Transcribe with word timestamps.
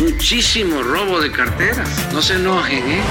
Muchísimo 0.00 0.82
robo 0.82 1.20
de 1.20 1.30
carteras. 1.30 1.88
No 2.12 2.22
se 2.22 2.34
enojen, 2.34 2.90
¿eh? 2.90 3.02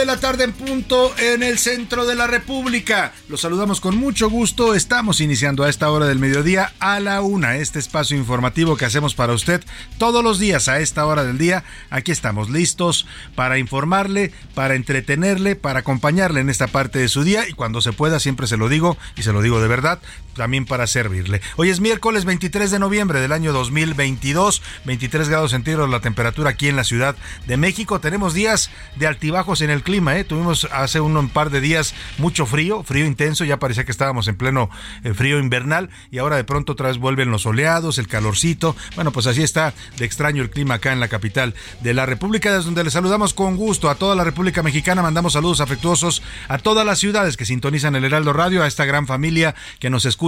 De 0.00 0.06
la 0.06 0.18
tarde 0.18 0.44
en 0.44 0.52
punto 0.54 1.12
en 1.18 1.42
el 1.42 1.58
centro 1.58 2.06
de 2.06 2.14
la 2.14 2.26
República. 2.26 3.12
Los 3.28 3.42
saludamos 3.42 3.82
con 3.82 3.98
mucho 3.98 4.30
gusto. 4.30 4.74
Estamos 4.74 5.20
iniciando 5.20 5.62
a 5.62 5.68
esta 5.68 5.90
hora 5.90 6.06
del 6.06 6.18
mediodía 6.18 6.72
a 6.80 7.00
la 7.00 7.20
una 7.20 7.56
este 7.56 7.78
espacio 7.78 8.16
informativo 8.16 8.78
que 8.78 8.86
hacemos 8.86 9.14
para 9.14 9.34
usted 9.34 9.62
todos 9.98 10.24
los 10.24 10.38
días 10.38 10.68
a 10.68 10.80
esta 10.80 11.04
hora 11.04 11.24
del 11.24 11.36
día. 11.36 11.64
Aquí 11.90 12.12
estamos 12.12 12.48
listos 12.48 13.06
para 13.34 13.58
informarle, 13.58 14.32
para 14.54 14.74
entretenerle, 14.74 15.54
para 15.54 15.80
acompañarle 15.80 16.40
en 16.40 16.48
esta 16.48 16.66
parte 16.66 16.98
de 16.98 17.08
su 17.08 17.22
día 17.22 17.46
y 17.46 17.52
cuando 17.52 17.82
se 17.82 17.92
pueda 17.92 18.20
siempre 18.20 18.46
se 18.46 18.56
lo 18.56 18.70
digo 18.70 18.96
y 19.16 19.22
se 19.22 19.34
lo 19.34 19.42
digo 19.42 19.60
de 19.60 19.68
verdad, 19.68 20.00
también 20.34 20.64
para 20.64 20.86
servirle. 20.86 21.40
Hoy 21.56 21.70
es 21.70 21.80
miércoles 21.80 22.24
23 22.24 22.70
de 22.70 22.78
noviembre 22.78 23.20
del 23.20 23.32
año 23.32 23.52
2022, 23.52 24.62
23 24.84 25.28
grados 25.28 25.50
centígrados 25.50 25.90
la 25.90 26.00
temperatura 26.00 26.50
aquí 26.50 26.68
en 26.68 26.76
la 26.76 26.84
Ciudad 26.84 27.16
de 27.46 27.56
México. 27.56 28.00
Tenemos 28.00 28.34
días 28.34 28.70
de 28.96 29.06
altibajos 29.06 29.60
en 29.60 29.70
el 29.70 29.82
clima, 29.82 30.16
¿eh? 30.16 30.24
tuvimos 30.24 30.68
hace 30.72 31.00
un, 31.00 31.28
par 31.28 31.50
de 31.50 31.60
días 31.60 31.94
mucho 32.18 32.46
frío, 32.46 32.82
frío 32.82 33.06
intenso, 33.06 33.44
ya 33.44 33.58
parecía 33.58 33.84
que 33.84 33.90
estábamos 33.92 34.28
en 34.28 34.36
pleno 34.36 34.70
eh, 35.04 35.14
frío 35.14 35.38
invernal 35.38 35.90
y 36.10 36.18
ahora 36.18 36.36
de 36.36 36.44
pronto 36.44 36.72
otra 36.72 36.88
vez 36.88 36.98
vuelven 36.98 37.30
los 37.30 37.42
soleados, 37.42 37.98
el 37.98 38.08
calorcito. 38.08 38.76
Bueno, 38.94 39.12
pues 39.12 39.26
así 39.26 39.42
está 39.42 39.74
de 39.98 40.04
extraño 40.04 40.42
el 40.42 40.50
clima 40.50 40.74
acá 40.74 40.92
en 40.92 41.00
la 41.00 41.08
capital 41.08 41.54
de 41.80 41.94
la 41.94 42.06
República, 42.06 42.52
desde 42.52 42.64
donde 42.64 42.84
le 42.84 42.90
saludamos 42.90 43.34
con 43.34 43.56
gusto 43.56 43.90
a 43.90 43.94
toda 43.96 44.14
la 44.14 44.24
República 44.24 44.62
Mexicana, 44.62 45.02
mandamos 45.02 45.34
saludos 45.34 45.60
afectuosos 45.60 46.22
a 46.48 46.58
todas 46.58 46.86
las 46.86 46.98
ciudades 46.98 47.36
que 47.36 47.44
sintonizan 47.44 47.96
el 47.96 48.04
Heraldo 48.04 48.32
Radio, 48.32 48.62
a 48.62 48.66
esta 48.66 48.84
gran 48.84 49.06
familia 49.06 49.54
que 49.78 49.90
nos 49.90 50.04
escucha, 50.04 50.19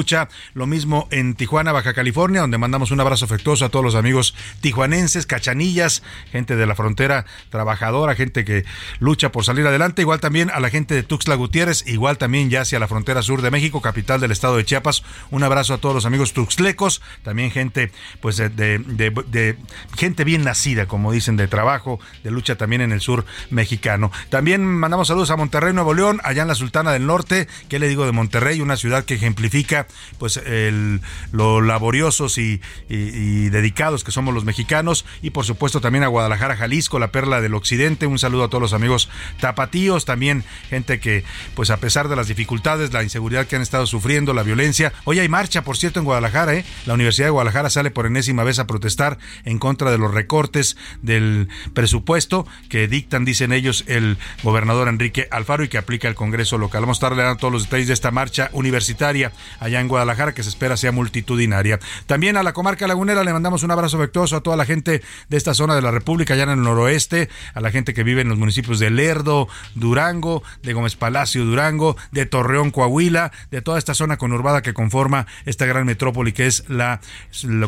lo 0.55 0.67
mismo 0.67 1.07
en 1.11 1.35
Tijuana, 1.35 1.73
Baja 1.73 1.93
California, 1.93 2.41
donde 2.41 2.59
mandamos 2.59 2.91
un 2.91 3.01
abrazo 3.01 3.27
afectuoso 3.27 3.65
a 3.65 3.69
todos 3.69 3.85
los 3.85 3.95
amigos 3.95 4.35
tijuanenses, 4.61 5.27
cachanillas, 5.27 6.03
gente 6.31 6.57
de 6.57 6.67
la 6.67 6.75
frontera 6.75 7.27
trabajadora, 7.51 8.15
gente 8.15 8.45
que 8.45 8.65
lucha 8.99 9.31
por 9.33 9.45
salir 9.45 9.67
adelante, 9.67 10.03
igual 10.03 10.21
también 10.21 10.51
a 10.51 10.61
la 10.61 10.71
gente 10.71 10.95
de 10.95 11.03
Tuxtla 11.03 11.35
Gutiérrez, 11.35 11.87
igual 11.87 12.19
también 12.19 12.51
ya 12.51 12.63
hacia 12.63 12.79
la 12.79 12.89
frontera 12.89 13.23
sur 13.23 13.43
de 13.43 13.51
México, 13.51 13.83
capital 13.83 14.21
del 14.21 14.33
estado 14.33 14.57
de 14.57 14.65
Chiapas. 14.65 15.03
Un 15.31 15.43
abrazo 15.43 15.75
a 15.75 15.79
todos 15.79 15.95
los 15.95 16.07
amigos 16.07 16.33
tuxtlecos, 16.33 17.03
también 17.23 17.51
gente 17.51 17.93
pues 18.21 18.37
de, 18.37 18.49
de 18.51 19.57
gente 19.97 20.25
bien 20.25 20.45
nacida, 20.45 20.87
como 20.87 21.13
dicen, 21.13 21.37
de 21.37 21.49
trabajo, 21.49 22.01
de 22.25 22.31
lucha 22.31 22.57
también 22.57 22.83
en 22.83 22.93
el 22.93 23.01
sur 23.01 23.25
mexicano. 23.51 24.11
También 24.31 24.65
mandamos 24.65 25.09
saludos 25.09 25.31
a 25.31 25.37
Monterrey, 25.37 25.73
Nuevo 25.73 25.95
León, 25.95 26.21
allá 26.25 26.43
en 26.43 26.49
la 26.49 26.55
Sultana 26.55 26.93
del 26.93 27.07
Norte, 27.07 27.49
¿qué 27.69 27.79
le 27.79 27.89
digo 27.89 28.07
de 28.07 28.13
Monterrey? 28.13 28.61
Una 28.61 28.77
ciudad 28.77 29.05
que 29.05 29.15
ejemplifica 29.15 29.82
pues 30.19 30.37
el, 30.37 31.01
lo 31.33 31.61
laboriosos 31.61 32.39
y, 32.39 32.61
dedicados 32.89 34.05
que 34.05 34.13
somos 34.13 34.35
los 34.35 34.45
mexicanos 34.45 35.05
y 35.23 35.31
por 35.31 35.45
supuesto 35.45 35.81
también 35.81 36.05
a 36.05 36.09
Guadalajara, 36.09 36.57
Jalisco, 36.57 36.99
la 36.99 37.13
perla 37.13 37.41
del 37.41 37.55
occidente. 37.55 38.07
Un 38.07 38.19
saludo 38.19 38.45
a 38.45 38.49
todos 38.49 38.63
los 38.63 38.73
amigos 38.73 39.09
tapatíos, 39.41 40.05
también 40.05 40.45
gente 40.69 41.01
que, 41.01 41.25
pues 41.55 41.71
a 41.71 41.79
pesar 41.79 42.09
de 42.09 42.17
las 42.17 42.29
dificultades, 42.29 42.93
la 42.93 43.03
inseguridad 43.03 43.47
que 43.47 43.57
han 43.57 43.63
estado 43.63 43.87
sufriendo, 43.87 44.35
la 44.35 44.43
violencia. 44.43 44.93
Hoy 45.05 45.19
hay 45.19 45.29
marcha, 45.29 45.63
por 45.63 45.77
cierto, 45.77 45.99
en 45.99 46.05
Guadalajara, 46.05 46.55
¿eh? 46.55 46.65
La 46.87 46.95
Universidad 46.95 47.27
de 47.27 47.31
Guadalajara 47.31 47.71
sale 47.71 47.91
por 47.91 48.07
enésima 48.07 48.45
vez 48.45 48.59
a 48.59 48.67
protestar 48.67 49.19
en 49.45 49.59
contra 49.59 49.91
de 49.91 49.99
los 49.99 50.13
recortes 50.13 50.77
del 51.03 51.49
presupuesto 51.75 52.47
que 52.69 52.89
dictan, 52.89 53.25
dicen 53.25 53.53
ellos, 53.53 53.85
el 53.87 54.19
gobernador 54.43 54.89
Enrique 54.89 55.29
Alfaro 55.31 55.65
y 55.65 55.69
que 55.69 55.79
aplica 55.79 56.09
el 56.09 56.15
Congreso 56.15 56.59
local. 56.59 56.83
Vamos 56.83 56.97
a 56.97 57.07
estar 57.07 57.17
dando 57.17 57.37
todos 57.37 57.53
los 57.53 57.65
detalles 57.65 57.89
de 57.89 57.95
esta 57.95 58.11
marcha 58.11 58.51
universitaria 58.53 59.33
en 59.81 59.89
Guadalajara 59.89 60.35
que 60.35 60.43
se 60.43 60.49
espera 60.49 60.77
sea 60.77 60.93
multitudinaria. 60.93 61.79
También 62.07 62.37
a 62.37 62.43
la 62.43 62.53
comarca 62.53 62.87
lagunera 62.87 63.25
le 63.25 63.33
mandamos 63.33 63.63
un 63.63 63.71
abrazo 63.71 63.97
afectuoso 63.97 64.37
a 64.37 64.41
toda 64.43 64.57
la 64.57 64.65
gente 64.65 65.03
de 65.29 65.37
esta 65.37 65.55
zona 65.55 65.75
de 65.75 65.83
la 65.83 65.91
República, 65.91 66.35
allá 66.35 66.45
en 66.45 66.51
el 66.51 66.63
noroeste, 66.63 67.29
a 67.55 67.61
la 67.61 67.71
gente 67.71 67.95
que 67.95 68.03
vive 68.03 68.23
en 68.23 68.29
los 68.29 68.39
municipios 68.39 68.79
de 68.79 68.91
Lerdo, 68.91 69.49
Durango, 69.75 70.43
de 70.63 70.73
Gómez 70.73 70.97
Palacio, 70.97 71.45
Durango, 71.45 71.97
de 72.11 72.27
Torreón, 72.27 72.71
Coahuila, 72.71 73.33
de 73.51 73.63
toda 73.63 73.79
esta 73.79 73.95
zona 73.95 74.17
conurbada 74.17 74.63
que 74.63 74.75
conforma 74.75 75.27
esta 75.47 75.67
gran 75.67 75.87
metrópoli 75.87 76.33
que 76.33 76.47
es 76.47 76.65
la, 76.69 77.01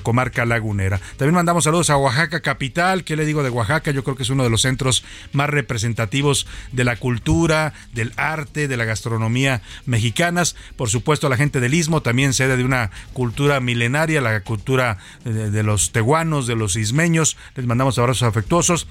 comarca 0.03 0.45
lagunera. 0.45 1.01
También 1.17 1.35
mandamos 1.35 1.65
saludos 1.65 1.91
a 1.91 1.97
Oaxaca 1.97 2.41
capital, 2.41 3.05
¿qué 3.05 3.17
le 3.17 3.25
digo 3.25 3.43
de 3.43 3.51
Oaxaca? 3.51 3.91
Yo 3.91 4.05
creo 4.05 4.17
que 4.17 4.23
es 4.23 4.31
uno 4.31 4.45
de 4.45 4.51
los 4.51 4.63
centros 4.63 5.05
más 5.33 5.51
representativos 5.51 6.47
de 6.73 6.85
la 6.85 6.97
cultura, 6.97 7.73
del 7.93 8.13
arte, 8.17 8.69
de 8.69 8.77
la 8.77 8.85
gastronomía 8.85 9.63
mexicanas. 9.87 10.57
Por 10.77 10.89
supuesto, 10.89 11.27
a 11.27 11.31
la 11.31 11.37
gente 11.37 11.61
del 11.61 11.75
Istmo, 11.75 11.94
también 12.03 12.33
sede 12.33 12.57
de 12.57 12.65
una 12.65 12.91
cultura 13.13 13.61
milenaria, 13.61 14.21
la 14.21 14.41
cultura 14.43 14.99
de, 15.25 15.51
de 15.51 15.63
los 15.63 15.93
tehuanos, 15.93 16.47
de 16.47 16.57
los 16.57 16.77
ismeños. 16.77 17.37
Les 17.55 17.67
mandamos 17.67 17.99
abrazos 17.99 18.23
afectuosos 18.23 18.87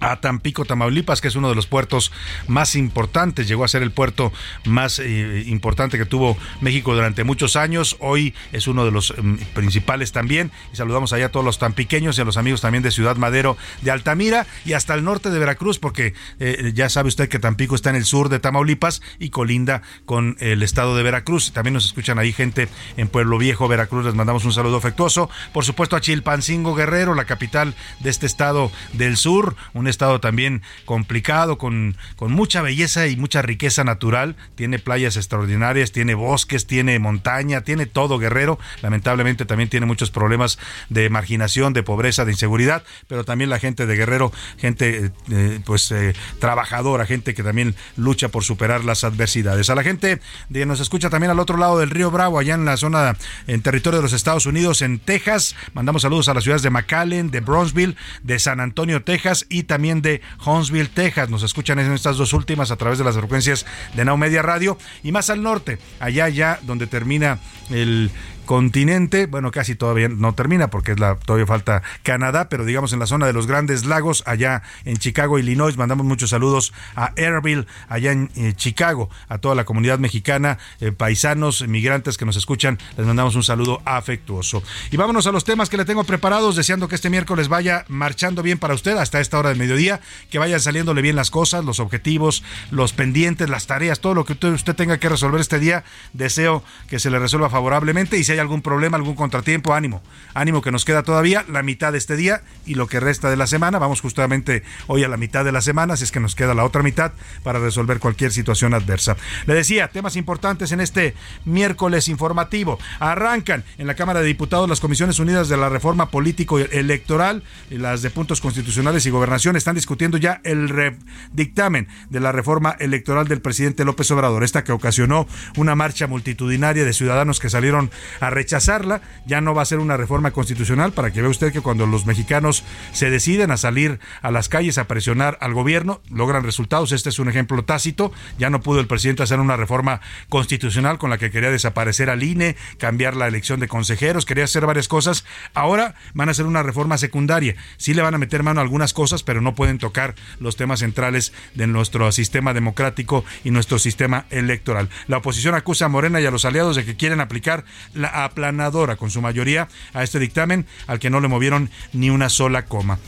a 0.00 0.20
Tampico, 0.20 0.64
Tamaulipas, 0.64 1.20
que 1.20 1.28
es 1.28 1.36
uno 1.36 1.48
de 1.48 1.54
los 1.54 1.66
puertos 1.66 2.12
más 2.46 2.76
importantes, 2.76 3.48
llegó 3.48 3.64
a 3.64 3.68
ser 3.68 3.82
el 3.82 3.90
puerto 3.90 4.32
más 4.64 4.98
eh, 4.98 5.44
importante 5.46 5.98
que 5.98 6.04
tuvo 6.04 6.36
México 6.60 6.94
durante 6.94 7.24
muchos 7.24 7.56
años, 7.56 7.96
hoy 8.00 8.34
es 8.52 8.66
uno 8.66 8.84
de 8.84 8.90
los 8.90 9.10
eh, 9.10 9.14
principales 9.54 10.12
también, 10.12 10.52
y 10.72 10.76
saludamos 10.76 11.12
allá 11.12 11.26
a 11.26 11.28
todos 11.30 11.44
los 11.44 11.58
tampiqueños 11.58 12.18
y 12.18 12.20
a 12.20 12.24
los 12.24 12.36
amigos 12.36 12.60
también 12.60 12.82
de 12.82 12.90
Ciudad 12.90 13.16
Madero, 13.16 13.56
de 13.82 13.90
Altamira 13.90 14.46
y 14.64 14.74
hasta 14.74 14.94
el 14.94 15.04
norte 15.04 15.30
de 15.30 15.38
Veracruz, 15.38 15.78
porque 15.78 16.14
eh, 16.38 16.72
ya 16.74 16.88
sabe 16.88 17.08
usted 17.08 17.28
que 17.28 17.38
Tampico 17.38 17.74
está 17.74 17.90
en 17.90 17.96
el 17.96 18.04
sur 18.04 18.28
de 18.28 18.38
Tamaulipas 18.38 19.02
y 19.18 19.30
colinda 19.30 19.82
con 20.04 20.36
el 20.40 20.62
estado 20.62 20.96
de 20.96 21.02
Veracruz, 21.02 21.52
también 21.52 21.74
nos 21.74 21.86
escuchan 21.86 22.18
ahí 22.18 22.32
gente 22.32 22.68
en 22.96 23.08
Pueblo 23.08 23.38
Viejo, 23.38 23.68
Veracruz, 23.68 24.04
les 24.04 24.14
mandamos 24.14 24.44
un 24.44 24.52
saludo 24.52 24.76
afectuoso, 24.76 25.30
por 25.52 25.64
supuesto 25.64 25.96
a 25.96 26.00
Chilpancingo 26.00 26.74
Guerrero, 26.74 27.14
la 27.14 27.24
capital 27.24 27.74
de 28.00 28.10
este 28.10 28.26
estado 28.26 28.70
del 28.92 29.16
sur, 29.16 29.56
un 29.74 29.87
estado 29.88 30.20
también 30.20 30.62
complicado, 30.84 31.58
con, 31.58 31.96
con 32.16 32.32
mucha 32.32 32.62
belleza 32.62 33.06
y 33.06 33.16
mucha 33.16 33.42
riqueza 33.42 33.84
natural. 33.84 34.36
Tiene 34.54 34.78
playas 34.78 35.16
extraordinarias, 35.16 35.92
tiene 35.92 36.14
bosques, 36.14 36.66
tiene 36.66 36.98
montaña, 36.98 37.62
tiene 37.62 37.86
todo 37.86 38.18
Guerrero. 38.18 38.58
Lamentablemente 38.82 39.44
también 39.44 39.68
tiene 39.68 39.86
muchos 39.86 40.10
problemas 40.10 40.58
de 40.88 41.10
marginación, 41.10 41.72
de 41.72 41.82
pobreza, 41.82 42.24
de 42.24 42.32
inseguridad, 42.32 42.82
pero 43.08 43.24
también 43.24 43.50
la 43.50 43.58
gente 43.58 43.86
de 43.86 43.96
Guerrero, 43.96 44.32
gente 44.58 45.10
eh, 45.30 45.60
pues 45.64 45.90
eh, 45.90 46.14
trabajadora, 46.38 47.06
gente 47.06 47.34
que 47.34 47.42
también 47.42 47.74
lucha 47.96 48.28
por 48.28 48.44
superar 48.44 48.84
las 48.84 49.04
adversidades. 49.04 49.70
A 49.70 49.74
la 49.74 49.82
gente 49.82 50.20
de 50.48 50.66
nos 50.66 50.80
escucha 50.80 51.10
también 51.10 51.30
al 51.30 51.40
otro 51.40 51.56
lado 51.56 51.78
del 51.78 51.90
río 51.90 52.10
Bravo, 52.10 52.38
allá 52.38 52.54
en 52.54 52.64
la 52.64 52.76
zona, 52.76 53.16
en 53.46 53.62
territorio 53.62 53.98
de 53.98 54.02
los 54.02 54.12
Estados 54.12 54.46
Unidos, 54.46 54.82
en 54.82 54.98
Texas. 54.98 55.56
Mandamos 55.72 56.02
saludos 56.02 56.28
a 56.28 56.34
las 56.34 56.44
ciudades 56.44 56.62
de 56.62 56.70
McAllen, 56.70 57.30
de 57.30 57.40
Bronzeville, 57.40 57.96
de 58.22 58.38
San 58.38 58.60
Antonio, 58.60 59.02
Texas 59.02 59.46
y 59.48 59.64
también 59.64 59.77
de 59.78 60.20
Huntsville, 60.44 60.88
Texas. 60.88 61.30
Nos 61.30 61.44
escuchan 61.44 61.78
en 61.78 61.92
estas 61.92 62.16
dos 62.16 62.32
últimas 62.32 62.70
a 62.70 62.76
través 62.76 62.98
de 62.98 63.04
las 63.04 63.16
frecuencias 63.16 63.64
de 63.94 64.04
Now 64.04 64.16
Media 64.16 64.42
Radio 64.42 64.76
y 65.04 65.12
más 65.12 65.30
al 65.30 65.42
norte, 65.42 65.78
allá 66.00 66.28
ya 66.28 66.58
donde 66.62 66.88
termina 66.88 67.38
el 67.70 68.10
continente, 68.48 69.26
bueno, 69.26 69.50
casi 69.50 69.74
todavía 69.74 70.08
no 70.08 70.34
termina 70.34 70.70
porque 70.70 70.92
es 70.92 70.98
la, 70.98 71.16
todavía 71.16 71.46
falta 71.46 71.82
Canadá, 72.02 72.48
pero 72.48 72.64
digamos 72.64 72.94
en 72.94 72.98
la 72.98 73.04
zona 73.04 73.26
de 73.26 73.34
los 73.34 73.46
grandes 73.46 73.84
lagos, 73.84 74.22
allá 74.24 74.62
en 74.86 74.96
Chicago, 74.96 75.38
Illinois, 75.38 75.76
mandamos 75.76 76.06
muchos 76.06 76.30
saludos 76.30 76.72
a 76.96 77.12
Airville, 77.18 77.66
allá 77.90 78.12
en 78.12 78.30
eh, 78.36 78.54
Chicago, 78.56 79.10
a 79.28 79.36
toda 79.36 79.54
la 79.54 79.66
comunidad 79.66 79.98
mexicana, 79.98 80.56
eh, 80.80 80.92
paisanos, 80.92 81.68
migrantes 81.68 82.16
que 82.16 82.24
nos 82.24 82.36
escuchan, 82.36 82.78
les 82.96 83.06
mandamos 83.06 83.34
un 83.34 83.42
saludo 83.42 83.82
afectuoso. 83.84 84.62
Y 84.90 84.96
vámonos 84.96 85.26
a 85.26 85.32
los 85.32 85.44
temas 85.44 85.68
que 85.68 85.76
le 85.76 85.84
tengo 85.84 86.04
preparados, 86.04 86.56
deseando 86.56 86.88
que 86.88 86.94
este 86.94 87.10
miércoles 87.10 87.48
vaya 87.48 87.84
marchando 87.88 88.42
bien 88.42 88.56
para 88.56 88.72
usted 88.72 88.96
hasta 88.96 89.20
esta 89.20 89.38
hora 89.38 89.50
del 89.50 89.58
mediodía, 89.58 90.00
que 90.30 90.38
vayan 90.38 90.60
saliéndole 90.60 91.02
bien 91.02 91.16
las 91.16 91.30
cosas, 91.30 91.66
los 91.66 91.80
objetivos, 91.80 92.42
los 92.70 92.94
pendientes, 92.94 93.50
las 93.50 93.66
tareas, 93.66 94.00
todo 94.00 94.14
lo 94.14 94.24
que 94.24 94.32
usted, 94.32 94.48
usted 94.54 94.74
tenga 94.74 94.96
que 94.96 95.10
resolver 95.10 95.38
este 95.38 95.58
día, 95.58 95.84
deseo 96.14 96.64
que 96.88 96.98
se 96.98 97.10
le 97.10 97.18
resuelva 97.18 97.50
favorablemente 97.50 98.16
y 98.16 98.24
si 98.38 98.40
algún 98.40 98.62
problema, 98.62 98.96
algún 98.96 99.16
contratiempo, 99.16 99.74
ánimo. 99.74 100.00
Ánimo 100.32 100.62
que 100.62 100.70
nos 100.70 100.84
queda 100.84 101.02
todavía 101.02 101.44
la 101.48 101.64
mitad 101.64 101.90
de 101.90 101.98
este 101.98 102.14
día 102.14 102.42
y 102.66 102.76
lo 102.76 102.86
que 102.86 103.00
resta 103.00 103.30
de 103.30 103.36
la 103.36 103.48
semana. 103.48 103.80
Vamos 103.80 104.00
justamente 104.00 104.62
hoy 104.86 105.02
a 105.02 105.08
la 105.08 105.16
mitad 105.16 105.44
de 105.44 105.50
la 105.50 105.60
semana, 105.60 105.94
así 105.94 106.04
es 106.04 106.12
que 106.12 106.20
nos 106.20 106.36
queda 106.36 106.54
la 106.54 106.64
otra 106.64 106.84
mitad 106.84 107.10
para 107.42 107.58
resolver 107.58 107.98
cualquier 107.98 108.30
situación 108.30 108.74
adversa. 108.74 109.16
Le 109.46 109.54
decía, 109.54 109.88
temas 109.88 110.14
importantes 110.14 110.70
en 110.70 110.80
este 110.80 111.14
miércoles 111.46 112.06
informativo. 112.06 112.78
Arrancan 113.00 113.64
en 113.76 113.88
la 113.88 113.94
Cámara 113.94 114.20
de 114.20 114.26
Diputados 114.26 114.68
las 114.68 114.78
Comisiones 114.78 115.18
Unidas 115.18 115.48
de 115.48 115.56
la 115.56 115.68
Reforma 115.68 116.10
Político 116.10 116.60
Electoral, 116.60 117.42
y 117.70 117.78
las 117.78 118.02
de 118.02 118.10
puntos 118.10 118.40
constitucionales 118.40 119.04
y 119.06 119.10
gobernación 119.10 119.56
están 119.56 119.74
discutiendo 119.74 120.16
ya 120.16 120.40
el 120.44 120.96
dictamen 121.32 121.88
de 122.08 122.20
la 122.20 122.30
reforma 122.30 122.76
electoral 122.78 123.26
del 123.26 123.40
presidente 123.40 123.84
López 123.84 124.08
Obrador, 124.12 124.44
esta 124.44 124.62
que 124.62 124.70
ocasionó 124.70 125.26
una 125.56 125.74
marcha 125.74 126.06
multitudinaria 126.06 126.84
de 126.84 126.92
ciudadanos 126.92 127.40
que 127.40 127.50
salieron 127.50 127.90
a 128.20 128.27
rechazarla, 128.30 129.00
ya 129.26 129.40
no 129.40 129.54
va 129.54 129.62
a 129.62 129.66
ser 129.66 129.78
una 129.78 129.96
reforma 129.96 130.30
constitucional 130.30 130.92
para 130.92 131.12
que 131.12 131.20
vea 131.20 131.30
usted 131.30 131.52
que 131.52 131.60
cuando 131.60 131.86
los 131.86 132.06
mexicanos 132.06 132.64
se 132.92 133.10
deciden 133.10 133.50
a 133.50 133.56
salir 133.56 134.00
a 134.22 134.30
las 134.30 134.48
calles 134.48 134.78
a 134.78 134.86
presionar 134.86 135.38
al 135.40 135.54
gobierno, 135.54 136.00
logran 136.10 136.44
resultados. 136.44 136.92
Este 136.92 137.08
es 137.08 137.18
un 137.18 137.28
ejemplo 137.28 137.64
tácito. 137.64 138.12
Ya 138.38 138.50
no 138.50 138.60
pudo 138.60 138.80
el 138.80 138.86
presidente 138.86 139.22
hacer 139.22 139.40
una 139.40 139.56
reforma 139.56 140.00
constitucional 140.28 140.98
con 140.98 141.10
la 141.10 141.18
que 141.18 141.30
quería 141.30 141.50
desaparecer 141.50 142.10
al 142.10 142.22
INE, 142.22 142.56
cambiar 142.78 143.16
la 143.16 143.26
elección 143.26 143.60
de 143.60 143.68
consejeros, 143.68 144.24
quería 144.24 144.44
hacer 144.44 144.66
varias 144.66 144.88
cosas. 144.88 145.24
Ahora 145.54 145.94
van 146.14 146.28
a 146.28 146.32
hacer 146.32 146.46
una 146.46 146.62
reforma 146.62 146.98
secundaria. 146.98 147.56
Sí 147.76 147.94
le 147.94 148.02
van 148.02 148.14
a 148.14 148.18
meter 148.18 148.42
mano 148.42 148.60
a 148.60 148.62
algunas 148.62 148.92
cosas, 148.92 149.22
pero 149.22 149.40
no 149.40 149.54
pueden 149.54 149.78
tocar 149.78 150.14
los 150.40 150.56
temas 150.56 150.80
centrales 150.80 151.32
de 151.54 151.66
nuestro 151.66 152.10
sistema 152.12 152.54
democrático 152.54 153.24
y 153.44 153.50
nuestro 153.50 153.78
sistema 153.78 154.26
electoral. 154.30 154.88
La 155.06 155.18
oposición 155.18 155.54
acusa 155.54 155.86
a 155.86 155.88
Morena 155.88 156.20
y 156.20 156.26
a 156.26 156.30
los 156.30 156.44
aliados 156.44 156.76
de 156.76 156.84
que 156.84 156.96
quieren 156.96 157.20
aplicar 157.20 157.64
la 157.94 158.17
aplanadora 158.24 158.96
con 158.96 159.10
su 159.10 159.20
mayoría 159.20 159.68
a 159.92 160.02
este 160.02 160.18
dictamen 160.18 160.66
al 160.86 160.98
que 160.98 161.10
no 161.10 161.20
le 161.20 161.28
movieron 161.28 161.70
ni 161.92 162.10
una 162.10 162.28
sola 162.28 162.64
coma. 162.64 162.98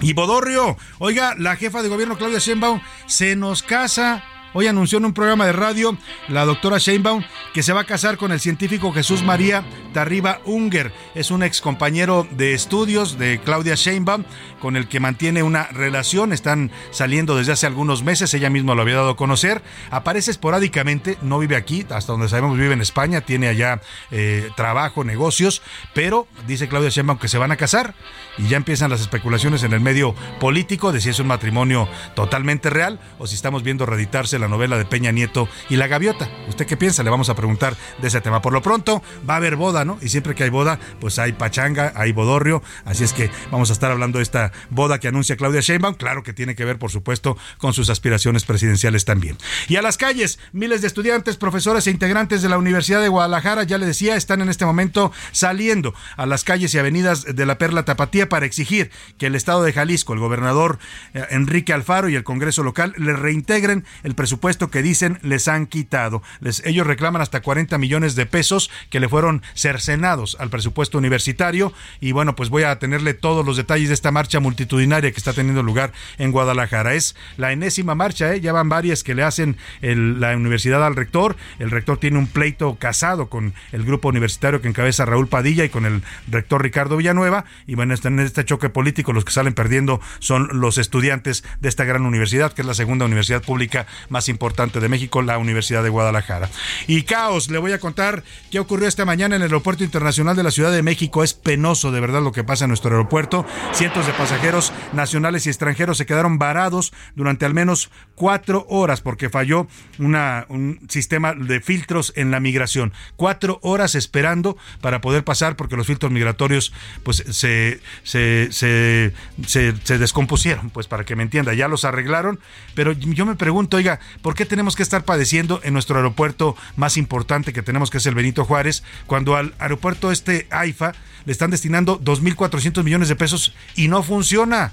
Y 0.00 0.12
Bodorrio, 0.12 0.76
oiga, 0.98 1.34
la 1.38 1.56
jefa 1.56 1.82
de 1.82 1.88
gobierno 1.88 2.18
Claudia 2.18 2.38
Sheinbaum 2.38 2.80
se 3.06 3.36
nos 3.36 3.62
casa 3.62 4.24
Hoy 4.56 4.68
anunció 4.68 4.98
en 4.98 5.04
un 5.04 5.12
programa 5.12 5.46
de 5.46 5.52
radio 5.52 5.98
la 6.28 6.44
doctora 6.44 6.78
Sheinbaum 6.78 7.24
que 7.52 7.64
se 7.64 7.72
va 7.72 7.80
a 7.80 7.86
casar 7.86 8.16
con 8.16 8.30
el 8.30 8.38
científico 8.38 8.92
Jesús 8.92 9.24
María 9.24 9.64
Tarriba 9.92 10.40
Unger. 10.44 10.92
Es 11.16 11.32
un 11.32 11.42
ex 11.42 11.60
compañero 11.60 12.24
de 12.30 12.54
estudios 12.54 13.18
de 13.18 13.40
Claudia 13.40 13.74
Sheinbaum 13.74 14.22
con 14.60 14.76
el 14.76 14.86
que 14.86 15.00
mantiene 15.00 15.42
una 15.42 15.64
relación. 15.64 16.32
Están 16.32 16.70
saliendo 16.92 17.36
desde 17.36 17.50
hace 17.50 17.66
algunos 17.66 18.04
meses. 18.04 18.32
Ella 18.32 18.48
misma 18.48 18.76
lo 18.76 18.82
había 18.82 18.94
dado 18.94 19.10
a 19.10 19.16
conocer. 19.16 19.60
Aparece 19.90 20.30
esporádicamente. 20.30 21.18
No 21.20 21.40
vive 21.40 21.56
aquí. 21.56 21.84
Hasta 21.90 22.12
donde 22.12 22.28
sabemos 22.28 22.56
vive 22.56 22.74
en 22.74 22.80
España. 22.80 23.22
Tiene 23.22 23.48
allá 23.48 23.80
eh, 24.12 24.50
trabajo, 24.56 25.02
negocios. 25.02 25.62
Pero 25.94 26.28
dice 26.46 26.68
Claudia 26.68 26.90
Sheinbaum 26.90 27.18
que 27.18 27.28
se 27.28 27.38
van 27.38 27.50
a 27.50 27.56
casar. 27.56 27.94
Y 28.38 28.46
ya 28.46 28.56
empiezan 28.56 28.90
las 28.90 29.00
especulaciones 29.00 29.64
en 29.64 29.72
el 29.72 29.80
medio 29.80 30.14
político 30.38 30.92
de 30.92 31.00
si 31.00 31.10
es 31.10 31.18
un 31.18 31.26
matrimonio 31.26 31.88
totalmente 32.14 32.70
real 32.70 33.00
o 33.18 33.26
si 33.26 33.34
estamos 33.34 33.64
viendo 33.64 33.84
reeditarse 33.84 34.38
la 34.38 34.43
novela 34.48 34.78
de 34.78 34.84
Peña 34.84 35.12
Nieto 35.12 35.48
y 35.68 35.76
La 35.76 35.86
Gaviota. 35.86 36.28
¿Usted 36.48 36.66
qué 36.66 36.76
piensa? 36.76 37.02
Le 37.02 37.10
vamos 37.10 37.28
a 37.28 37.34
preguntar 37.34 37.76
de 38.00 38.08
ese 38.08 38.20
tema. 38.20 38.42
Por 38.42 38.52
lo 38.52 38.62
pronto, 38.62 39.02
va 39.28 39.34
a 39.34 39.36
haber 39.38 39.56
boda, 39.56 39.84
¿no? 39.84 39.98
Y 40.00 40.08
siempre 40.08 40.34
que 40.34 40.44
hay 40.44 40.50
boda, 40.50 40.78
pues 41.00 41.18
hay 41.18 41.32
pachanga, 41.32 41.92
hay 41.96 42.12
bodorrio. 42.12 42.62
Así 42.84 43.04
es 43.04 43.12
que 43.12 43.30
vamos 43.50 43.70
a 43.70 43.72
estar 43.72 43.90
hablando 43.90 44.18
de 44.18 44.22
esta 44.22 44.52
boda 44.70 45.00
que 45.00 45.08
anuncia 45.08 45.36
Claudia 45.36 45.60
Sheinbaum. 45.60 45.94
Claro 45.94 46.22
que 46.22 46.32
tiene 46.32 46.54
que 46.54 46.64
ver, 46.64 46.78
por 46.78 46.90
supuesto, 46.90 47.36
con 47.58 47.72
sus 47.72 47.90
aspiraciones 47.90 48.44
presidenciales 48.44 49.04
también. 49.04 49.36
Y 49.68 49.76
a 49.76 49.82
las 49.82 49.96
calles, 49.96 50.38
miles 50.52 50.80
de 50.80 50.88
estudiantes, 50.88 51.36
profesores 51.36 51.86
e 51.86 51.90
integrantes 51.90 52.42
de 52.42 52.48
la 52.48 52.58
Universidad 52.58 53.00
de 53.00 53.08
Guadalajara, 53.08 53.64
ya 53.64 53.78
le 53.78 53.86
decía, 53.86 54.16
están 54.16 54.42
en 54.42 54.48
este 54.48 54.66
momento 54.66 55.12
saliendo 55.32 55.94
a 56.16 56.26
las 56.26 56.44
calles 56.44 56.74
y 56.74 56.78
avenidas 56.78 57.24
de 57.24 57.46
la 57.46 57.58
Perla 57.58 57.84
Tapatía 57.84 58.28
para 58.28 58.46
exigir 58.46 58.90
que 59.18 59.26
el 59.26 59.34
Estado 59.34 59.62
de 59.62 59.72
Jalisco, 59.72 60.12
el 60.12 60.20
gobernador 60.20 60.78
eh, 61.14 61.24
Enrique 61.30 61.72
Alfaro 61.72 62.08
y 62.08 62.16
el 62.16 62.24
Congreso 62.24 62.62
local 62.62 62.94
le 62.98 63.14
reintegren 63.14 63.84
el 64.02 64.14
presupuesto 64.14 64.33
presupuesto 64.34 64.68
que 64.68 64.82
dicen 64.82 65.20
les 65.22 65.46
han 65.46 65.66
quitado. 65.66 66.20
Ellos 66.64 66.86
reclaman 66.88 67.22
hasta 67.22 67.40
40 67.40 67.78
millones 67.78 68.16
de 68.16 68.26
pesos 68.26 68.68
que 68.90 68.98
le 68.98 69.08
fueron 69.08 69.42
cercenados 69.54 70.36
al 70.40 70.50
presupuesto 70.50 70.98
universitario. 70.98 71.72
Y 72.00 72.10
bueno, 72.10 72.34
pues 72.34 72.48
voy 72.48 72.64
a 72.64 72.76
tenerle 72.80 73.14
todos 73.14 73.46
los 73.46 73.56
detalles 73.56 73.88
de 73.88 73.94
esta 73.94 74.10
marcha 74.10 74.40
multitudinaria 74.40 75.12
que 75.12 75.16
está 75.18 75.32
teniendo 75.32 75.62
lugar 75.62 75.92
en 76.18 76.32
Guadalajara. 76.32 76.94
Es 76.94 77.14
la 77.36 77.52
enésima 77.52 77.94
marcha, 77.94 78.34
¿eh? 78.34 78.40
ya 78.40 78.52
van 78.52 78.68
varias 78.68 79.04
que 79.04 79.14
le 79.14 79.22
hacen 79.22 79.56
la 79.80 80.36
universidad 80.36 80.84
al 80.84 80.96
rector. 80.96 81.36
El 81.60 81.70
rector 81.70 81.98
tiene 81.98 82.18
un 82.18 82.26
pleito 82.26 82.74
casado 82.74 83.28
con 83.28 83.54
el 83.70 83.84
grupo 83.84 84.08
universitario 84.08 84.60
que 84.60 84.66
encabeza 84.66 85.04
Raúl 85.04 85.28
Padilla 85.28 85.64
y 85.64 85.68
con 85.68 85.86
el 85.86 86.02
rector 86.26 86.60
Ricardo 86.60 86.96
Villanueva. 86.96 87.44
Y 87.68 87.76
bueno, 87.76 87.94
en 88.02 88.18
este 88.18 88.44
choque 88.44 88.68
político 88.68 89.12
los 89.12 89.24
que 89.24 89.32
salen 89.32 89.54
perdiendo 89.54 90.00
son 90.18 90.48
los 90.60 90.78
estudiantes 90.78 91.44
de 91.60 91.68
esta 91.68 91.84
gran 91.84 92.04
universidad, 92.04 92.52
que 92.52 92.62
es 92.62 92.66
la 92.66 92.74
segunda 92.74 93.04
universidad 93.06 93.42
pública 93.42 93.86
más 94.14 94.28
importante 94.28 94.78
de 94.78 94.88
México, 94.88 95.22
la 95.22 95.38
Universidad 95.38 95.82
de 95.82 95.88
Guadalajara. 95.88 96.48
Y 96.86 97.02
caos, 97.02 97.50
le 97.50 97.58
voy 97.58 97.72
a 97.72 97.80
contar 97.80 98.22
qué 98.52 98.60
ocurrió 98.60 98.86
esta 98.86 99.04
mañana 99.04 99.34
en 99.34 99.42
el 99.42 99.48
Aeropuerto 99.48 99.82
Internacional 99.82 100.36
de 100.36 100.44
la 100.44 100.52
Ciudad 100.52 100.70
de 100.70 100.82
México. 100.82 101.24
Es 101.24 101.34
penoso 101.34 101.90
de 101.90 102.00
verdad 102.00 102.22
lo 102.22 102.30
que 102.30 102.44
pasa 102.44 102.64
en 102.64 102.68
nuestro 102.68 102.92
aeropuerto. 102.92 103.44
Cientos 103.72 104.06
de 104.06 104.12
pasajeros 104.12 104.72
nacionales 104.92 105.46
y 105.46 105.50
extranjeros 105.50 105.98
se 105.98 106.06
quedaron 106.06 106.38
varados 106.38 106.92
durante 107.16 107.44
al 107.44 107.54
menos 107.54 107.90
cuatro 108.14 108.66
horas 108.68 109.00
porque 109.00 109.28
falló 109.28 109.66
un 109.98 110.80
sistema 110.88 111.34
de 111.34 111.60
filtros 111.60 112.12
en 112.14 112.30
la 112.30 112.38
migración. 112.38 112.92
Cuatro 113.16 113.58
horas 113.62 113.96
esperando 113.96 114.56
para 114.80 115.00
poder 115.00 115.24
pasar 115.24 115.56
porque 115.56 115.76
los 115.76 115.88
filtros 115.88 116.12
migratorios 116.12 116.72
pues 117.02 117.24
se, 117.28 117.80
se, 118.04 118.48
se, 118.52 119.12
se 119.46 119.98
descompusieron, 119.98 120.70
pues 120.70 120.86
para 120.86 121.04
que 121.04 121.16
me 121.16 121.24
entienda, 121.24 121.52
ya 121.54 121.66
los 121.66 121.84
arreglaron, 121.84 122.38
pero 122.74 122.92
yo 122.92 123.26
me 123.26 123.34
pregunto, 123.34 123.76
oiga, 123.76 123.98
¿Por 124.22 124.34
qué 124.34 124.46
tenemos 124.46 124.76
que 124.76 124.82
estar 124.82 125.04
padeciendo 125.04 125.60
en 125.62 125.72
nuestro 125.72 125.96
aeropuerto 125.96 126.56
más 126.76 126.96
importante 126.96 127.52
que 127.52 127.62
tenemos, 127.62 127.90
que 127.90 127.98
es 127.98 128.06
el 128.06 128.14
Benito 128.14 128.44
Juárez, 128.44 128.82
cuando 129.06 129.36
al 129.36 129.54
aeropuerto 129.58 130.10
este 130.10 130.46
AIFA 130.50 130.92
le 131.24 131.32
están 131.32 131.50
destinando 131.50 132.00
2.400 132.00 132.82
millones 132.84 133.08
de 133.08 133.16
pesos 133.16 133.54
y 133.74 133.88
no 133.88 134.02
funciona? 134.02 134.72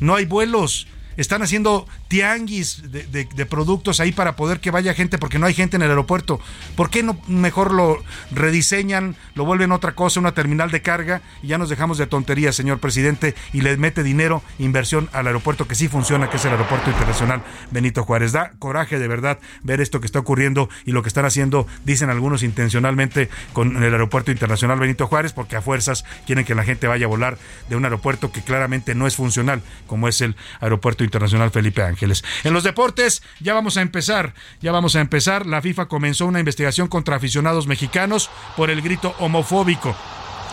No 0.00 0.16
hay 0.16 0.24
vuelos 0.24 0.86
están 1.16 1.42
haciendo 1.42 1.86
tianguis 2.08 2.82
de, 2.90 3.46
productos 3.46 4.00
ahí 4.00 4.12
para 4.12 4.36
poder 4.36 4.60
que 4.60 4.70
vaya 4.70 4.94
gente 4.94 5.18
porque 5.18 5.38
no 5.38 5.46
hay 5.46 5.54
gente 5.54 5.76
en 5.76 5.82
el 5.82 5.90
aeropuerto. 5.90 6.40
¿Por 6.76 6.90
qué 6.90 7.02
no 7.02 7.18
mejor 7.26 7.72
lo 7.72 8.02
rediseñan, 8.30 9.16
lo 9.34 9.44
vuelven 9.44 9.72
otra 9.72 9.94
cosa, 9.94 10.20
una 10.20 10.32
terminal 10.32 10.70
de 10.70 10.82
carga 10.82 11.22
y 11.42 11.48
ya 11.48 11.58
nos 11.58 11.68
dejamos 11.68 11.98
de 11.98 12.06
tonterías, 12.06 12.54
señor 12.54 12.78
presidente, 12.78 13.34
y 13.52 13.60
le 13.60 13.76
mete 13.76 14.02
dinero, 14.02 14.42
inversión 14.58 15.08
al 15.12 15.26
aeropuerto 15.26 15.68
que 15.68 15.74
sí 15.74 15.88
funciona, 15.88 16.30
que 16.30 16.36
es 16.36 16.44
el 16.44 16.52
aeropuerto 16.52 16.90
internacional 16.90 17.42
Benito 17.70 18.04
Juárez? 18.04 18.32
Da 18.32 18.52
coraje 18.58 18.98
de 18.98 19.08
verdad 19.08 19.38
ver 19.62 19.80
esto 19.80 20.00
que 20.00 20.06
está 20.06 20.18
ocurriendo 20.18 20.68
y 20.84 20.92
lo 20.92 21.02
que 21.02 21.08
están 21.08 21.24
haciendo, 21.24 21.66
dicen 21.84 22.10
algunos 22.10 22.42
intencionalmente, 22.42 23.28
con 23.52 23.82
el 23.82 23.92
aeropuerto 23.92 24.30
internacional 24.30 24.78
Benito 24.78 25.06
Juárez, 25.06 25.32
porque 25.32 25.56
a 25.56 25.62
fuerzas 25.62 26.04
quieren 26.26 26.44
que 26.44 26.54
la 26.54 26.64
gente 26.64 26.86
vaya 26.86 27.06
a 27.06 27.08
volar 27.08 27.38
de 27.68 27.76
un 27.76 27.84
aeropuerto 27.84 28.32
que 28.32 28.42
claramente 28.42 28.94
no 28.94 29.06
es 29.06 29.16
funcional, 29.16 29.62
como 29.86 30.08
es 30.08 30.20
el 30.20 30.36
aeropuerto 30.60 31.01
internacional 31.04 31.50
Felipe 31.50 31.82
Ángeles. 31.82 32.24
En 32.44 32.52
los 32.52 32.64
deportes, 32.64 33.22
ya 33.40 33.54
vamos 33.54 33.76
a 33.76 33.82
empezar, 33.82 34.34
ya 34.60 34.72
vamos 34.72 34.96
a 34.96 35.00
empezar. 35.00 35.46
La 35.46 35.62
FIFA 35.62 35.86
comenzó 35.86 36.26
una 36.26 36.38
investigación 36.40 36.88
contra 36.88 37.16
aficionados 37.16 37.66
mexicanos 37.66 38.30
por 38.56 38.70
el 38.70 38.82
grito 38.82 39.14
homofóbico 39.18 39.94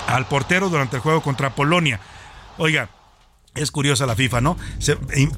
al 0.08 0.28
portero 0.28 0.70
durante 0.70 0.98
el 0.98 1.02
juego 1.02 1.22
contra 1.22 1.52
Polonia. 1.52 2.00
Oiga, 2.58 2.90
es 3.60 3.72
curiosa 3.72 4.06
la 4.06 4.16
FIFA, 4.16 4.42
¿no? 4.42 4.58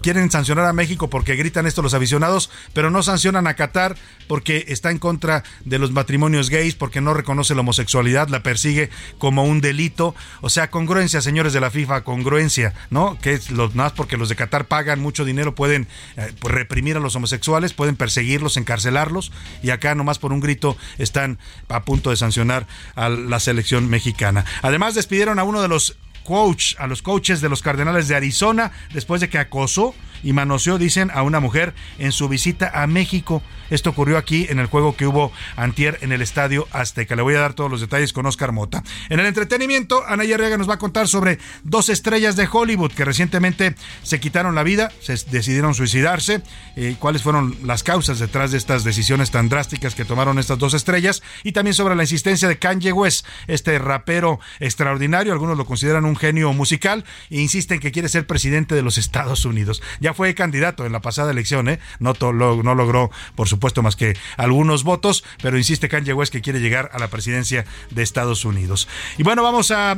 quieren 0.01 0.31
sancionar 0.31 0.65
a 0.65 0.73
México 0.73 1.09
porque 1.09 1.35
gritan 1.35 1.65
esto 1.65 1.81
los 1.81 1.93
aficionados, 1.93 2.49
pero 2.73 2.89
no 2.89 3.03
sancionan 3.03 3.47
a 3.47 3.55
Qatar 3.55 3.95
porque 4.27 4.65
está 4.67 4.91
en 4.91 4.99
contra 4.99 5.43
de 5.65 5.79
los 5.79 5.91
matrimonios 5.91 6.49
gays, 6.49 6.75
porque 6.75 7.01
no 7.01 7.13
reconoce 7.13 7.55
la 7.55 7.61
homosexualidad, 7.61 8.29
la 8.29 8.43
persigue 8.43 8.89
como 9.17 9.43
un 9.43 9.61
delito. 9.61 10.15
O 10.41 10.49
sea, 10.49 10.69
congruencia, 10.69 11.21
señores 11.21 11.53
de 11.53 11.59
la 11.59 11.69
FIFA, 11.69 12.03
congruencia, 12.03 12.73
¿no? 12.89 13.17
Que 13.19 13.33
es 13.33 13.51
lo 13.51 13.69
más 13.71 13.91
porque 13.91 14.17
los 14.17 14.29
de 14.29 14.35
Qatar 14.35 14.65
pagan 14.65 14.99
mucho 14.99 15.25
dinero, 15.25 15.55
pueden 15.55 15.87
eh, 16.17 16.31
pues, 16.39 16.53
reprimir 16.53 16.97
a 16.97 16.99
los 16.99 17.15
homosexuales, 17.15 17.73
pueden 17.73 17.95
perseguirlos, 17.95 18.57
encarcelarlos, 18.57 19.31
y 19.61 19.71
acá 19.71 19.95
nomás 19.95 20.19
por 20.19 20.31
un 20.31 20.39
grito 20.39 20.77
están 20.97 21.39
a 21.67 21.83
punto 21.83 22.09
de 22.09 22.15
sancionar 22.15 22.67
a 22.95 23.09
la 23.09 23.39
selección 23.39 23.89
mexicana. 23.89 24.45
Además, 24.61 24.95
despidieron 24.95 25.39
a 25.39 25.43
uno 25.43 25.61
de 25.61 25.67
los 25.67 25.97
coach, 26.23 26.75
a 26.77 26.87
los 26.87 27.01
coaches 27.01 27.41
de 27.41 27.49
los 27.49 27.61
Cardenales 27.61 28.07
de 28.07 28.15
Arizona 28.15 28.71
después 28.93 29.21
de 29.21 29.29
que 29.29 29.37
acosó 29.37 29.95
y 30.23 30.33
manoseó, 30.33 30.77
dicen, 30.77 31.11
a 31.13 31.23
una 31.23 31.39
mujer 31.39 31.73
en 31.99 32.11
su 32.11 32.27
visita 32.29 32.71
a 32.73 32.87
México. 32.87 33.41
Esto 33.69 33.89
ocurrió 33.89 34.17
aquí 34.17 34.47
en 34.49 34.59
el 34.59 34.65
juego 34.65 34.95
que 34.97 35.07
hubo 35.07 35.31
antier 35.55 35.97
en 36.01 36.11
el 36.11 36.21
Estadio 36.21 36.67
Azteca. 36.71 37.15
Le 37.15 37.21
voy 37.21 37.35
a 37.35 37.39
dar 37.39 37.53
todos 37.53 37.71
los 37.71 37.79
detalles 37.79 38.11
con 38.11 38.25
Oscar 38.25 38.51
Mota. 38.51 38.83
En 39.09 39.19
el 39.19 39.25
entretenimiento, 39.25 40.03
Ana 40.05 40.23
Arriaga 40.23 40.57
nos 40.57 40.69
va 40.69 40.75
a 40.75 40.77
contar 40.79 41.07
sobre 41.07 41.39
dos 41.63 41.89
estrellas 41.89 42.35
de 42.35 42.47
Hollywood 42.51 42.91
que 42.91 43.05
recientemente 43.05 43.75
se 44.03 44.19
quitaron 44.19 44.55
la 44.55 44.63
vida, 44.63 44.91
se 44.99 45.13
decidieron 45.31 45.73
suicidarse, 45.73 46.41
eh, 46.75 46.95
cuáles 46.99 47.23
fueron 47.23 47.55
las 47.63 47.83
causas 47.83 48.19
detrás 48.19 48.51
de 48.51 48.57
estas 48.57 48.83
decisiones 48.83 49.31
tan 49.31 49.49
drásticas 49.49 49.95
que 49.95 50.05
tomaron 50.05 50.37
estas 50.37 50.59
dos 50.59 50.73
estrellas 50.73 51.23
y 51.43 51.53
también 51.53 51.73
sobre 51.73 51.95
la 51.95 52.03
insistencia 52.03 52.47
de 52.47 52.59
Kanye 52.59 52.91
West, 52.91 53.25
este 53.47 53.79
rapero 53.79 54.39
extraordinario, 54.59 55.33
algunos 55.33 55.57
lo 55.57 55.65
consideran 55.65 56.05
un 56.05 56.15
genio 56.15 56.51
musical 56.53 57.05
e 57.29 57.39
insisten 57.39 57.79
que 57.79 57.91
quiere 57.91 58.09
ser 58.09 58.27
presidente 58.27 58.75
de 58.75 58.81
los 58.81 58.97
Estados 58.97 59.45
Unidos. 59.45 59.81
Ya 59.99 60.10
fue 60.13 60.33
candidato 60.35 60.85
en 60.85 60.91
la 60.91 61.01
pasada 61.01 61.31
elección, 61.31 61.69
¿eh? 61.69 61.79
no, 61.99 62.13
no 62.21 62.75
logró, 62.75 63.11
por 63.35 63.47
supuesto, 63.47 63.81
más 63.81 63.95
que 63.95 64.17
algunos 64.37 64.83
votos, 64.83 65.23
pero 65.41 65.57
insiste 65.57 65.89
Kanye 65.89 66.13
West 66.13 66.31
que 66.31 66.41
quiere 66.41 66.59
llegar 66.59 66.89
a 66.93 66.99
la 66.99 67.09
presidencia 67.09 67.65
de 67.89 68.03
Estados 68.03 68.45
Unidos. 68.45 68.87
Y 69.17 69.23
bueno, 69.23 69.43
vamos 69.43 69.71
a 69.71 69.97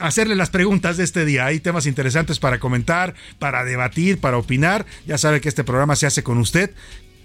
hacerle 0.00 0.34
las 0.34 0.50
preguntas 0.50 0.96
de 0.96 1.04
este 1.04 1.24
día. 1.24 1.46
Hay 1.46 1.60
temas 1.60 1.86
interesantes 1.86 2.38
para 2.38 2.58
comentar, 2.58 3.14
para 3.38 3.64
debatir, 3.64 4.20
para 4.20 4.38
opinar. 4.38 4.86
Ya 5.06 5.18
sabe 5.18 5.40
que 5.40 5.48
este 5.48 5.64
programa 5.64 5.96
se 5.96 6.06
hace 6.06 6.22
con 6.22 6.38
usted, 6.38 6.74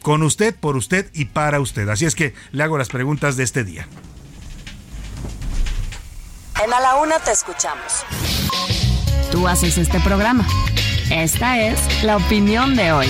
con 0.01 0.23
usted, 0.23 0.55
por 0.55 0.75
usted 0.75 1.09
y 1.13 1.25
para 1.25 1.59
usted. 1.59 1.87
Así 1.89 2.05
es 2.05 2.15
que 2.15 2.33
le 2.51 2.63
hago 2.63 2.77
las 2.77 2.89
preguntas 2.89 3.37
de 3.37 3.43
este 3.43 3.63
día. 3.63 3.87
En 6.63 6.71
A 6.71 6.79
la 6.79 6.95
Una 6.95 7.19
te 7.19 7.31
escuchamos. 7.31 8.05
Tú 9.31 9.47
haces 9.47 9.77
este 9.77 9.99
programa. 9.99 10.45
Esta 11.11 11.59
es 11.59 12.03
la 12.03 12.17
opinión 12.17 12.75
de 12.75 12.91
hoy. 12.91 13.07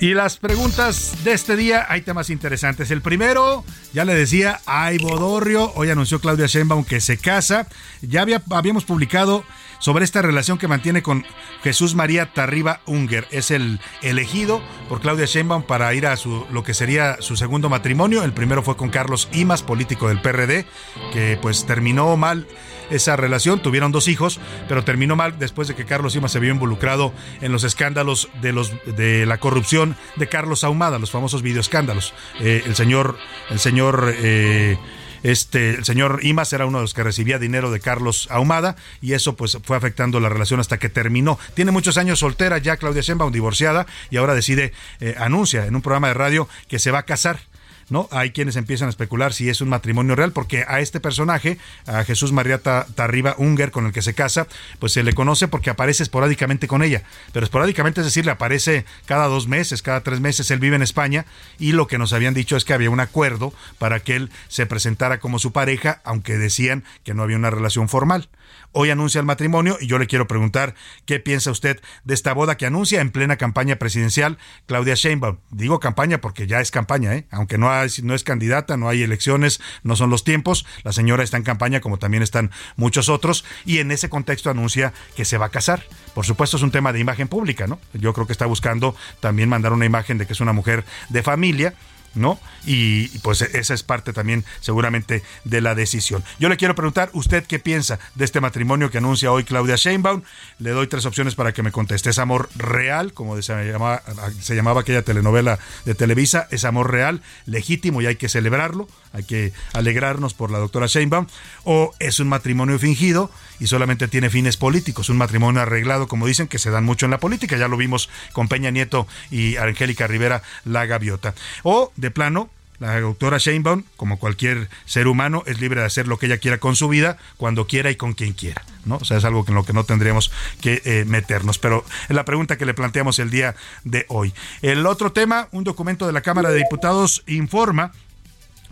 Y 0.00 0.12
las 0.12 0.36
preguntas 0.36 1.24
de 1.24 1.32
este 1.32 1.56
día, 1.56 1.86
hay 1.88 2.02
temas 2.02 2.28
interesantes. 2.28 2.90
El 2.90 3.00
primero, 3.00 3.64
ya 3.92 4.04
le 4.04 4.14
decía, 4.14 4.60
hay 4.66 4.98
Bodorrio. 4.98 5.72
Hoy 5.76 5.88
anunció 5.88 6.20
Claudia 6.20 6.46
Sheinbaum 6.46 6.84
que 6.84 7.00
se 7.00 7.16
casa. 7.16 7.66
Ya 8.02 8.22
había, 8.22 8.42
habíamos 8.50 8.84
publicado 8.84 9.44
sobre 9.78 10.04
esta 10.04 10.20
relación 10.20 10.58
que 10.58 10.68
mantiene 10.68 11.02
con 11.02 11.24
Jesús 11.62 11.94
María 11.94 12.32
Tarriba 12.32 12.80
Unger. 12.86 13.26
Es 13.30 13.50
el 13.50 13.80
elegido 14.02 14.62
por 14.88 15.00
Claudia 15.00 15.26
Sheinbaum 15.26 15.62
para 15.62 15.94
ir 15.94 16.06
a 16.06 16.16
su, 16.16 16.46
lo 16.50 16.62
que 16.64 16.74
sería 16.74 17.16
su 17.20 17.36
segundo 17.36 17.68
matrimonio. 17.68 18.24
El 18.24 18.32
primero 18.34 18.62
fue 18.62 18.76
con 18.76 18.90
Carlos 18.90 19.28
Imas, 19.32 19.62
político 19.62 20.08
del 20.08 20.20
PRD, 20.20 20.66
que 21.12 21.38
pues 21.40 21.64
terminó 21.66 22.16
mal 22.16 22.46
esa 22.90 23.16
relación. 23.16 23.60
Tuvieron 23.60 23.92
dos 23.92 24.08
hijos, 24.08 24.40
pero 24.68 24.84
terminó 24.84 25.16
mal 25.16 25.38
después 25.38 25.68
de 25.68 25.74
que 25.74 25.84
Carlos 25.84 26.14
Imas 26.16 26.32
se 26.32 26.40
vio 26.40 26.52
involucrado 26.52 27.12
en 27.40 27.52
los 27.52 27.64
escándalos 27.64 28.28
de 28.40 28.52
los 28.52 28.72
de 28.96 29.26
la 29.26 29.38
corrupción 29.38 29.96
de 30.16 30.28
Carlos 30.28 30.64
Ahumada, 30.64 30.98
los 30.98 31.10
famosos 31.10 31.42
videoescándalos. 31.42 32.14
Eh, 32.40 32.62
el 32.66 32.74
señor, 32.74 33.16
el 33.50 33.58
señor 33.58 34.14
eh, 34.16 34.76
este, 35.24 35.70
el 35.70 35.84
señor 35.86 36.20
Imas 36.22 36.52
era 36.52 36.66
uno 36.66 36.78
de 36.78 36.82
los 36.82 36.92
que 36.92 37.02
recibía 37.02 37.38
dinero 37.38 37.70
de 37.70 37.80
Carlos 37.80 38.28
Ahumada 38.30 38.76
y 39.00 39.14
eso 39.14 39.34
pues 39.36 39.58
fue 39.64 39.76
afectando 39.76 40.20
la 40.20 40.28
relación 40.28 40.60
hasta 40.60 40.78
que 40.78 40.90
terminó. 40.90 41.38
Tiene 41.54 41.70
muchos 41.72 41.96
años 41.96 42.18
soltera 42.18 42.58
ya 42.58 42.76
Claudia 42.76 43.00
Sheinbaum, 43.00 43.32
divorciada, 43.32 43.86
y 44.10 44.18
ahora 44.18 44.34
decide, 44.34 44.72
eh, 45.00 45.14
anuncia 45.18 45.64
en 45.64 45.74
un 45.74 45.82
programa 45.82 46.08
de 46.08 46.14
radio 46.14 46.46
que 46.68 46.78
se 46.78 46.90
va 46.90 46.98
a 47.00 47.02
casar 47.04 47.40
¿no? 47.88 48.08
Hay 48.10 48.30
quienes 48.30 48.56
empiezan 48.56 48.86
a 48.86 48.90
especular 48.90 49.32
si 49.32 49.48
es 49.48 49.60
un 49.60 49.68
matrimonio 49.68 50.16
real, 50.16 50.32
porque 50.32 50.64
a 50.66 50.80
este 50.80 51.00
personaje, 51.00 51.58
a 51.86 52.04
Jesús 52.04 52.32
María 52.32 52.58
Tarriba 52.58 53.34
Unger, 53.38 53.70
con 53.70 53.86
el 53.86 53.92
que 53.92 54.02
se 54.02 54.14
casa, 54.14 54.46
pues 54.78 54.92
se 54.92 55.02
le 55.02 55.12
conoce 55.12 55.48
porque 55.48 55.70
aparece 55.70 56.02
esporádicamente 56.02 56.68
con 56.68 56.82
ella. 56.82 57.02
Pero 57.32 57.44
esporádicamente, 57.44 58.00
es 58.00 58.06
decir, 58.06 58.24
le 58.24 58.32
aparece 58.32 58.84
cada 59.06 59.26
dos 59.26 59.48
meses, 59.48 59.82
cada 59.82 60.02
tres 60.02 60.20
meses, 60.20 60.50
él 60.50 60.58
vive 60.58 60.76
en 60.76 60.82
España, 60.82 61.26
y 61.58 61.72
lo 61.72 61.86
que 61.86 61.98
nos 61.98 62.12
habían 62.12 62.34
dicho 62.34 62.56
es 62.56 62.64
que 62.64 62.74
había 62.74 62.90
un 62.90 63.00
acuerdo 63.00 63.52
para 63.78 64.00
que 64.00 64.16
él 64.16 64.30
se 64.48 64.66
presentara 64.66 65.18
como 65.18 65.38
su 65.38 65.52
pareja, 65.52 66.00
aunque 66.04 66.38
decían 66.38 66.84
que 67.04 67.14
no 67.14 67.22
había 67.22 67.36
una 67.36 67.50
relación 67.50 67.88
formal 67.88 68.28
hoy 68.74 68.90
anuncia 68.90 69.18
el 69.18 69.24
matrimonio 69.24 69.78
y 69.80 69.86
yo 69.86 69.98
le 69.98 70.06
quiero 70.06 70.26
preguntar 70.26 70.74
qué 71.06 71.20
piensa 71.20 71.50
usted 71.50 71.80
de 72.04 72.14
esta 72.14 72.34
boda 72.34 72.56
que 72.56 72.66
anuncia 72.66 73.00
en 73.00 73.10
plena 73.10 73.36
campaña 73.36 73.76
presidencial 73.76 74.38
Claudia 74.66 74.94
Sheinbaum. 74.94 75.38
Digo 75.50 75.80
campaña 75.80 76.20
porque 76.20 76.46
ya 76.46 76.60
es 76.60 76.70
campaña, 76.70 77.14
¿eh? 77.14 77.26
aunque 77.30 77.56
no, 77.56 77.70
no 78.02 78.14
es 78.14 78.24
candidata, 78.24 78.76
no 78.76 78.88
hay 78.88 79.02
elecciones, 79.02 79.60
no 79.82 79.96
son 79.96 80.10
los 80.10 80.24
tiempos, 80.24 80.66
la 80.82 80.92
señora 80.92 81.22
está 81.22 81.36
en 81.36 81.44
campaña 81.44 81.80
como 81.80 81.98
también 81.98 82.22
están 82.22 82.50
muchos 82.76 83.08
otros 83.08 83.44
y 83.64 83.78
en 83.78 83.90
ese 83.90 84.08
contexto 84.08 84.50
anuncia 84.50 84.92
que 85.16 85.24
se 85.24 85.38
va 85.38 85.46
a 85.46 85.50
casar. 85.50 85.84
Por 86.14 86.26
supuesto 86.26 86.56
es 86.56 86.62
un 86.62 86.70
tema 86.70 86.92
de 86.92 87.00
imagen 87.00 87.28
pública, 87.28 87.66
¿no? 87.66 87.78
Yo 87.94 88.12
creo 88.12 88.26
que 88.26 88.32
está 88.32 88.46
buscando 88.46 88.94
también 89.20 89.48
mandar 89.48 89.72
una 89.72 89.86
imagen 89.86 90.18
de 90.18 90.26
que 90.26 90.32
es 90.32 90.40
una 90.40 90.52
mujer 90.52 90.84
de 91.08 91.22
familia 91.22 91.74
¿no? 92.14 92.38
Y 92.64 93.08
pues 93.20 93.42
esa 93.42 93.74
es 93.74 93.82
parte 93.82 94.12
también 94.12 94.44
seguramente 94.60 95.22
de 95.44 95.60
la 95.60 95.74
decisión. 95.74 96.24
Yo 96.38 96.48
le 96.48 96.56
quiero 96.56 96.74
preguntar, 96.74 97.10
¿usted 97.12 97.44
qué 97.46 97.58
piensa 97.58 97.98
de 98.14 98.24
este 98.24 98.40
matrimonio 98.40 98.90
que 98.90 98.98
anuncia 98.98 99.32
hoy 99.32 99.44
Claudia 99.44 99.76
Sheinbaum? 99.76 100.22
Le 100.58 100.70
doy 100.70 100.86
tres 100.86 101.06
opciones 101.06 101.34
para 101.34 101.52
que 101.52 101.62
me 101.62 101.72
conteste. 101.72 102.10
¿Es 102.10 102.18
amor 102.18 102.48
real, 102.56 103.12
como 103.12 103.40
se 103.40 103.52
llamaba, 103.70 104.02
se 104.40 104.54
llamaba 104.54 104.82
aquella 104.82 105.02
telenovela 105.02 105.58
de 105.84 105.94
Televisa? 105.94 106.48
¿Es 106.50 106.64
amor 106.64 106.90
real, 106.90 107.22
legítimo 107.46 108.02
y 108.02 108.06
hay 108.06 108.16
que 108.16 108.28
celebrarlo? 108.28 108.88
Hay 109.14 109.22
que 109.22 109.52
alegrarnos 109.72 110.34
por 110.34 110.50
la 110.50 110.58
doctora 110.58 110.86
Sheinbaum. 110.86 111.26
¿O 111.62 111.94
es 112.00 112.18
un 112.18 112.28
matrimonio 112.28 112.78
fingido 112.80 113.30
y 113.60 113.68
solamente 113.68 114.08
tiene 114.08 114.28
fines 114.28 114.56
políticos? 114.56 115.08
Un 115.08 115.16
matrimonio 115.16 115.62
arreglado, 115.62 116.08
como 116.08 116.26
dicen, 116.26 116.48
que 116.48 116.58
se 116.58 116.70
dan 116.70 116.84
mucho 116.84 117.06
en 117.06 117.12
la 117.12 117.20
política. 117.20 117.56
Ya 117.56 117.68
lo 117.68 117.76
vimos 117.76 118.10
con 118.32 118.48
Peña 118.48 118.70
Nieto 118.70 119.06
y 119.30 119.56
Angélica 119.56 120.08
Rivera, 120.08 120.42
la 120.64 120.84
gaviota. 120.86 121.34
O 121.62 121.92
de 121.94 122.10
plano, 122.10 122.50
la 122.80 123.00
doctora 123.00 123.38
Sheinbaum, 123.38 123.84
como 123.96 124.18
cualquier 124.18 124.68
ser 124.84 125.06
humano, 125.06 125.44
es 125.46 125.60
libre 125.60 125.80
de 125.80 125.86
hacer 125.86 126.08
lo 126.08 126.18
que 126.18 126.26
ella 126.26 126.38
quiera 126.38 126.58
con 126.58 126.74
su 126.74 126.88
vida, 126.88 127.16
cuando 127.36 127.68
quiera 127.68 127.90
y 127.90 127.96
con 127.96 128.14
quien 128.14 128.32
quiera. 128.32 128.64
¿no? 128.84 128.96
O 128.96 129.04
sea, 129.04 129.18
es 129.18 129.24
algo 129.24 129.44
en 129.46 129.54
lo 129.54 129.64
que 129.64 129.72
no 129.72 129.84
tendríamos 129.84 130.32
que 130.60 130.82
eh, 130.84 131.04
meternos. 131.06 131.58
Pero 131.58 131.84
es 132.08 132.16
la 132.16 132.24
pregunta 132.24 132.58
que 132.58 132.66
le 132.66 132.74
planteamos 132.74 133.20
el 133.20 133.30
día 133.30 133.54
de 133.84 134.06
hoy. 134.08 134.34
El 134.60 134.86
otro 134.86 135.12
tema, 135.12 135.48
un 135.52 135.62
documento 135.64 136.06
de 136.06 136.12
la 136.12 136.20
Cámara 136.20 136.50
de 136.50 136.58
Diputados 136.58 137.22
informa 137.26 137.92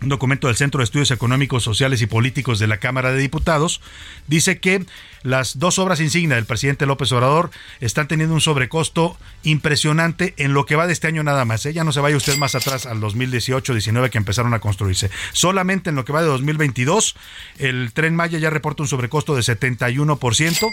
un 0.03 0.09
documento 0.09 0.47
del 0.47 0.55
Centro 0.55 0.79
de 0.79 0.83
Estudios 0.83 1.11
Económicos, 1.11 1.63
Sociales 1.63 2.01
y 2.01 2.07
Políticos 2.07 2.59
de 2.59 2.67
la 2.67 2.77
Cámara 2.77 3.11
de 3.11 3.19
Diputados, 3.19 3.81
dice 4.27 4.59
que 4.59 4.85
las 5.23 5.57
dos 5.57 5.79
obras 5.79 6.01
insignia 6.01 6.35
del 6.35 6.45
presidente 6.45 6.85
López 6.85 7.11
Obrador 7.13 7.49
están 7.79 8.07
teniendo 8.07 8.35
un 8.35 8.41
sobrecosto 8.41 9.17
impresionante 9.43 10.33
en 10.37 10.53
lo 10.53 10.65
que 10.65 10.75
va 10.75 10.85
de 10.85 10.93
este 10.93 11.07
año 11.07 11.23
nada 11.23 11.45
más. 11.45 11.65
¿eh? 11.65 11.73
Ya 11.73 11.83
no 11.83 11.93
se 11.93 12.01
vaya 12.01 12.17
usted 12.17 12.37
más 12.37 12.55
atrás 12.55 12.85
al 12.85 12.99
2018-19 12.99 14.09
que 14.09 14.17
empezaron 14.17 14.53
a 14.53 14.59
construirse. 14.59 15.09
Solamente 15.31 15.89
en 15.89 15.95
lo 15.95 16.03
que 16.05 16.13
va 16.13 16.21
de 16.21 16.27
2022, 16.27 17.15
el 17.59 17.91
tren 17.93 18.15
Maya 18.15 18.37
ya 18.37 18.49
reporta 18.49 18.83
un 18.83 18.89
sobrecosto 18.89 19.35
de 19.35 19.41
71% 19.41 20.71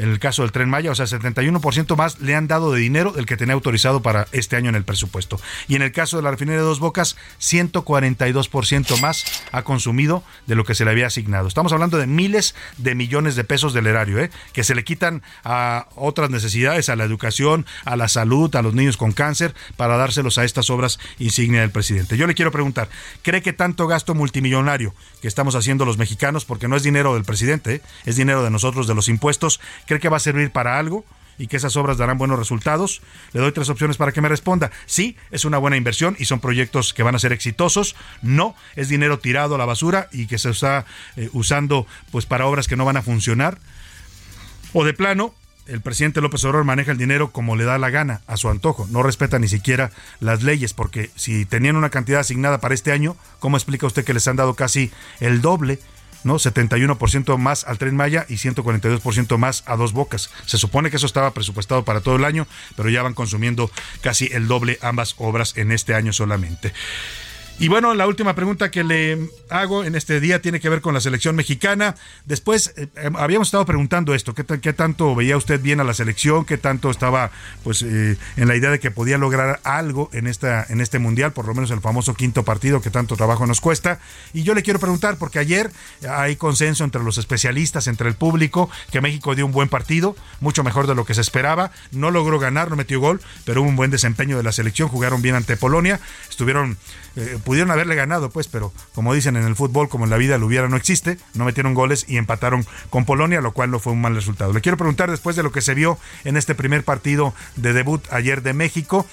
en 0.00 0.08
el 0.08 0.18
caso 0.18 0.42
del 0.42 0.50
tren 0.50 0.70
Maya, 0.70 0.90
o 0.90 0.94
sea, 0.94 1.04
71% 1.04 1.94
más 1.94 2.20
le 2.20 2.34
han 2.34 2.48
dado 2.48 2.72
de 2.72 2.80
dinero 2.80 3.12
del 3.12 3.26
que 3.26 3.36
tenía 3.36 3.52
autorizado 3.52 4.00
para 4.00 4.26
este 4.32 4.56
año 4.56 4.70
en 4.70 4.74
el 4.74 4.84
presupuesto. 4.84 5.38
Y 5.68 5.76
en 5.76 5.82
el 5.82 5.92
caso 5.92 6.16
de 6.16 6.22
la 6.22 6.30
refinería 6.30 6.60
de 6.60 6.66
Dos 6.66 6.80
Bocas, 6.80 7.16
142% 7.38 8.98
más 9.00 9.44
ha 9.52 9.62
consumido 9.62 10.24
de 10.46 10.54
lo 10.54 10.64
que 10.64 10.74
se 10.74 10.86
le 10.86 10.90
había 10.90 11.06
asignado. 11.06 11.48
Estamos 11.48 11.74
hablando 11.74 11.98
de 11.98 12.06
miles 12.06 12.54
de 12.78 12.94
millones 12.94 13.36
de 13.36 13.44
pesos 13.44 13.74
del 13.74 13.86
erario, 13.86 14.18
¿eh? 14.18 14.30
que 14.54 14.64
se 14.64 14.74
le 14.74 14.84
quitan 14.84 15.22
a 15.44 15.86
otras 15.96 16.30
necesidades, 16.30 16.88
a 16.88 16.96
la 16.96 17.04
educación, 17.04 17.66
a 17.84 17.94
la 17.96 18.08
salud, 18.08 18.54
a 18.56 18.62
los 18.62 18.72
niños 18.72 18.96
con 18.96 19.12
cáncer, 19.12 19.54
para 19.76 19.98
dárselos 19.98 20.38
a 20.38 20.44
estas 20.44 20.70
obras 20.70 20.98
insignia 21.18 21.60
del 21.60 21.72
presidente. 21.72 22.16
Yo 22.16 22.26
le 22.26 22.34
quiero 22.34 22.52
preguntar, 22.52 22.88
¿cree 23.20 23.42
que 23.42 23.52
tanto 23.52 23.86
gasto 23.86 24.14
multimillonario 24.14 24.94
que 25.20 25.28
estamos 25.28 25.54
haciendo 25.56 25.84
los 25.84 25.98
mexicanos, 25.98 26.46
porque 26.46 26.68
no 26.68 26.76
es 26.76 26.82
dinero 26.82 27.12
del 27.12 27.24
presidente, 27.24 27.74
¿eh? 27.74 27.82
es 28.06 28.16
dinero 28.16 28.42
de 28.42 28.50
nosotros, 28.50 28.86
de 28.86 28.94
los 28.94 29.08
impuestos, 29.08 29.60
¿Cree 29.90 29.98
que 29.98 30.08
va 30.08 30.18
a 30.18 30.20
servir 30.20 30.52
para 30.52 30.78
algo? 30.78 31.04
y 31.36 31.48
que 31.48 31.56
esas 31.56 31.76
obras 31.76 31.98
darán 31.98 32.16
buenos 32.16 32.38
resultados? 32.38 33.02
Le 33.32 33.40
doy 33.40 33.50
tres 33.50 33.68
opciones 33.70 33.96
para 33.96 34.12
que 34.12 34.20
me 34.20 34.28
responda. 34.28 34.70
Sí, 34.86 35.16
es 35.32 35.44
una 35.44 35.58
buena 35.58 35.76
inversión 35.76 36.14
y 36.16 36.26
son 36.26 36.38
proyectos 36.38 36.94
que 36.94 37.02
van 37.02 37.16
a 37.16 37.18
ser 37.18 37.32
exitosos. 37.32 37.96
No, 38.22 38.54
es 38.76 38.88
dinero 38.88 39.18
tirado 39.18 39.56
a 39.56 39.58
la 39.58 39.64
basura 39.64 40.08
y 40.12 40.28
que 40.28 40.38
se 40.38 40.50
está 40.50 40.86
eh, 41.16 41.28
usando 41.32 41.88
pues 42.12 42.24
para 42.24 42.46
obras 42.46 42.68
que 42.68 42.76
no 42.76 42.84
van 42.84 42.98
a 42.98 43.02
funcionar. 43.02 43.58
O 44.74 44.84
de 44.84 44.94
plano, 44.94 45.34
el 45.66 45.80
presidente 45.80 46.20
López 46.20 46.44
Obrador 46.44 46.64
maneja 46.64 46.92
el 46.92 46.98
dinero 46.98 47.32
como 47.32 47.56
le 47.56 47.64
da 47.64 47.78
la 47.78 47.90
gana, 47.90 48.20
a 48.28 48.36
su 48.36 48.48
antojo. 48.48 48.86
No 48.92 49.02
respeta 49.02 49.40
ni 49.40 49.48
siquiera 49.48 49.90
las 50.20 50.44
leyes, 50.44 50.72
porque 50.72 51.10
si 51.16 51.46
tenían 51.46 51.74
una 51.74 51.90
cantidad 51.90 52.20
asignada 52.20 52.60
para 52.60 52.74
este 52.74 52.92
año, 52.92 53.16
¿cómo 53.40 53.56
explica 53.56 53.88
usted 53.88 54.04
que 54.04 54.14
les 54.14 54.28
han 54.28 54.36
dado 54.36 54.54
casi 54.54 54.92
el 55.18 55.40
doble? 55.40 55.80
¿No? 56.24 56.36
71% 56.36 57.36
más 57.38 57.64
al 57.64 57.78
Tren 57.78 57.96
Maya 57.96 58.26
y 58.28 58.34
142% 58.34 59.36
más 59.38 59.62
a 59.66 59.76
Dos 59.76 59.92
Bocas. 59.92 60.30
Se 60.46 60.58
supone 60.58 60.90
que 60.90 60.96
eso 60.96 61.06
estaba 61.06 61.32
presupuestado 61.32 61.84
para 61.84 62.00
todo 62.00 62.16
el 62.16 62.24
año, 62.24 62.46
pero 62.76 62.90
ya 62.90 63.02
van 63.02 63.14
consumiendo 63.14 63.70
casi 64.00 64.26
el 64.32 64.48
doble 64.48 64.78
ambas 64.82 65.14
obras 65.18 65.56
en 65.56 65.72
este 65.72 65.94
año 65.94 66.12
solamente. 66.12 66.72
Y 67.60 67.68
bueno, 67.68 67.92
la 67.92 68.06
última 68.06 68.34
pregunta 68.34 68.70
que 68.70 68.82
le 68.82 69.28
hago 69.50 69.84
en 69.84 69.94
este 69.94 70.18
día 70.18 70.40
tiene 70.40 70.60
que 70.60 70.70
ver 70.70 70.80
con 70.80 70.94
la 70.94 71.00
selección 71.00 71.36
mexicana. 71.36 71.94
Después 72.24 72.72
eh, 72.78 72.88
eh, 72.96 73.10
habíamos 73.16 73.48
estado 73.48 73.66
preguntando 73.66 74.14
esto, 74.14 74.34
¿qué, 74.34 74.46
¿qué, 74.46 74.72
tanto 74.72 75.14
veía 75.14 75.36
usted 75.36 75.60
bien 75.60 75.78
a 75.78 75.84
la 75.84 75.92
selección? 75.92 76.46
¿Qué 76.46 76.56
tanto 76.56 76.90
estaba 76.90 77.30
pues 77.62 77.82
eh, 77.82 78.16
en 78.38 78.48
la 78.48 78.56
idea 78.56 78.70
de 78.70 78.80
que 78.80 78.90
podía 78.90 79.18
lograr 79.18 79.60
algo 79.62 80.08
en 80.14 80.26
esta 80.26 80.64
en 80.70 80.80
este 80.80 80.98
mundial, 80.98 81.32
por 81.34 81.46
lo 81.46 81.52
menos 81.52 81.70
el 81.70 81.82
famoso 81.82 82.14
quinto 82.14 82.44
partido 82.44 82.80
que 82.80 82.88
tanto 82.88 83.14
trabajo 83.14 83.46
nos 83.46 83.60
cuesta? 83.60 84.00
Y 84.32 84.42
yo 84.42 84.54
le 84.54 84.62
quiero 84.62 84.78
preguntar 84.78 85.18
porque 85.18 85.38
ayer 85.38 85.70
hay 86.08 86.36
consenso 86.36 86.84
entre 86.84 87.02
los 87.02 87.18
especialistas, 87.18 87.88
entre 87.88 88.08
el 88.08 88.14
público, 88.14 88.70
que 88.90 89.02
México 89.02 89.34
dio 89.34 89.44
un 89.44 89.52
buen 89.52 89.68
partido, 89.68 90.16
mucho 90.40 90.64
mejor 90.64 90.86
de 90.86 90.94
lo 90.94 91.04
que 91.04 91.12
se 91.12 91.20
esperaba. 91.20 91.72
No 91.92 92.10
logró 92.10 92.38
ganar, 92.38 92.70
no 92.70 92.76
metió 92.76 93.00
gol, 93.00 93.20
pero 93.44 93.60
hubo 93.60 93.68
un 93.68 93.76
buen 93.76 93.90
desempeño 93.90 94.38
de 94.38 94.44
la 94.44 94.52
selección, 94.52 94.88
jugaron 94.88 95.20
bien 95.20 95.34
ante 95.34 95.58
Polonia, 95.58 96.00
estuvieron 96.30 96.78
pudieron 97.44 97.70
haberle 97.70 97.94
ganado, 97.94 98.30
pues, 98.30 98.48
pero 98.48 98.72
como 98.94 99.14
dicen 99.14 99.36
en 99.36 99.44
el 99.44 99.56
fútbol, 99.56 99.88
como 99.88 100.04
en 100.04 100.10
la 100.10 100.16
vida 100.16 100.38
lo 100.38 100.46
hubiera 100.46 100.68
no 100.68 100.76
existe, 100.76 101.18
no 101.34 101.44
metieron 101.44 101.74
goles 101.74 102.04
y 102.08 102.16
empataron 102.16 102.66
con 102.88 103.04
Polonia, 103.04 103.40
lo 103.40 103.52
cual 103.52 103.70
no 103.70 103.78
fue 103.78 103.92
un 103.92 104.00
mal 104.00 104.14
resultado. 104.14 104.52
Le 104.52 104.60
quiero 104.60 104.78
preguntar 104.78 105.10
después 105.10 105.36
de 105.36 105.42
lo 105.42 105.52
que 105.52 105.60
se 105.60 105.74
vio 105.74 105.98
en 106.24 106.36
este 106.36 106.54
primer 106.54 106.84
partido 106.84 107.34
de 107.56 107.72
debut 107.72 108.02
ayer 108.12 108.42
de 108.42 108.52
México, 108.52 109.06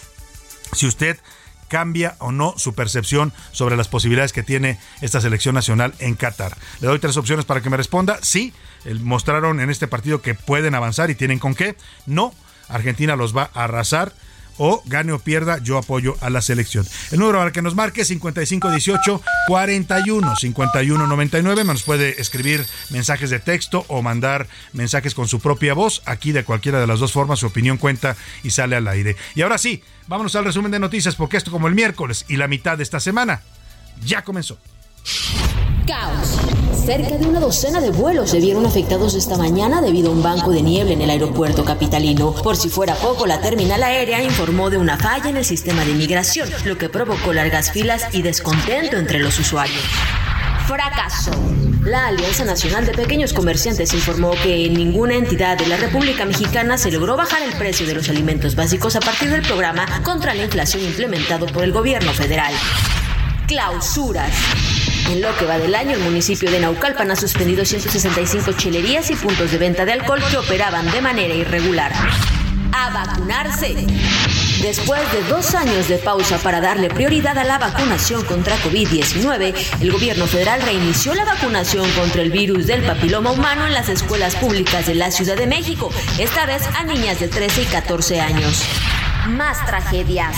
si 0.73 0.87
usted 0.87 1.17
cambia 1.67 2.15
o 2.19 2.31
no 2.31 2.53
su 2.57 2.73
percepción 2.73 3.33
sobre 3.51 3.75
las 3.75 3.87
posibilidades 3.87 4.33
que 4.33 4.43
tiene 4.43 4.79
esta 5.01 5.21
selección 5.21 5.55
nacional 5.55 5.93
en 5.99 6.15
Qatar. 6.15 6.57
Le 6.79 6.87
doy 6.87 6.99
tres 6.99 7.17
opciones 7.17 7.45
para 7.45 7.61
que 7.61 7.69
me 7.69 7.77
responda. 7.77 8.19
Sí, 8.21 8.53
mostraron 9.01 9.59
en 9.59 9.69
este 9.69 9.87
partido 9.87 10.21
que 10.21 10.33
pueden 10.33 10.75
avanzar 10.75 11.09
y 11.09 11.15
tienen 11.15 11.39
con 11.39 11.55
qué. 11.55 11.75
No, 12.05 12.33
Argentina 12.69 13.15
los 13.15 13.35
va 13.35 13.49
a 13.53 13.65
arrasar 13.65 14.13
o 14.57 14.81
gane 14.85 15.11
o 15.11 15.19
pierda, 15.19 15.59
yo 15.59 15.77
apoyo 15.77 16.15
a 16.21 16.29
la 16.29 16.41
selección. 16.41 16.85
El 17.11 17.19
número 17.19 17.41
al 17.41 17.51
que 17.51 17.61
nos 17.61 17.75
marque 17.75 18.05
5518 18.05 19.21
41 19.47 20.35
51 20.35 21.07
99. 21.07 21.63
Nos 21.63 21.83
puede 21.83 22.19
escribir 22.21 22.65
mensajes 22.89 23.29
de 23.29 23.39
texto 23.39 23.85
o 23.87 24.01
mandar 24.01 24.47
mensajes 24.73 25.13
con 25.13 25.27
su 25.27 25.39
propia 25.39 25.73
voz. 25.73 26.01
Aquí 26.05 26.31
de 26.31 26.43
cualquiera 26.43 26.79
de 26.79 26.87
las 26.87 26.99
dos 26.99 27.11
formas 27.11 27.39
su 27.39 27.47
opinión 27.47 27.77
cuenta 27.77 28.15
y 28.43 28.51
sale 28.51 28.75
al 28.75 28.87
aire. 28.87 29.15
Y 29.35 29.41
ahora 29.41 29.57
sí, 29.57 29.83
vámonos 30.07 30.35
al 30.35 30.45
resumen 30.45 30.71
de 30.71 30.79
noticias 30.79 31.15
porque 31.15 31.37
esto 31.37 31.51
como 31.51 31.67
el 31.67 31.75
miércoles 31.75 32.25
y 32.27 32.37
la 32.37 32.47
mitad 32.47 32.77
de 32.77 32.83
esta 32.83 32.99
semana 32.99 33.41
ya 34.03 34.23
comenzó. 34.23 34.57
Caos. 35.85 36.37
Cerca 36.85 37.17
de 37.17 37.25
una 37.25 37.39
docena 37.39 37.79
de 37.79 37.91
vuelos 37.91 38.31
se 38.31 38.39
vieron 38.39 38.65
afectados 38.65 39.15
esta 39.15 39.37
mañana 39.37 39.81
debido 39.81 40.09
a 40.09 40.13
un 40.13 40.21
banco 40.21 40.51
de 40.51 40.61
niebla 40.61 40.93
en 40.93 41.01
el 41.01 41.09
aeropuerto 41.09 41.63
capitalino. 41.63 42.33
Por 42.33 42.57
si 42.57 42.69
fuera 42.69 42.95
poco, 42.95 43.25
la 43.25 43.39
terminal 43.39 43.83
aérea 43.83 44.23
informó 44.23 44.69
de 44.69 44.77
una 44.77 44.97
falla 44.97 45.29
en 45.29 45.37
el 45.37 45.45
sistema 45.45 45.85
de 45.85 45.91
inmigración, 45.91 46.49
lo 46.65 46.77
que 46.77 46.89
provocó 46.89 47.31
largas 47.31 47.71
filas 47.71 48.07
y 48.11 48.21
descontento 48.21 48.97
entre 48.97 49.19
los 49.19 49.39
usuarios. 49.39 49.81
Fracaso. 50.65 51.32
La 51.86 52.08
Alianza 52.08 52.43
Nacional 52.43 52.86
de 52.86 52.91
Pequeños 52.91 53.32
Comerciantes 53.32 53.93
informó 53.93 54.32
que 54.43 54.65
en 54.65 54.73
ninguna 54.73 55.15
entidad 55.15 55.58
de 55.58 55.67
la 55.67 55.77
República 55.77 56.25
Mexicana 56.25 56.77
se 56.77 56.91
logró 56.91 57.15
bajar 57.15 57.41
el 57.43 57.53
precio 57.53 57.88
de 57.88 57.93
los 57.93 58.10
alimentos 58.10 58.55
básicos 58.55 58.97
a 58.97 58.99
partir 58.99 59.29
del 59.29 59.41
programa 59.41 59.86
contra 60.03 60.34
la 60.34 60.43
inflación 60.43 60.84
implementado 60.84 61.45
por 61.45 61.63
el 61.63 61.71
gobierno 61.71 62.12
federal. 62.12 62.53
Clausuras. 63.47 64.34
En 65.10 65.22
lo 65.22 65.36
que 65.38 65.46
va 65.46 65.58
del 65.58 65.74
año, 65.74 65.96
el 65.96 66.02
municipio 66.02 66.52
de 66.52 66.60
Naucalpan 66.60 67.10
ha 67.12 67.15
suspendido 67.15 67.63
165 67.63 68.52
chelerías 68.54 69.10
y 69.10 69.15
puntos 69.15 69.52
de 69.52 69.58
venta 69.58 69.86
de 69.86 69.93
alcohol 69.93 70.22
que 70.30 70.38
operaban 70.38 70.91
de 70.91 71.02
manera 71.02 71.34
irregular. 71.34 71.93
A 72.74 72.89
vacunarse. 72.89 73.88
Después 74.62 75.00
de 75.13 75.24
dos 75.30 75.56
años 75.56 75.88
de 75.88 75.98
pausa 75.98 76.38
para 76.39 76.60
darle 76.60 76.89
prioridad 76.89 77.38
a 77.38 77.46
la 77.46 77.58
vacunación 77.58 78.26
contra 78.26 78.58
COVID-19, 78.58 79.54
el 79.80 79.91
gobierno 79.91 80.28
federal 80.28 80.62
reinició 80.63 81.13
la 81.13 81.24
vacunación 81.24 81.89
contra 81.91 82.22
el 82.22 82.32
virus 82.32 82.67
del 82.67 82.82
papiloma 82.82 83.32
humano 83.32 83.65
en 83.65 83.74
las 83.74 83.88
escuelas 83.88 84.36
públicas 84.36 84.88
de 84.88 84.96
la 84.96 85.12
Ciudad 85.12 85.38
de 85.38 85.48
México, 85.48 85.89
esta 86.20 86.46
vez 86.46 86.63
a 86.76 86.84
niñas 86.84 87.20
de 87.20 87.30
13 87.30 87.62
y 87.62 87.65
14 87.65 88.20
años. 88.20 88.65
Más 89.27 89.65
tragedias. 89.65 90.37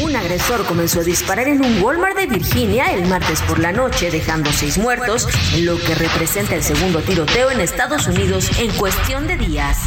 Un 0.00 0.14
agresor 0.14 0.64
comenzó 0.64 1.00
a 1.00 1.02
disparar 1.02 1.48
en 1.48 1.64
un 1.64 1.82
Walmart 1.82 2.16
de 2.16 2.26
Virginia 2.26 2.92
el 2.94 3.06
martes 3.06 3.42
por 3.42 3.58
la 3.58 3.72
noche, 3.72 4.12
dejando 4.12 4.52
seis 4.52 4.78
muertos, 4.78 5.26
lo 5.58 5.76
que 5.76 5.96
representa 5.96 6.54
el 6.54 6.62
segundo 6.62 7.00
tiroteo 7.00 7.50
en 7.50 7.60
Estados 7.60 8.06
Unidos 8.06 8.48
en 8.60 8.70
cuestión 8.72 9.26
de 9.26 9.36
días. 9.36 9.78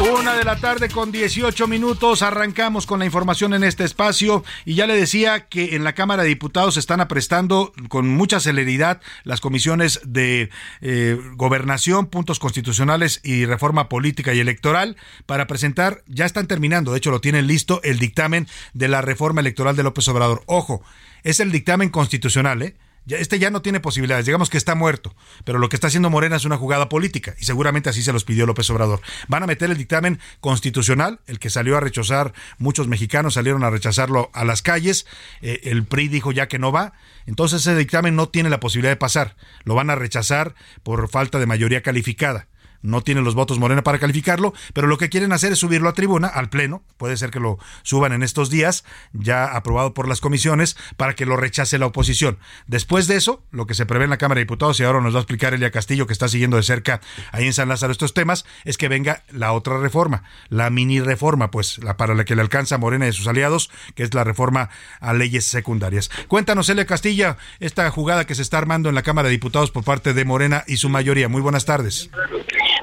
Una 0.00 0.34
de 0.34 0.44
la 0.44 0.54
tarde 0.54 0.88
con 0.88 1.10
18 1.10 1.66
minutos. 1.66 2.22
Arrancamos 2.22 2.86
con 2.86 3.00
la 3.00 3.04
información 3.04 3.52
en 3.52 3.64
este 3.64 3.82
espacio. 3.82 4.44
Y 4.64 4.74
ya 4.76 4.86
le 4.86 4.94
decía 4.94 5.48
que 5.48 5.74
en 5.74 5.82
la 5.82 5.94
Cámara 5.94 6.22
de 6.22 6.28
Diputados 6.28 6.74
se 6.74 6.80
están 6.80 7.00
aprestando 7.00 7.72
con 7.88 8.08
mucha 8.08 8.38
celeridad 8.38 9.00
las 9.24 9.40
comisiones 9.40 10.00
de 10.04 10.50
eh, 10.82 11.18
gobernación, 11.34 12.06
puntos 12.06 12.38
constitucionales 12.38 13.20
y 13.24 13.44
reforma 13.44 13.88
política 13.88 14.32
y 14.34 14.38
electoral 14.38 14.96
para 15.26 15.48
presentar, 15.48 16.04
ya 16.06 16.26
están 16.26 16.46
terminando, 16.46 16.92
de 16.92 16.98
hecho 16.98 17.10
lo 17.10 17.20
tienen 17.20 17.48
listo, 17.48 17.80
el 17.82 17.98
dictamen 17.98 18.46
de 18.74 18.86
la 18.86 19.02
reforma 19.02 19.40
electoral 19.40 19.74
de 19.74 19.82
López 19.82 20.06
Obrador. 20.06 20.44
Ojo, 20.46 20.80
es 21.24 21.40
el 21.40 21.50
dictamen 21.50 21.88
constitucional, 21.88 22.62
¿eh? 22.62 22.76
Este 23.16 23.38
ya 23.38 23.50
no 23.50 23.62
tiene 23.62 23.80
posibilidades, 23.80 24.26
digamos 24.26 24.50
que 24.50 24.58
está 24.58 24.74
muerto, 24.74 25.14
pero 25.44 25.58
lo 25.58 25.68
que 25.68 25.76
está 25.76 25.86
haciendo 25.86 26.10
Morena 26.10 26.36
es 26.36 26.44
una 26.44 26.56
jugada 26.56 26.88
política 26.88 27.34
y 27.38 27.44
seguramente 27.44 27.88
así 27.88 28.02
se 28.02 28.12
los 28.12 28.24
pidió 28.24 28.46
López 28.46 28.68
Obrador. 28.70 29.00
Van 29.28 29.42
a 29.42 29.46
meter 29.46 29.70
el 29.70 29.78
dictamen 29.78 30.18
constitucional, 30.40 31.20
el 31.26 31.38
que 31.38 31.50
salió 31.50 31.76
a 31.76 31.80
rechazar, 31.80 32.32
muchos 32.58 32.88
mexicanos 32.88 33.34
salieron 33.34 33.64
a 33.64 33.70
rechazarlo 33.70 34.30
a 34.34 34.44
las 34.44 34.62
calles, 34.62 35.06
eh, 35.40 35.60
el 35.64 35.84
PRI 35.84 36.08
dijo 36.08 36.32
ya 36.32 36.48
que 36.48 36.58
no 36.58 36.72
va, 36.72 36.92
entonces 37.26 37.60
ese 37.62 37.76
dictamen 37.76 38.16
no 38.16 38.28
tiene 38.28 38.50
la 38.50 38.60
posibilidad 38.60 38.92
de 38.92 38.96
pasar, 38.96 39.36
lo 39.64 39.74
van 39.74 39.90
a 39.90 39.94
rechazar 39.94 40.54
por 40.82 41.08
falta 41.08 41.38
de 41.38 41.46
mayoría 41.46 41.82
calificada 41.82 42.47
no 42.82 43.02
tiene 43.02 43.22
los 43.22 43.34
votos 43.34 43.58
Morena 43.58 43.82
para 43.82 43.98
calificarlo, 43.98 44.54
pero 44.72 44.86
lo 44.86 44.98
que 44.98 45.08
quieren 45.08 45.32
hacer 45.32 45.52
es 45.52 45.58
subirlo 45.58 45.88
a 45.88 45.94
tribuna, 45.94 46.28
al 46.28 46.48
Pleno, 46.48 46.82
puede 46.96 47.16
ser 47.16 47.30
que 47.30 47.40
lo 47.40 47.58
suban 47.82 48.12
en 48.12 48.22
estos 48.22 48.50
días, 48.50 48.84
ya 49.12 49.44
aprobado 49.44 49.94
por 49.94 50.08
las 50.08 50.20
comisiones, 50.20 50.76
para 50.96 51.14
que 51.14 51.26
lo 51.26 51.36
rechace 51.36 51.78
la 51.78 51.86
oposición. 51.86 52.38
Después 52.66 53.06
de 53.08 53.16
eso, 53.16 53.42
lo 53.50 53.66
que 53.66 53.74
se 53.74 53.86
prevé 53.86 54.04
en 54.04 54.10
la 54.10 54.18
Cámara 54.18 54.38
de 54.38 54.44
Diputados, 54.44 54.80
y 54.80 54.84
ahora 54.84 55.00
nos 55.00 55.14
va 55.14 55.18
a 55.18 55.22
explicar 55.22 55.54
Elia 55.54 55.70
Castillo, 55.70 56.06
que 56.06 56.12
está 56.12 56.28
siguiendo 56.28 56.56
de 56.56 56.62
cerca 56.62 57.00
ahí 57.32 57.46
en 57.46 57.52
San 57.52 57.68
Lázaro 57.68 57.92
estos 57.92 58.14
temas, 58.14 58.44
es 58.64 58.78
que 58.78 58.88
venga 58.88 59.22
la 59.30 59.52
otra 59.52 59.78
reforma, 59.78 60.24
la 60.48 60.70
mini 60.70 61.00
reforma, 61.00 61.50
pues 61.50 61.78
la 61.78 61.96
para 61.96 62.14
la 62.14 62.24
que 62.24 62.36
le 62.36 62.42
alcanza 62.42 62.78
Morena 62.78 63.08
y 63.08 63.12
sus 63.12 63.26
aliados, 63.26 63.70
que 63.94 64.02
es 64.02 64.14
la 64.14 64.24
reforma 64.24 64.70
a 65.00 65.12
leyes 65.12 65.44
secundarias. 65.44 66.10
Cuéntanos, 66.28 66.68
Elia 66.68 66.86
Castilla, 66.86 67.36
esta 67.60 67.90
jugada 67.90 68.26
que 68.26 68.34
se 68.34 68.42
está 68.42 68.58
armando 68.58 68.88
en 68.88 68.94
la 68.94 69.02
Cámara 69.02 69.28
de 69.28 69.32
Diputados 69.32 69.70
por 69.70 69.84
parte 69.84 70.14
de 70.14 70.24
Morena 70.24 70.64
y 70.66 70.76
su 70.76 70.88
mayoría. 70.88 71.28
Muy 71.28 71.40
buenas 71.40 71.64
tardes. 71.64 72.10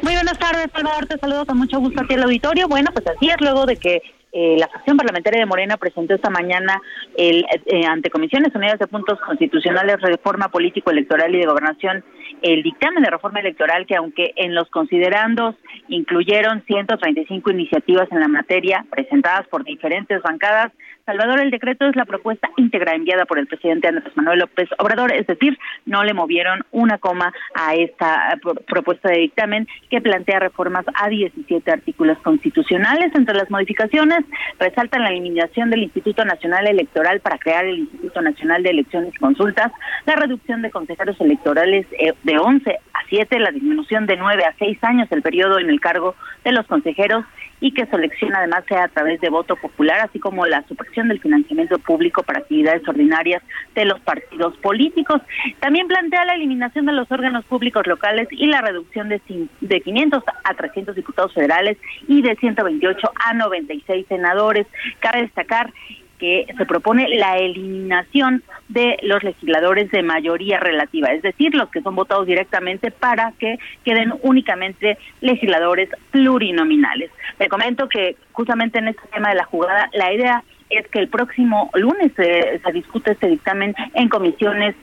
Muy 0.01 0.13
buenas 0.13 0.37
tardes, 0.37 0.67
Salvador. 0.73 1.05
Te 1.05 1.17
saludo 1.17 1.45
con 1.45 1.57
mucho 1.57 1.79
gusto 1.79 2.01
aquí 2.01 2.15
al 2.15 2.23
auditorio. 2.23 2.67
Bueno, 2.67 2.91
pues 2.93 3.05
así 3.07 3.29
es, 3.29 3.39
luego 3.39 3.65
de 3.65 3.77
que 3.77 4.01
eh, 4.33 4.57
la 4.59 4.67
fracción 4.67 4.97
parlamentaria 4.97 5.39
de 5.39 5.45
Morena 5.45 5.77
presentó 5.77 6.13
esta 6.13 6.29
mañana 6.29 6.81
el, 7.17 7.45
eh, 7.67 7.85
ante 7.85 8.09
Comisiones 8.09 8.53
Unidas 8.53 8.79
de 8.79 8.87
Puntos 8.87 9.17
Constitucionales, 9.21 10.01
Reforma 10.01 10.49
Político 10.49 10.91
Electoral 10.91 11.33
y 11.33 11.39
de 11.39 11.45
Gobernación, 11.45 12.03
el 12.41 12.61
dictamen 12.61 13.01
de 13.03 13.09
reforma 13.09 13.39
electoral 13.39 13.85
que 13.85 13.95
aunque 13.95 14.33
en 14.35 14.53
los 14.53 14.69
considerandos 14.69 15.55
incluyeron 15.87 16.63
135 16.65 17.49
iniciativas 17.51 18.11
en 18.11 18.19
la 18.19 18.27
materia 18.27 18.85
presentadas 18.89 19.47
por 19.47 19.63
diferentes 19.63 20.21
bancadas, 20.21 20.73
Salvador, 21.05 21.39
el 21.39 21.51
decreto 21.51 21.85
es 21.85 21.95
la 21.95 22.05
propuesta 22.05 22.49
íntegra 22.57 22.95
enviada 22.95 23.25
por 23.25 23.37
el 23.37 23.45
presidente 23.45 23.87
Andrés 23.87 24.11
Manuel 24.15 24.39
López 24.39 24.67
Obrador, 24.79 25.13
es 25.13 25.27
decir, 25.27 25.55
no 25.85 26.03
le 26.03 26.15
movieron 26.15 26.65
una 26.71 26.97
coma 26.97 27.31
a 27.53 27.75
esta 27.75 28.35
propuesta 28.65 29.09
de 29.09 29.19
dictamen 29.19 29.67
que 29.91 30.01
plantea 30.01 30.39
reformas 30.39 30.83
a 30.95 31.07
17 31.07 31.71
artículos 31.71 32.17
constitucionales. 32.23 33.13
Entre 33.13 33.35
las 33.35 33.51
modificaciones 33.51 34.25
resaltan 34.57 35.03
la 35.03 35.09
eliminación 35.09 35.69
del 35.69 35.83
Instituto 35.83 36.25
Nacional 36.25 36.65
Electoral 36.65 37.19
para 37.19 37.37
crear 37.37 37.65
el 37.65 37.79
Instituto 37.81 38.23
Nacional 38.23 38.63
de 38.63 38.71
Elecciones 38.71 39.13
y 39.13 39.19
Consultas, 39.19 39.71
la 40.07 40.15
reducción 40.15 40.63
de 40.63 40.71
consejeros 40.71 41.21
electorales 41.21 41.85
eh, 41.99 42.13
de 42.23 42.39
11 42.39 42.71
a 42.71 42.99
7, 43.09 43.39
la 43.39 43.51
disminución 43.51 44.07
de 44.07 44.17
9 44.17 44.43
a 44.43 44.55
6 44.57 44.83
años 44.83 45.07
del 45.11 45.21
periodo 45.21 45.59
en 45.59 45.69
el 45.69 45.79
cargo 45.79 46.15
de 46.43 46.51
los 46.51 46.65
consejeros 46.65 47.25
y 47.59 47.71
que 47.71 47.85
su 47.85 47.95
además 48.35 48.63
sea 48.67 48.83
a 48.83 48.87
través 48.89 49.21
de 49.21 49.29
voto 49.29 49.55
popular, 49.55 50.01
así 50.01 50.19
como 50.19 50.45
la 50.45 50.65
supresión 50.67 51.07
del 51.07 51.21
financiamiento 51.21 51.79
público 51.79 52.23
para 52.23 52.39
actividades 52.39 52.87
ordinarias 52.87 53.41
de 53.73 53.85
los 53.85 53.99
partidos 54.01 54.55
políticos. 54.57 55.21
También 55.59 55.87
plantea 55.87 56.25
la 56.25 56.35
eliminación 56.35 56.85
de 56.85 56.93
los 56.93 57.09
órganos 57.11 57.45
públicos 57.45 57.87
locales 57.87 58.27
y 58.31 58.47
la 58.47 58.61
reducción 58.61 59.09
de, 59.09 59.21
de 59.61 59.81
500 59.81 60.23
a 60.43 60.53
300 60.53 60.95
diputados 60.95 61.33
federales 61.33 61.77
y 62.07 62.21
de 62.21 62.35
128 62.35 63.11
a 63.25 63.33
96 63.33 64.05
senadores. 64.07 64.67
Cabe 64.99 65.21
destacar 65.21 65.71
que 66.19 66.45
se 66.57 66.65
propone 66.65 67.09
la 67.09 67.37
eliminación 67.37 68.43
de 68.69 68.97
los 69.03 69.23
legisladores 69.23 69.91
de 69.91 70.03
mayoría 70.03 70.59
relativa, 70.59 71.09
es 71.09 71.21
decir, 71.21 71.53
los 71.55 71.69
que 71.69 71.81
son 71.81 71.95
votados 71.95 72.25
directamente 72.25 72.91
para 72.91 73.33
que 73.39 73.59
queden 73.83 74.13
únicamente 74.21 74.97
legisladores 75.21 75.89
plurinominales. 76.11 77.11
Te 77.37 77.47
comento 77.47 77.89
que 77.89 78.15
justamente 78.31 78.79
en 78.79 78.89
este 78.89 79.07
tema 79.13 79.29
de 79.29 79.35
la 79.35 79.45
jugada, 79.45 79.89
la 79.93 80.13
idea 80.13 80.43
es 80.69 80.87
que 80.87 80.99
el 80.99 81.09
próximo 81.09 81.69
lunes 81.73 82.11
se, 82.15 82.59
se 82.59 82.71
discute 82.71 83.11
este 83.11 83.27
dictamen 83.27 83.75
en 83.93 84.09
comisiones 84.09 84.75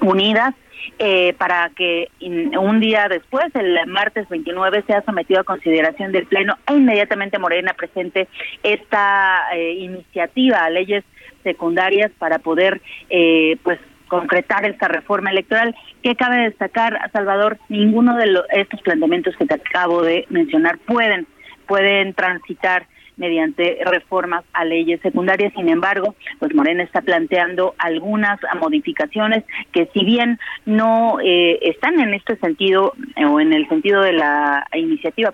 unidas 0.00 0.54
eh, 0.98 1.34
para 1.34 1.70
que 1.76 2.08
un 2.20 2.80
día 2.80 3.06
después, 3.08 3.46
el 3.54 3.86
martes 3.86 4.28
29, 4.28 4.84
sea 4.86 5.02
sometido 5.02 5.40
a 5.40 5.44
consideración 5.44 6.12
del 6.12 6.26
Pleno 6.26 6.56
e 6.66 6.74
inmediatamente 6.74 7.38
Morena 7.38 7.74
presente 7.74 8.28
esta 8.62 9.44
eh, 9.54 9.74
iniciativa 9.74 10.64
a 10.64 10.70
leyes 10.70 11.04
secundarias 11.42 12.10
para 12.18 12.38
poder, 12.38 12.80
eh, 13.10 13.56
pues, 13.62 13.78
concretar 14.08 14.64
esta 14.64 14.88
reforma 14.88 15.30
electoral. 15.30 15.74
que 16.02 16.14
cabe 16.14 16.44
destacar, 16.44 17.10
Salvador? 17.12 17.58
Ninguno 17.68 18.16
de 18.16 18.40
estos 18.52 18.80
planteamientos 18.82 19.36
que 19.36 19.46
te 19.46 19.54
acabo 19.54 20.02
de 20.02 20.26
mencionar 20.30 20.78
pueden 20.78 21.26
pueden 21.66 22.14
transitar 22.14 22.86
mediante 23.16 23.78
reformas 23.84 24.44
a 24.52 24.64
leyes 24.64 25.00
secundarias. 25.00 25.52
Sin 25.54 25.68
embargo, 25.68 26.14
pues 26.38 26.54
Morena 26.54 26.82
está 26.82 27.00
planteando 27.00 27.74
algunas 27.78 28.38
modificaciones 28.60 29.44
que 29.72 29.88
si 29.92 30.04
bien 30.04 30.38
no 30.64 31.18
eh, 31.22 31.58
están 31.62 32.00
en 32.00 32.14
este 32.14 32.36
sentido 32.36 32.92
o 33.28 33.40
en 33.40 33.52
el 33.52 33.68
sentido 33.68 34.02
de 34.02 34.12
la 34.12 34.66
iniciativa 34.74 35.32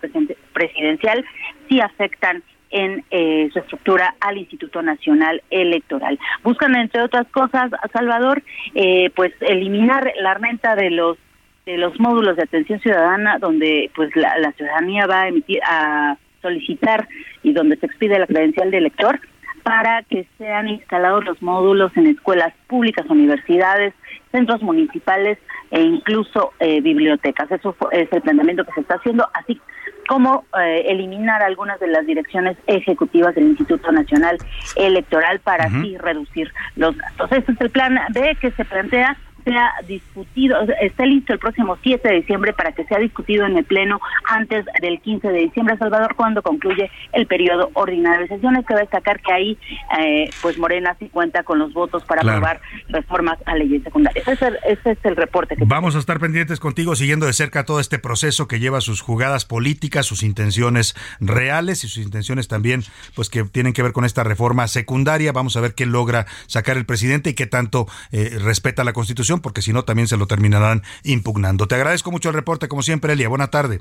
presidencial, 0.53 1.25
sí 1.69 1.81
afectan 1.81 2.43
en 2.71 3.05
eh, 3.11 3.51
su 3.53 3.59
estructura 3.59 4.15
al 4.21 4.39
Instituto 4.39 4.81
Nacional 4.83 5.43
Electoral. 5.51 6.19
Buscan, 6.43 6.75
entre 6.75 7.03
otras 7.03 7.29
cosas, 7.29 7.71
Salvador, 7.93 8.43
eh, 8.75 9.11
pues 9.15 9.33
eliminar 9.41 10.11
la 10.21 10.35
renta 10.35 10.75
de 10.75 10.91
los 10.91 11.19
de 11.65 11.79
los 11.79 12.01
módulos 12.01 12.35
de 12.37 12.43
atención 12.43 12.81
ciudadana, 12.81 13.39
donde 13.39 13.89
pues 13.95 14.11
la, 14.17 14.37
la 14.39 14.51
ciudadanía 14.51 15.07
va 15.07 15.23
a 15.23 15.29
emitir 15.29 15.61
a 15.65 16.17
solicitar 16.43 17.09
y 17.43 17.53
donde 17.53 17.77
se 17.77 17.87
expide 17.87 18.19
la 18.19 18.27
credencial 18.27 18.71
de 18.71 18.79
elector 18.79 19.21
para 19.63 20.03
que 20.03 20.27
sean 20.39 20.69
instalados 20.69 21.25
los 21.25 21.41
módulos 21.41 21.97
en 21.97 22.09
escuelas 22.09 22.53
públicas, 22.67 23.07
universidades, 23.09 23.95
centros 24.33 24.61
municipales 24.63 25.39
e 25.71 25.81
incluso 25.81 26.53
eh, 26.59 26.81
bibliotecas. 26.81 27.51
Eso 27.51 27.77
es 27.93 28.13
el 28.13 28.23
planteamiento 28.23 28.65
que 28.65 28.73
se 28.73 28.81
está 28.81 28.97
haciendo, 28.97 29.29
así 29.35 29.61
como 30.09 30.45
eh, 30.61 30.85
eliminar 30.89 31.43
algunas 31.43 31.79
de 31.79 31.87
las 31.87 32.05
direcciones 32.07 32.57
ejecutivas 32.67 33.35
del 33.35 33.45
Instituto 33.45 33.93
Nacional 33.93 34.37
Electoral 34.77 35.39
para 35.41 35.65
así 35.65 35.97
reducir 35.97 36.53
los 36.77 36.97
gastos. 36.97 37.31
Ese 37.33 37.53
es 37.53 37.61
el 37.61 37.71
plan 37.71 37.99
B 38.11 38.37
que 38.41 38.51
se 38.51 38.65
plantea 38.65 39.17
sea 39.45 39.73
discutido, 39.87 40.57
está 40.81 41.07
listo 41.07 41.33
el 41.33 41.39
próximo 41.39 41.77
7 41.83 42.09
de 42.09 42.15
diciembre 42.17 42.53
para 42.53 42.73
que 42.73 42.85
sea 42.85 42.99
discutido 42.99 43.47
en 43.47 43.57
el 43.57 43.65
Pleno 43.65 44.01
antes 44.29 44.65
del 44.81 45.01
15 45.01 45.29
de 45.29 45.39
diciembre, 45.41 45.77
Salvador, 45.79 46.15
cuando 46.15 46.43
concluye 46.43 46.91
el 47.13 47.27
periodo 47.27 47.71
ordinario 47.75 48.23
de 48.23 48.29
sesiones. 48.29 48.65
que 48.67 48.75
destacar 48.75 49.21
que 49.21 49.33
ahí, 49.33 49.59
eh, 49.99 50.31
pues 50.41 50.59
Morena 50.59 50.97
sí 50.99 51.09
cuenta 51.09 51.43
con 51.43 51.59
los 51.59 51.73
votos 51.73 52.05
para 52.05 52.23
aprobar 52.23 52.61
reformas 52.89 53.39
a 53.47 53.55
leyes 53.55 53.83
secundarias. 53.83 54.27
Ese 54.27 54.59
es, 54.65 54.99
el, 55.05 55.17
reporte. 55.17 55.57
Que 55.57 55.65
Vamos 55.65 55.97
a 55.97 55.99
estar 55.99 56.19
pendientes 56.19 56.61
contigo, 56.61 56.97
siguiendo 56.97 57.27
de 57.27 57.33
cerca 57.33 57.65
todo 57.65 57.81
este 57.81 57.99
proceso 57.99 58.49
que 58.49 58.61
lleva 58.61 58.81
sus 58.81 59.01
jugadas 59.01 59.45
políticas, 59.45 60.07
sus 60.07 60.23
intenciones 60.23 60.95
reales 61.21 61.85
y 61.85 61.89
sus 61.89 62.05
intenciones 62.05 62.49
también, 62.49 62.83
pues 63.15 63.29
que 63.29 63.45
tienen 63.45 63.73
que 63.73 63.83
ver 63.83 63.93
con 63.93 64.05
esta 64.05 64.25
reforma 64.25 64.69
secundaria. 64.69 65.33
Vamos 65.33 65.57
a 65.57 65.61
ver 65.61 65.75
qué 65.75 65.87
logra 65.87 66.27
sacar 66.47 66.77
el 66.77 66.87
presidente 66.87 67.31
y 67.31 67.35
qué 67.35 67.47
tanto 67.47 67.87
eh, 68.13 68.39
respeta 68.41 68.85
la 68.85 68.93
Constitución 68.93 69.32
porque 69.41 69.63
si 69.63 69.73
no 69.73 69.85
también 69.85 70.09
se 70.09 70.17
lo 70.17 70.27
terminarán 70.27 70.83
impugnando. 71.05 71.67
Te 71.67 71.75
agradezco 71.75 72.11
mucho 72.11 72.29
el 72.29 72.35
reporte, 72.35 72.69
como 72.69 72.83
siempre, 72.83 73.13
Elia. 73.13 73.29
Buena 73.29 73.49
tarde. 73.49 73.81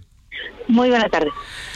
Muy 0.67 0.89
buena 0.89 1.09
tarde. 1.09 1.29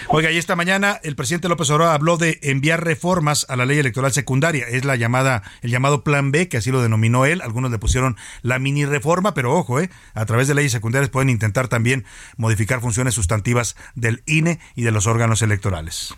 Oiga, 0.07 0.31
y 0.31 0.37
esta 0.37 0.55
mañana 0.55 0.99
el 1.03 1.15
presidente 1.15 1.49
López 1.49 1.69
Obrador 1.69 1.93
habló 1.93 2.17
de 2.17 2.39
enviar 2.43 2.83
reformas 2.83 3.45
a 3.49 3.55
la 3.55 3.65
ley 3.65 3.79
electoral 3.79 4.13
secundaria. 4.13 4.65
Es 4.67 4.85
la 4.85 4.95
llamada, 4.95 5.43
el 5.61 5.71
llamado 5.71 6.03
Plan 6.03 6.31
B, 6.31 6.47
que 6.47 6.57
así 6.57 6.71
lo 6.71 6.81
denominó 6.81 7.25
él. 7.25 7.41
Algunos 7.41 7.71
le 7.71 7.79
pusieron 7.79 8.15
la 8.41 8.59
mini 8.59 8.85
reforma, 8.85 9.33
pero 9.33 9.53
ojo, 9.53 9.79
eh, 9.79 9.89
a 10.13 10.25
través 10.25 10.47
de 10.47 10.55
leyes 10.55 10.71
secundarias 10.71 11.09
pueden 11.09 11.29
intentar 11.29 11.67
también 11.67 12.05
modificar 12.37 12.79
funciones 12.79 13.15
sustantivas 13.15 13.75
del 13.95 14.23
INE 14.25 14.59
y 14.75 14.83
de 14.83 14.91
los 14.91 15.07
órganos 15.07 15.41
electorales. 15.41 16.15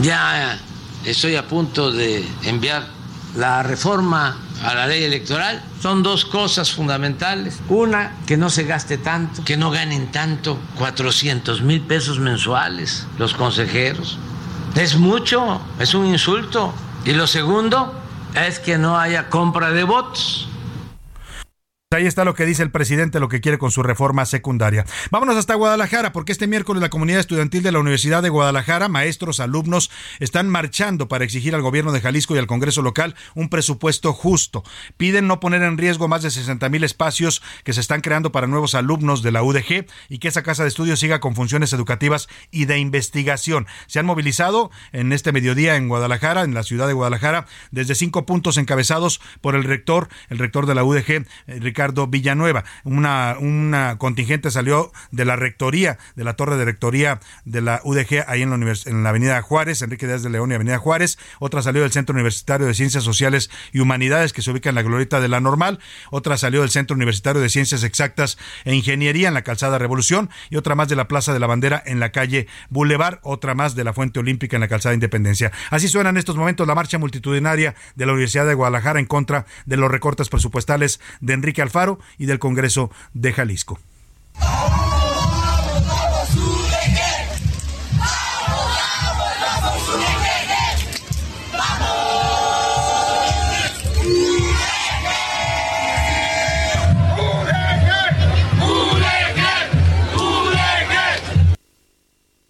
Ya 0.00 0.58
estoy 1.04 1.36
a 1.36 1.46
punto 1.46 1.92
de 1.92 2.24
enviar 2.44 2.86
la 3.36 3.62
reforma 3.62 4.36
a 4.62 4.74
la 4.74 4.86
ley 4.86 5.04
electoral 5.04 5.62
son 5.80 6.02
dos 6.02 6.24
cosas 6.24 6.72
fundamentales. 6.72 7.60
Una, 7.68 8.16
que 8.26 8.36
no 8.36 8.50
se 8.50 8.64
gaste 8.64 8.98
tanto, 8.98 9.42
que 9.44 9.56
no 9.56 9.70
ganen 9.70 10.12
tanto, 10.12 10.58
400 10.78 11.62
mil 11.62 11.80
pesos 11.82 12.18
mensuales 12.18 13.06
los 13.18 13.34
consejeros. 13.34 14.18
Es 14.74 14.96
mucho, 14.96 15.60
es 15.78 15.94
un 15.94 16.06
insulto. 16.06 16.72
Y 17.04 17.12
lo 17.12 17.26
segundo 17.26 17.94
es 18.34 18.58
que 18.58 18.78
no 18.78 18.98
haya 18.98 19.28
compra 19.28 19.70
de 19.70 19.84
votos. 19.84 20.48
Ahí 21.92 22.06
está 22.06 22.24
lo 22.24 22.34
que 22.34 22.46
dice 22.46 22.62
el 22.62 22.70
presidente, 22.70 23.20
lo 23.20 23.28
que 23.28 23.42
quiere 23.42 23.58
con 23.58 23.70
su 23.70 23.82
reforma 23.82 24.24
secundaria. 24.24 24.86
Vámonos 25.10 25.36
hasta 25.36 25.54
Guadalajara, 25.54 26.12
porque 26.12 26.32
este 26.32 26.46
miércoles 26.46 26.80
la 26.80 26.88
comunidad 26.88 27.20
estudiantil 27.20 27.62
de 27.62 27.70
la 27.70 27.80
Universidad 27.80 28.22
de 28.22 28.30
Guadalajara, 28.30 28.88
maestros, 28.88 29.40
alumnos, 29.40 29.90
están 30.18 30.48
marchando 30.48 31.08
para 31.08 31.24
exigir 31.24 31.54
al 31.54 31.60
gobierno 31.60 31.92
de 31.92 32.00
Jalisco 32.00 32.34
y 32.34 32.38
al 32.38 32.46
Congreso 32.46 32.80
local 32.80 33.14
un 33.34 33.50
presupuesto 33.50 34.14
justo. 34.14 34.62
Piden 34.96 35.26
no 35.26 35.38
poner 35.38 35.62
en 35.62 35.76
riesgo 35.76 36.08
más 36.08 36.22
de 36.22 36.30
60 36.30 36.66
mil 36.70 36.82
espacios 36.82 37.42
que 37.62 37.74
se 37.74 37.80
están 37.80 38.00
creando 38.00 38.32
para 38.32 38.46
nuevos 38.46 38.74
alumnos 38.74 39.22
de 39.22 39.32
la 39.32 39.42
UDG 39.42 39.84
y 40.08 40.18
que 40.18 40.28
esa 40.28 40.42
casa 40.42 40.62
de 40.62 40.70
estudios 40.70 40.98
siga 40.98 41.20
con 41.20 41.34
funciones 41.34 41.74
educativas 41.74 42.26
y 42.50 42.64
de 42.64 42.78
investigación. 42.78 43.66
Se 43.86 43.98
han 43.98 44.06
movilizado 44.06 44.70
en 44.92 45.12
este 45.12 45.32
mediodía 45.32 45.76
en 45.76 45.88
Guadalajara, 45.88 46.42
en 46.42 46.54
la 46.54 46.62
ciudad 46.62 46.86
de 46.86 46.94
Guadalajara, 46.94 47.46
desde 47.70 47.94
cinco 47.94 48.24
puntos 48.24 48.56
encabezados 48.56 49.20
por 49.42 49.54
el 49.54 49.64
rector, 49.64 50.08
el 50.30 50.38
rector 50.38 50.64
de 50.64 50.74
la 50.74 50.84
UDG, 50.84 51.26
Ricardo 51.46 51.81
Ricardo 51.82 52.06
Villanueva. 52.06 52.62
Una, 52.84 53.96
contingente 53.98 54.52
salió 54.52 54.92
de 55.10 55.24
la 55.24 55.34
rectoría, 55.34 55.98
de 56.14 56.22
la 56.22 56.34
torre 56.34 56.56
de 56.56 56.64
rectoría 56.64 57.18
de 57.44 57.60
la 57.60 57.80
UDG, 57.82 58.24
ahí 58.28 58.42
en 58.42 58.50
la, 58.50 58.74
en 58.86 59.02
la 59.02 59.08
avenida 59.08 59.42
Juárez, 59.42 59.82
Enrique 59.82 60.06
Díaz 60.06 60.22
de 60.22 60.30
León 60.30 60.52
y 60.52 60.54
avenida 60.54 60.78
Juárez. 60.78 61.18
Otra 61.40 61.60
salió 61.60 61.82
del 61.82 61.90
Centro 61.90 62.14
Universitario 62.14 62.68
de 62.68 62.74
Ciencias 62.74 63.02
Sociales 63.02 63.50
y 63.72 63.80
Humanidades, 63.80 64.32
que 64.32 64.42
se 64.42 64.52
ubica 64.52 64.68
en 64.68 64.76
la 64.76 64.82
glorieta 64.82 65.20
de 65.20 65.26
la 65.26 65.40
Normal. 65.40 65.80
Otra 66.12 66.36
salió 66.36 66.60
del 66.60 66.70
Centro 66.70 66.94
Universitario 66.94 67.42
de 67.42 67.48
Ciencias 67.48 67.82
Exactas 67.82 68.38
e 68.64 68.76
Ingeniería 68.76 69.26
en 69.26 69.34
la 69.34 69.42
calzada 69.42 69.76
Revolución. 69.78 70.30
Y 70.50 70.56
otra 70.56 70.76
más 70.76 70.88
de 70.88 70.94
la 70.94 71.08
Plaza 71.08 71.32
de 71.32 71.40
la 71.40 71.48
Bandera 71.48 71.82
en 71.84 71.98
la 71.98 72.12
calle 72.12 72.46
Boulevard. 72.70 73.18
Otra 73.22 73.54
más 73.54 73.74
de 73.74 73.82
la 73.82 73.92
Fuente 73.92 74.20
Olímpica 74.20 74.56
en 74.56 74.60
la 74.60 74.68
calzada 74.68 74.94
Independencia. 74.94 75.50
Así 75.70 75.88
suena 75.88 76.10
en 76.10 76.16
estos 76.16 76.36
momentos 76.36 76.68
la 76.68 76.76
marcha 76.76 76.98
multitudinaria 76.98 77.74
de 77.96 78.06
la 78.06 78.12
Universidad 78.12 78.46
de 78.46 78.54
Guadalajara 78.54 79.00
en 79.00 79.06
contra 79.06 79.46
de 79.66 79.76
los 79.76 79.90
recortes 79.90 80.28
presupuestales 80.28 81.00
de 81.20 81.32
Enrique 81.32 81.60
Alfaro 81.60 81.71
y 82.18 82.26
del 82.26 82.38
Congreso 82.38 82.90
de 83.14 83.32
Jalisco. 83.32 83.78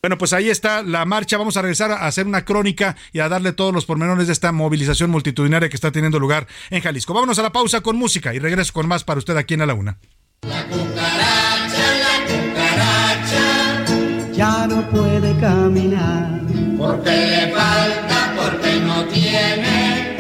Bueno, 0.05 0.19
pues 0.19 0.33
ahí 0.33 0.51
está 0.51 0.83
la 0.83 1.05
marcha. 1.05 1.39
Vamos 1.39 1.57
a 1.57 1.63
regresar 1.63 1.93
a 1.93 2.09
hacer 2.09 2.27
una 2.27 2.45
crónica 2.45 2.97
y 3.13 3.21
a 3.21 3.29
darle 3.29 3.53
todos 3.53 3.73
los 3.73 3.87
pormenores 3.87 4.27
de 4.27 4.33
esta 4.33 4.51
movilización 4.51 5.11
multitudinaria 5.11 5.69
que 5.69 5.77
está 5.77 5.93
teniendo 5.93 6.19
lugar 6.19 6.49
en 6.71 6.81
Jalisco. 6.81 7.15
Vámonos 7.15 7.39
a 7.39 7.43
la 7.43 7.53
pausa 7.53 7.83
con 7.83 7.95
música 7.95 8.35
y 8.35 8.41
regreso 8.41 8.73
con 8.73 8.89
más 8.89 9.05
para 9.05 9.19
usted 9.19 9.37
aquí 9.37 9.55
en 9.55 9.63
A 9.63 9.67
la 9.67 9.75
Una. 9.75 9.99
La 10.43 10.65
cucaracha, 10.65 11.87
la 12.03 12.17
cucaracha, 12.27 13.85
ya 14.33 14.67
no 14.67 14.91
puede 14.91 15.39
caminar. 15.39 16.41
Porque 16.77 17.11
le 17.11 17.53
falta, 17.53 18.35
porque 18.37 18.81
no 18.81 19.05
tiene 19.05 20.17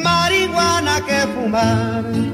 marihuana 0.00 1.04
que 1.04 1.26
fumar. 1.34 2.33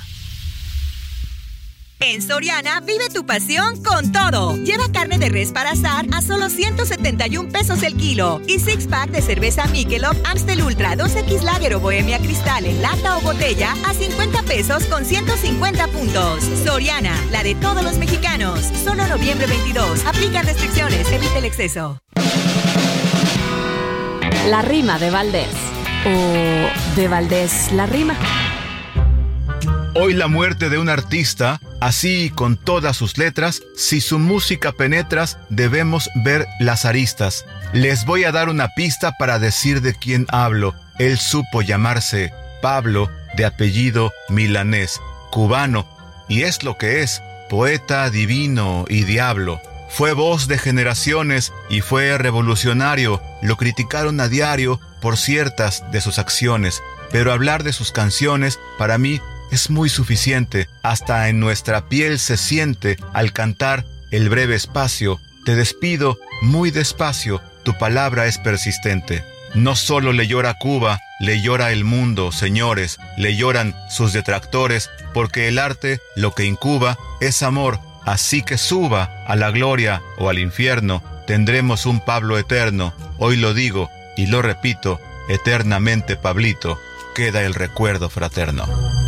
En 2.03 2.19
Soriana 2.19 2.79
vive 2.79 3.09
tu 3.13 3.27
pasión 3.27 3.81
con 3.83 4.11
todo. 4.11 4.55
Lleva 4.57 4.91
carne 4.91 5.19
de 5.19 5.29
res 5.29 5.51
para 5.51 5.71
asar 5.71 6.05
a 6.11 6.21
solo 6.23 6.49
171 6.49 7.49
pesos 7.49 7.83
el 7.83 7.95
kilo. 7.95 8.41
Y 8.47 8.57
six 8.57 8.87
pack 8.87 9.11
de 9.11 9.21
cerveza 9.21 9.67
Michelob 9.67 10.17
Amstel 10.25 10.63
Ultra 10.63 10.95
2X 10.95 11.43
Lager 11.43 11.75
o 11.75 11.79
Bohemia 11.79 12.17
Cristal 12.17 12.65
en 12.65 12.81
lata 12.81 13.17
o 13.17 13.21
botella 13.21 13.75
a 13.87 13.93
50 13.93 14.41
pesos 14.43 14.83
con 14.85 15.05
150 15.05 15.87
puntos. 15.89 16.43
Soriana, 16.65 17.15
la 17.31 17.43
de 17.43 17.53
todos 17.53 17.83
los 17.83 17.99
mexicanos. 17.99 18.59
Solo 18.83 19.07
noviembre 19.07 19.45
22. 19.45 20.03
Aplica 20.05 20.41
restricciones. 20.41 21.07
Evite 21.11 21.37
el 21.37 21.45
exceso. 21.45 21.99
La 24.47 24.63
rima 24.63 24.97
de 24.97 25.11
Valdés. 25.11 25.53
O 26.07 26.95
de 26.95 27.07
Valdés 27.07 27.71
la 27.73 27.85
rima. 27.85 28.15
Hoy 29.93 30.13
la 30.13 30.27
muerte 30.27 30.69
de 30.69 30.79
un 30.79 30.89
artista, 30.89 31.59
así 31.81 32.29
con 32.29 32.55
todas 32.55 32.95
sus 32.95 33.17
letras, 33.17 33.61
si 33.75 33.99
su 33.99 34.19
música 34.19 34.71
penetras, 34.71 35.37
debemos 35.49 36.09
ver 36.23 36.47
las 36.59 36.85
aristas. 36.85 37.45
Les 37.73 38.05
voy 38.05 38.23
a 38.23 38.31
dar 38.31 38.47
una 38.47 38.69
pista 38.69 39.11
para 39.17 39.39
decir 39.39 39.81
de 39.81 39.93
quién 39.93 40.25
hablo. 40.29 40.73
Él 40.99 41.17
supo 41.17 41.61
llamarse 41.61 42.31
Pablo, 42.61 43.09
de 43.35 43.45
apellido 43.45 44.13
milanés, 44.29 45.01
cubano, 45.31 45.87
y 46.29 46.43
es 46.43 46.63
lo 46.63 46.77
que 46.77 47.01
es, 47.01 47.21
poeta 47.49 48.09
divino 48.09 48.85
y 48.87 49.03
diablo. 49.03 49.59
Fue 49.89 50.13
voz 50.13 50.47
de 50.47 50.57
generaciones 50.57 51.51
y 51.69 51.81
fue 51.81 52.17
revolucionario. 52.17 53.21
Lo 53.41 53.57
criticaron 53.57 54.19
a 54.21 54.29
diario 54.29 54.79
por 55.01 55.17
ciertas 55.17 55.83
de 55.91 55.99
sus 55.99 56.19
acciones, 56.19 56.81
pero 57.11 57.33
hablar 57.33 57.63
de 57.63 57.73
sus 57.73 57.91
canciones 57.91 58.59
para 58.77 58.97
mí 58.97 59.19
es 59.51 59.69
muy 59.69 59.89
suficiente, 59.89 60.67
hasta 60.81 61.29
en 61.29 61.39
nuestra 61.39 61.87
piel 61.89 62.19
se 62.19 62.37
siente 62.37 62.97
al 63.13 63.33
cantar 63.33 63.85
el 64.11 64.29
breve 64.29 64.55
espacio. 64.55 65.19
Te 65.45 65.55
despido 65.55 66.17
muy 66.41 66.71
despacio, 66.71 67.41
tu 67.63 67.77
palabra 67.77 68.25
es 68.25 68.37
persistente. 68.37 69.23
No 69.53 69.75
solo 69.75 70.13
le 70.13 70.27
llora 70.27 70.55
Cuba, 70.57 70.99
le 71.19 71.41
llora 71.41 71.71
el 71.71 71.83
mundo, 71.83 72.31
señores, 72.31 72.97
le 73.17 73.35
lloran 73.35 73.75
sus 73.89 74.13
detractores, 74.13 74.89
porque 75.13 75.49
el 75.49 75.59
arte 75.59 75.99
lo 76.15 76.33
que 76.33 76.45
incuba 76.45 76.97
es 77.19 77.43
amor, 77.43 77.79
así 78.05 78.43
que 78.43 78.57
suba 78.57 79.11
a 79.27 79.35
la 79.35 79.51
gloria 79.51 80.01
o 80.17 80.29
al 80.29 80.39
infierno, 80.39 81.03
tendremos 81.27 81.85
un 81.85 81.99
Pablo 81.99 82.37
eterno, 82.37 82.93
hoy 83.17 83.35
lo 83.35 83.53
digo 83.53 83.89
y 84.15 84.27
lo 84.27 84.41
repito, 84.41 85.01
eternamente 85.27 86.15
Pablito, 86.15 86.79
queda 87.13 87.41
el 87.41 87.53
recuerdo 87.53 88.09
fraterno. 88.09 89.00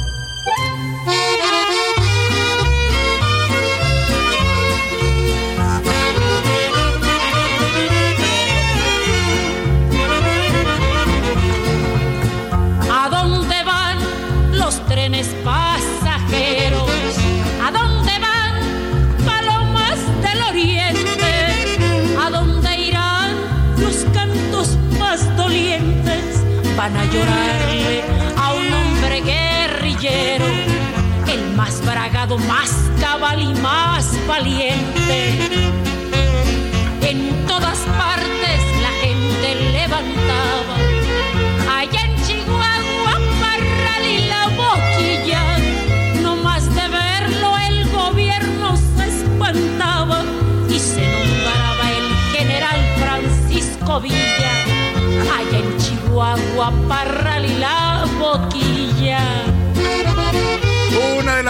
Valiente. 34.37 35.17
En 37.01 37.45
todas 37.45 37.79
partes 38.03 38.59
la 38.85 38.93
gente 39.03 39.47
levantaba, 39.77 40.75
allá 41.79 42.01
en 42.09 42.15
Chihuahua, 42.25 43.15
Parral 43.43 44.03
y 44.15 44.19
la 44.33 44.43
boquilla, 44.61 45.43
no 46.23 46.35
más 46.37 46.63
de 46.77 46.85
verlo 47.01 47.49
el 47.69 47.77
gobierno 47.91 48.75
se 48.95 49.05
espantaba 49.15 50.19
y 50.67 50.79
se 50.79 51.03
nombraba 51.15 51.85
el 51.99 52.07
general 52.35 52.79
Francisco 53.03 54.01
Villa, 54.01 54.53
allá 55.37 55.57
en 55.63 55.77
Chihuahua, 55.77 56.73
Parral 56.87 57.22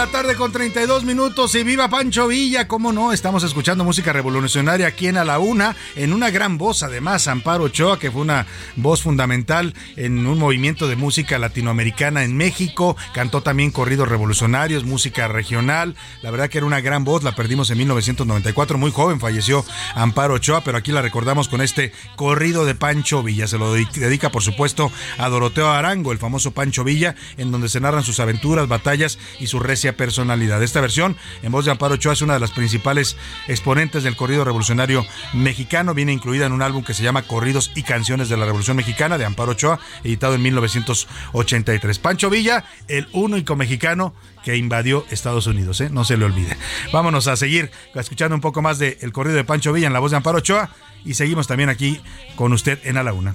la 0.04 0.10
tarde 0.10 0.36
con 0.36 0.52
32 0.52 1.04
minutos 1.04 1.54
y 1.54 1.62
viva 1.62 1.88
Pancho 1.88 2.28
Villa, 2.28 2.68
cómo 2.68 2.92
no, 2.92 3.14
estamos 3.14 3.42
escuchando 3.42 3.84
música 3.84 4.12
revolucionaria 4.12 4.86
aquí 4.86 5.06
en 5.06 5.16
A 5.16 5.24
la 5.24 5.38
Una, 5.38 5.74
en 5.96 6.12
una 6.12 6.28
gran 6.28 6.58
voz 6.58 6.82
además, 6.82 7.26
Amparo 7.26 7.64
Ochoa, 7.64 7.98
que 7.98 8.10
fue 8.10 8.20
una 8.20 8.46
voz 8.76 9.00
fundamental 9.00 9.72
en 9.96 10.26
un 10.26 10.38
movimiento 10.38 10.88
de 10.88 10.96
música 10.96 11.38
latinoamericana 11.38 12.22
en 12.22 12.36
México, 12.36 12.98
cantó 13.14 13.40
también 13.40 13.70
corridos 13.70 14.06
revolucionarios, 14.06 14.84
música 14.84 15.26
regional, 15.26 15.96
la 16.20 16.30
verdad 16.30 16.50
que 16.50 16.58
era 16.58 16.66
una 16.66 16.82
gran 16.82 17.04
voz, 17.04 17.22
la 17.22 17.34
perdimos 17.34 17.70
en 17.70 17.78
1994, 17.78 18.76
muy 18.76 18.90
joven 18.90 19.20
falleció 19.20 19.64
Amparo 19.94 20.34
Ochoa, 20.34 20.64
pero 20.64 20.76
aquí 20.76 20.92
la 20.92 21.00
recordamos 21.00 21.48
con 21.48 21.62
este 21.62 21.92
corrido 22.16 22.66
de 22.66 22.74
Pancho 22.74 23.22
Villa, 23.22 23.46
se 23.46 23.56
lo 23.56 23.72
dedica 23.72 24.30
por 24.30 24.42
supuesto 24.42 24.92
a 25.16 25.30
Doroteo 25.30 25.70
Arango, 25.70 26.12
el 26.12 26.18
famoso 26.18 26.50
Pancho 26.50 26.84
Villa, 26.84 27.14
en 27.38 27.50
donde 27.50 27.70
se 27.70 27.80
narran 27.80 28.04
sus 28.04 28.20
aventuras, 28.20 28.68
batallas 28.68 29.18
y 29.40 29.46
su 29.46 29.60
recia 29.60 29.93
personalidad. 29.94 30.62
Esta 30.62 30.80
versión, 30.80 31.16
en 31.42 31.52
voz 31.52 31.64
de 31.64 31.70
Amparo 31.70 31.94
Ochoa, 31.94 32.12
es 32.12 32.22
una 32.22 32.34
de 32.34 32.40
las 32.40 32.50
principales 32.50 33.16
exponentes 33.48 34.02
del 34.02 34.16
corrido 34.16 34.44
revolucionario 34.44 35.06
mexicano. 35.32 35.94
Viene 35.94 36.12
incluida 36.12 36.46
en 36.46 36.52
un 36.52 36.62
álbum 36.62 36.84
que 36.84 36.94
se 36.94 37.02
llama 37.02 37.22
Corridos 37.22 37.70
y 37.74 37.82
Canciones 37.82 38.28
de 38.28 38.36
la 38.36 38.46
Revolución 38.46 38.76
Mexicana 38.76 39.18
de 39.18 39.24
Amparo 39.24 39.52
Ochoa, 39.52 39.80
editado 40.02 40.34
en 40.34 40.42
1983. 40.42 41.98
Pancho 41.98 42.30
Villa, 42.30 42.64
el 42.88 43.08
único 43.12 43.56
mexicano 43.56 44.14
que 44.44 44.56
invadió 44.56 45.06
Estados 45.10 45.46
Unidos, 45.46 45.80
¿eh? 45.80 45.88
no 45.90 46.04
se 46.04 46.16
le 46.16 46.24
olvide. 46.24 46.56
Vámonos 46.92 47.28
a 47.28 47.36
seguir 47.36 47.70
escuchando 47.94 48.34
un 48.34 48.40
poco 48.40 48.60
más 48.62 48.78
del 48.78 48.98
el 49.00 49.12
corrido 49.12 49.36
de 49.36 49.44
Pancho 49.44 49.72
Villa 49.72 49.86
en 49.86 49.92
la 49.92 50.00
voz 50.00 50.10
de 50.10 50.18
Amparo 50.18 50.38
Ochoa 50.38 50.70
y 51.04 51.14
seguimos 51.14 51.46
también 51.46 51.70
aquí 51.70 52.00
con 52.36 52.52
usted 52.52 52.78
en 52.84 52.98
A 52.98 53.02
la 53.02 53.12
Una. 53.12 53.34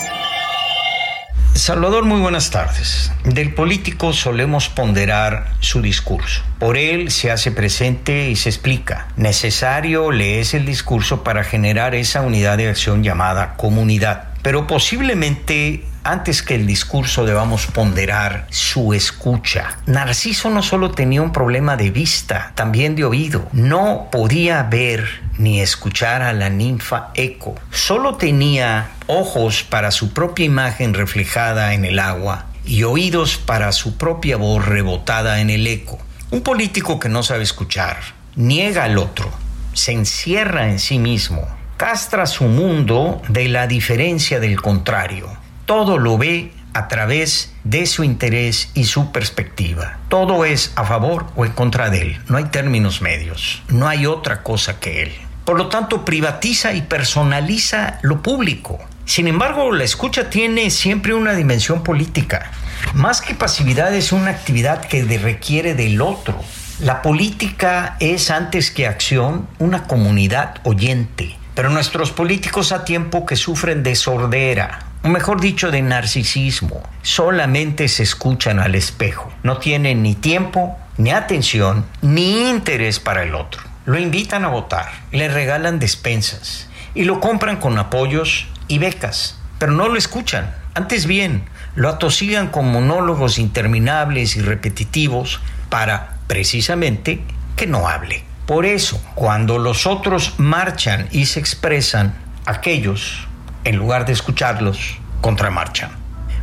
Salvador, 1.53 2.05
muy 2.05 2.21
buenas 2.21 2.49
tardes. 2.49 3.11
Del 3.25 3.53
político 3.53 4.13
solemos 4.13 4.69
ponderar 4.69 5.53
su 5.59 5.81
discurso. 5.81 6.43
Por 6.59 6.77
él 6.77 7.11
se 7.11 7.29
hace 7.29 7.51
presente 7.51 8.29
y 8.29 8.37
se 8.37 8.47
explica. 8.47 9.09
Necesario 9.17 10.11
le 10.11 10.39
es 10.39 10.53
el 10.53 10.65
discurso 10.65 11.25
para 11.25 11.43
generar 11.43 11.93
esa 11.93 12.21
unidad 12.21 12.57
de 12.57 12.69
acción 12.69 13.03
llamada 13.03 13.57
comunidad. 13.57 14.29
Pero 14.41 14.65
posiblemente 14.65 15.83
antes 16.03 16.41
que 16.41 16.55
el 16.55 16.65
discurso 16.65 17.25
debamos 17.25 17.67
ponderar 17.67 18.47
su 18.49 18.93
escucha. 18.93 19.77
Narciso 19.85 20.49
no 20.49 20.63
solo 20.63 20.91
tenía 20.91 21.21
un 21.21 21.31
problema 21.31 21.77
de 21.77 21.91
vista, 21.91 22.51
también 22.55 22.95
de 22.95 23.05
oído. 23.05 23.47
No 23.51 24.09
podía 24.11 24.63
ver 24.63 25.21
ni 25.37 25.61
escuchar 25.61 26.21
a 26.21 26.33
la 26.33 26.49
ninfa 26.49 27.09
Eco. 27.13 27.55
Solo 27.71 28.15
tenía 28.15 28.91
ojos 29.07 29.63
para 29.63 29.91
su 29.91 30.13
propia 30.13 30.45
imagen 30.45 30.93
reflejada 30.93 31.73
en 31.73 31.85
el 31.85 31.99
agua 31.99 32.45
y 32.65 32.83
oídos 32.83 33.37
para 33.37 33.71
su 33.71 33.97
propia 33.97 34.37
voz 34.37 34.65
rebotada 34.65 35.41
en 35.41 35.49
el 35.49 35.65
eco. 35.67 35.99
Un 36.29 36.41
político 36.41 36.99
que 36.99 37.09
no 37.09 37.23
sabe 37.23 37.43
escuchar 37.43 37.97
niega 38.35 38.85
al 38.85 38.97
otro, 38.97 39.29
se 39.73 39.91
encierra 39.91 40.69
en 40.69 40.79
sí 40.79 40.99
mismo, 40.99 41.45
castra 41.77 42.25
su 42.25 42.45
mundo 42.45 43.21
de 43.27 43.49
la 43.49 43.67
diferencia 43.67 44.39
del 44.39 44.61
contrario. 44.61 45.40
Todo 45.71 45.97
lo 45.97 46.17
ve 46.17 46.51
a 46.73 46.89
través 46.89 47.53
de 47.63 47.85
su 47.85 48.03
interés 48.03 48.71
y 48.73 48.83
su 48.83 49.13
perspectiva. 49.13 49.99
Todo 50.09 50.43
es 50.43 50.73
a 50.75 50.83
favor 50.83 51.27
o 51.37 51.45
en 51.45 51.53
contra 51.53 51.89
de 51.89 52.01
él. 52.01 52.19
No 52.27 52.35
hay 52.35 52.43
términos 52.43 53.01
medios. 53.01 53.63
No 53.69 53.87
hay 53.87 54.05
otra 54.05 54.43
cosa 54.43 54.81
que 54.81 55.03
él. 55.03 55.13
Por 55.45 55.57
lo 55.57 55.69
tanto, 55.69 56.03
privatiza 56.03 56.73
y 56.73 56.81
personaliza 56.81 57.99
lo 58.01 58.21
público. 58.21 58.79
Sin 59.05 59.29
embargo, 59.29 59.71
la 59.71 59.85
escucha 59.85 60.29
tiene 60.29 60.71
siempre 60.71 61.13
una 61.13 61.35
dimensión 61.35 61.83
política. 61.83 62.51
Más 62.93 63.21
que 63.21 63.33
pasividad 63.33 63.95
es 63.95 64.11
una 64.11 64.31
actividad 64.31 64.81
que 64.81 65.05
requiere 65.19 65.73
del 65.73 66.01
otro. 66.01 66.37
La 66.81 67.01
política 67.01 67.95
es 68.01 68.29
antes 68.29 68.71
que 68.71 68.87
acción 68.87 69.47
una 69.57 69.87
comunidad 69.87 70.55
oyente. 70.63 71.37
Pero 71.55 71.69
nuestros 71.69 72.11
políticos 72.11 72.73
a 72.73 72.83
tiempo 72.83 73.25
que 73.25 73.37
sufren 73.37 73.83
de 73.83 73.95
sordera, 73.95 74.90
mejor 75.09 75.41
dicho, 75.41 75.71
de 75.71 75.81
narcisismo, 75.81 76.83
solamente 77.01 77.87
se 77.87 78.03
escuchan 78.03 78.59
al 78.59 78.75
espejo. 78.75 79.31
No 79.43 79.57
tienen 79.57 80.03
ni 80.03 80.13
tiempo, 80.13 80.77
ni 80.97 81.11
atención, 81.11 81.85
ni 82.01 82.49
interés 82.49 82.99
para 82.99 83.23
el 83.23 83.33
otro. 83.33 83.63
Lo 83.85 83.97
invitan 83.97 84.45
a 84.45 84.49
votar, 84.49 84.91
le 85.11 85.27
regalan 85.27 85.79
despensas 85.79 86.69
y 86.93 87.05
lo 87.05 87.19
compran 87.19 87.57
con 87.57 87.79
apoyos 87.79 88.47
y 88.67 88.77
becas, 88.77 89.39
pero 89.57 89.71
no 89.71 89.87
lo 89.87 89.97
escuchan. 89.97 90.53
Antes 90.75 91.07
bien, 91.07 91.45
lo 91.75 91.89
atosigan 91.89 92.49
con 92.49 92.71
monólogos 92.71 93.39
interminables 93.39 94.35
y 94.35 94.41
repetitivos 94.41 95.39
para, 95.69 96.17
precisamente, 96.27 97.21
que 97.55 97.65
no 97.65 97.87
hable. 97.87 98.23
Por 98.45 98.65
eso, 98.65 99.01
cuando 99.15 99.57
los 99.57 99.87
otros 99.87 100.35
marchan 100.37 101.07
y 101.11 101.25
se 101.25 101.39
expresan, 101.39 102.13
aquellos, 102.45 103.27
en 103.63 103.75
lugar 103.77 104.05
de 104.05 104.13
escucharlos, 104.13 104.97
contramarchan. 105.21 105.91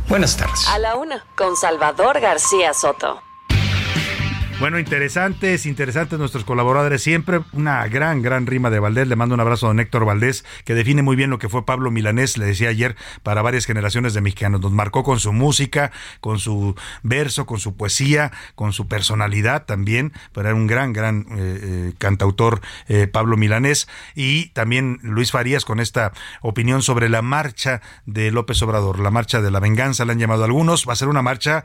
Buenas 0.07 0.37
tardes. 0.37 0.67
A 0.67 0.79
la 0.79 0.95
una, 0.95 1.25
con 1.35 1.55
Salvador 1.55 2.19
García 2.19 2.73
Soto. 2.73 3.21
Bueno, 4.59 4.77
interesantes, 4.77 5.65
interesantes 5.65 6.19
nuestros 6.19 6.43
colaboradores. 6.43 7.01
Siempre 7.01 7.39
una 7.53 7.87
gran, 7.87 8.21
gran 8.21 8.45
rima 8.45 8.69
de 8.69 8.79
Valdés. 8.79 9.07
Le 9.07 9.15
mando 9.15 9.33
un 9.33 9.39
abrazo 9.39 9.67
a 9.67 9.69
don 9.69 9.79
Héctor 9.79 10.03
Valdés, 10.03 10.43
que 10.65 10.73
define 10.73 11.01
muy 11.01 11.15
bien 11.15 11.29
lo 11.29 11.39
que 11.39 11.47
fue 11.47 11.65
Pablo 11.65 11.91
Milanés, 11.91 12.37
le 12.37 12.45
decía 12.45 12.67
ayer, 12.67 12.97
para 13.23 13.41
varias 13.41 13.65
generaciones 13.65 14.13
de 14.13 14.19
mexicanos. 14.19 14.59
Nos 14.59 14.73
marcó 14.73 15.05
con 15.05 15.21
su 15.21 15.31
música, 15.31 15.93
con 16.19 16.39
su 16.39 16.75
verso, 17.03 17.45
con 17.45 17.61
su 17.61 17.77
poesía, 17.77 18.33
con 18.55 18.73
su 18.73 18.89
personalidad 18.89 19.63
también. 19.65 20.11
Pero 20.33 20.49
era 20.49 20.55
un 20.55 20.67
gran, 20.67 20.91
gran 20.91 21.21
eh, 21.29 21.59
eh, 21.61 21.93
cantautor 21.97 22.59
eh, 22.89 23.07
Pablo 23.07 23.37
Milanés. 23.37 23.87
Y 24.13 24.47
también 24.47 24.99
Luis 25.03 25.31
Farías 25.31 25.63
con 25.63 25.79
esta 25.79 26.11
opinión 26.41 26.81
sobre 26.81 27.07
la 27.07 27.21
marcha 27.21 27.81
de 28.05 28.29
López 28.29 28.61
Obrador, 28.61 28.99
la 28.99 29.09
marcha 29.09 29.41
de 29.41 29.51
la 29.51 29.61
venganza, 29.61 30.03
le 30.03 30.11
han 30.11 30.19
llamado 30.19 30.43
algunos. 30.43 30.85
Va 30.85 30.91
a 30.91 30.97
ser 30.97 31.07
una 31.07 31.21
marcha, 31.21 31.63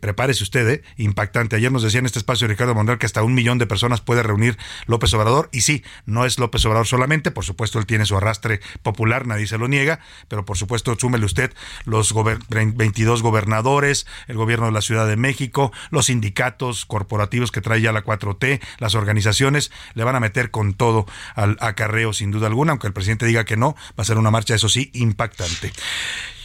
prepárese 0.00 0.42
usted, 0.42 0.82
impactante. 0.96 1.56
Ayer 1.56 1.70
nos 1.70 1.82
decían 1.82 2.06
este 2.06 2.29
espacio 2.30 2.46
Ricardo 2.46 2.76
Monreal 2.76 2.96
que 2.96 3.06
hasta 3.06 3.24
un 3.24 3.34
millón 3.34 3.58
de 3.58 3.66
personas 3.66 4.00
puede 4.00 4.22
reunir 4.22 4.56
López 4.86 5.12
Obrador. 5.14 5.48
Y 5.50 5.62
sí, 5.62 5.82
no 6.06 6.24
es 6.24 6.38
López 6.38 6.64
Obrador 6.64 6.86
solamente, 6.86 7.32
por 7.32 7.44
supuesto 7.44 7.80
él 7.80 7.86
tiene 7.86 8.06
su 8.06 8.16
arrastre 8.16 8.60
popular, 8.84 9.26
nadie 9.26 9.48
se 9.48 9.58
lo 9.58 9.66
niega, 9.66 9.98
pero 10.28 10.44
por 10.44 10.56
supuesto 10.56 10.96
súmele 10.96 11.26
usted 11.26 11.52
los 11.86 12.14
22 12.48 13.22
gobernadores, 13.22 14.06
el 14.28 14.36
gobierno 14.36 14.66
de 14.66 14.72
la 14.72 14.80
Ciudad 14.80 15.08
de 15.08 15.16
México, 15.16 15.72
los 15.90 16.06
sindicatos 16.06 16.86
corporativos 16.86 17.50
que 17.50 17.60
trae 17.60 17.80
ya 17.80 17.90
la 17.90 18.04
4T, 18.04 18.60
las 18.78 18.94
organizaciones, 18.94 19.72
le 19.94 20.04
van 20.04 20.14
a 20.14 20.20
meter 20.20 20.52
con 20.52 20.74
todo 20.74 21.06
al 21.34 21.56
acarreo 21.58 22.12
sin 22.12 22.30
duda 22.30 22.46
alguna, 22.46 22.70
aunque 22.70 22.86
el 22.86 22.92
presidente 22.92 23.26
diga 23.26 23.44
que 23.44 23.56
no, 23.56 23.74
va 23.98 24.02
a 24.02 24.04
ser 24.04 24.18
una 24.18 24.30
marcha, 24.30 24.54
eso 24.54 24.68
sí, 24.68 24.92
impactante. 24.94 25.72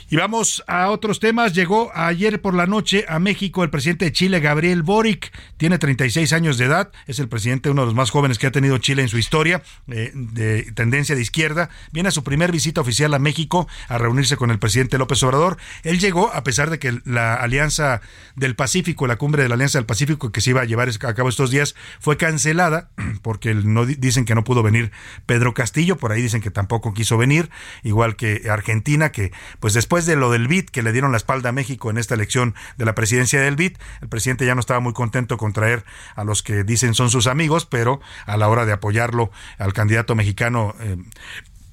Y 0.08 0.18
vamos 0.18 0.64
a 0.68 0.92
otros 0.92 1.20
temas. 1.20 1.54
Llegó 1.54 1.92
ayer 1.96 2.40
por 2.40 2.54
la 2.54 2.68
noche 2.68 3.06
a 3.08 3.18
México 3.18 3.64
el 3.64 3.72
presidente 3.72 4.06
de 4.06 4.12
Chile, 4.12 4.40
Gabriel 4.40 4.84
Boric. 4.84 5.32
Tiene 5.58 5.80
36 5.80 6.32
años 6.32 6.60
de 6.60 6.66
edad. 6.66 6.92
Es 7.08 7.18
el 7.18 7.28
presidente, 7.28 7.72
uno 7.72 7.82
de 7.82 7.88
los 7.88 7.96
más 7.96 8.12
jóvenes 8.12 8.38
que 8.38 8.46
ha 8.46 8.52
tenido 8.52 8.78
Chile 8.78 9.02
en 9.02 9.10
su 9.10 9.18
historia, 9.18 9.64
eh, 9.88 10.12
de 10.14 10.72
tendencia 10.74 11.16
de 11.16 11.22
izquierda. 11.22 11.70
Viene 11.92 12.10
a 12.10 12.12
su 12.12 12.24
primer 12.24 12.52
visita 12.52 12.82
oficial 12.82 13.16
a 13.16 13.20
México 13.20 13.68
a 13.88 13.98
reunirse 13.98 14.38
con 14.38 14.52
el 14.52 14.60
presidente 14.60 15.00
López 15.00 15.24
Obrador. 15.24 15.58
Él 15.82 16.00
llegó 16.00 16.32
a 16.32 16.44
pesar 16.44 16.70
de 16.70 16.78
que 16.78 17.00
la 17.06 17.34
Alianza 17.34 18.02
del 18.36 18.56
Pacífico, 18.56 19.08
la 19.08 19.16
cumbre 19.16 19.42
de 19.42 19.50
la 19.50 19.56
Alianza 19.56 19.80
del 19.80 19.88
Pacífico 19.88 20.32
que 20.32 20.42
se 20.42 20.52
iba 20.52 20.62
a 20.62 20.66
llevar 20.66 20.88
a 20.88 21.14
cabo 21.16 21.30
estos 21.30 21.50
días, 21.50 21.74
fue 22.00 22.16
cancelada 22.16 22.90
porque 23.24 23.56
no, 23.56 23.88
dicen 23.88 24.26
que 24.26 24.36
no 24.36 24.44
pudo 24.44 24.62
venir 24.62 24.92
Pedro 25.26 25.56
Castillo. 25.56 25.98
Por 25.98 26.12
ahí 26.12 26.22
dicen 26.22 26.42
que 26.42 26.52
tampoco 26.52 26.94
quiso 26.94 27.18
venir. 27.18 27.50
Igual 27.82 28.16
que 28.16 28.44
Argentina, 28.52 29.12
que 29.12 29.32
pues 29.60 29.74
después 29.74 29.95
después 29.96 30.08
de 30.08 30.18
lo 30.18 30.30
del 30.30 30.50
BID, 30.50 30.66
que 30.66 30.84
le 30.84 30.92
dieron 30.92 31.12
la 31.12 31.18
espalda 31.18 31.50
a 31.50 31.52
México 31.54 31.90
en 31.90 31.98
esta 31.98 32.16
elección 32.16 32.54
de 32.76 32.84
la 32.84 32.96
presidencia 32.96 33.40
del 33.40 33.56
BID, 33.56 33.78
el 34.02 34.10
presidente 34.10 34.46
ya 34.46 34.54
no 34.54 34.60
estaba 34.60 34.82
muy 34.82 34.92
contento 34.92 35.38
con 35.38 35.54
traer 35.54 35.86
a 36.16 36.26
los 36.26 36.44
que 36.44 36.66
dicen 36.66 36.94
son 36.94 37.10
sus 37.10 37.28
amigos, 37.28 37.66
pero 37.66 38.02
a 38.26 38.36
la 38.36 38.50
hora 38.50 38.66
de 38.66 38.74
apoyarlo 38.74 39.32
al 39.58 39.72
candidato 39.72 40.14
mexicano, 40.14 40.76
eh, 40.82 40.98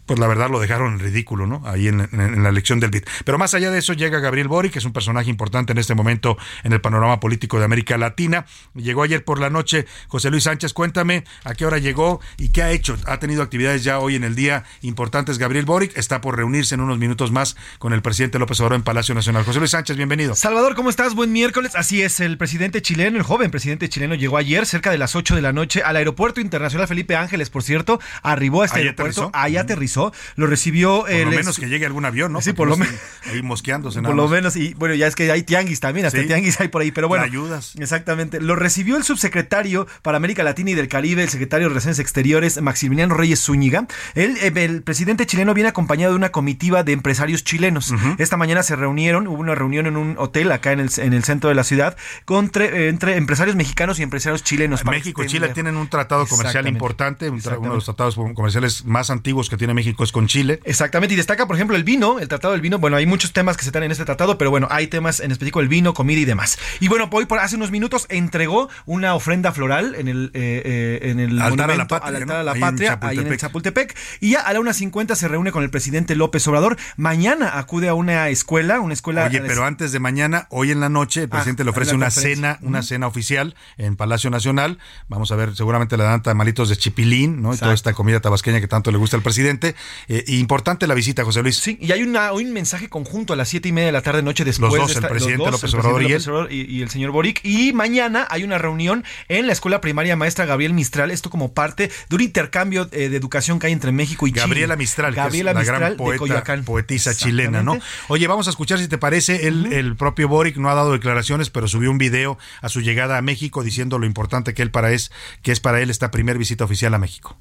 pues 0.07 0.19
la 0.19 0.27
verdad 0.27 0.51
lo 0.51 0.61
dejaron 0.61 0.95
en 0.95 0.99
ridículo, 0.99 1.47
¿no? 1.47 1.63
Ahí 1.65 1.89
en, 1.89 2.09
la 2.43 2.49
elección 2.49 2.81
del 2.81 2.91
BID. 2.91 3.05
Pero 3.25 3.39
más 3.39 3.55
allá 3.55 3.71
de 3.71 3.79
eso 3.79 3.93
llega 3.93 4.19
Gabriel 4.19 4.49
Boric, 4.49 4.73
que 4.73 4.79
es 4.79 4.85
un 4.85 4.93
personaje 4.93 5.31
importante 5.31 5.73
en 5.73 5.79
este 5.79 5.95
momento 5.95 6.37
en 6.65 6.73
el 6.73 6.81
panorama 6.81 7.21
político 7.21 7.59
de 7.59 7.65
América 7.65 7.97
Latina. 7.99 8.47
Llegó 8.75 9.03
ayer 9.03 9.25
por 9.25 9.41
la 9.41 9.51
noche 9.51 9.87
José 10.09 10.31
Luis 10.31 10.45
Sánchez, 10.45 10.73
cuéntame 10.73 11.25
a 11.45 11.55
qué 11.55 11.67
hora 11.67 11.79
llegó 11.79 12.21
y 12.37 12.51
qué 12.51 12.63
ha 12.63 12.71
hecho. 12.71 12.97
Ha 13.07 13.19
tenido 13.19 13.43
actividades 13.43 13.85
ya 13.85 13.99
hoy 13.99 14.17
en 14.17 14.25
el 14.25 14.35
día 14.35 14.65
importantes 14.81 15.39
Gabriel 15.39 15.65
Boric, 15.65 15.97
está 15.97 16.21
por 16.21 16.37
reunirse 16.37 16.75
en 16.75 16.81
unos 16.81 16.99
minutos 16.99 17.31
más 17.31 17.57
con 17.79 17.93
el 17.93 18.03
presidente 18.03 18.39
López 18.39 18.59
Obrador 18.61 18.77
en 18.77 18.83
Palacio 18.83 19.15
Nacional. 19.15 19.45
José 19.45 19.59
Luis 19.59 19.71
Sánchez, 19.71 19.97
bienvenido. 19.97 20.35
Salvador, 20.35 20.75
¿cómo 20.75 20.91
estás? 20.91 21.15
Buen 21.15 21.33
miércoles. 21.33 21.73
Así 21.75 22.03
es, 22.03 22.21
el 22.21 22.39
presidente 22.39 22.83
chileno, 22.83 23.17
el 23.19 23.23
joven 23.23 23.51
presidente 23.51 23.89
chileno 23.89 24.15
llegó 24.15 24.37
ayer 24.37 24.67
cerca 24.67 24.91
de 24.91 24.99
las 24.99 25.15
8 25.15 25.37
de 25.37 25.43
la 25.43 25.53
noche 25.53 25.83
al 25.83 25.97
aeropuerto 25.97 26.41
internacional 26.41 26.89
Felipe 26.89 27.17
Ángeles, 27.17 27.51
por 27.51 27.63
cierto, 27.63 28.01
arribó 28.23 28.63
a 28.63 28.67
este 28.67 28.81
aeropuerto, 28.81 29.31
ahí 29.33 29.57
aterrizó, 29.57 29.92
lo 30.37 30.47
recibió 30.47 31.05
por 31.05 31.11
lo 31.11 31.31
menos 31.31 31.59
que 31.59 31.69
llegue 31.69 31.87
algún 31.87 32.05
avión, 32.05 32.33
¿no? 32.33 32.41
Sí, 32.41 32.53
por 32.53 32.69
lo 32.69 32.77
menos. 32.77 32.95
Ahí 33.31 33.43
mosqueándose. 33.43 34.03
Por 34.03 34.15
lo 34.15 34.29
menos, 34.29 34.57
y 34.57 34.75
bueno, 34.75 34.95
ya 34.95 35.07
es 35.07 35.15
que 35.15 35.31
hay 35.31 35.43
tianguis 35.43 35.81
también, 35.81 36.07
hasta 36.07 36.23
tianguis 36.25 36.61
hay 36.61 36.69
por 36.69 36.83
ahí, 36.83 36.91
pero 36.91 37.09
bueno. 37.09 37.25
ayudas. 37.25 37.75
Exactamente. 37.79 38.41
Lo 38.41 38.57
recibió 38.57 38.97
el 38.97 39.05
subsecretario 39.05 39.87
para 40.03 40.17
América 40.17 40.43
Latina 40.43 40.71
y 40.71 40.75
del 40.75 40.89
Caribe, 40.89 41.23
el 41.23 41.29
secretario 41.29 41.67
de 41.67 41.71
Relaciones 41.71 41.99
Exteriores, 41.99 42.61
Maximiliano 42.61 43.15
Reyes 43.15 43.41
Zúñiga. 43.41 43.87
Él, 44.15 44.37
eh, 44.41 44.53
el 44.55 44.83
presidente 44.83 45.27
chileno 45.27 45.55
viene 45.55 45.69
acompañado 45.69 46.13
de 46.13 46.17
una 46.17 46.31
comitiva 46.31 46.83
de 46.83 46.93
empresarios 46.93 47.45
chilenos. 47.45 47.93
Esta 48.19 48.37
mañana 48.37 48.63
se 48.63 48.77
reunieron, 48.77 49.27
hubo 49.27 49.41
una 49.41 49.55
reunión 49.55 49.87
en 49.87 49.97
un 49.97 50.17
hotel 50.19 50.53
acá 50.53 50.73
en 50.73 50.81
el, 50.81 50.91
en 50.99 51.13
el 51.13 51.25
centro 51.25 51.49
de 51.49 51.55
la 51.55 51.65
ciudad, 51.65 51.97
entre, 52.29 52.89
entre 52.89 53.17
empresarios 53.17 53.57
mexicanos 53.57 53.99
y 53.99 54.03
empresarios 54.03 54.43
chilenos. 54.43 54.85
México 54.85 55.23
y 55.23 55.27
Chile 55.27 55.49
tienen 55.51 55.77
un 55.77 55.89
tratado 55.89 56.27
comercial 56.27 56.67
importante, 56.67 57.29
uno 57.31 57.41
de 57.41 57.69
los 57.69 57.85
tratados 57.85 58.15
comerciales 58.15 58.85
más 58.85 59.11
antiguos 59.11 59.49
que 59.49 59.57
tiene 59.57 59.75
México 59.75 59.82
es 59.91 60.13
con 60.13 60.27
Chile. 60.27 60.61
Exactamente, 60.65 61.15
y 61.15 61.17
destaca, 61.17 61.47
por 61.47 61.57
ejemplo, 61.57 61.77
el 61.77 61.85
vino, 61.85 62.19
el 62.19 62.29
tratado 62.29 62.53
del 62.53 62.61
vino. 62.61 62.79
Bueno, 62.79 62.97
hay 62.97 63.07
muchos 63.07 63.33
temas 63.33 63.57
que 63.57 63.63
se 63.63 63.69
están 63.69 63.83
en 63.83 63.93
este 63.93 64.05
tratado, 64.05 64.39
pero 64.39 64.51
bueno, 64.51 64.69
hay 64.71 64.87
temas 64.87 65.21
en 65.21 65.31
específico 65.31 65.61
el 65.61 65.69
vino, 65.69 65.95
comida 65.95 66.21
y 66.21 66.25
demás. 66.25 66.59
Y 66.81 66.89
bueno, 66.89 67.09
hoy 67.13 67.27
por 67.27 67.39
hace 67.39 67.57
unos 67.57 67.71
minutos 67.71 68.07
entregó 68.09 68.69
una 68.87 69.15
ofrenda 69.15 69.53
floral 69.53 69.95
en 69.97 70.09
el, 70.09 70.31
eh, 70.35 70.63
eh, 70.65 71.11
en 71.11 71.21
el 71.21 71.41
altar 71.41 71.71
a 71.71 71.77
la 71.77 71.87
patria, 71.87 72.09
al 72.09 72.17
altar 72.17 72.37
a 72.37 72.43
la 72.43 72.55
patria 72.55 72.99
ahí 73.03 73.19
en, 73.19 73.37
Chapultepec. 73.37 73.97
Y 74.21 74.33
ya 74.33 74.41
a 74.41 74.53
la 74.53 74.61
1.50 74.61 75.15
se 75.15 75.29
reúne 75.29 75.53
con 75.53 75.63
el 75.63 75.71
presidente 75.71 76.15
López 76.15 76.47
Obrador. 76.49 76.77
Mañana 76.97 77.59
acude 77.59 77.89
a 77.89 77.95
una 77.95 78.29
escuela, 78.29 78.81
una 78.81 78.95
escuela. 78.95 79.27
Oye, 79.27 79.41
pero 79.41 79.65
antes 79.65 79.93
de 79.93 79.99
mañana, 79.99 80.47
hoy 80.51 80.71
en 80.71 80.81
la 80.81 80.89
noche, 80.89 81.23
el 81.23 81.27
ah, 81.27 81.31
presidente 81.31 81.65
le 81.65 81.71
ofrece 81.71 81.95
una 81.95 82.11
cena, 82.11 82.59
una 82.63 82.83
cena 82.83 83.07
oficial 83.07 83.55
en 83.79 83.97
Palacio 83.97 84.31
Nacional. 84.31 84.79
Vamos 85.09 85.33
a 85.33 85.37
ver, 85.37 85.55
seguramente 85.57 85.97
le 85.97 86.05
dan 86.05 86.23
tamalitos 86.23 86.69
de 86.69 86.77
chipilín, 86.77 87.43
¿no? 87.43 87.55
Y 87.55 87.59
toda 87.59 87.75
esta 87.75 87.93
comida 87.93 88.21
tabasqueña 88.21 88.61
que 88.61 88.69
tanto 88.69 88.91
le 88.91 88.99
gusta 88.99 89.17
al 89.17 89.23
presidente. 89.23 89.72
Eh, 90.09 90.25
importante 90.29 90.87
la 90.87 90.95
visita, 90.95 91.25
José 91.25 91.43
Luis. 91.43 91.57
Sí, 91.57 91.79
y 91.81 91.93
hay 91.93 92.03
una, 92.03 92.33
un 92.33 92.53
mensaje 92.53 92.89
conjunto 92.89 93.33
a 93.33 93.37
las 93.37 93.49
siete 93.49 93.69
y 93.69 93.73
media 93.73 93.87
de 93.87 93.93
la 93.93 94.03
tarde, 94.03 94.23
noche 94.23 94.45
después. 94.45 94.73
Los 94.73 94.89
dos, 94.89 94.97
el 94.97 95.09
presidente 95.09 95.51
López 95.51 95.75
Obrador 95.75 96.03
y, 96.51 96.83
el 96.83 96.91
señor 96.91 97.11
Boric. 97.11 97.41
Y 97.45 97.73
mañana 97.73 98.27
hay 98.31 98.45
una 98.45 98.59
reunión 98.59 99.05
en 99.29 99.47
la 99.47 99.53
escuela 99.53 99.81
primaria 99.81 100.17
maestra 100.17 100.45
Gabriel 100.45 100.75
Mistral, 100.75 101.11
esto 101.11 101.31
como 101.31 101.53
parte 101.53 101.91
de 102.09 102.17
un 102.17 102.23
intercambio 102.23 102.89
eh, 102.93 103.09
de 103.09 103.17
educación 103.17 103.59
que 103.59 103.69
hay 103.69 103.73
entre 103.73 103.93
México 103.93 104.27
y 104.27 104.33
Chile. 104.33 104.43
Gabriela 104.43 104.77
Mistral, 104.77 105.15
Gabriela 105.15 105.53
la 105.53 105.65
gran 105.65 105.97
poeta, 105.97 106.43
poetisa 106.65 107.15
chilena, 107.15 107.63
¿no? 107.63 107.79
Oye, 108.09 108.27
vamos 108.27 108.47
a 108.47 108.51
escuchar 108.51 108.79
si 108.79 108.89
te 108.89 108.99
parece, 108.99 109.47
el, 109.49 109.73
el 109.73 109.97
propio 109.97 110.29
Boric 110.29 110.57
no 110.57 110.71
ha 110.71 110.75
dado 110.75 110.93
declaraciones, 110.93 111.51
pero 111.51 111.69
subió 111.69 111.91
un 111.91 111.99
video 111.99 112.39
a 112.61 112.69
su 112.69 112.81
llegada 112.81 113.19
a 113.19 113.23
México 113.23 113.63
diciendo 113.63 113.99
lo 113.99 114.07
importante 114.07 114.55
que 114.55 114.63
él 114.63 114.71
para 114.71 114.93
es, 114.93 115.13
que 115.43 115.53
es 115.53 115.61
para 115.61 115.81
él 115.81 115.91
esta 115.91 116.11
primera 116.11 116.39
visita 116.39 116.65
oficial 116.65 116.95
a 116.95 116.99
México. 116.99 117.37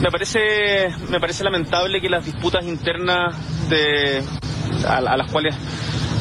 Me 0.00 0.10
parece, 0.10 0.88
me 1.10 1.20
parece 1.20 1.44
lamentable 1.44 2.00
que 2.00 2.08
las 2.08 2.24
disputas 2.24 2.64
internas 2.64 3.34
de 3.68 4.22
a 4.86 5.00
las 5.00 5.30
cuales 5.30 5.56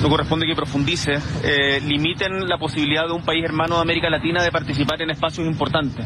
no 0.01 0.09
corresponde 0.09 0.45
que 0.45 0.55
profundice, 0.55 1.13
eh, 1.43 1.79
limiten 1.81 2.47
la 2.47 2.57
posibilidad 2.57 3.07
de 3.07 3.13
un 3.13 3.23
país 3.23 3.43
hermano 3.43 3.75
de 3.75 3.81
América 3.81 4.09
Latina 4.09 4.43
de 4.43 4.51
participar 4.51 5.01
en 5.01 5.11
espacios 5.11 5.47
importantes. 5.47 6.05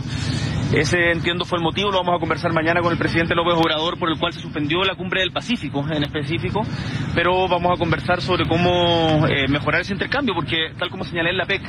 Ese, 0.74 1.12
entiendo, 1.12 1.46
fue 1.46 1.58
el 1.60 1.64
motivo, 1.64 1.92
lo 1.92 2.00
vamos 2.00 2.16
a 2.18 2.20
conversar 2.20 2.52
mañana 2.52 2.82
con 2.82 2.92
el 2.92 2.98
presidente 2.98 3.34
López 3.34 3.56
Obrador, 3.56 3.98
por 3.98 4.10
el 4.10 4.20
cual 4.20 4.34
se 4.34 4.42
suspendió 4.42 4.84
la 4.84 4.96
cumbre 4.96 5.22
del 5.22 5.32
Pacífico 5.32 5.86
en 5.90 6.04
específico, 6.04 6.62
pero 7.16 7.48
vamos 7.48 7.72
a 7.74 7.80
conversar 7.80 8.22
sobre 8.22 8.46
cómo 8.46 9.26
eh, 9.28 9.48
mejorar 9.48 9.82
ese 9.82 9.94
intercambio, 9.94 10.36
porque 10.36 10.74
tal 10.78 10.90
como 10.90 11.06
señalé 11.06 11.30
en 11.30 11.38
la 11.38 11.46
PEC, 11.46 11.62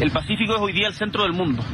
el 0.00 0.10
Pacífico 0.10 0.54
es 0.54 0.60
hoy 0.60 0.72
día 0.72 0.86
el 0.86 0.94
centro 0.94 1.24
del 1.24 1.32
mundo. 1.32 1.64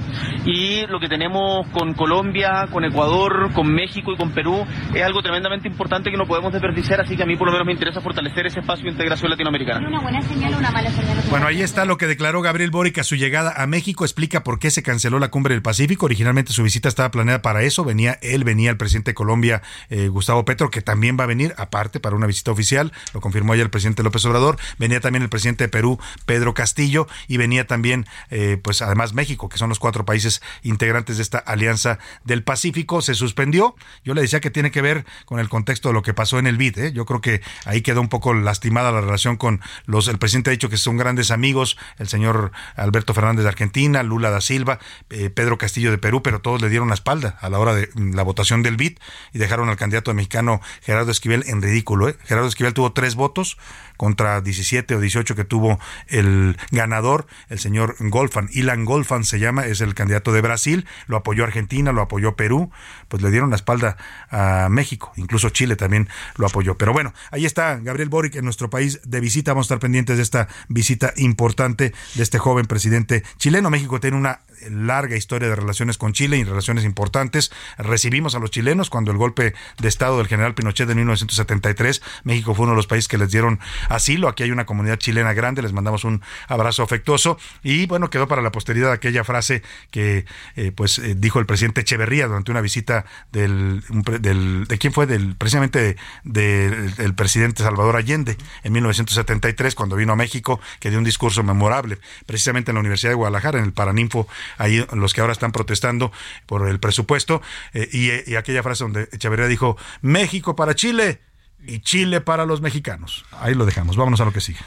Y 0.47 0.87
lo 0.87 0.99
que 1.01 1.09
tenemos 1.09 1.67
con 1.69 1.93
Colombia, 1.95 2.67
con 2.73 2.85
Ecuador, 2.85 3.53
con 3.53 3.73
México 3.73 4.13
y 4.13 4.17
con 4.17 4.33
Perú 4.33 4.65
es 4.95 5.03
algo 5.03 5.21
tremendamente 5.23 5.69
importante 5.69 6.11
que 6.11 6.17
no 6.17 6.25
podemos 6.25 6.53
desperdiciar, 6.53 7.01
así 7.01 7.17
que 7.17 7.23
a 7.23 7.27
mí 7.27 7.37
por 7.37 7.49
lo 7.49 7.53
menos 7.53 7.67
me 7.67 7.73
interesa 7.73 8.01
fortalecer 8.01 8.47
ese 8.47 8.61
espacio 8.61 8.85
de 8.85 8.93
integración 8.93 9.31
latinoamericana. 9.31 9.87
¿Una 9.87 10.01
buena 10.01 10.23
señal 10.23 10.55
o 10.55 10.59
una 10.59 10.71
mala 10.71 10.91
señal? 10.91 11.19
Bueno, 11.29 11.47
ahí 11.47 11.61
está 11.61 11.85
lo 11.85 11.99
que 11.99 12.07
declaró 12.07 12.41
Gabriel 12.41 12.71
Boric 12.71 12.99
a 12.99 13.05
su 13.05 13.17
llegada 13.17 13.53
a 13.57 13.67
México, 13.67 14.05
explica 14.05 14.43
por 14.43 14.59
qué 14.59 14.71
se 14.71 14.83
canceló 14.83 15.19
la 15.19 15.29
cumbre 15.29 15.55
del 15.55 15.63
Pacífico, 15.63 16.07
originalmente 16.07 16.53
su 16.53 16.63
visita 16.71 16.89
estaba 16.89 17.11
planeada 17.11 17.43
para 17.43 17.65
eso. 17.65 17.85
Venía 17.85 18.17
él, 18.23 18.45
venía 18.45 18.71
el 18.71 18.77
presidente 18.77 19.11
de 19.11 19.15
Colombia, 19.17 19.61
eh, 19.89 20.07
Gustavo 20.07 20.45
Petro, 20.45 20.71
que 20.71 20.83
también 20.83 21.17
va 21.19 21.25
a 21.25 21.27
venir, 21.27 21.53
aparte, 21.59 21.99
para 21.99 22.15
una 22.15 22.29
visita 22.29 22.53
oficial. 22.53 22.93
Lo 23.13 23.21
confirmó 23.21 23.55
ayer 23.55 23.65
el 23.65 23.71
presidente 23.71 24.05
López 24.05 24.25
Obrador. 24.25 24.57
Venía 24.79 25.01
también 25.01 25.25
el 25.25 25.29
presidente 25.29 25.65
de 25.65 25.69
Perú, 25.69 25.99
Pedro 26.27 26.55
Castillo, 26.55 27.09
y 27.27 27.39
venía 27.39 27.67
también, 27.67 28.07
eh, 28.31 28.57
pues 28.63 28.83
además 28.83 29.15
México, 29.15 29.49
que 29.49 29.59
son 29.59 29.69
los 29.69 29.81
cuatro 29.81 30.05
países 30.05 30.43
integrantes 30.63 31.17
de 31.17 31.25
esta 31.25 31.39
Alianza 31.39 31.99
del 32.25 32.45
Pacífico. 32.45 33.03
Se 33.03 33.15
suspendió. 33.15 33.75
Yo 34.05 34.15
le 34.15 34.21
decía 34.23 34.39
que 34.39 34.51
tiene 34.51 34.71
que 34.71 34.81
ver 34.81 35.05
con 35.25 35.41
el 35.41 35.49
contexto 35.49 35.89
de 35.89 35.95
lo 35.95 36.03
que 36.03 36.15
pasó 36.15 36.39
en 36.39 36.47
el 36.47 36.57
BID. 36.57 36.79
¿eh? 36.79 36.93
Yo 36.93 37.05
creo 37.05 37.21
que 37.21 37.41
ahí 37.65 37.83
quedó 37.83 38.01
un 38.01 38.09
poco 38.09 38.33
lastimada 38.33 38.93
la 38.93 39.01
relación 39.01 39.37
con 39.37 39.61
los. 39.87 40.07
El 40.07 40.19
presidente 40.19 40.51
ha 40.51 40.53
dicho 40.53 40.69
que 40.69 40.77
son 40.77 40.97
grandes 40.97 41.33
amigos, 41.33 41.77
el 41.99 42.07
señor 42.07 42.53
Alberto 42.77 43.13
Fernández 43.13 43.43
de 43.43 43.49
Argentina, 43.49 44.05
Lula 44.05 44.31
da 44.31 44.41
Silva, 44.41 44.79
Pedro 45.09 45.59
Castillo 45.59 45.91
de 45.91 45.99
Perú, 45.99 46.23
pero 46.23 46.41
todos 46.41 46.60
le 46.61 46.69
dieron 46.69 46.89
las 46.89 47.01
espalda 47.01 47.39
a 47.41 47.49
la 47.49 47.59
hora 47.59 47.75
de 47.75 47.89
la 47.97 48.23
votación 48.23 48.63
del 48.63 48.77
BID 48.77 48.99
y 49.33 49.39
dejaron 49.39 49.69
al 49.71 49.77
candidato 49.77 50.13
mexicano 50.13 50.61
Gerardo 50.83 51.11
Esquivel 51.11 51.45
en 51.47 51.63
ridículo. 51.63 52.09
¿eh? 52.09 52.17
Gerardo 52.25 52.47
Esquivel 52.47 52.75
tuvo 52.75 52.93
tres 52.93 53.15
votos 53.15 53.57
contra 53.97 54.41
17 54.41 54.95
o 54.95 55.01
18 55.01 55.37
que 55.37 55.45
tuvo 55.45 55.79
el 56.09 56.57
ganador, 56.71 57.27
el 57.51 57.59
señor 57.59 57.97
Golfan. 57.99 58.49
Ilan 58.53 58.87
Golfan 58.87 59.25
se 59.25 59.39
llama, 59.39 59.67
es 59.67 59.83
el 59.83 59.95
candidato 59.95 60.33
de 60.33 60.41
Brasil, 60.41 60.87
lo 61.07 61.19
apoyó 61.19 61.45
Argentina, 61.45 61.93
lo 61.93 62.01
apoyó 62.01 62.35
Perú, 62.35 62.71
pues 63.09 63.23
le 63.23 63.31
dieron 63.31 63.51
la 63.51 63.57
espalda 63.57 63.99
a 64.31 64.69
México, 64.71 65.13
incluso 65.17 65.51
Chile 65.51 65.77
también 65.77 66.09
lo 66.37 66.47
apoyó. 66.47 66.79
Pero 66.79 66.95
bueno, 66.95 67.13
ahí 67.31 67.45
está 67.45 67.77
Gabriel 67.77 68.09
Boric 68.09 68.37
en 68.37 68.45
nuestro 68.45 68.71
país 68.71 69.01
de 69.05 69.21
visita, 69.21 69.53
vamos 69.53 69.65
a 69.65 69.69
estar 69.75 69.81
pendientes 69.81 70.17
de 70.17 70.23
esta 70.23 70.49
visita 70.69 71.13
importante 71.17 71.93
de 72.15 72.23
este 72.23 72.39
joven 72.39 72.65
presidente 72.65 73.23
chileno. 73.37 73.69
México 73.69 74.01
tiene 74.01 74.17
una 74.17 74.41
larga 74.69 75.17
historia 75.17 75.49
de 75.49 75.57
relaciones 75.57 75.99
con 75.99 76.13
Chile 76.13 76.39
y 76.39 76.45
relaciones 76.45 76.85
importantes. 76.85 77.51
Recibimos 77.79 78.35
a 78.35 78.39
los 78.39 78.51
chilenos 78.51 78.91
cuando 78.91 79.11
el 79.11 79.17
golpe 79.17 79.55
de 79.79 79.89
Estado 79.89 80.19
del 80.19 80.27
general 80.27 80.55
Pinochet 80.55 80.87
de 80.87 80.95
1973, 80.95 82.03
México 82.25 82.55
fue 82.55 82.65
uno 82.65 82.73
de 82.73 82.77
los 82.77 82.87
países 82.87 83.09
que 83.09 83.19
les 83.19 83.31
dieron 83.31 83.61
asilo. 83.89 84.29
Aquí 84.29 84.43
hay 84.43 84.51
una 84.51 84.67
comunidad 84.67 84.99
chilena 84.99 85.33
grande, 85.33 85.63
les 85.63 85.73
mandamos 85.73 86.05
un 86.05 86.23
abrazo 86.49 86.83
afectuoso 86.83 87.39
y 87.63 87.87
bueno, 87.87 88.11
quedó 88.11 88.29
para 88.29 88.43
la 88.43 88.53
posteridad 88.53 88.93
aquella 88.93 89.25
frase 89.25 89.63
que 89.91 90.25
eh, 90.57 90.73
pues 90.73 90.99
eh, 90.99 91.15
dijo 91.17 91.39
el 91.39 91.47
presidente 91.47 91.83
Echeverría 91.83 92.27
durante 92.27 92.51
una 92.51 92.61
visita 92.61 93.05
del, 93.33 93.83
del 94.21 94.67
de 94.67 94.79
quién 94.79 94.93
fue 94.93 95.07
del 95.07 95.37
precisamente 95.37 95.97
del 96.25 97.15
presidente 97.15 97.63
Salvador 97.63 97.97
Allende 97.97 98.37
en 98.63 98.73
1973 98.73 99.75
cuando 99.75 99.97
vino 99.97 100.13
a 100.13 100.17
México, 100.17 100.61
que 100.79 100.91
dio 100.91 100.99
un 100.99 101.05
discurso 101.05 101.43
memorable, 101.43 101.99
precisamente 102.27 102.71
en 102.71 102.75
la 102.75 102.81
Universidad 102.81 103.13
de 103.13 103.17
Guadalajara 103.17 103.59
en 103.59 103.65
el 103.65 103.73
Paraninfo 103.73 104.29
ahí 104.59 104.85
los 104.93 105.15
que 105.15 105.21
ahora 105.21 105.33
están 105.33 105.53
protestando 105.53 106.13
por 106.47 106.69
el 106.69 106.81
presupuesto, 106.81 107.43
eh, 107.73 107.89
y, 107.93 108.31
y, 108.31 108.37
aquella 108.37 108.63
frase 108.63 108.85
donde 108.85 109.09
Echeverría 109.13 109.47
dijo, 109.47 109.77
México 110.01 110.57
para 110.57 110.75
Chile 110.75 111.21
y 111.67 111.81
Chile 111.81 112.21
para 112.21 112.47
los 112.47 112.61
mexicanos. 112.61 113.25
Ahí 113.33 113.55
lo 113.55 113.67
dejamos, 113.67 113.97
vámonos 113.97 114.21
a 114.21 114.25
lo 114.25 114.33
que 114.33 114.41
sigue. 114.41 114.61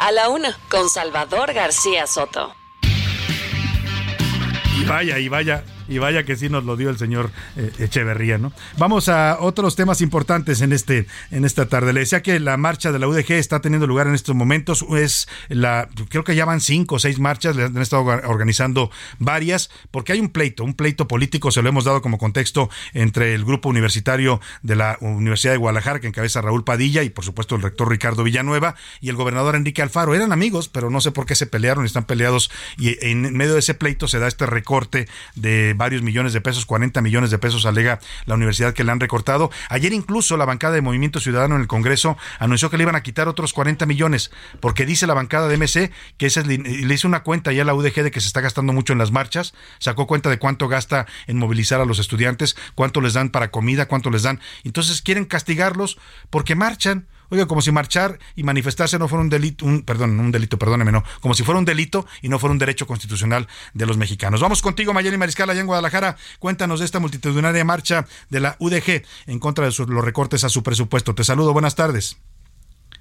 A 0.00 0.12
la 0.12 0.28
una, 0.28 0.56
con 0.70 0.88
Salvador 0.88 1.52
García 1.52 2.06
Soto. 2.06 2.54
Y 4.78 4.84
vaya, 4.84 5.18
y 5.18 5.28
vaya, 5.28 5.64
y 5.88 5.98
vaya 5.98 6.24
que 6.24 6.36
sí 6.36 6.48
nos 6.48 6.64
lo 6.64 6.76
dio 6.76 6.90
el 6.90 6.98
señor 6.98 7.30
eh, 7.56 7.72
Echeverría, 7.78 8.38
¿no? 8.38 8.52
Vamos 8.78 9.08
a 9.08 9.38
otros 9.40 9.76
temas 9.76 10.00
importantes 10.00 10.60
en 10.60 10.72
este 10.72 11.06
en 11.30 11.44
esta 11.44 11.66
tarde. 11.66 11.92
Le 11.92 12.00
decía 12.00 12.22
que 12.22 12.40
la 12.40 12.56
marcha 12.56 12.92
de 12.92 12.98
la 12.98 13.08
UDG 13.08 13.32
está 13.32 13.60
teniendo 13.60 13.86
lugar 13.86 14.06
en 14.06 14.14
estos 14.14 14.34
momentos. 14.34 14.84
Es 14.96 15.28
la 15.48 15.88
creo 16.08 16.24
que 16.24 16.34
ya 16.34 16.44
van 16.44 16.60
cinco 16.60 16.96
o 16.96 16.98
seis 16.98 17.18
marchas, 17.18 17.56
le 17.56 17.64
han 17.64 17.76
estado 17.78 18.02
organizando 18.02 18.90
varias, 19.18 19.70
porque 19.90 20.12
hay 20.12 20.20
un 20.20 20.30
pleito, 20.30 20.64
un 20.64 20.74
pleito 20.74 21.08
político, 21.08 21.50
se 21.50 21.62
lo 21.62 21.68
hemos 21.68 21.84
dado 21.84 22.02
como 22.02 22.18
contexto 22.18 22.70
entre 22.94 23.34
el 23.34 23.44
grupo 23.44 23.68
universitario 23.68 24.40
de 24.62 24.76
la 24.76 24.98
Universidad 25.00 25.52
de 25.52 25.58
Guadalajara, 25.58 26.00
que 26.00 26.08
encabeza 26.08 26.40
Raúl 26.42 26.64
Padilla, 26.64 27.02
y 27.02 27.10
por 27.10 27.24
supuesto 27.24 27.56
el 27.56 27.62
rector 27.62 27.88
Ricardo 27.88 28.24
Villanueva, 28.24 28.74
y 29.00 29.08
el 29.08 29.16
gobernador 29.16 29.56
Enrique 29.56 29.82
Alfaro. 29.82 30.14
Eran 30.14 30.32
amigos, 30.32 30.68
pero 30.68 30.90
no 30.90 31.00
sé 31.00 31.10
por 31.10 31.26
qué 31.26 31.34
se 31.34 31.46
pelearon, 31.46 31.84
están 31.84 32.04
peleados, 32.04 32.50
y 32.78 32.96
en 33.06 33.34
medio 33.36 33.54
de 33.54 33.60
ese 33.60 33.74
pleito 33.74 34.08
se 34.08 34.18
da 34.18 34.28
este 34.28 34.46
recorte 34.46 35.08
de 35.34 35.74
varios 35.76 36.02
millones 36.02 36.32
de 36.32 36.40
pesos, 36.40 36.66
40 36.66 37.00
millones 37.02 37.30
de 37.30 37.38
pesos 37.38 37.66
alega 37.66 37.98
la 38.24 38.34
universidad 38.34 38.74
que 38.74 38.84
le 38.84 38.92
han 38.92 39.00
recortado. 39.00 39.50
Ayer 39.68 39.92
incluso 39.92 40.36
la 40.36 40.44
bancada 40.44 40.74
de 40.74 40.82
Movimiento 40.82 41.20
Ciudadano 41.20 41.54
en 41.54 41.60
el 41.60 41.66
Congreso 41.66 42.16
anunció 42.38 42.70
que 42.70 42.76
le 42.76 42.82
iban 42.82 42.96
a 42.96 43.02
quitar 43.02 43.28
otros 43.28 43.52
40 43.52 43.86
millones, 43.86 44.30
porque 44.60 44.86
dice 44.86 45.06
la 45.06 45.14
bancada 45.14 45.48
de 45.48 45.56
MC 45.56 45.92
que 46.16 46.26
ese, 46.26 46.44
le 46.44 46.94
hizo 46.94 47.08
una 47.08 47.22
cuenta 47.22 47.52
ya 47.52 47.62
a 47.62 47.64
la 47.64 47.74
UDG 47.74 48.02
de 48.02 48.10
que 48.10 48.20
se 48.20 48.28
está 48.28 48.40
gastando 48.40 48.72
mucho 48.72 48.92
en 48.92 48.98
las 48.98 49.12
marchas, 49.12 49.54
sacó 49.78 50.06
cuenta 50.06 50.30
de 50.30 50.38
cuánto 50.38 50.68
gasta 50.68 51.06
en 51.26 51.38
movilizar 51.38 51.80
a 51.80 51.84
los 51.84 51.98
estudiantes, 51.98 52.56
cuánto 52.74 53.00
les 53.00 53.14
dan 53.14 53.30
para 53.30 53.50
comida, 53.50 53.86
cuánto 53.86 54.10
les 54.10 54.22
dan. 54.22 54.40
Entonces 54.64 55.02
quieren 55.02 55.24
castigarlos 55.24 55.98
porque 56.30 56.54
marchan 56.54 57.06
Oiga, 57.30 57.46
como 57.46 57.62
si 57.62 57.72
marchar 57.72 58.18
y 58.34 58.42
manifestarse 58.42 58.98
no 58.98 59.08
fuera 59.08 59.22
un 59.22 59.28
delito, 59.28 59.64
un, 59.64 59.82
perdón, 59.82 60.18
un 60.20 60.32
delito, 60.32 60.58
perdóneme, 60.58 60.92
no, 60.92 61.04
como 61.20 61.34
si 61.34 61.42
fuera 61.42 61.58
un 61.58 61.64
delito 61.64 62.06
y 62.22 62.28
no 62.28 62.38
fuera 62.38 62.52
un 62.52 62.58
derecho 62.58 62.86
constitucional 62.86 63.48
de 63.74 63.86
los 63.86 63.96
mexicanos. 63.96 64.40
Vamos 64.40 64.62
contigo, 64.62 64.92
Mayeli 64.92 65.16
Mariscal, 65.16 65.50
allá 65.50 65.60
en 65.60 65.66
Guadalajara. 65.66 66.16
Cuéntanos 66.38 66.80
de 66.80 66.86
esta 66.86 67.00
multitudinaria 67.00 67.64
marcha 67.64 68.06
de 68.30 68.40
la 68.40 68.56
UDG 68.58 69.02
en 69.26 69.38
contra 69.38 69.68
de 69.68 69.72
los 69.76 70.04
recortes 70.04 70.44
a 70.44 70.48
su 70.48 70.62
presupuesto. 70.62 71.14
Te 71.14 71.24
saludo, 71.24 71.52
buenas 71.52 71.74
tardes. 71.74 72.18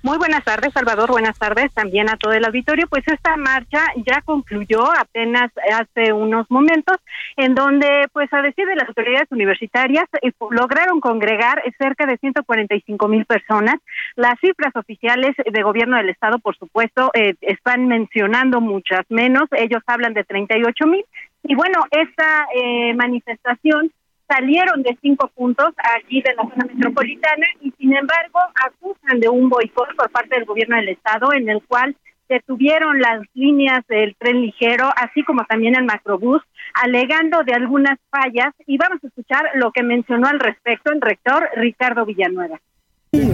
Muy 0.06 0.20
buenas 0.20 0.44
tardes, 0.44 0.72
Salvador. 0.72 1.10
Buenas 1.10 1.40
tardes 1.40 1.74
también 1.74 2.12
a 2.12 2.16
todo 2.16 2.34
el 2.34 2.46
auditorio. 2.46 2.86
Pues 2.88 3.08
esta 3.08 3.38
marcha 3.38 3.82
ya 4.06 4.22
concluyó 4.22 4.84
apenas 4.96 5.52
hace 5.74 6.14
unos 6.14 6.46
momentos, 6.52 6.98
en 7.38 7.56
donde, 7.56 8.06
pues 8.14 8.32
a 8.32 8.44
decir 8.44 8.68
de 8.68 8.76
las 8.76 8.88
autoridades 8.88 9.32
universitarias, 9.32 10.06
eh, 10.22 10.32
lograron 10.52 11.00
congregar 11.00 11.60
cerca 11.80 12.06
de 12.06 12.18
145 12.18 13.08
mil 13.08 13.26
personas. 13.26 13.78
Las 14.16 14.40
cifras 14.42 14.76
oficiales 14.76 15.36
de 15.44 15.64
gobierno 15.64 15.98
del 15.98 16.10
Estado, 16.10 16.38
por 16.38 16.56
supuesto, 16.56 17.10
eh, 17.16 17.34
están 17.42 17.88
mencionando 17.88 18.62
muchas 18.62 19.10
menos. 19.10 19.50
Ellos 19.54 19.82
hablan 19.88 20.14
de 20.14 20.24
38 20.24 20.86
mil. 20.86 21.04
Y 21.42 21.56
bueno, 21.56 21.80
esta 21.90 22.46
eh, 22.54 22.94
manifestación 22.94 23.92
salieron 24.28 24.82
de 24.84 24.98
cinco 25.02 25.30
puntos 25.36 25.70
aquí 25.98 26.22
de 26.22 26.34
la 26.36 26.44
zona 26.44 26.66
metropolitana 26.74 27.46
y 27.62 27.72
sin 27.72 27.96
embargo 27.96 28.40
acusan 28.66 29.20
de 29.20 29.30
un 29.30 29.50
boicot 29.50 29.96
por 29.96 30.10
parte 30.12 30.36
del 30.36 30.46
gobierno 30.46 30.76
del 30.78 30.90
estado 30.90 31.34
en 31.34 31.50
el 31.50 31.62
cual 31.64 31.96
detuvieron 32.28 33.00
las 33.00 33.22
líneas 33.34 33.82
del 33.88 34.16
tren 34.18 34.42
ligero, 34.42 34.90
así 34.96 35.24
como 35.24 35.46
también 35.46 35.76
el 35.76 35.86
macrobús, 35.86 36.42
alegando 36.74 37.44
de 37.44 37.54
algunas 37.54 38.00
fallas 38.10 38.54
y 38.66 38.78
vamos 38.78 39.00
a 39.04 39.08
escuchar 39.08 39.44
lo 39.56 39.72
que 39.72 39.84
mencionó 39.84 40.28
al 40.28 40.40
respecto 40.40 40.92
el 40.92 41.02
rector 41.02 41.48
Ricardo 41.56 42.06
Villanueva. 42.06 42.60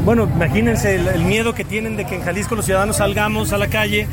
Bueno, 0.04 0.30
imagínense 0.36 0.96
el, 0.96 1.24
miedo 1.24 1.56
que 1.56 1.64
tienen 1.64 1.98
de 1.98 2.06
que 2.06 2.16
en 2.16 2.22
Jalisco 2.22 2.56
los 2.56 2.66
ciudadanos 2.66 2.98
salgamos 2.98 3.52
a 3.54 3.58
la 3.58 3.68
calle, 3.68 4.08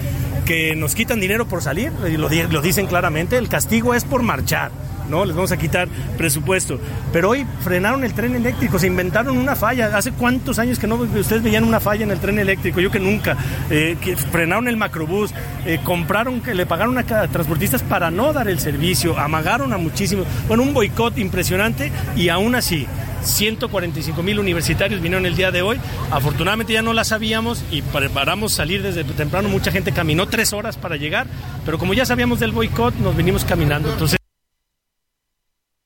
que 0.47 0.75
nos 0.77 0.95
quitan 0.95 1.21
dinero 1.21 1.47
por 1.47 1.61
salir, 1.61 1.93
y 2.09 2.17
lo, 2.17 2.29
lo 2.29 2.63
dicen 2.63 2.87
claramente, 2.87 3.37
el 3.37 3.49
castigo 3.49 3.95
es 3.95 4.05
por 4.05 4.23
marchar. 4.23 4.71
¿No? 5.09 5.25
Les 5.25 5.35
vamos 5.35 5.53
a 5.53 5.57
quitar 5.57 5.89
presupuesto. 6.17 6.79
Pero 7.13 7.31
hoy 7.31 7.47
frenaron 7.63 8.05
el 8.05 8.15
tren 8.15 8.35
eléctrico, 8.35 8.79
se 8.79 8.87
inventaron 8.87 9.37
una 9.37 9.57
falla. 9.57 9.97
¿Hace 9.97 10.13
cuántos 10.13 10.59
años 10.59 10.79
que 10.79 10.87
no 10.87 10.97
ustedes 10.97 11.43
veían 11.43 11.65
una 11.65 11.81
falla 11.81 12.05
en 12.05 12.11
el 12.11 12.19
tren 12.19 12.39
eléctrico? 12.39 12.81
Yo 12.81 12.91
que 12.91 13.01
nunca. 13.01 13.37
Eh, 13.71 13.97
que 14.01 14.17
frenaron 14.17 14.69
el 14.69 14.77
macrobús, 14.77 15.33
eh, 15.67 15.81
compraron, 15.83 16.41
que 16.41 16.55
le 16.55 16.67
pagaron 16.67 16.99
a 16.99 17.05
transportistas 17.05 17.83
para 17.83 18.11
no 18.11 18.33
dar 18.33 18.49
el 18.49 18.61
servicio, 18.61 19.19
amagaron 19.19 19.73
a 19.73 19.79
muchísimos. 19.79 20.27
Bueno, 20.47 20.63
un 20.63 20.75
boicot 20.75 21.19
impresionante 21.19 21.91
y 22.17 22.29
aún 22.29 22.55
así. 22.55 22.87
145 23.23 24.23
mil 24.23 24.39
universitarios 24.39 25.01
vinieron 25.01 25.27
el 25.27 25.37
día 25.37 25.51
de 25.51 25.63
hoy. 25.63 25.79
Afortunadamente 26.11 26.73
ya 26.73 26.83
no 26.83 26.93
la 26.93 27.05
sabíamos 27.05 27.65
y 27.71 27.83
preparamos 27.83 28.53
salir 28.53 28.83
desde 28.83 29.05
temprano. 29.05 29.49
Mucha 29.49 29.71
gente 29.73 29.93
caminó 29.93 30.27
tres 30.27 30.53
horas 30.53 30.77
para 30.77 30.97
llegar, 30.97 31.27
pero 31.65 31.79
como 31.79 31.95
ya 31.95 32.07
sabíamos 32.07 32.41
del 32.41 32.53
boicot, 32.53 32.95
nos 32.97 33.17
venimos 33.17 33.45
caminando. 33.45 33.93
Entonces 33.93 34.18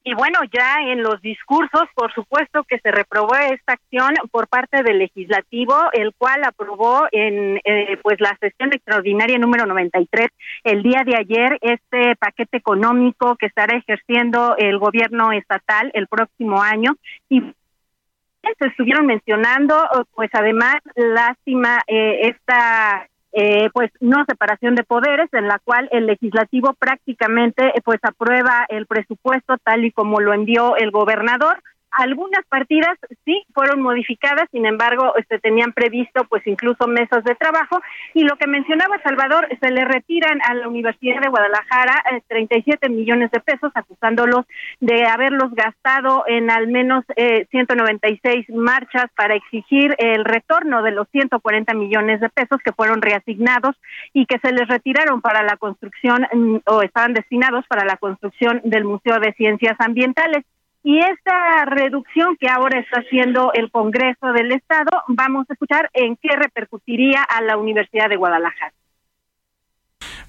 y 0.04 0.14
bueno, 0.14 0.40
ya 0.52 0.78
en 0.80 1.02
los 1.02 1.20
discursos, 1.22 1.84
por 1.94 2.12
supuesto 2.12 2.64
que 2.64 2.78
se 2.80 2.90
reprobó 2.90 3.34
esta 3.36 3.74
acción 3.74 4.14
por 4.30 4.48
parte 4.48 4.82
del 4.82 4.98
legislativo, 4.98 5.76
el 5.92 6.12
cual 6.16 6.42
aprobó 6.44 7.06
en 7.12 7.60
eh, 7.64 7.96
pues 8.02 8.20
la 8.20 8.36
sesión 8.40 8.72
extraordinaria 8.72 9.38
número 9.38 9.64
93 9.66 10.28
el 10.64 10.82
día 10.82 11.02
de 11.04 11.16
ayer 11.16 11.58
este 11.60 12.16
paquete 12.16 12.56
económico 12.56 13.36
que 13.36 13.46
estará 13.46 13.76
ejerciendo 13.76 14.56
el 14.58 14.78
gobierno 14.78 15.30
estatal 15.32 15.90
el 15.94 16.08
próximo 16.08 16.60
año. 16.62 16.96
Y 17.28 17.40
se 17.40 18.66
estuvieron 18.66 19.06
mencionando, 19.06 19.76
pues 20.14 20.30
además, 20.32 20.76
lástima 20.96 21.80
eh, 21.86 22.28
esta 22.28 23.08
eh, 23.32 23.70
pues 23.72 23.90
no 24.00 24.24
separación 24.26 24.74
de 24.74 24.84
poderes 24.84 25.28
en 25.32 25.48
la 25.48 25.58
cual 25.58 25.88
el 25.90 26.06
legislativo 26.06 26.74
prácticamente 26.74 27.68
eh, 27.68 27.80
pues 27.82 27.98
aprueba 28.02 28.66
el 28.68 28.86
presupuesto 28.86 29.56
tal 29.64 29.84
y 29.84 29.90
como 29.90 30.20
lo 30.20 30.34
envió 30.34 30.76
el 30.76 30.90
gobernador 30.90 31.62
algunas 31.92 32.44
partidas 32.48 32.98
sí 33.24 33.44
fueron 33.54 33.82
modificadas, 33.82 34.48
sin 34.50 34.66
embargo, 34.66 35.14
este, 35.16 35.38
tenían 35.38 35.72
previsto 35.72 36.24
pues 36.24 36.46
incluso 36.46 36.86
mesas 36.86 37.22
de 37.24 37.34
trabajo 37.34 37.80
y 38.14 38.24
lo 38.24 38.36
que 38.36 38.46
mencionaba 38.46 39.00
Salvador, 39.02 39.48
se 39.60 39.70
le 39.70 39.84
retiran 39.84 40.40
a 40.42 40.54
la 40.54 40.68
Universidad 40.68 41.20
de 41.20 41.28
Guadalajara 41.28 42.02
37 42.28 42.86
eh, 42.86 42.88
millones 42.88 43.30
de 43.30 43.40
pesos 43.40 43.72
acusándolos 43.74 44.46
de 44.80 45.04
haberlos 45.04 45.54
gastado 45.54 46.24
en 46.26 46.50
al 46.50 46.68
menos 46.68 47.04
eh, 47.16 47.46
196 47.50 48.48
marchas 48.50 49.06
para 49.16 49.34
exigir 49.34 49.94
el 49.98 50.24
retorno 50.24 50.82
de 50.82 50.92
los 50.92 51.08
140 51.10 51.74
millones 51.74 52.20
de 52.20 52.28
pesos 52.28 52.60
que 52.64 52.72
fueron 52.72 53.02
reasignados 53.02 53.76
y 54.12 54.26
que 54.26 54.38
se 54.38 54.52
les 54.52 54.68
retiraron 54.68 55.20
para 55.20 55.42
la 55.42 55.56
construcción 55.56 56.26
mm, 56.32 56.56
o 56.66 56.82
estaban 56.82 57.12
destinados 57.12 57.66
para 57.66 57.84
la 57.84 57.96
construcción 57.96 58.60
del 58.64 58.84
Museo 58.84 59.18
de 59.20 59.32
Ciencias 59.34 59.76
Ambientales. 59.78 60.44
Y 60.84 60.98
esta 60.98 61.64
reducción 61.64 62.36
que 62.36 62.48
ahora 62.48 62.80
está 62.80 63.00
haciendo 63.00 63.52
el 63.54 63.70
Congreso 63.70 64.32
del 64.32 64.50
Estado, 64.50 64.90
vamos 65.06 65.46
a 65.48 65.52
escuchar 65.52 65.88
en 65.92 66.16
qué 66.16 66.34
repercutiría 66.34 67.22
a 67.22 67.40
la 67.40 67.56
Universidad 67.56 68.08
de 68.08 68.16
Guadalajara. 68.16 68.74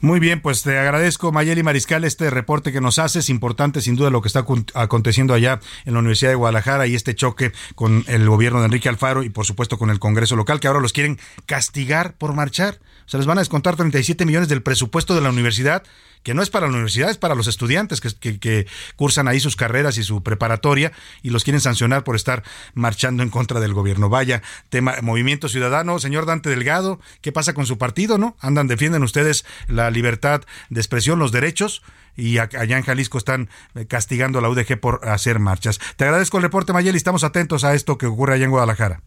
Muy 0.04 0.20
bien, 0.20 0.42
pues 0.42 0.64
te 0.64 0.78
agradezco, 0.78 1.32
Mayeli 1.32 1.64
Mariscal, 1.64 2.04
este 2.04 2.30
reporte 2.30 2.74
que 2.74 2.82
nos 2.82 3.00
haces. 3.00 3.30
Importante, 3.30 3.82
sin 3.82 3.96
duda, 3.96 4.10
lo 4.10 4.22
que 4.22 4.28
está 4.28 4.46
aconteciendo 4.74 5.34
allá 5.34 5.62
en 5.86 5.94
la 5.94 6.00
Universidad 6.00 6.32
de 6.32 6.36
Guadalajara 6.36 6.88
y 6.88 6.96
este 6.96 7.16
choque 7.16 7.54
con 7.74 8.04
el 8.08 8.28
gobierno 8.28 8.60
de 8.60 8.66
Enrique 8.66 8.90
Alfaro 8.90 9.24
y, 9.24 9.30
por 9.30 9.46
supuesto, 9.46 9.80
con 9.80 9.90
el 9.90 10.00
Congreso 10.00 10.36
local, 10.36 10.60
que 10.60 10.68
ahora 10.68 10.82
los 10.82 10.92
quieren 10.92 11.20
castigar 11.46 12.16
por 12.18 12.34
marchar. 12.34 12.80
Se 13.06 13.16
les 13.16 13.26
van 13.26 13.38
a 13.38 13.42
descontar 13.42 13.78
37 13.78 14.26
millones 14.26 14.50
del 14.50 14.62
presupuesto 14.62 15.16
de 15.16 15.22
la 15.22 15.30
universidad 15.30 15.84
que 16.24 16.34
no 16.34 16.42
es 16.42 16.50
para 16.50 16.68
la 16.68 16.74
universidad, 16.74 17.10
es 17.10 17.18
para 17.18 17.36
los 17.36 17.48
estudiantes 17.48 18.02
que, 18.02 18.40
que, 18.40 18.66
cursan 18.96 19.28
ahí 19.28 19.40
sus 19.40 19.56
carreras 19.56 19.98
y 19.98 20.04
su 20.04 20.24
preparatoria 20.24 20.94
y 21.22 21.30
los 21.30 21.44
quieren 21.44 21.60
sancionar 21.60 22.04
por 22.04 22.16
estar 22.16 22.44
marchando 22.74 23.24
en 23.24 23.30
contra 23.30 23.60
del 23.60 23.74
gobierno. 23.74 24.10
Vaya, 24.10 24.42
tema 24.70 24.96
Movimiento 25.02 25.50
Ciudadano, 25.50 26.00
señor 26.00 26.26
Dante 26.26 26.50
Delgado, 26.50 27.00
¿qué 27.22 27.32
pasa 27.32 27.54
con 27.54 27.66
su 27.66 27.78
partido, 27.78 28.18
no? 28.18 28.38
Andan, 28.40 28.68
defienden 28.68 29.04
ustedes 29.04 29.46
la 29.68 29.92
libertad 29.94 30.42
de 30.70 30.80
expresión, 30.80 31.20
los 31.20 31.32
derechos 31.32 31.84
y 32.16 32.38
allá 32.38 32.78
en 32.78 32.84
Jalisco 32.84 33.18
están 33.18 33.50
eh, 33.76 33.86
castigando 33.86 34.40
a 34.40 34.42
la 34.42 34.50
UDG 34.50 34.80
por 34.80 35.08
hacer 35.08 35.40
marchas. 35.40 35.80
Te 35.96 36.06
agradezco 36.06 36.38
el 36.38 36.44
reporte, 36.44 36.74
Mayeli, 36.74 36.98
estamos 36.98 37.24
atentos 37.24 37.64
a 37.64 37.74
esto 37.74 37.98
que 37.98 38.06
ocurre 38.06 38.36
allá 38.36 38.46
en 38.46 38.52
Guadalajara. 38.52 39.02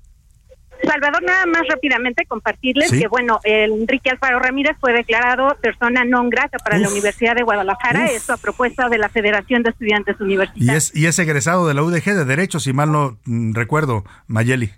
Salvador, 0.83 1.23
nada 1.23 1.47
más 1.47 1.63
rápidamente 1.69 2.25
compartirles 2.27 2.91
que, 2.91 3.09
bueno, 3.09 3.41
el 3.45 3.73
Enrique 3.73 4.11
Alfaro 4.11 4.39
Ramírez 4.39 4.77
fue 4.81 4.93
declarado 4.93 5.57
persona 5.61 6.05
non 6.05 6.31
grata 6.31 6.59
para 6.63 6.79
la 6.79 6.89
Universidad 6.89 7.35
de 7.35 7.43
Guadalajara, 7.43 8.07
esto 8.13 8.33
a 8.33 8.37
propuesta 8.37 8.89
de 8.89 8.99
la 8.99 9.09
Federación 9.09 9.63
de 9.63 9.71
Estudiantes 9.71 10.21
Universitarios. 10.21 10.95
Y 10.95 11.07
es, 11.07 11.19
egresado 11.19 11.67
de 11.67 11.75
la 11.75 11.83
UDG 11.83 12.15
de 12.15 12.25
Derecho, 12.25 12.61
si 12.61 12.73
mal 12.73 12.93
no 12.93 13.19
mm, 13.25 13.55
recuerdo, 13.55 14.05
Mayeli. 14.27 14.73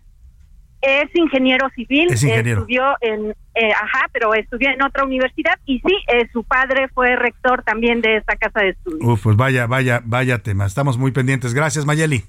Es 0.80 1.14
ingeniero 1.14 1.68
civil, 1.74 2.08
estudió 2.12 2.94
en, 3.00 3.34
eh, 3.54 3.72
ajá, 3.72 4.06
pero 4.12 4.32
estudió 4.34 4.70
en 4.70 4.80
otra 4.82 5.04
universidad 5.04 5.58
y 5.66 5.80
sí, 5.80 5.94
eh, 6.06 6.28
su 6.32 6.44
padre 6.44 6.88
fue 6.94 7.16
rector 7.16 7.62
también 7.64 8.00
de 8.00 8.16
esta 8.18 8.36
casa 8.36 8.60
de 8.60 8.70
estudios. 8.70 9.00
Uf, 9.02 9.22
pues 9.24 9.36
vaya, 9.36 9.66
vaya, 9.66 10.00
vaya 10.04 10.38
tema. 10.38 10.66
Estamos 10.66 10.96
muy 10.96 11.10
pendientes. 11.10 11.54
Gracias, 11.54 11.84
Mayeli. 11.84 12.24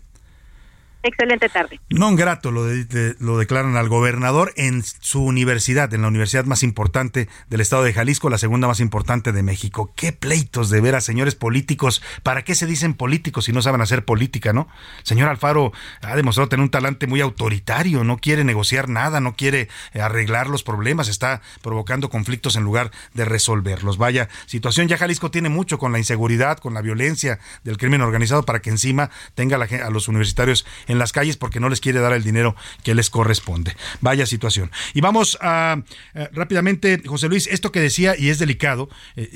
Excelente 1.02 1.48
tarde. 1.48 1.80
Non 1.88 2.20
grato 2.20 2.52
lo, 2.52 2.68
lo 2.68 3.38
declaran 3.40 3.78
al 3.78 3.88
gobernador 3.88 4.52
en 4.58 4.84
su 4.84 5.24
universidad, 5.24 5.94
en 5.94 6.02
la 6.02 6.10
universidad 6.10 6.44
más 6.44 6.62
importante 6.62 7.30
del 7.48 7.62
estado 7.62 7.84
de 7.84 7.94
Jalisco, 7.94 8.30
la 8.30 8.38
segunda 8.38 8.68
más 8.68 8.82
importante 8.82 9.32
de 9.32 9.42
México. 9.42 9.94
Qué 9.96 10.12
pleitos 10.12 10.70
de 10.70 10.82
veras, 10.82 11.06
señores 11.06 11.36
políticos. 11.36 12.04
¿Para 12.22 12.44
qué 12.44 12.54
se 12.54 12.66
dicen 12.66 12.96
políticos 12.96 13.46
si 13.46 13.54
no 13.54 13.62
saben 13.62 13.80
hacer 13.80 14.04
política, 14.04 14.52
no? 14.52 14.68
Señor 15.04 15.30
Alfaro 15.30 15.72
ha 16.02 16.18
demostrado 16.18 16.50
tener 16.50 16.64
un 16.64 16.70
talante 16.70 17.08
muy 17.08 17.22
autoritario, 17.22 18.04
no 18.04 18.18
quiere 18.18 18.44
negociar 18.44 18.90
nada, 18.90 19.22
no 19.22 19.38
quiere 19.38 19.70
eh, 19.94 20.02
arreglar 20.02 20.48
los 20.48 20.64
problemas, 20.64 21.08
está 21.08 21.42
provocando 21.62 22.10
conflictos 22.10 22.58
en 22.58 22.64
lugar 22.64 22.92
de 23.14 23.24
resolverlos. 23.24 23.98
Vaya 23.98 24.28
situación, 24.48 24.90
ya 24.90 24.98
Jalisco 24.98 25.32
tiene 25.32 25.48
mucho 25.48 25.78
con 25.78 25.94
la 25.94 25.98
inseguridad, 25.98 26.58
con 26.58 26.74
la 26.74 26.82
violencia 26.82 27.40
del 27.64 27.78
crimen 27.78 28.02
organizado 28.02 28.44
para 28.44 28.62
que 28.62 28.70
encima 28.70 29.10
tenga 29.34 29.56
a 29.56 29.90
los 29.90 30.10
universitarios 30.10 30.66
en 30.90 31.00
las 31.00 31.14
calles 31.14 31.38
porque 31.38 31.62
no 31.62 31.70
les 31.70 31.80
quiere 31.80 32.02
dar 32.02 32.12
el 32.12 32.24
dinero 32.24 32.56
que 32.84 32.94
les 32.94 33.10
corresponde. 33.10 33.78
Vaya 34.02 34.26
situación. 34.26 34.72
Y 34.94 35.00
vamos 35.00 35.38
a 35.40 35.82
eh, 36.14 36.28
rápidamente, 36.34 37.02
José 37.06 37.30
Luis, 37.30 37.48
esto 37.48 37.72
que 37.72 37.80
decía 37.80 38.16
y 38.18 38.30
es 38.30 38.40
delicado, 38.40 38.90
eh, 39.16 39.30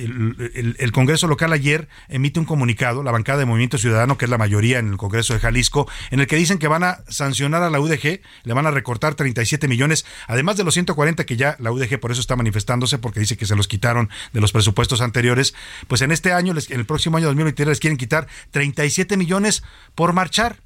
el, 0.77 0.91
Congreso 0.91 1.27
local 1.27 1.53
ayer 1.53 1.87
emite 2.09 2.39
un 2.39 2.45
comunicado, 2.45 3.03
la 3.03 3.11
bancada 3.11 3.39
de 3.39 3.45
Movimiento 3.45 3.77
Ciudadano, 3.77 4.17
que 4.17 4.25
es 4.25 4.31
la 4.31 4.37
mayoría 4.37 4.79
en 4.79 4.89
el 4.89 4.97
Congreso 4.97 5.33
de 5.33 5.39
Jalisco, 5.39 5.89
en 6.11 6.19
el 6.19 6.27
que 6.27 6.35
dicen 6.35 6.59
que 6.59 6.67
van 6.67 6.83
a 6.83 7.03
sancionar 7.07 7.63
a 7.63 7.69
la 7.69 7.79
UDG, 7.79 8.21
le 8.43 8.53
van 8.53 8.67
a 8.67 8.71
recortar 8.71 9.15
37 9.15 9.67
millones, 9.67 10.05
además 10.27 10.57
de 10.57 10.63
los 10.63 10.73
140 10.73 11.25
que 11.25 11.35
ya 11.37 11.55
la 11.59 11.71
UDG 11.71 11.99
por 11.99 12.11
eso 12.11 12.21
está 12.21 12.35
manifestándose, 12.35 12.97
porque 12.97 13.19
dice 13.19 13.37
que 13.37 13.45
se 13.45 13.55
los 13.55 13.67
quitaron 13.67 14.09
de 14.33 14.41
los 14.41 14.51
presupuestos 14.51 15.01
anteriores, 15.01 15.53
pues 15.87 16.01
en 16.01 16.11
este 16.11 16.33
año, 16.33 16.53
en 16.53 16.79
el 16.79 16.85
próximo 16.85 17.17
año 17.17 17.27
2023 17.27 17.69
les 17.69 17.79
quieren 17.79 17.97
quitar 17.97 18.27
37 18.51 19.17
millones 19.17 19.63
por 19.95 20.13
marchar. 20.13 20.57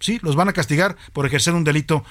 Sí, 0.00 0.18
los 0.22 0.34
van 0.34 0.48
a 0.48 0.54
castigar 0.54 0.96
por 1.12 1.26
ejercer 1.26 1.52
un 1.52 1.62
delito, 1.62 2.02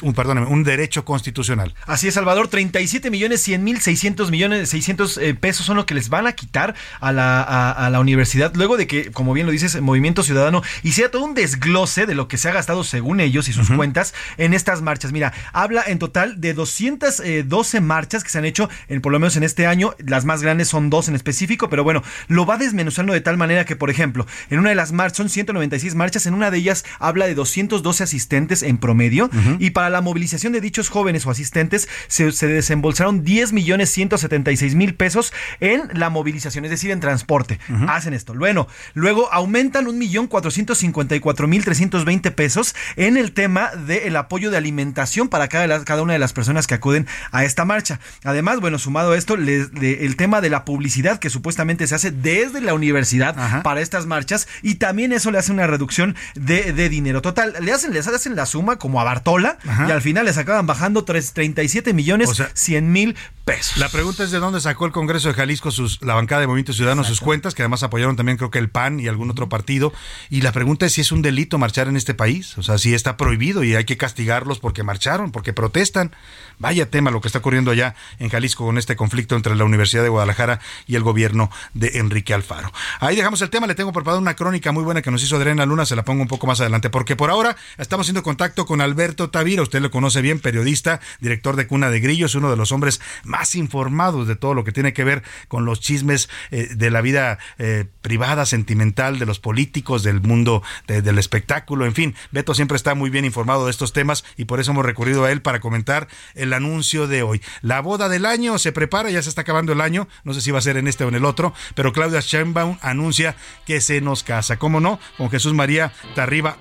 un, 0.00 0.14
perdóname, 0.14 0.46
un 0.46 0.64
derecho 0.64 1.04
constitucional. 1.04 1.74
Así 1.84 2.08
es, 2.08 2.14
Salvador, 2.14 2.48
37 2.48 3.10
millones 3.10 3.42
100 3.42 3.62
mil 3.62 3.78
600 3.78 4.30
millones 4.30 4.70
600 4.70 5.18
eh, 5.18 5.34
pesos 5.34 5.66
son 5.66 5.76
lo 5.76 5.84
que 5.84 5.92
les 5.92 6.08
van 6.08 6.26
a 6.26 6.32
quitar 6.32 6.74
a 6.98 7.12
la, 7.12 7.42
a, 7.42 7.90
la 7.90 8.00
universidad 8.00 8.54
luego 8.54 8.78
de 8.78 8.86
que, 8.86 9.12
como 9.12 9.34
bien 9.34 9.44
lo 9.44 9.52
dices, 9.52 9.78
Movimiento 9.82 10.22
Ciudadano 10.22 10.62
hiciera 10.82 11.10
todo 11.10 11.24
un 11.24 11.34
desglose 11.34 12.06
de 12.06 12.14
lo 12.14 12.26
que 12.26 12.38
se 12.38 12.48
ha 12.48 12.52
gastado 12.52 12.84
según 12.84 13.20
ellos 13.20 13.50
y 13.50 13.52
sus 13.52 13.68
cuentas 13.68 14.14
en 14.38 14.54
estas 14.54 14.80
marchas. 14.80 15.12
Mira, 15.12 15.34
habla 15.52 15.84
en 15.86 15.98
total 15.98 16.40
de 16.40 16.54
212 16.54 17.80
marchas 17.82 18.24
que 18.24 18.30
se 18.30 18.38
han 18.38 18.46
hecho, 18.46 18.70
en, 18.88 19.02
por 19.02 19.12
lo 19.12 19.18
menos 19.18 19.36
en 19.36 19.42
este 19.42 19.66
año, 19.66 19.94
las 19.98 20.24
más 20.24 20.40
grandes 20.40 20.68
son 20.68 20.88
dos 20.88 21.08
en 21.08 21.14
específico, 21.14 21.68
pero 21.68 21.84
bueno, 21.84 22.02
lo 22.28 22.46
va 22.46 22.56
desmenuzando 22.56 23.12
de 23.12 23.20
tal 23.20 23.36
manera 23.36 23.66
que, 23.66 23.76
por 23.76 23.90
ejemplo, 23.90 24.26
en 24.48 24.58
una 24.58 24.70
de 24.70 24.74
las 24.74 24.92
marchas, 24.92 25.18
son 25.18 25.28
196 25.28 25.94
marchas, 25.94 26.24
en 26.24 26.32
una 26.32 26.50
de 26.50 26.56
ellas 26.56 26.84
habla 26.98 27.25
de 27.26 27.34
212 27.34 28.04
asistentes 28.04 28.62
en 28.62 28.78
promedio 28.78 29.30
y 29.58 29.70
para 29.70 29.90
la 29.90 30.00
movilización 30.00 30.52
de 30.52 30.60
dichos 30.60 30.88
jóvenes 30.88 31.26
o 31.26 31.30
asistentes 31.30 31.88
se, 32.08 32.30
desembolsaron 32.46 33.24
10 33.24 33.52
millones 33.52 33.90
176 33.90 34.74
mil 34.74 34.94
pesos 34.94 35.32
en 35.60 35.82
la 35.92 36.10
movilización, 36.10 36.64
es 36.64 36.70
decir, 36.70 36.90
en 36.90 37.00
transporte. 37.00 37.58
Hacen 37.88 38.14
esto. 38.14 38.34
Bueno, 38.34 38.68
luego 38.94 39.32
aumentan 39.32 39.86
un 39.86 39.98
millón 39.98 40.26
454 40.26 41.48
mil 41.48 41.64
320 41.64 42.30
pesos 42.30 42.74
en 42.96 43.16
el 43.16 43.32
tema 43.32 43.70
del 43.70 44.16
apoyo 44.16 44.50
de 44.50 44.56
alimentación 44.56 45.28
para 45.28 45.48
cada, 45.48 45.84
cada 45.84 46.02
una 46.02 46.12
de 46.12 46.18
las 46.18 46.32
personas 46.32 46.66
que 46.66 46.74
acuden 46.74 47.06
a 47.32 47.44
esta 47.44 47.64
marcha. 47.64 48.00
Además, 48.24 48.60
bueno, 48.60 48.78
sumado 48.78 49.12
a 49.12 49.16
esto, 49.16 49.34
el 49.34 50.16
tema 50.16 50.40
de 50.40 50.50
la 50.50 50.64
publicidad 50.64 51.18
que 51.18 51.30
supuestamente 51.30 51.86
se 51.86 51.94
hace 51.94 52.10
desde 52.10 52.60
la 52.60 52.74
universidad 52.74 53.62
para 53.62 53.80
estas 53.80 54.06
marchas 54.06 54.48
y 54.62 54.76
también 54.76 55.12
eso 55.12 55.30
le 55.30 55.38
hace 55.38 55.52
una 55.52 55.66
reducción 55.66 56.16
de, 56.34 56.88
dinero. 56.88 57.15
Total, 57.22 57.54
le 57.60 57.72
hacen, 57.72 57.92
les 57.92 58.06
hacen 58.06 58.36
la 58.36 58.46
suma 58.46 58.76
como 58.76 59.00
a 59.00 59.04
Bartola 59.04 59.58
y 59.86 59.90
al 59.90 60.02
final 60.02 60.24
les 60.24 60.38
acaban 60.38 60.66
bajando 60.66 61.04
37 61.04 61.92
millones 61.92 62.30
100 62.54 62.92
mil 62.92 63.16
pesos. 63.44 63.78
La 63.78 63.88
pregunta 63.88 64.24
es 64.24 64.30
de 64.30 64.38
dónde 64.38 64.60
sacó 64.60 64.86
el 64.86 64.92
Congreso 64.92 65.28
de 65.28 65.34
Jalisco 65.34 65.70
sus, 65.70 66.02
la 66.02 66.14
bancada 66.14 66.40
de 66.40 66.48
Movimiento 66.48 66.72
Ciudadano 66.72 67.04
sus 67.04 67.20
cuentas, 67.20 67.54
que 67.54 67.62
además 67.62 67.82
apoyaron 67.82 68.16
también 68.16 68.36
creo 68.36 68.50
que 68.50 68.58
el 68.58 68.68
PAN 68.68 68.98
y 68.98 69.08
algún 69.08 69.30
otro 69.30 69.48
partido. 69.48 69.92
Y 70.30 70.40
la 70.40 70.52
pregunta 70.52 70.86
es 70.86 70.94
si 70.94 71.00
es 71.00 71.12
un 71.12 71.22
delito 71.22 71.56
marchar 71.58 71.88
en 71.88 71.96
este 71.96 72.14
país, 72.14 72.58
o 72.58 72.62
sea, 72.62 72.78
si 72.78 72.94
está 72.94 73.16
prohibido 73.16 73.62
y 73.62 73.74
hay 73.74 73.84
que 73.84 73.96
castigarlos 73.96 74.58
porque 74.58 74.82
marcharon, 74.82 75.30
porque 75.30 75.52
protestan. 75.52 76.14
Vaya 76.58 76.90
tema 76.90 77.10
lo 77.10 77.20
que 77.20 77.28
está 77.28 77.40
ocurriendo 77.40 77.70
allá 77.70 77.94
en 78.18 78.30
Jalisco 78.30 78.64
con 78.64 78.78
este 78.78 78.96
conflicto 78.96 79.36
entre 79.36 79.54
la 79.54 79.64
Universidad 79.64 80.02
de 80.02 80.08
Guadalajara 80.08 80.58
y 80.86 80.96
el 80.96 81.02
gobierno 81.02 81.50
de 81.74 81.98
Enrique 81.98 82.32
Alfaro. 82.34 82.72
Ahí 82.98 83.14
dejamos 83.14 83.42
el 83.42 83.50
tema, 83.50 83.66
le 83.66 83.74
tengo 83.74 83.92
preparada 83.92 84.20
una 84.20 84.34
crónica 84.34 84.72
muy 84.72 84.82
buena 84.82 85.02
que 85.02 85.10
nos 85.10 85.22
hizo 85.22 85.36
Adriana 85.36 85.66
Luna, 85.66 85.86
se 85.86 85.94
la 85.94 86.04
pongo 86.04 86.22
un 86.22 86.28
poco 86.28 86.46
más 86.46 86.60
adelante, 86.60 86.90
porque 86.90 87.05
por 87.14 87.30
ahora 87.30 87.56
estamos 87.78 88.06
haciendo 88.06 88.24
contacto 88.24 88.66
con 88.66 88.80
Alberto 88.80 89.30
Tavira, 89.30 89.62
usted 89.62 89.80
lo 89.80 89.92
conoce 89.92 90.22
bien, 90.22 90.40
periodista, 90.40 91.00
director 91.20 91.54
de 91.54 91.68
Cuna 91.68 91.90
de 91.90 92.00
Grillos, 92.00 92.34
uno 92.34 92.50
de 92.50 92.56
los 92.56 92.72
hombres 92.72 93.00
más 93.22 93.54
informados 93.54 94.26
de 94.26 94.34
todo 94.34 94.54
lo 94.54 94.64
que 94.64 94.72
tiene 94.72 94.92
que 94.92 95.04
ver 95.04 95.22
con 95.46 95.64
los 95.64 95.80
chismes 95.80 96.28
eh, 96.50 96.68
de 96.74 96.90
la 96.90 97.02
vida 97.02 97.38
eh, 97.58 97.84
privada, 98.02 98.46
sentimental, 98.46 99.18
de 99.18 99.26
los 99.26 99.38
políticos, 99.38 100.02
del 100.02 100.20
mundo 100.20 100.62
del 100.86 101.18
espectáculo, 101.18 101.84
en 101.84 101.94
fin, 101.94 102.14
Beto 102.30 102.54
siempre 102.54 102.76
está 102.76 102.94
muy 102.94 103.10
bien 103.10 103.24
informado 103.24 103.66
de 103.66 103.70
estos 103.70 103.92
temas 103.92 104.24
y 104.36 104.46
por 104.46 104.60
eso 104.60 104.70
hemos 104.70 104.86
recurrido 104.86 105.24
a 105.24 105.32
él 105.32 105.42
para 105.42 105.60
comentar 105.60 106.08
el 106.34 106.52
anuncio 106.52 107.06
de 107.06 107.22
hoy. 107.22 107.42
La 107.60 107.80
boda 107.80 108.08
del 108.08 108.24
año 108.24 108.58
se 108.58 108.72
prepara, 108.72 109.10
ya 109.10 109.22
se 109.22 109.28
está 109.28 109.42
acabando 109.42 109.72
el 109.72 109.80
año, 109.80 110.08
no 110.24 110.34
sé 110.34 110.40
si 110.40 110.50
va 110.50 110.58
a 110.58 110.62
ser 110.62 110.76
en 110.76 110.88
este 110.88 111.04
o 111.04 111.08
en 111.08 111.14
el 111.14 111.24
otro, 111.24 111.52
pero 111.74 111.92
Claudia 111.92 112.20
Sheinbaum 112.20 112.78
anuncia 112.80 113.36
que 113.66 113.80
se 113.80 114.00
nos 114.00 114.22
casa, 114.22 114.56
¿cómo 114.58 114.80
no? 114.80 114.98
Con 115.16 115.30
Jesús 115.30 115.54
María 115.54 115.92
Tarriba 116.14 116.56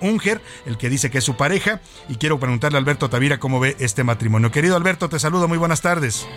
El 0.65 0.77
que 0.77 0.89
dice 0.89 1.09
que 1.11 1.19
es 1.19 1.23
su 1.23 1.37
pareja, 1.37 1.81
y 2.09 2.15
quiero 2.15 2.39
preguntarle 2.39 2.77
a 2.77 2.81
Alberto 2.81 3.09
Tavira 3.09 3.37
cómo 3.37 3.59
ve 3.59 3.75
este 3.79 4.03
matrimonio. 4.03 4.51
Querido 4.51 4.75
Alberto, 4.75 5.09
te 5.09 5.19
saludo, 5.19 5.47
muy 5.47 5.57
buenas 5.57 5.81
tardes. 5.81 6.27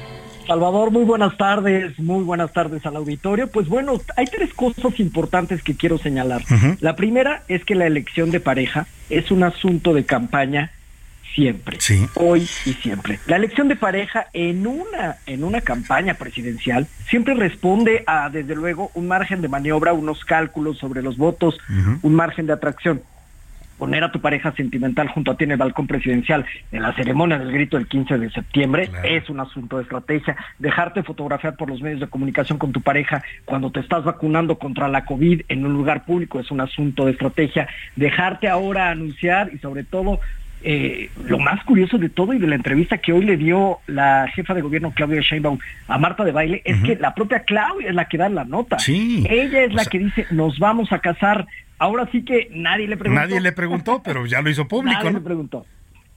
Salvador, 0.46 0.90
muy 0.90 1.04
buenas 1.04 1.36
tardes, 1.36 1.98
muy 1.98 2.24
buenas 2.24 2.52
tardes 2.52 2.84
al 2.86 2.96
auditorio. 2.96 3.48
Pues 3.48 3.68
bueno, 3.68 4.00
hay 4.16 4.26
tres 4.26 4.54
cosas 4.54 4.98
importantes 4.98 5.62
que 5.62 5.76
quiero 5.76 5.98
señalar. 5.98 6.42
La 6.80 6.96
primera 6.96 7.42
es 7.48 7.64
que 7.64 7.74
la 7.74 7.86
elección 7.86 8.30
de 8.30 8.40
pareja 8.40 8.86
es 9.10 9.30
un 9.30 9.42
asunto 9.42 9.92
de 9.92 10.06
campaña 10.06 10.72
siempre, 11.34 11.78
hoy 12.14 12.48
y 12.64 12.72
siempre. 12.72 13.20
La 13.26 13.36
elección 13.36 13.68
de 13.68 13.76
pareja 13.76 14.26
en 14.32 14.66
una, 14.66 15.16
en 15.26 15.44
una 15.44 15.60
campaña 15.60 16.14
presidencial 16.14 16.86
siempre 17.08 17.34
responde 17.34 18.02
a, 18.06 18.30
desde 18.30 18.54
luego, 18.54 18.90
un 18.94 19.06
margen 19.06 19.42
de 19.42 19.48
maniobra, 19.48 19.92
unos 19.92 20.24
cálculos 20.24 20.78
sobre 20.78 21.02
los 21.02 21.16
votos, 21.16 21.58
un 22.02 22.14
margen 22.14 22.46
de 22.46 22.54
atracción. 22.54 23.02
Poner 23.78 24.04
a 24.04 24.12
tu 24.12 24.20
pareja 24.20 24.52
sentimental 24.52 25.08
junto 25.08 25.30
a 25.30 25.36
ti 25.36 25.44
en 25.44 25.52
el 25.52 25.56
balcón 25.56 25.86
presidencial 25.86 26.44
en 26.72 26.82
la 26.82 26.92
ceremonia 26.94 27.38
del 27.38 27.52
grito 27.52 27.76
del 27.76 27.86
15 27.86 28.18
de 28.18 28.30
septiembre 28.30 28.90
es 29.04 29.30
un 29.30 29.40
asunto 29.40 29.76
de 29.76 29.84
estrategia. 29.84 30.36
Dejarte 30.58 31.02
fotografiar 31.02 31.56
por 31.56 31.70
los 31.70 31.80
medios 31.80 32.00
de 32.00 32.08
comunicación 32.08 32.58
con 32.58 32.72
tu 32.72 32.80
pareja 32.80 33.22
cuando 33.44 33.70
te 33.70 33.80
estás 33.80 34.04
vacunando 34.04 34.58
contra 34.58 34.88
la 34.88 35.04
COVID 35.04 35.42
en 35.48 35.64
un 35.64 35.72
lugar 35.72 36.04
público 36.04 36.40
es 36.40 36.50
un 36.50 36.60
asunto 36.60 37.06
de 37.06 37.12
estrategia. 37.12 37.68
Dejarte 37.96 38.48
ahora 38.48 38.90
anunciar 38.90 39.50
y 39.54 39.58
sobre 39.58 39.84
todo 39.84 40.20
eh, 40.62 41.08
lo 41.24 41.38
más 41.38 41.62
curioso 41.64 41.98
de 41.98 42.08
todo 42.08 42.32
y 42.32 42.38
de 42.38 42.48
la 42.48 42.56
entrevista 42.56 42.98
que 42.98 43.12
hoy 43.12 43.24
le 43.24 43.36
dio 43.36 43.78
la 43.86 44.26
jefa 44.34 44.54
de 44.54 44.60
gobierno 44.60 44.92
Claudia 44.92 45.20
Sheinbaum 45.20 45.58
a 45.86 45.98
Marta 45.98 46.24
de 46.24 46.32
Baile 46.32 46.62
es 46.64 46.82
que 46.82 46.96
la 46.96 47.14
propia 47.14 47.44
Claudia 47.44 47.90
es 47.90 47.94
la 47.94 48.08
que 48.08 48.18
da 48.18 48.28
la 48.28 48.44
nota. 48.44 48.76
Ella 49.30 49.62
es 49.62 49.72
la 49.72 49.84
que 49.84 50.00
dice, 50.00 50.26
nos 50.32 50.58
vamos 50.58 50.92
a 50.92 50.98
casar. 50.98 51.46
Ahora 51.78 52.08
sí 52.10 52.24
que 52.24 52.48
nadie 52.52 52.88
le 52.88 52.96
preguntó. 52.96 53.20
Nadie 53.22 53.40
le 53.40 53.52
preguntó, 53.52 54.02
pero 54.02 54.26
ya 54.26 54.42
lo 54.42 54.50
hizo 54.50 54.66
público. 54.68 54.98
nadie 54.98 55.12
le 55.12 55.20
preguntó. 55.20 55.66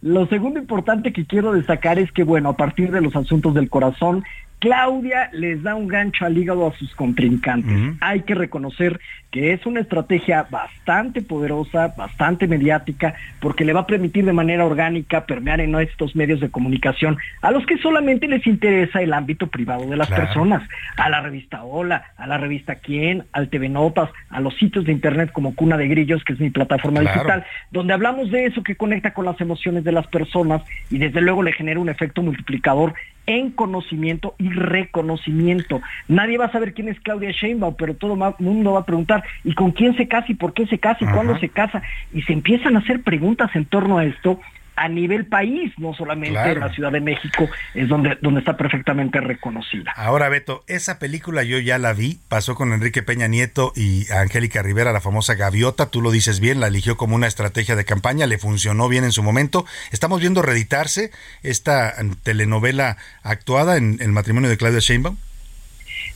Lo 0.01 0.26
segundo 0.28 0.59
importante 0.59 1.14
que 1.14 1.26
quiero 1.26 1.53
destacar 1.53 1.99
es 1.99 2.12
que, 2.12 2.24
bueno, 2.24 2.49
a 2.49 2.57
partir 2.57 2.91
de 2.91 3.01
los 3.01 3.16
asuntos 3.16 3.53
del 3.53 3.70
corazón, 3.70 4.24
Claudia 4.62 5.28
les 5.34 5.64
da 5.64 5.74
un 5.74 5.88
gancho 5.88 6.24
al 6.24 6.38
hígado 6.38 6.68
a 6.68 6.74
sus 6.78 6.93
contrincantes. 6.93 7.95
Hay 7.99 8.22
que 8.22 8.36
reconocer 8.36 8.99
que 9.32 9.53
es 9.53 9.66
una 9.66 9.80
estrategia 9.80 10.45
bastante 10.51 11.24
poderosa, 11.24 11.95
bastante 11.97 12.47
mediática, 12.47 13.16
porque 13.39 13.66
le 13.66 13.74
va 13.74 13.82
a 13.82 13.88
permitir 13.88 14.24
de 14.24 14.34
manera 14.34 14.64
orgánica 14.64 15.26
permear 15.26 15.62
en 15.62 15.74
estos 15.80 16.16
medios 16.16 16.41
de 16.41 16.51
comunicación 16.51 17.18
a 17.41 17.49
los 17.49 17.66
que 17.66 17.78
solamente 17.78 18.28
les 18.28 18.45
interesa 18.45 19.01
el 19.01 19.14
ámbito 19.14 19.47
privado 19.47 19.88
de 19.88 19.97
las 19.97 20.09
personas, 20.09 20.62
a 20.95 21.09
la 21.09 21.22
revista 21.22 21.64
Hola, 21.64 22.12
a 22.16 22.28
la 22.28 22.38
revista 22.38 22.76
Quién, 22.76 23.24
al 23.32 23.49
TV 23.49 23.68
Notas, 23.68 24.09
a 24.30 24.41
los 24.41 24.55
sitios 24.57 24.86
de 24.86 24.91
internet 24.91 25.32
como 25.32 25.55
Cuna 25.55 25.78
de 25.78 25.88
Grillos, 25.88 26.24
que 26.24 26.34
es 26.34 26.39
mi 26.39 26.51
plataforma 26.51 26.99
digital, 26.99 27.45
donde 27.72 27.93
hablamos 27.93 28.30
de 28.30 28.45
eso 28.45 28.62
que 28.62 28.76
conecta 28.76 29.14
con 29.14 29.26
las 29.26 29.41
emociones 29.41 29.84
de 29.84 29.93
las 29.93 30.05
personas 30.05 30.62
y 30.91 30.99
desde 30.99 31.22
luego 31.22 31.41
le 31.41 31.53
genera 31.53 31.80
un 31.80 31.89
efecto 31.89 32.22
multiplicador 32.22 32.93
en 33.26 33.52
conocimiento 33.52 34.36
y 34.38 34.50
reconocimiento. 34.50 35.82
Nadie 36.08 36.38
va 36.38 36.46
a 36.46 36.52
saber 36.52 36.74
quién 36.74 36.90
es 36.90 37.00
Claudia 37.00 37.32
Sheinbaum, 37.32 37.76
pero 37.78 37.96
todo 37.96 38.14
el 38.14 38.34
mundo 38.40 38.74
va 38.74 38.80
a 38.80 38.86
preguntar, 38.86 39.24
¿y 39.44 39.54
con 39.54 39.72
quién 39.72 39.96
se 39.96 40.08
casa? 40.08 40.28
¿Y 40.30 40.36
por 40.36 40.54
qué 40.54 40.66
se 40.68 40.80
casa? 40.80 41.00
¿Y 41.02 41.08
cuándo 41.08 41.38
se 41.40 41.50
casa? 41.50 41.82
Y 42.14 42.22
se 42.24 42.34
empiezan 42.34 42.76
a 42.76 42.80
hacer 42.80 43.02
preguntas 43.04 43.50
en 43.56 43.66
torno 43.66 43.98
a 43.98 44.06
esto 44.06 44.40
a 44.76 44.88
nivel 44.88 45.26
país, 45.26 45.72
no 45.78 45.94
solamente 45.94 46.40
en 46.40 46.60
la 46.60 46.74
Ciudad 46.74 46.92
de 46.92 47.02
México, 47.02 47.50
es 47.74 47.88
donde, 47.88 48.18
donde 48.22 48.40
está 48.40 48.58
perfectamente 48.58 49.20
reconocida. 49.20 49.92
Ahora, 49.96 50.30
Beto, 50.30 50.64
esa 50.68 51.00
película 51.00 51.44
yo 51.44 51.60
ya 51.60 51.78
la 51.78 51.94
vi, 51.94 52.20
pasó 52.30 52.56
con 52.56 52.74
Enrique 52.74 53.04
Peña 53.04 53.28
Nieto 53.28 53.74
y 53.76 54.12
Angélica 54.12 54.62
Rivera, 54.62 54.92
la 54.92 55.02
famosa 55.02 55.36
Gaviota, 55.36 55.90
tú 55.90 56.02
lo 56.02 56.12
dices 56.12 56.40
bien, 56.40 56.60
la 56.60 56.68
eligió 56.68 56.98
como 56.98 57.16
una 57.16 57.28
estrategia 57.28 57.76
de 57.76 57.86
campaña, 57.86 58.28
le 58.28 58.38
funcionó 58.38 58.88
bien 58.90 59.04
en 59.04 59.12
su 59.12 59.24
momento. 59.24 59.66
Estamos 59.92 60.20
viendo 60.22 60.42
reeditarse 60.42 61.12
esta 61.44 61.94
telenovela 62.24 62.98
actuada 63.24 63.78
en 63.78 63.98
el 64.02 64.12
matrimonio 64.12 64.50
de 64.50 64.58
Claudia 64.58 64.80
Sheinbaum. 64.80 65.18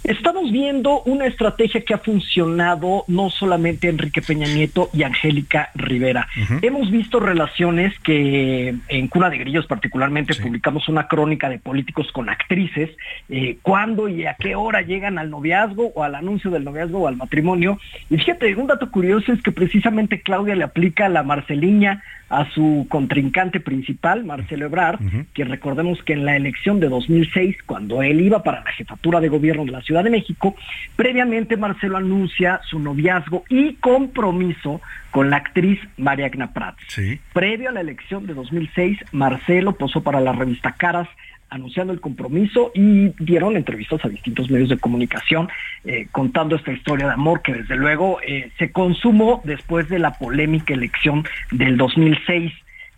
Estamos 0.04 0.52
viendo 0.52 1.02
una 1.04 1.26
estrategia 1.26 1.82
que 1.82 1.94
ha 1.94 1.98
funcionado 1.98 3.06
no 3.08 3.30
solamente 3.30 3.90
Enrique 3.90 4.22
Peña 4.22 4.48
Nieto 4.48 4.90
y 4.94 5.04
Angélica 5.04 5.70
Rivera. 5.74 6.28
Hemos 6.62 6.92
visto 6.92 7.20
relaciones 7.20 7.98
que 8.00 8.76
en 8.88 9.08
Cuna 9.08 9.30
de 9.30 9.40
Grillos 9.40 9.66
particularmente 9.66 10.36
publicamos 10.36 10.88
una 10.90 11.08
crónica 11.08 11.50
de 11.50 11.58
políticos 11.58 12.12
con 12.12 12.30
actrices, 12.30 12.92
eh, 13.30 13.58
cuándo 13.62 14.08
y 14.08 14.26
a 14.26 14.36
qué 14.36 14.56
hora 14.56 14.82
llegan 14.82 15.18
al 15.18 15.32
noviazgo 15.32 15.92
o 15.96 16.04
al 16.04 16.16
anuncio 16.16 16.52
del 16.52 16.64
noviazgo 16.64 17.00
o 17.00 17.08
al 17.08 17.18
matrimonio. 17.18 17.80
Y 18.10 18.18
fíjate, 18.18 18.56
un 18.56 18.68
dato 18.68 18.92
curioso 18.92 19.34
es 19.34 19.42
que 19.42 19.52
precisamente 19.52 20.22
Claudia 20.22 20.56
le 20.56 20.64
aplica 20.64 21.10
la 21.10 21.24
Marceliña 21.24 22.04
a 22.36 22.52
su 22.52 22.86
contrincante 22.90 23.62
principal, 23.62 24.26
Marcelo 24.26 24.66
Ebrard, 24.66 25.00
que 25.34 25.46
recordemos 25.46 26.04
que 26.04 26.14
en 26.14 26.26
la 26.26 26.36
elección 26.36 26.80
de 26.80 26.90
2006, 26.90 27.58
cuando 27.66 28.04
él 28.04 28.20
iba 28.20 28.44
para 28.44 28.64
la 28.64 28.72
jefatura 28.72 29.22
de 29.22 29.30
gobierno 29.30 29.64
de 29.64 29.72
la 29.72 29.82
Ciudad 29.82 30.04
de 30.04 30.10
México, 30.10 30.56
previamente 30.96 31.56
Marcelo 31.56 31.98
anuncia 31.98 32.60
su 32.70 32.80
noviazgo 32.80 33.46
y 33.50 33.76
compromiso 33.76 34.82
con 35.12 35.30
la 35.30 35.38
actriz 35.38 35.80
María 35.98 36.26
Agna 36.26 36.52
Prats. 36.52 36.84
Previo 37.32 37.70
a 37.70 37.72
la 37.72 37.80
elección 37.80 38.28
de 38.28 38.34
2006, 38.34 39.00
Marcelo 39.14 39.78
posó 39.78 40.04
para 40.04 40.20
la 40.20 40.34
revista 40.34 40.74
Caras 40.74 41.08
anunciando 41.50 41.94
el 41.94 42.02
compromiso 42.02 42.72
y 42.74 43.10
dieron 43.24 43.56
entrevistas 43.56 44.04
a 44.04 44.10
distintos 44.10 44.50
medios 44.50 44.70
de 44.70 44.78
comunicación 44.78 45.48
eh, 45.84 46.08
contando 46.12 46.56
esta 46.56 46.72
historia 46.72 47.08
de 47.08 47.14
amor 47.14 47.42
que 47.42 47.54
desde 47.54 47.76
luego 47.76 48.20
eh, 48.26 48.52
se 48.58 48.72
consumó 48.72 49.42
después 49.46 49.88
de 49.90 50.00
la 50.00 50.18
polémica 50.18 50.74
elección 50.74 51.24
del 51.52 51.78
2006. 51.78 52.52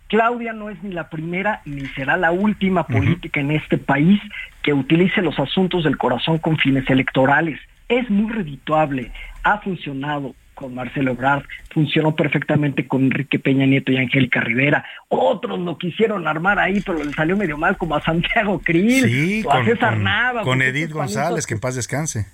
Claudia 0.08 0.54
no 0.54 0.70
es 0.70 0.82
ni 0.82 0.92
la 0.92 1.10
primera 1.10 1.60
ni 1.66 1.86
será 1.88 2.16
la 2.16 2.32
última 2.32 2.86
política 2.86 3.40
en 3.40 3.50
este 3.50 3.76
país 3.76 4.20
que 4.62 4.72
utilice 4.72 5.20
los 5.20 5.38
asuntos 5.38 5.84
del 5.84 5.98
corazón 5.98 6.38
con 6.38 6.56
fines 6.56 6.88
electorales. 6.88 7.60
Es 7.88 8.08
muy 8.10 8.32
redituable, 8.32 9.12
ha 9.44 9.58
funcionado, 9.58 10.34
con 10.58 10.74
Marcelo 10.74 11.12
Ebrard, 11.12 11.44
funcionó 11.70 12.16
perfectamente 12.16 12.88
con 12.88 13.04
Enrique 13.04 13.38
Peña 13.38 13.64
Nieto 13.64 13.92
y 13.92 13.96
Angélica 13.96 14.40
Rivera. 14.40 14.84
Otros 15.08 15.58
lo 15.60 15.78
quisieron 15.78 16.26
armar 16.26 16.58
ahí, 16.58 16.80
pero 16.80 17.02
le 17.02 17.12
salió 17.12 17.36
medio 17.36 17.56
mal, 17.56 17.76
como 17.76 17.94
a 17.94 18.02
Santiago 18.02 18.58
Krill, 18.58 19.46
o 19.46 19.52
a 19.52 19.64
César 19.64 19.96
Nava. 19.98 20.42
Con 20.42 20.60
Edith 20.60 20.90
González, 20.90 21.46
que 21.46 21.54
en 21.54 21.60
paz 21.60 21.76
descanse. 21.76 22.26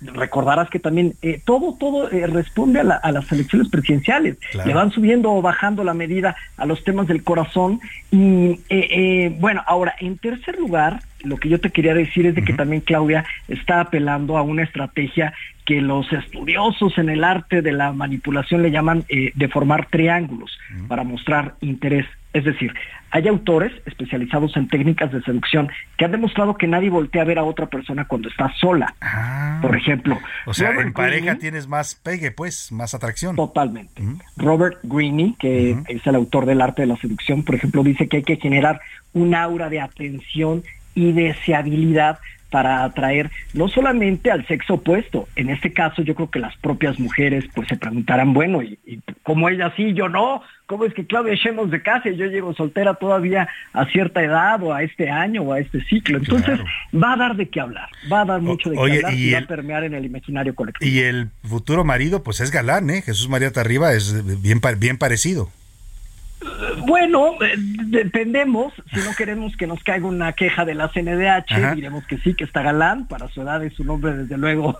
Recordarás 0.00 0.70
que 0.70 0.78
también 0.78 1.14
eh, 1.22 1.40
todo, 1.44 1.74
todo 1.78 2.10
eh, 2.10 2.26
responde 2.26 2.80
a, 2.80 3.12
las 3.12 3.32
elecciones 3.32 3.68
presidenciales. 3.68 4.36
Le 4.64 4.74
van 4.74 4.90
subiendo 4.90 5.32
o 5.32 5.42
bajando 5.42 5.84
la 5.84 5.94
medida 5.94 6.36
a 6.56 6.66
los 6.66 6.84
temas 6.84 7.06
del 7.08 7.22
corazón. 7.22 7.80
Y 8.10 8.60
eh, 8.68 9.36
bueno, 9.40 9.62
ahora, 9.66 9.94
en 9.98 10.18
tercer 10.18 10.58
lugar, 10.58 11.00
lo 11.22 11.36
que 11.36 11.48
yo 11.48 11.60
te 11.60 11.70
quería 11.70 11.94
decir 11.94 12.26
es 12.26 12.34
de 12.34 12.44
que 12.44 12.52
también 12.52 12.82
Claudia 12.82 13.24
está 13.48 13.80
apelando 13.80 14.36
a 14.36 14.42
una 14.42 14.62
estrategia 14.62 15.34
que 15.64 15.80
los 15.80 16.10
estudiosos 16.12 16.96
en 16.96 17.08
el 17.08 17.24
arte 17.24 17.60
de 17.60 17.72
la 17.72 17.92
manipulación 17.92 18.62
le 18.62 18.70
llaman 18.70 19.04
de 19.08 19.48
formar 19.48 19.86
triángulos 19.90 20.58
para 20.86 21.04
mostrar 21.04 21.56
interés. 21.60 22.06
Es 22.38 22.44
decir, 22.44 22.72
hay 23.10 23.26
autores 23.26 23.72
especializados 23.84 24.56
en 24.56 24.68
técnicas 24.68 25.10
de 25.10 25.20
seducción 25.22 25.68
que 25.96 26.04
han 26.04 26.12
demostrado 26.12 26.56
que 26.56 26.68
nadie 26.68 26.88
voltea 26.88 27.22
a 27.22 27.24
ver 27.24 27.38
a 27.38 27.44
otra 27.44 27.66
persona 27.66 28.06
cuando 28.06 28.28
está 28.28 28.52
sola. 28.60 28.94
Ah. 29.00 29.58
Por 29.60 29.76
ejemplo, 29.76 30.16
o 30.46 30.54
sea, 30.54 30.70
en 30.70 30.92
pareja 30.92 31.36
tienes 31.36 31.66
más 31.66 31.94
pegue, 31.96 32.30
pues, 32.30 32.70
más 32.70 32.94
atracción. 32.94 33.34
Totalmente. 33.34 34.02
Robert 34.36 34.78
Greene, 34.84 35.34
que 35.38 35.76
es 35.88 36.06
el 36.06 36.14
autor 36.14 36.46
del 36.46 36.60
arte 36.60 36.82
de 36.82 36.88
la 36.88 36.96
seducción, 36.96 37.42
por 37.42 37.56
ejemplo, 37.56 37.82
dice 37.82 38.08
que 38.08 38.18
hay 38.18 38.22
que 38.22 38.36
generar 38.36 38.80
un 39.14 39.34
aura 39.34 39.68
de 39.68 39.80
atención 39.80 40.62
y 40.94 41.12
deseabilidad 41.12 42.18
para 42.50 42.84
atraer 42.84 43.30
no 43.52 43.68
solamente 43.68 44.30
al 44.30 44.46
sexo 44.46 44.74
opuesto, 44.74 45.28
en 45.36 45.50
este 45.50 45.72
caso 45.72 46.02
yo 46.02 46.14
creo 46.14 46.30
que 46.30 46.38
las 46.38 46.56
propias 46.56 46.98
mujeres 46.98 47.44
pues 47.54 47.68
se 47.68 47.76
preguntarán, 47.76 48.32
bueno, 48.32 48.62
y, 48.62 48.78
como 49.22 49.48
ella 49.48 49.72
sí, 49.76 49.92
yo 49.94 50.08
no, 50.08 50.42
¿cómo 50.66 50.84
es 50.84 50.94
que 50.94 51.06
Claudia 51.06 51.34
echemos 51.34 51.70
de 51.70 51.82
casa 51.82 52.08
y 52.08 52.16
yo 52.16 52.26
llego 52.26 52.54
soltera 52.54 52.94
todavía 52.94 53.48
a 53.72 53.86
cierta 53.86 54.22
edad 54.22 54.62
o 54.62 54.72
a 54.72 54.82
este 54.82 55.10
año 55.10 55.42
o 55.42 55.52
a 55.52 55.60
este 55.60 55.82
ciclo? 55.84 56.18
Entonces 56.18 56.58
va 56.94 57.12
a 57.12 57.16
dar 57.16 57.36
de 57.36 57.48
qué 57.48 57.60
hablar, 57.60 57.88
va 58.10 58.22
a 58.22 58.24
dar 58.24 58.40
mucho 58.40 58.70
de 58.70 58.76
qué 58.76 58.82
hablar 58.82 59.14
y, 59.14 59.32
va 59.32 59.38
a 59.40 59.46
permear 59.46 59.84
en 59.84 59.94
el 59.94 60.04
imaginario 60.04 60.54
colectivo. 60.54 60.90
Y 60.90 61.00
el 61.00 61.28
futuro 61.44 61.84
marido 61.84 62.22
pues 62.22 62.40
es 62.40 62.50
galán, 62.50 62.90
¿eh? 62.90 63.02
Jesús 63.02 63.28
María 63.28 63.52
Tarriba 63.52 63.92
es 63.92 64.42
bien, 64.42 64.60
bien 64.78 64.96
parecido. 64.96 65.50
Bueno, 66.86 67.32
eh, 67.42 67.54
dependemos. 67.86 68.72
Si 68.92 69.00
no 69.00 69.14
queremos 69.16 69.56
que 69.56 69.66
nos 69.66 69.82
caiga 69.82 70.06
una 70.06 70.32
queja 70.32 70.64
de 70.64 70.74
la 70.74 70.88
CNDH, 70.88 71.74
diremos 71.74 72.06
que 72.06 72.18
sí, 72.18 72.34
que 72.34 72.44
está 72.44 72.62
galán. 72.62 73.06
Para 73.06 73.28
su 73.28 73.42
edad 73.42 73.62
es 73.64 73.78
un 73.80 73.90
hombre, 73.90 74.14
desde 74.14 74.38
luego, 74.38 74.78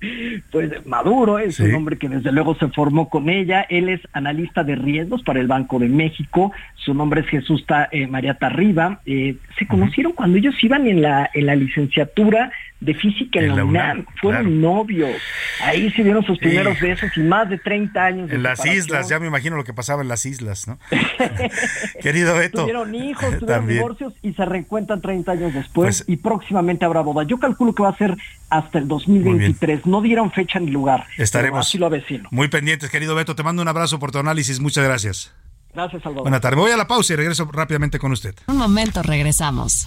pues 0.50 0.86
maduro. 0.86 1.38
Es 1.38 1.58
un 1.60 1.74
hombre 1.74 1.98
que 1.98 2.08
desde 2.08 2.32
luego 2.32 2.54
se 2.56 2.68
formó 2.68 3.08
con 3.08 3.28
ella. 3.28 3.66
Él 3.68 3.88
es 3.88 4.00
analista 4.12 4.64
de 4.64 4.76
riesgos 4.76 5.22
para 5.22 5.40
el 5.40 5.46
Banco 5.46 5.78
de 5.78 5.88
México. 5.88 6.52
Su 6.76 6.94
nombre 6.94 7.22
es 7.22 7.26
Jesús 7.28 7.64
eh, 7.92 8.06
María 8.06 8.34
Tarriba. 8.34 9.00
Eh, 9.06 9.36
se 9.58 9.66
conocieron 9.66 10.12
cuando 10.12 10.38
ellos 10.38 10.54
iban 10.62 10.86
en 10.86 11.02
la, 11.02 11.30
en 11.34 11.46
la 11.46 11.56
licenciatura 11.56 12.50
de 12.80 12.94
física 12.94 13.40
en, 13.40 13.54
la 13.54 13.64
UNAM. 13.64 14.06
Fueron 14.20 14.60
novios. 14.60 15.16
Ahí 15.62 15.90
se 15.90 16.02
dieron 16.02 16.24
sus 16.24 16.38
primeros 16.38 16.80
besos 16.80 17.10
y 17.16 17.20
más 17.20 17.48
de 17.50 17.58
30 17.58 18.04
años. 18.04 18.30
en 18.30 18.42
las 18.42 18.64
islas, 18.64 19.08
ya 19.08 19.18
me 19.18 19.26
imagino 19.26 19.56
lo 19.56 19.64
que 19.64 19.74
pasaba 19.74 20.02
en 20.02 20.08
las 20.08 20.24
islas, 20.24 20.66
¿no? 20.66 20.78
Querido 22.02 22.34
Beto. 22.34 22.62
Tuvieron 22.62 22.94
hijos, 22.94 23.38
tuvieron 23.38 23.66
divorcios 23.66 24.14
y 24.22 24.32
se 24.32 24.44
reencuentran 24.44 25.00
30 25.00 25.32
años 25.32 25.54
después 25.54 25.80
pues 25.80 26.04
y 26.08 26.16
próximamente 26.16 26.84
habrá 26.84 27.00
boda. 27.02 27.24
Yo 27.24 27.38
calculo 27.38 27.74
que 27.74 27.82
va 27.82 27.90
a 27.90 27.96
ser 27.96 28.16
hasta 28.48 28.78
el 28.78 28.88
2023. 28.88 29.86
No 29.86 30.00
dieron 30.00 30.30
fecha 30.32 30.58
ni 30.58 30.70
lugar. 30.70 31.06
Estaremos 31.18 31.66
así 31.66 31.78
lo 31.78 31.86
avecino. 31.86 32.28
muy 32.30 32.48
pendientes, 32.48 32.90
querido 32.90 33.14
Beto. 33.14 33.34
Te 33.34 33.42
mando 33.42 33.62
un 33.62 33.68
abrazo 33.68 33.98
por 33.98 34.10
tu 34.10 34.18
análisis. 34.18 34.60
Muchas 34.60 34.84
gracias. 34.84 35.34
Gracias, 35.72 36.02
Salvador. 36.02 36.24
Buenas 36.24 36.40
tardes. 36.40 36.58
Voy 36.58 36.72
a 36.72 36.76
la 36.76 36.88
pausa 36.88 37.12
y 37.12 37.16
regreso 37.16 37.48
rápidamente 37.52 37.98
con 37.98 38.12
usted. 38.12 38.34
Un 38.48 38.56
momento, 38.56 39.02
regresamos. 39.02 39.86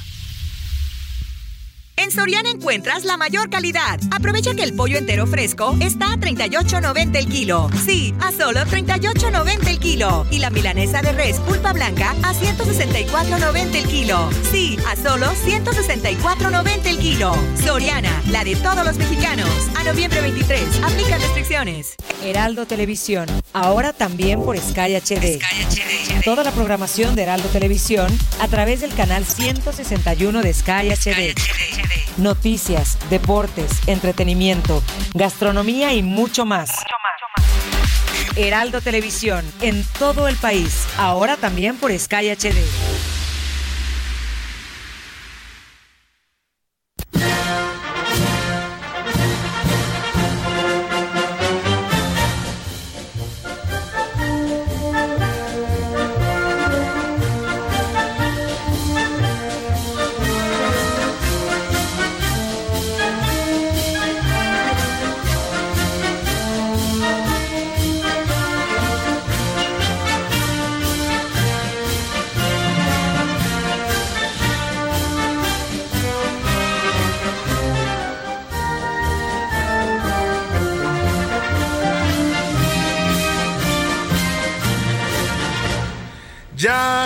En 1.97 2.09
Soriana 2.09 2.49
encuentras 2.49 3.05
la 3.05 3.17
mayor 3.17 3.49
calidad. 3.49 3.99
Aprovecha 4.11 4.55
que 4.55 4.63
el 4.63 4.73
pollo 4.73 4.97
entero 4.97 5.27
fresco 5.27 5.75
está 5.79 6.13
a 6.13 6.17
38.90 6.17 7.15
el 7.15 7.27
kilo. 7.27 7.69
Sí, 7.85 8.13
a 8.21 8.31
solo 8.31 8.61
38.90 8.61 9.67
el 9.67 9.79
kilo. 9.79 10.25
Y 10.31 10.39
la 10.39 10.49
milanesa 10.49 11.01
de 11.01 11.11
res 11.11 11.39
pulpa 11.39 11.73
blanca 11.73 12.15
a 12.23 12.33
164.90 12.33 13.75
el 13.75 13.87
kilo. 13.87 14.29
Sí, 14.51 14.77
a 14.87 14.95
solo 14.95 15.27
164.90 15.27 16.85
el 16.85 16.97
kilo. 16.97 17.33
Soriana, 17.63 18.21
la 18.31 18.43
de 18.43 18.55
todos 18.55 18.85
los 18.85 18.97
mexicanos. 18.97 19.49
A 19.75 19.83
noviembre 19.83 20.21
23, 20.21 20.61
aplica 20.83 21.17
restricciones. 21.17 21.95
Heraldo 22.23 22.65
Televisión, 22.65 23.27
ahora 23.53 23.93
también 23.93 24.43
por 24.43 24.57
Sky 24.57 24.95
HD. 24.95 25.39
Toda 26.23 26.43
la 26.43 26.51
programación 26.51 27.15
de 27.15 27.23
Heraldo 27.23 27.49
Televisión 27.49 28.07
a 28.39 28.47
través 28.47 28.81
del 28.81 28.93
canal 28.93 29.25
161 29.25 30.41
de 30.41 30.53
Sky 30.53 30.89
HD. 30.91 31.35
Noticias, 32.17 32.97
deportes, 33.09 33.71
entretenimiento, 33.87 34.83
gastronomía 35.13 35.93
y 35.93 36.03
mucho 36.03 36.45
más. 36.45 36.69
Heraldo 38.35 38.81
Televisión, 38.81 39.45
en 39.61 39.83
todo 39.99 40.27
el 40.27 40.35
país, 40.37 40.87
ahora 40.97 41.37
también 41.37 41.77
por 41.77 41.97
Sky 41.97 42.29
HD. 42.29 42.55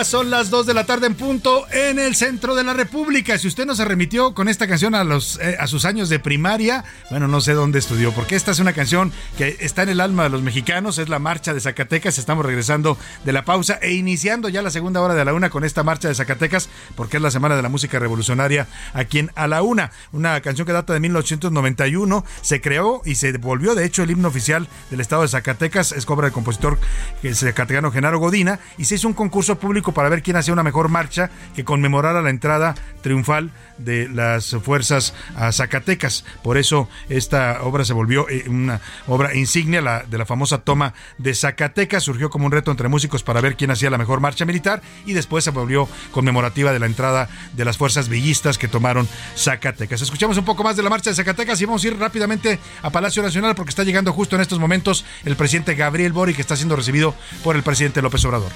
Son 0.06 0.30
las 0.30 0.50
2 0.50 0.68
de 0.68 0.74
la 0.74 0.86
tarde 0.86 1.08
en 1.08 1.16
punto 1.16 1.66
en 1.72 1.98
el 1.98 2.16
centro 2.16 2.54
de 2.54 2.64
la 2.64 2.74
República. 2.74 3.38
Si 3.38 3.48
usted 3.48 3.66
no 3.66 3.76
se 3.76 3.86
remitió 3.86 4.34
con 4.34 4.48
esta 4.48 4.68
canción 4.68 4.94
a, 4.94 5.04
los, 5.04 5.40
eh, 5.40 5.58
a 5.60 5.66
sus 5.68 5.84
años 5.86 6.10
de 6.10 6.20
primaria, 6.20 6.84
bueno, 7.10 7.28
no 7.28 7.42
sé 7.42 7.54
dónde 7.54 7.80
estudió, 7.80 8.12
porque 8.12 8.36
esta 8.36 8.52
es 8.52 8.60
una 8.60 8.74
canción 8.74 9.12
que 9.38 9.58
está 9.62 9.84
en 9.84 9.90
el 9.90 10.02
alma 10.02 10.24
de 10.24 10.30
los 10.30 10.44
mexicanos, 10.44 11.00
es 11.00 11.10
la 11.10 11.18
marcha 11.18 11.54
de 11.54 11.60
Zacatecas. 11.60 12.18
Estamos 12.20 12.46
regresando 12.46 12.98
de 13.24 13.34
la 13.34 13.46
pausa 13.46 13.80
e 13.82 13.94
iniciando 13.94 14.48
ya 14.50 14.62
la 14.62 14.70
segunda 14.70 15.02
hora 15.02 15.16
de 15.16 15.26
la 15.26 15.34
una 15.34 15.50
con 15.50 15.64
esta 15.64 15.84
marcha 15.84 16.08
de 16.08 16.16
Zacatecas, 16.16 16.70
porque 16.96 17.18
es 17.18 17.24
la 17.24 17.32
semana 17.32 17.56
de 17.56 17.64
la 17.64 17.70
música 17.70 17.98
revolucionaria 17.98 18.68
aquí 18.94 19.20
en 19.20 19.32
A 19.36 19.48
la 19.48 19.64
Una. 19.64 19.92
Una 20.12 20.40
canción 20.42 20.68
que 20.68 20.74
data 20.74 20.94
de 20.94 21.00
1991, 21.00 22.26
se 22.42 22.62
creó 22.62 23.02
y 23.06 23.16
se 23.16 23.36
volvió, 23.38 23.74
de 23.74 23.86
hecho, 23.86 24.04
el 24.04 24.12
himno 24.12 24.28
oficial 24.28 24.68
del 24.92 25.00
estado 25.00 25.24
de 25.24 25.30
Zacatecas, 25.30 25.92
es 25.94 26.06
obra 26.08 26.26
del 26.26 26.34
compositor 26.34 26.78
zacatecano 27.34 27.92
Genaro 27.92 28.20
Godina, 28.20 28.60
y 28.78 28.86
se 28.86 28.96
hizo 28.96 29.08
un 29.08 29.14
concurso 29.14 29.58
público 29.58 29.94
para 29.96 30.10
ver 30.10 30.22
quién 30.22 30.38
hacía 30.38 30.54
una 30.54 30.62
mejor 30.62 30.90
marcha 30.90 31.32
que 31.56 31.64
conmemorara 31.64 32.22
la 32.22 32.30
entrada 32.30 32.76
triunfal 33.02 33.50
de 33.80 34.08
las 34.08 34.56
fuerzas 34.64 35.14
a 35.36 35.52
Zacatecas. 35.52 36.24
Por 36.44 36.58
eso 36.58 36.88
esta 37.10 37.64
obra 37.64 37.84
se 37.86 37.94
volvió 37.94 38.30
eh, 38.30 38.46
una 38.48 38.82
obra 39.08 39.36
insignia 39.36 40.04
de 40.08 40.18
la 40.18 40.26
famosa 40.26 40.60
toma 40.60 40.94
de 41.18 41.34
Zacatecas. 41.34 42.04
Surgió 42.04 42.30
como 42.30 42.46
un 42.46 42.52
reto 42.52 42.72
entre 42.72 42.88
músicos 42.88 43.24
para 43.24 43.42
ver 43.42 43.56
quién 43.56 43.72
hacía 43.72 43.90
la 43.90 43.98
mejor 43.98 44.20
marcha 44.20 44.46
militar 44.46 44.82
y 45.06 45.14
después 45.14 45.44
se 45.44 45.52
volvió 45.52 45.90
conmemorativa 46.12 46.72
de 46.72 46.80
la 46.80 46.86
entrada 46.86 47.30
de 47.54 47.66
las 47.66 47.78
fuerzas 47.78 48.10
villistas 48.10 48.58
que 48.58 48.68
tomaron 48.68 49.08
Zacatecas. 49.36 50.02
Escuchamos 50.02 50.38
un 50.38 50.46
poco 50.46 50.64
más 50.64 50.76
de 50.76 50.84
la 50.84 50.90
marcha 50.90 51.10
de 51.10 51.16
Zacatecas 51.16 51.60
y 51.62 51.66
vamos 51.66 51.84
a 51.84 51.88
ir 51.88 51.98
rápidamente 51.98 52.60
a 52.82 52.90
Palacio 52.90 53.24
Nacional 53.24 53.56
porque 53.56 53.70
está 53.70 53.84
llegando 53.84 54.14
justo 54.14 54.36
en 54.36 54.42
estos 54.42 54.60
momentos 54.60 55.06
el 55.24 55.36
presidente 55.36 55.76
Gabriel 55.76 56.14
Bori 56.14 56.34
que 56.34 56.42
está 56.42 56.56
siendo 56.56 56.76
recibido 56.76 57.16
por 57.44 57.56
el 57.56 57.64
presidente 57.64 58.02
López 58.02 58.24
Obrador. 58.26 58.52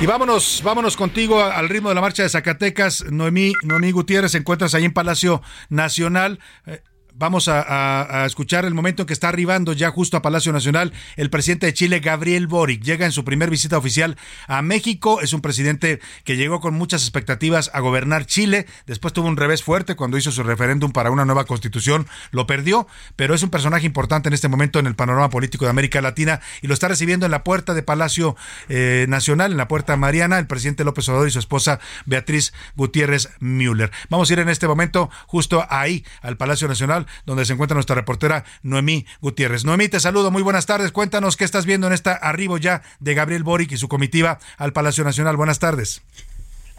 Y 0.00 0.06
vámonos, 0.06 0.60
vámonos 0.64 0.96
contigo 0.96 1.42
al 1.42 1.68
ritmo 1.68 1.88
de 1.88 1.96
la 1.96 2.00
marcha 2.00 2.22
de 2.22 2.28
Zacatecas. 2.28 3.04
Noemí, 3.10 3.52
Noemí 3.64 3.90
Gutiérrez, 3.90 4.36
encuentras 4.36 4.74
ahí 4.74 4.84
en 4.84 4.92
Palacio 4.92 5.42
Nacional. 5.70 6.38
Eh, 6.66 6.82
vamos 7.18 7.48
a, 7.48 8.24
escuchar 8.26 8.64
el 8.64 8.74
momento 8.74 9.02
en 9.02 9.06
que 9.06 9.12
está 9.12 9.28
arribando 9.28 9.72
ya 9.72 9.90
justo 9.90 10.16
a 10.16 10.22
Palacio 10.22 10.52
Nacional 10.52 10.92
el 11.16 11.30
presidente 11.30 11.66
de 11.66 11.74
Chile, 11.74 12.00
Gabriel 12.00 12.46
Boric. 12.46 12.82
Llega 12.82 13.04
en 13.04 13.12
su 13.12 13.24
primer 13.24 13.50
visita 13.50 13.76
oficial 13.76 14.16
a 14.46 14.62
México. 14.62 15.20
Es 15.20 15.32
un 15.32 15.40
presidente 15.40 16.00
que 16.24 16.36
llegó 16.36 16.60
con 16.60 16.74
muchas 16.74 17.02
expectativas 17.02 17.70
a 17.74 17.80
gobernar 17.80 18.26
Chile. 18.26 18.66
Después 18.86 19.12
tuvo 19.12 19.28
un 19.28 19.36
revés 19.36 19.62
fuerte 19.62 19.96
cuando 19.96 20.16
hizo 20.16 20.30
su 20.30 20.42
referéndum 20.42 20.92
para 20.92 21.10
una 21.10 21.24
nueva 21.24 21.44
constitución. 21.44 22.06
Lo 22.30 22.46
perdió, 22.46 22.86
pero 23.16 23.34
es 23.34 23.42
un 23.42 23.50
personaje 23.50 23.86
importante 23.86 24.28
en 24.28 24.34
este 24.34 24.48
momento 24.48 24.78
en 24.78 24.86
el 24.86 24.94
panorama 24.94 25.28
político 25.28 25.64
de 25.64 25.70
América 25.70 26.00
Latina 26.00 26.40
y 26.62 26.68
lo 26.68 26.74
está 26.74 26.88
recibiendo 26.88 27.26
en 27.26 27.32
la 27.32 27.42
puerta 27.42 27.74
de 27.74 27.82
Palacio 27.82 28.36
eh, 28.68 29.06
Nacional, 29.08 29.52
en 29.52 29.58
la 29.58 29.68
puerta 29.68 29.96
Mariana, 29.96 30.38
el 30.38 30.46
presidente 30.46 30.84
López 30.84 31.08
Obrador 31.08 31.28
y 31.28 31.32
su 31.32 31.40
esposa 31.40 31.80
Beatriz 32.06 32.52
Gutiérrez 32.76 33.30
Müller. 33.40 33.90
Vamos 34.08 34.30
a 34.30 34.32
ir 34.34 34.38
en 34.38 34.48
este 34.48 34.68
momento 34.68 35.10
justo 35.26 35.66
ahí, 35.68 36.04
al 36.22 36.36
Palacio 36.36 36.68
Nacional, 36.68 37.07
donde 37.26 37.44
se 37.44 37.52
encuentra 37.52 37.74
nuestra 37.74 37.96
reportera 37.96 38.44
Noemí 38.62 39.06
Gutiérrez. 39.20 39.64
Noemí, 39.64 39.88
te 39.88 40.00
saludo, 40.00 40.30
muy 40.30 40.42
buenas 40.42 40.66
tardes. 40.66 40.92
Cuéntanos 40.92 41.36
qué 41.36 41.44
estás 41.44 41.66
viendo 41.66 41.86
en 41.86 41.92
esta 41.92 42.12
arribo 42.12 42.58
ya 42.58 42.82
de 43.00 43.14
Gabriel 43.14 43.42
Boric 43.42 43.72
y 43.72 43.76
su 43.76 43.88
comitiva 43.88 44.38
al 44.56 44.72
Palacio 44.72 45.04
Nacional. 45.04 45.36
Buenas 45.36 45.58
tardes. 45.58 46.02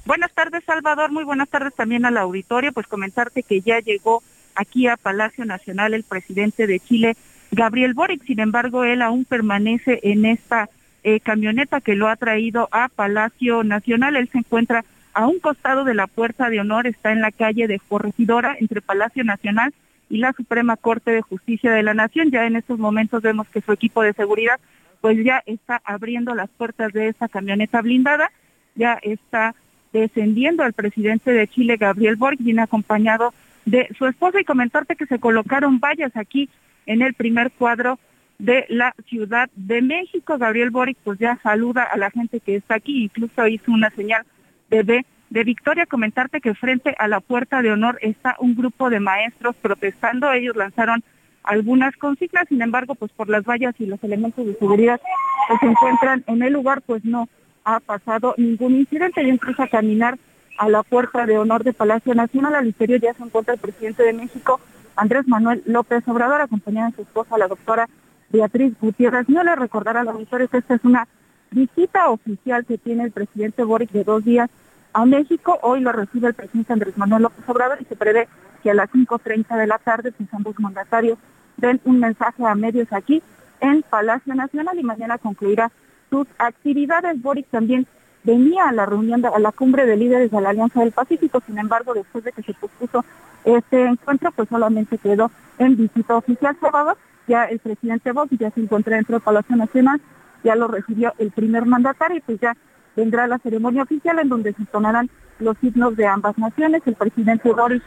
Buenas 0.06 0.32
tardes, 0.34 0.64
Salvador. 0.64 1.12
Muy 1.12 1.24
buenas 1.24 1.50
tardes 1.50 1.74
también 1.76 2.06
al 2.06 2.18
auditorio. 2.18 2.72
Pues 2.74 2.88
comentarte 2.88 3.44
que 3.44 3.62
ya 3.62 3.80
llegó 3.80 4.24
aquí 4.56 4.88
a 4.88 4.98
Palacio 4.98 5.46
Nacional 5.46 5.94
el 5.94 6.04
presidente 6.04 6.68
de 6.68 6.80
Chile, 6.80 7.16
Gabriel 7.52 7.94
Boric. 7.94 8.24
Sin 8.26 8.40
embargo, 8.40 8.84
él 8.84 9.02
aún 9.02 9.26
permanece 9.26 10.00
en 10.04 10.26
esta 10.26 10.70
eh, 11.04 11.20
camioneta 11.20 11.82
que 11.82 11.96
lo 11.96 12.08
ha 12.08 12.16
traído 12.16 12.70
a 12.72 12.90
Palacio 12.90 13.64
Nacional. 13.64 14.16
Él 14.16 14.30
se 14.32 14.40
encuentra 14.40 14.84
a 15.14 15.28
un 15.28 15.40
costado 15.40 15.84
de 15.84 15.94
la 15.94 16.08
Puerta 16.08 16.50
de 16.50 16.60
Honor, 16.60 16.88
está 16.88 17.12
en 17.12 17.22
la 17.22 17.32
calle 17.32 17.68
de 17.68 17.80
Corregidora, 17.80 18.56
entre 18.60 18.82
Palacio 18.82 19.24
Nacional 19.24 19.74
y 20.10 20.18
la 20.18 20.34
Suprema 20.34 20.76
Corte 20.76 21.12
de 21.12 21.22
Justicia 21.22 21.72
de 21.72 21.84
la 21.84 21.94
Nación. 21.94 22.32
Ya 22.32 22.46
en 22.46 22.56
estos 22.56 22.80
momentos 22.80 23.22
vemos 23.22 23.48
que 23.48 23.62
su 23.62 23.72
equipo 23.72 24.02
de 24.02 24.14
seguridad 24.14 24.60
pues 25.02 25.24
ya 25.24 25.42
está 25.46 25.82
abriendo 25.86 26.36
las 26.36 26.50
puertas 26.50 26.92
de 26.92 27.08
esa 27.08 27.30
camioneta 27.30 27.82
blindada, 27.82 28.32
ya 28.76 29.00
está 29.02 29.56
descendiendo 29.94 30.64
al 30.64 30.74
presidente 30.74 31.32
de 31.32 31.48
Chile, 31.48 31.78
Gabriel 31.78 32.18
Boric, 32.18 32.42
viene 32.42 32.62
acompañado 32.62 33.34
de 33.66 33.90
su 33.98 34.06
esposa 34.08 34.42
y 34.42 34.46
comentarte 34.46 34.96
que 34.96 35.06
se 35.06 35.20
colocaron 35.20 35.80
vallas 35.80 36.16
aquí 36.16 36.50
en 36.86 37.02
el 37.02 37.14
primer 37.14 37.52
cuadro 37.52 37.98
de 38.40 38.66
la 38.70 38.94
Ciudad 39.08 39.50
de 39.56 39.82
México. 39.82 40.38
Gabriel 40.38 40.70
Boric 40.70 40.98
pues 41.04 41.20
ya 41.20 41.40
saluda 41.44 41.84
a 41.84 41.98
la 41.98 42.12
gente 42.12 42.40
que 42.40 42.56
está 42.56 42.76
aquí, 42.76 43.04
incluso 43.04 43.48
hizo 43.48 43.72
una 43.72 43.90
señal 43.92 44.26
de 44.70 45.06
de 45.30 45.44
Victoria, 45.44 45.86
comentarte 45.86 46.42
que 46.42 46.56
frente 46.56 46.96
a 46.98 47.08
la 47.08 47.20
puerta 47.20 47.62
de 47.62 47.72
honor 47.72 48.00
está 48.02 48.36
un 48.40 48.56
grupo 48.56 48.90
de 48.90 49.00
maestros 49.00 49.56
protestando. 49.62 50.32
Ellos 50.32 50.56
lanzaron 50.56 51.04
algunas 51.44 51.96
consignas, 51.98 52.48
sin 52.50 52.62
embargo, 52.62 52.96
pues 52.96 53.12
por 53.12 53.30
las 53.30 53.44
vallas 53.44 53.76
y 53.80 53.86
los 53.86 54.04
elementos 54.04 54.46
de 54.46 54.56
seguridad 54.56 55.00
que 55.48 55.58
se 55.58 55.66
encuentran 55.66 56.24
en 56.28 56.42
el 56.42 56.54
lugar, 56.54 56.82
pues 56.82 57.06
no 57.06 57.30
ha 57.64 57.80
pasado 57.80 58.34
ningún 58.38 58.76
incidente. 58.76 59.24
Y 59.24 59.30
incluso 59.30 59.64
a 59.64 59.68
caminar 59.68 60.18
a 60.58 60.68
la 60.68 60.84
puerta 60.84 61.26
de 61.26 61.38
honor 61.38 61.64
de 61.64 61.74
Palacio 61.74 62.14
Nacional, 62.16 62.56
al 62.56 62.68
interior 62.68 63.00
ya 63.00 63.14
se 63.14 63.24
encuentra 63.24 63.54
el 63.54 63.60
presidente 63.60 64.04
de 64.04 64.14
México, 64.14 64.60
Andrés 64.96 65.28
Manuel 65.28 65.64
López 65.66 66.06
Obrador, 66.08 66.42
acompañado 66.42 66.90
de 66.90 66.96
su 66.96 67.02
esposa, 67.04 67.38
la 67.38 67.48
doctora 67.48 67.88
Beatriz 68.30 68.74
Gutiérrez. 68.80 69.30
No 69.30 69.44
le 69.44 69.56
recordar 69.56 69.96
a 69.96 70.04
los 70.04 70.16
auditores 70.16 70.50
que 70.50 70.58
esta 70.58 70.76
es 70.76 70.84
una 70.84 71.08
visita 71.52 72.10
oficial 72.10 72.66
que 72.66 72.78
tiene 72.78 73.04
el 73.04 73.12
presidente 73.12 73.64
Boric 73.64 73.92
de 73.92 74.04
dos 74.04 74.24
días 74.24 74.50
a 74.94 75.06
México. 75.06 75.60
Hoy 75.62 75.82
lo 75.82 75.92
recibe 75.92 76.28
el 76.28 76.34
presidente 76.34 76.74
Andrés 76.74 76.98
Manuel 76.98 77.24
López 77.24 77.48
Obrador 77.48 77.78
y 77.82 77.86
se 77.86 77.96
prevé 77.96 78.28
que 78.64 78.72
a 78.72 78.74
las 78.74 78.90
5.30 78.90 79.58
de 79.58 79.68
la 79.68 79.78
tarde 79.78 80.12
pues, 80.12 80.30
ambos 80.34 80.60
mandatarios 80.60 81.18
den 81.58 81.80
un 81.86 82.00
mensaje 82.00 82.46
a 82.46 82.56
medios 82.56 82.92
aquí 82.92 83.22
en 83.60 83.84
Palacio 83.84 84.34
Nacional 84.36 84.78
y 84.80 84.84
mañana 84.84 85.18
concluirá 85.18 85.72
sus 86.10 86.28
actividades. 86.38 87.22
Boric 87.22 87.48
también 87.50 87.86
venía 88.24 88.68
a 88.68 88.72
la 88.72 88.86
reunión, 88.86 89.26
a 89.26 89.40
la 89.40 89.52
cumbre 89.52 89.86
de 89.86 89.98
líderes 89.98 90.32
de 90.32 90.42
la 90.42 90.50
Alianza 90.50 90.82
del 90.82 90.92
Pacífico, 90.92 91.42
sin 91.46 91.58
embargo, 91.58 91.94
después 91.94 92.24
de 92.24 92.32
que 92.32 92.44
se 92.44 92.54
pospuso 92.54 93.06
este 93.46 93.86
encuentro, 93.86 94.32
pues 94.32 94.50
solamente 94.50 94.98
quedó 94.98 95.32
en 95.58 95.78
visita 95.78 96.16
oficial 96.16 96.58
sábado. 96.60 96.98
Ya 97.28 97.46
el 97.46 97.60
presidente 97.60 98.12
Boric 98.12 98.40
ya 98.40 98.52
se 98.52 98.62
encuentra 98.62 98.96
dentro 98.96 99.16
del 99.16 99.24
Palacio 99.24 99.56
Nacional, 99.56 100.02
ya 100.44 100.56
lo 100.56 100.68
recibió 100.68 101.14
el 101.18 101.32
primer 101.32 101.66
mandatario 101.66 102.18
y 102.18 102.22
pues 102.22 102.40
ya 102.40 102.56
vendrá 103.00 103.28
la 103.28 103.40
ceremonia 103.40 103.84
oficial 103.84 104.20
en 104.20 104.30
donde 104.30 104.54
se 104.54 104.62
entonarán 104.62 105.10
los 105.40 105.58
signos 105.60 105.96
de 105.96 106.06
ambas 106.06 106.38
naciones. 106.38 106.82
El 106.86 106.96
presidente 106.96 107.52
Boris 107.52 107.82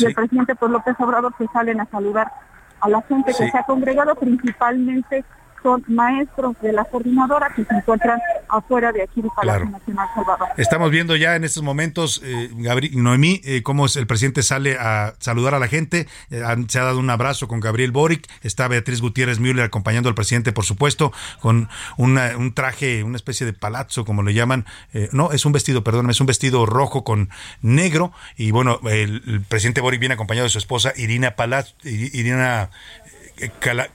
y 0.00 0.06
el 0.06 0.14
presidente 0.14 0.54
López 0.60 0.96
Obrador 0.98 1.34
se 1.36 1.46
salen 1.48 1.80
a 1.80 1.86
saludar 1.86 2.32
a 2.80 2.88
la 2.88 3.02
gente 3.02 3.32
que 3.32 3.50
se 3.50 3.58
ha 3.58 3.64
congregado 3.64 4.14
principalmente 4.14 5.24
son 5.64 5.82
maestros 5.88 6.54
de 6.60 6.72
la 6.72 6.84
coordinadora 6.84 7.50
que 7.56 7.64
se 7.64 7.74
encuentran 7.74 8.20
afuera 8.50 8.92
de 8.92 9.02
aquí 9.02 9.22
de 9.22 9.30
Palacio 9.34 9.70
Nacional 9.70 10.08
Salvador. 10.14 10.48
Estamos 10.58 10.90
viendo 10.90 11.16
ya 11.16 11.36
en 11.36 11.44
estos 11.44 11.62
momentos, 11.62 12.20
eh, 12.22 12.50
Noemí, 12.92 13.40
eh, 13.44 13.62
cómo 13.62 13.86
el 13.86 14.06
presidente 14.06 14.42
sale 14.42 14.76
a 14.78 15.14
saludar 15.20 15.54
a 15.54 15.58
la 15.58 15.66
gente. 15.66 16.06
Eh, 16.30 16.42
se 16.68 16.78
ha 16.78 16.84
dado 16.84 16.98
un 16.98 17.08
abrazo 17.08 17.48
con 17.48 17.60
Gabriel 17.60 17.92
Boric. 17.92 18.28
Está 18.42 18.68
Beatriz 18.68 19.00
Gutiérrez 19.00 19.40
Müller 19.40 19.64
acompañando 19.64 20.10
al 20.10 20.14
presidente, 20.14 20.52
por 20.52 20.66
supuesto, 20.66 21.12
con 21.40 21.70
un 21.96 22.52
traje, 22.54 23.02
una 23.02 23.16
especie 23.16 23.46
de 23.46 23.54
palazzo, 23.54 24.04
como 24.04 24.22
le 24.22 24.34
llaman. 24.34 24.66
Eh, 24.92 25.08
no, 25.12 25.32
es 25.32 25.46
un 25.46 25.52
vestido, 25.52 25.82
perdón, 25.82 26.10
es 26.10 26.20
un 26.20 26.26
vestido 26.26 26.66
rojo 26.66 27.04
con 27.04 27.30
negro. 27.62 28.12
Y 28.36 28.50
bueno, 28.50 28.80
el, 28.84 29.42
presidente 29.48 29.80
Boric 29.80 30.00
viene 30.00 30.14
acompañado 30.14 30.44
de 30.44 30.50
su 30.50 30.58
esposa 30.58 30.92
Irina 30.94 31.36
Palaz, 31.36 31.74
Irina 31.84 32.68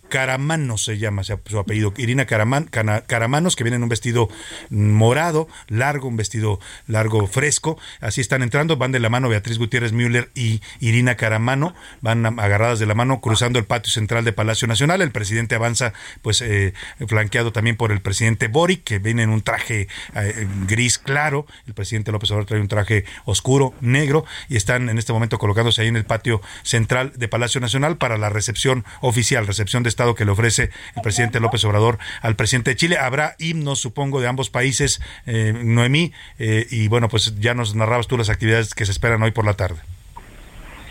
Caramanos 0.09 0.83
se 0.83 0.97
llama 0.97 1.23
su 1.23 1.59
apellido, 1.59 1.93
Irina 1.97 2.25
Caraman, 2.25 2.65
Caramanos, 2.65 3.55
que 3.55 3.63
viene 3.63 3.77
en 3.77 3.83
un 3.83 3.89
vestido 3.89 4.27
morado, 4.69 5.47
largo, 5.67 6.09
un 6.09 6.17
vestido 6.17 6.59
largo, 6.87 7.25
fresco. 7.27 7.79
Así 8.01 8.19
están 8.19 8.43
entrando, 8.43 8.75
van 8.75 8.91
de 8.91 8.99
la 8.99 9.09
mano 9.09 9.29
Beatriz 9.29 9.57
Gutiérrez 9.57 9.93
Müller 9.93 10.29
y 10.35 10.61
Irina 10.81 11.15
Caramano, 11.15 11.73
van 12.01 12.25
agarradas 12.25 12.79
de 12.79 12.85
la 12.85 12.95
mano 12.95 13.21
cruzando 13.21 13.59
el 13.59 13.65
patio 13.65 13.91
central 13.91 14.25
de 14.25 14.33
Palacio 14.33 14.67
Nacional. 14.67 15.01
El 15.01 15.11
presidente 15.11 15.55
avanza, 15.55 15.93
pues, 16.21 16.41
eh, 16.41 16.73
flanqueado 17.07 17.53
también 17.53 17.77
por 17.77 17.91
el 17.91 18.01
presidente 18.01 18.49
Boric, 18.49 18.83
que 18.83 18.99
viene 18.99 19.23
en 19.23 19.29
un 19.29 19.41
traje 19.41 19.87
eh, 20.15 20.47
gris 20.67 20.97
claro. 20.97 21.45
El 21.65 21.73
presidente 21.73 22.11
López 22.11 22.29
Obrador 22.31 22.45
trae 22.45 22.61
un 22.61 22.67
traje 22.67 23.05
oscuro, 23.23 23.73
negro, 23.79 24.25
y 24.49 24.57
están 24.57 24.89
en 24.89 24.97
este 24.97 25.13
momento 25.13 25.37
colocándose 25.37 25.81
ahí 25.81 25.87
en 25.87 25.95
el 25.95 26.05
patio 26.05 26.41
central 26.63 27.13
de 27.15 27.27
Palacio 27.29 27.61
Nacional 27.61 27.97
para 27.97 28.17
la 28.17 28.29
recepción 28.29 28.83
oficial 28.99 29.28
recepción 29.35 29.83
de 29.83 29.89
Estado 29.89 30.15
que 30.15 30.25
le 30.25 30.31
ofrece 30.31 30.69
el 30.95 31.01
presidente 31.01 31.39
López 31.39 31.63
Obrador 31.65 31.99
al 32.21 32.35
presidente 32.35 32.71
de 32.71 32.75
Chile. 32.75 32.97
Habrá 32.97 33.35
himnos, 33.39 33.79
supongo, 33.79 34.21
de 34.21 34.27
ambos 34.27 34.49
países, 34.49 35.01
eh, 35.25 35.53
Noemí, 35.63 36.11
eh, 36.37 36.67
y 36.69 36.87
bueno, 36.87 37.09
pues 37.09 37.39
ya 37.39 37.53
nos 37.53 37.75
narrabas 37.75 38.07
tú 38.07 38.17
las 38.17 38.29
actividades 38.29 38.73
que 38.73 38.85
se 38.85 38.91
esperan 38.91 39.21
hoy 39.21 39.31
por 39.31 39.45
la 39.45 39.53
tarde. 39.53 39.77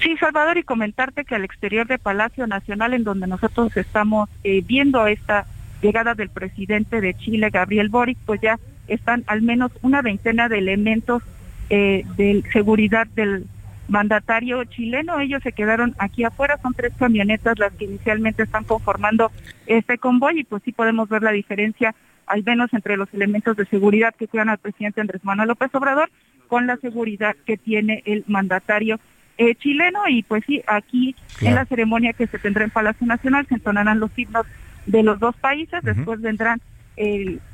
Sí, 0.02 0.16
Salvador, 0.18 0.58
y 0.58 0.62
comentarte 0.62 1.24
que 1.24 1.34
al 1.34 1.44
exterior 1.44 1.86
de 1.86 1.98
Palacio 1.98 2.46
Nacional, 2.46 2.94
en 2.94 3.02
donde 3.02 3.26
nosotros 3.26 3.76
estamos 3.76 4.28
eh, 4.44 4.62
viendo 4.64 5.06
esta 5.06 5.46
llegada 5.82 6.14
del 6.14 6.28
presidente 6.28 7.00
de 7.00 7.14
Chile, 7.14 7.50
Gabriel 7.50 7.88
Boric, 7.88 8.18
pues 8.24 8.40
ya 8.40 8.58
están 8.86 9.24
al 9.26 9.42
menos 9.42 9.72
una 9.82 10.02
veintena 10.02 10.48
de 10.48 10.58
elementos 10.58 11.22
de 11.68 12.42
seguridad 12.50 13.06
del 13.08 13.44
mandatario 13.88 14.64
chileno. 14.64 15.18
Ellos 15.18 15.42
se 15.42 15.52
quedaron 15.52 15.94
aquí 15.98 16.24
afuera, 16.24 16.58
son 16.62 16.74
tres 16.74 16.92
camionetas 16.98 17.58
las 17.58 17.72
que 17.72 17.86
inicialmente 17.86 18.42
están 18.42 18.64
conformando 18.64 19.32
este 19.66 19.98
convoy 19.98 20.40
y 20.40 20.44
pues 20.44 20.62
sí 20.64 20.72
podemos 20.72 21.08
ver 21.08 21.22
la 21.22 21.32
diferencia, 21.32 21.94
al 22.26 22.44
menos 22.44 22.72
entre 22.72 22.96
los 22.96 23.12
elementos 23.12 23.56
de 23.56 23.66
seguridad 23.66 24.14
que 24.14 24.28
cuidan 24.28 24.50
al 24.50 24.58
presidente 24.58 25.00
Andrés 25.00 25.24
Manuel 25.24 25.48
López 25.48 25.74
Obrador 25.74 26.10
con 26.46 26.66
la 26.66 26.76
seguridad 26.76 27.34
que 27.44 27.56
tiene 27.56 28.02
el 28.06 28.24
mandatario 28.26 29.00
eh, 29.38 29.54
chileno. 29.54 30.00
Y 30.08 30.22
pues 30.22 30.44
sí, 30.46 30.62
aquí 30.66 31.16
en 31.40 31.54
la 31.54 31.64
ceremonia 31.64 32.12
que 32.12 32.26
se 32.26 32.38
tendrá 32.38 32.64
en 32.64 32.70
Palacio 32.70 33.06
Nacional 33.06 33.46
se 33.48 33.54
entonarán 33.54 34.00
los 34.00 34.16
himnos 34.16 34.46
de 34.86 35.02
los 35.02 35.18
dos 35.18 35.36
países, 35.36 35.82
después 35.82 36.20
vendrán 36.20 36.60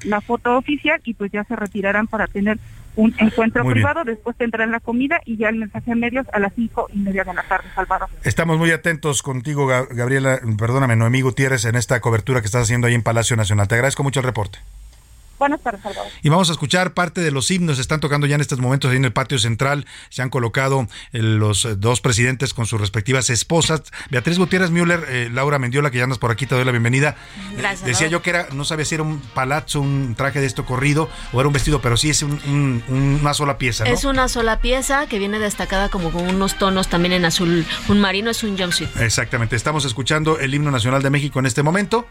la 0.05 0.21
foto 0.23 0.57
oficial 0.57 1.01
y 1.05 1.15
pues 1.15 1.31
ya 1.31 1.45
se 1.45 1.55
retirarán 1.57 2.07
para 2.07 2.27
tener 2.27 2.59
un 2.97 3.15
encuentro 3.19 3.65
privado, 3.65 4.05
después 4.05 4.37
tendrán 4.37 4.71
la 4.71 4.81
comida 4.81 5.21
y 5.25 5.37
ya 5.37 5.49
el 5.49 5.57
mensaje 5.57 5.93
a 5.93 5.95
medios 5.95 6.27
a 6.33 6.39
las 6.39 6.53
cinco 6.55 6.89
y 6.93 6.99
media 6.99 7.25
de 7.25 7.35
la 7.35 7.43
tarde, 7.43 7.67
Salvador. 7.75 8.09
Estamos 8.23 8.59
muy 8.59 8.71
atentos 8.71 9.23
contigo, 9.23 9.67
Gabriela, 9.67 10.41
perdóname, 10.59 10.97
Noemí 10.97 11.21
Gutiérrez, 11.21 11.65
en 11.65 11.77
esta 11.77 12.01
cobertura 12.01 12.41
que 12.41 12.47
estás 12.47 12.63
haciendo 12.63 12.87
ahí 12.87 12.95
en 12.95 13.03
Palacio 13.03 13.37
Nacional. 13.37 13.69
Te 13.69 13.75
agradezco 13.75 14.03
mucho 14.03 14.21
el 14.21 14.27
reporte. 14.27 14.59
Buenas 15.39 15.61
tardes, 15.61 15.83
Salvador. 15.83 16.11
Y 16.23 16.29
vamos 16.29 16.49
a 16.49 16.53
escuchar 16.53 16.95
parte 16.95 17.21
de 17.21 17.31
los 17.31 17.51
himnos. 17.51 17.79
Están 17.79 18.01
tocando 18.01 18.27
ya 18.27 18.37
en 18.37 18.41
estos 18.41 18.59
momentos 18.61 18.91
ahí 18.91 18.97
en 18.97 19.05
el 19.05 19.13
patio 19.13 19.39
central. 19.39 19.87
Se 20.09 20.23
han 20.23 20.31
colocado 20.31 20.87
eh, 21.13 21.23
los 21.23 21.65
eh, 21.65 21.77
dos 21.77 22.01
presidentes 22.01 22.55
con 22.55 22.67
sus 22.67 22.81
respectivas 22.81 23.31
esposas. 23.31 23.83
Beatriz 24.11 24.39
Gutiérrez 24.39 24.71
Müller, 24.71 25.05
eh, 25.09 25.29
Laura 25.33 25.59
Mendiola, 25.59 25.91
que 25.91 25.99
ya 25.99 26.05
andas 26.05 26.19
por 26.19 26.31
aquí, 26.31 26.47
te 26.47 26.55
doy 26.55 26.65
la 26.65 26.71
bienvenida. 26.71 27.17
Gracias. 27.57 27.85
decía 27.85 28.09
yo 28.09 28.23
que 28.23 28.31
era, 28.31 28.49
no 28.53 28.65
sabía 28.65 28.85
si 28.85 28.95
era 28.95 29.03
un 29.03 29.21
palazzo, 29.21 29.81
un 29.81 30.15
traje 30.17 30.41
de 30.41 30.47
esto 30.47 30.65
corrido 30.65 31.09
o 31.33 31.41
era 31.41 31.49
un 31.49 31.53
vestido, 31.53 31.81
pero 31.81 31.97
sí 31.97 32.11
es 32.11 32.23
una 32.23 33.35
sola 33.35 33.59
pieza. 33.59 33.85
¿no? 33.85 33.91
Es 33.91 34.05
una 34.05 34.29
sola 34.29 34.61
pieza 34.61 35.07
que 35.07 35.19
viene 35.19 35.39
destacada 35.39 35.89
como 35.89 36.11
con 36.11 36.29
unos 36.29 36.59
tonos 36.59 36.89
también 36.89 37.13
en 37.13 37.25
azul. 37.25 37.67
Un 37.89 38.01
marino 38.01 38.31
es 38.31 38.43
un 38.45 38.57
jumpsuit. 38.57 38.97
Exactamente. 38.97 39.57
Estamos 39.57 39.85
escuchando 39.85 40.39
el 40.39 40.55
himno 40.55 40.71
nacional 40.71 41.03
de 41.03 41.11
México 41.11 41.39
en 41.39 41.47
este 41.47 41.63
momento. 41.63 42.07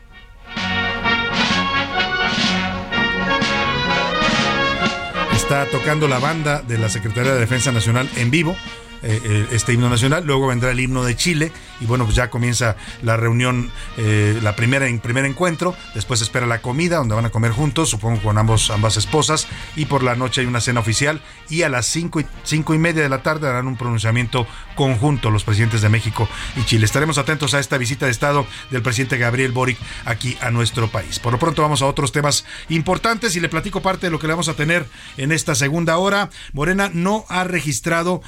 Está 5.43 5.65
tocando 5.65 6.07
la 6.07 6.19
banda 6.19 6.61
de 6.61 6.77
la 6.77 6.87
Secretaría 6.87 7.33
de 7.33 7.39
Defensa 7.41 7.73
Nacional 7.73 8.09
en 8.15 8.31
vivo. 8.31 8.55
Eh, 9.03 9.19
eh, 9.21 9.47
este 9.51 9.73
himno 9.73 9.89
nacional, 9.89 10.23
luego 10.25 10.47
vendrá 10.47 10.71
el 10.71 10.79
himno 10.79 11.03
de 11.03 11.17
Chile 11.17 11.51
y 11.81 11.85
bueno, 11.85 12.05
pues 12.05 12.15
ya 12.15 12.29
comienza 12.29 12.77
la 13.01 13.17
reunión, 13.17 13.69
eh, 13.97 14.39
la 14.41 14.55
primera 14.55 14.87
en 14.87 14.99
primer 14.99 15.25
encuentro, 15.25 15.75
después 15.93 16.21
espera 16.21 16.45
la 16.45 16.61
comida 16.61 16.97
donde 16.97 17.13
van 17.13 17.25
a 17.25 17.29
comer 17.29 17.51
juntos, 17.51 17.89
supongo 17.89 18.21
con 18.21 18.37
ambos, 18.37 18.69
ambas 18.69 18.95
esposas 18.95 19.47
y 19.75 19.85
por 19.85 20.03
la 20.03 20.15
noche 20.15 20.39
hay 20.39 20.47
una 20.47 20.61
cena 20.61 20.79
oficial 20.79 21.21
y 21.49 21.63
a 21.63 21.69
las 21.69 21.85
cinco 21.85 22.21
y, 22.21 22.25
cinco 22.43 22.73
y 22.73 22.77
media 22.77 23.03
de 23.03 23.09
la 23.09 23.21
tarde 23.23 23.49
harán 23.49 23.67
un 23.67 23.75
pronunciamiento 23.75 24.47
conjunto 24.75 25.31
los 25.31 25.43
presidentes 25.43 25.81
de 25.81 25.89
México 25.89 26.29
y 26.55 26.63
Chile. 26.63 26.85
Estaremos 26.85 27.17
atentos 27.17 27.53
a 27.53 27.59
esta 27.59 27.77
visita 27.77 28.05
de 28.05 28.11
Estado 28.13 28.47
del 28.71 28.83
presidente 28.83 29.17
Gabriel 29.17 29.51
Boric 29.51 29.77
aquí 30.05 30.37
a 30.39 30.49
nuestro 30.49 30.87
país. 30.87 31.19
Por 31.19 31.33
lo 31.33 31.39
pronto 31.39 31.61
vamos 31.61 31.81
a 31.81 31.87
otros 31.87 32.13
temas 32.13 32.45
importantes 32.69 33.35
y 33.35 33.41
le 33.41 33.49
platico 33.49 33.81
parte 33.81 34.07
de 34.07 34.11
lo 34.11 34.19
que 34.19 34.27
le 34.27 34.33
vamos 34.33 34.47
a 34.47 34.53
tener 34.53 34.85
en 35.17 35.33
esta 35.33 35.55
segunda 35.55 35.97
hora. 35.97 36.29
Morena 36.53 36.89
no 36.93 37.25
ha 37.27 37.43
registrado 37.43 38.21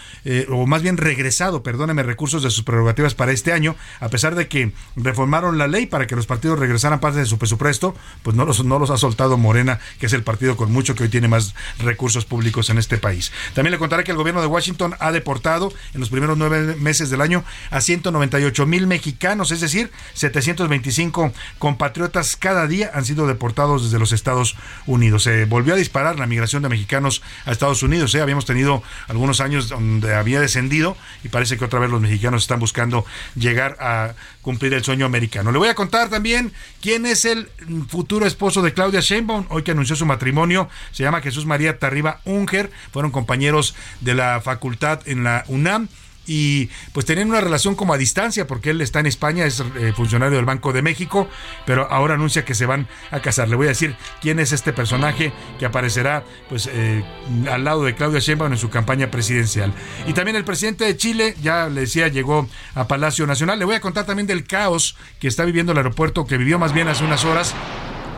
o 0.50 0.65
más 0.68 0.82
bien 0.82 0.98
regresado, 0.98 1.64
perdóneme, 1.64 2.04
recursos 2.04 2.44
de 2.44 2.50
sus 2.50 2.64
prerrogativas 2.64 3.16
para 3.16 3.32
este 3.32 3.54
año, 3.54 3.76
a 4.00 4.10
pesar 4.10 4.36
de 4.36 4.48
que 4.48 4.72
reformaron 4.96 5.58
la 5.58 5.68
ley 5.68 5.86
para 5.86 6.08
que 6.08 6.16
los 6.16 6.28
partidos 6.28 6.60
regresaran 6.60 7.00
parte 7.00 7.20
de 7.20 7.26
su 7.26 7.38
presupuesto, 7.38 7.96
pues 8.24 8.36
no 8.36 8.46
los, 8.46 8.64
no 8.64 8.80
los 8.80 8.90
ha 8.90 8.98
soltado 8.98 9.38
Morena, 9.38 9.80
que 10.00 10.06
es 10.06 10.14
el 10.14 10.24
partido 10.24 10.56
con 10.58 10.72
mucho 10.72 10.96
que 10.96 11.04
hoy 11.04 11.10
tiene 11.10 11.28
más 11.28 11.56
recursos 11.80 12.26
públicos 12.26 12.70
en 12.70 12.78
este 12.78 12.98
país. 12.98 13.32
También 13.54 13.72
le 13.72 13.80
contaré 13.80 14.04
que 14.04 14.12
el 14.12 14.18
gobierno 14.18 14.42
de 14.42 14.48
Washington 14.48 14.96
ha 15.00 15.12
deportado 15.12 15.72
en 15.94 16.00
los 16.00 16.10
primeros 16.10 16.38
nueve 16.38 16.76
meses 16.76 17.10
del 17.10 17.22
año 17.22 17.44
a 17.70 17.82
198 17.82 18.66
mil 18.66 18.88
mexicanos, 18.88 19.52
es 19.52 19.62
decir, 19.62 19.92
725 20.14 21.34
compatriotas 21.60 22.36
cada 22.36 22.68
día 22.68 22.92
han 22.94 23.06
sido 23.06 23.28
deportados 23.28 23.84
desde 23.84 24.00
los 24.00 24.12
Estados 24.12 24.56
Unidos. 24.86 25.24
Se 25.24 25.46
volvió 25.46 25.74
a 25.74 25.78
disparar 25.78 26.20
la 26.20 26.28
migración 26.28 26.64
de 26.64 26.70
mexicanos 26.70 27.22
a 27.46 27.52
Estados 27.52 27.84
Unidos. 27.84 28.14
¿eh? 28.16 28.22
Habíamos 28.22 28.46
tenido 28.46 28.84
algunos 29.08 29.42
años 29.42 29.70
donde 29.70 30.16
había 30.16 30.40
descendido 30.56 30.96
y 31.24 31.30
parece 31.30 31.58
que 31.58 31.66
otra 31.66 31.80
vez 31.80 31.90
los 31.90 32.02
mexicanos 32.02 32.44
están 32.44 32.60
buscando 32.60 33.06
llegar 33.36 33.78
a 33.80 34.14
cumplir 34.42 34.74
el 34.74 34.84
sueño 34.84 35.06
americano. 35.06 35.52
Le 35.52 35.58
voy 35.58 35.68
a 35.68 35.76
contar 35.76 36.10
también 36.10 36.54
quién 36.82 37.06
es 37.06 37.26
el 37.26 37.50
futuro 37.90 38.26
esposo 38.26 38.62
de 38.62 38.74
Claudia 38.74 39.02
Sheinbaum, 39.02 39.46
hoy 39.50 39.64
que 39.64 39.72
anunció 39.72 39.96
su 39.96 40.06
matrimonio, 40.06 40.70
se 40.92 41.04
llama 41.04 41.22
Jesús 41.22 41.46
María 41.46 41.78
Tarriba 41.78 42.22
Unger, 42.26 42.72
fueron 42.92 43.12
compañeros 43.12 43.76
de 44.02 44.16
la 44.16 44.42
facultad 44.42 45.02
en 45.06 45.24
la 45.24 45.44
UNAM 45.48 45.90
y 46.26 46.70
pues 46.94 47.06
tenían 47.06 47.30
una 47.30 47.42
relación 47.42 47.76
como 47.76 47.94
a 47.94 47.98
distancia 47.98 48.48
porque 48.48 48.72
él 48.72 48.82
está 48.82 49.00
en 49.00 49.06
España, 49.06 49.46
es 49.46 49.64
eh, 49.78 49.94
funcionario 49.96 50.38
del 50.38 50.46
Banco 50.46 50.74
de 50.74 50.82
México, 50.82 51.28
pero 51.66 51.88
ahora 51.92 52.16
anuncia 52.16 52.46
que 52.46 52.56
se 52.56 52.66
van 52.66 52.88
a 53.12 53.20
casar. 53.20 53.50
Le 53.50 53.56
voy 53.56 53.68
a 53.68 53.70
decir 53.70 53.96
quién 54.22 54.40
es 54.40 54.52
este 54.52 54.74
personaje 54.74 55.32
que 55.60 55.66
aparecerá 55.66 56.24
pues 56.50 56.70
eh, 56.72 57.04
al 57.52 57.64
lado 57.64 57.84
de 57.84 57.96
Claudia 57.96 58.20
Sheinbaum 58.20 58.54
en 58.54 58.58
su 58.58 58.70
campaña 58.70 59.12
presidencial. 59.12 59.74
Y 60.08 60.14
también 60.14 60.36
el 60.36 60.44
presidente 60.44 60.86
de 60.86 60.98
Chile, 60.98 61.36
ya 61.42 61.70
le 61.70 61.82
decía, 61.82 62.08
llegó 62.08 62.48
a 62.74 62.88
Palacio 62.88 63.28
Nacional. 63.28 63.60
Le 63.60 63.66
voy 63.66 63.76
a 63.76 63.82
contar 63.82 64.06
también 64.06 64.28
del 64.28 64.46
caos 64.46 64.98
que 65.20 65.28
está 65.28 65.46
viviendo 65.46 65.72
el 65.72 65.78
aeropuerto, 65.78 66.26
que 66.26 66.38
vivió 66.38 66.60
más 66.60 66.74
bien 66.74 66.88
hace 66.88 67.04
unas 67.04 67.26
horas 67.26 67.54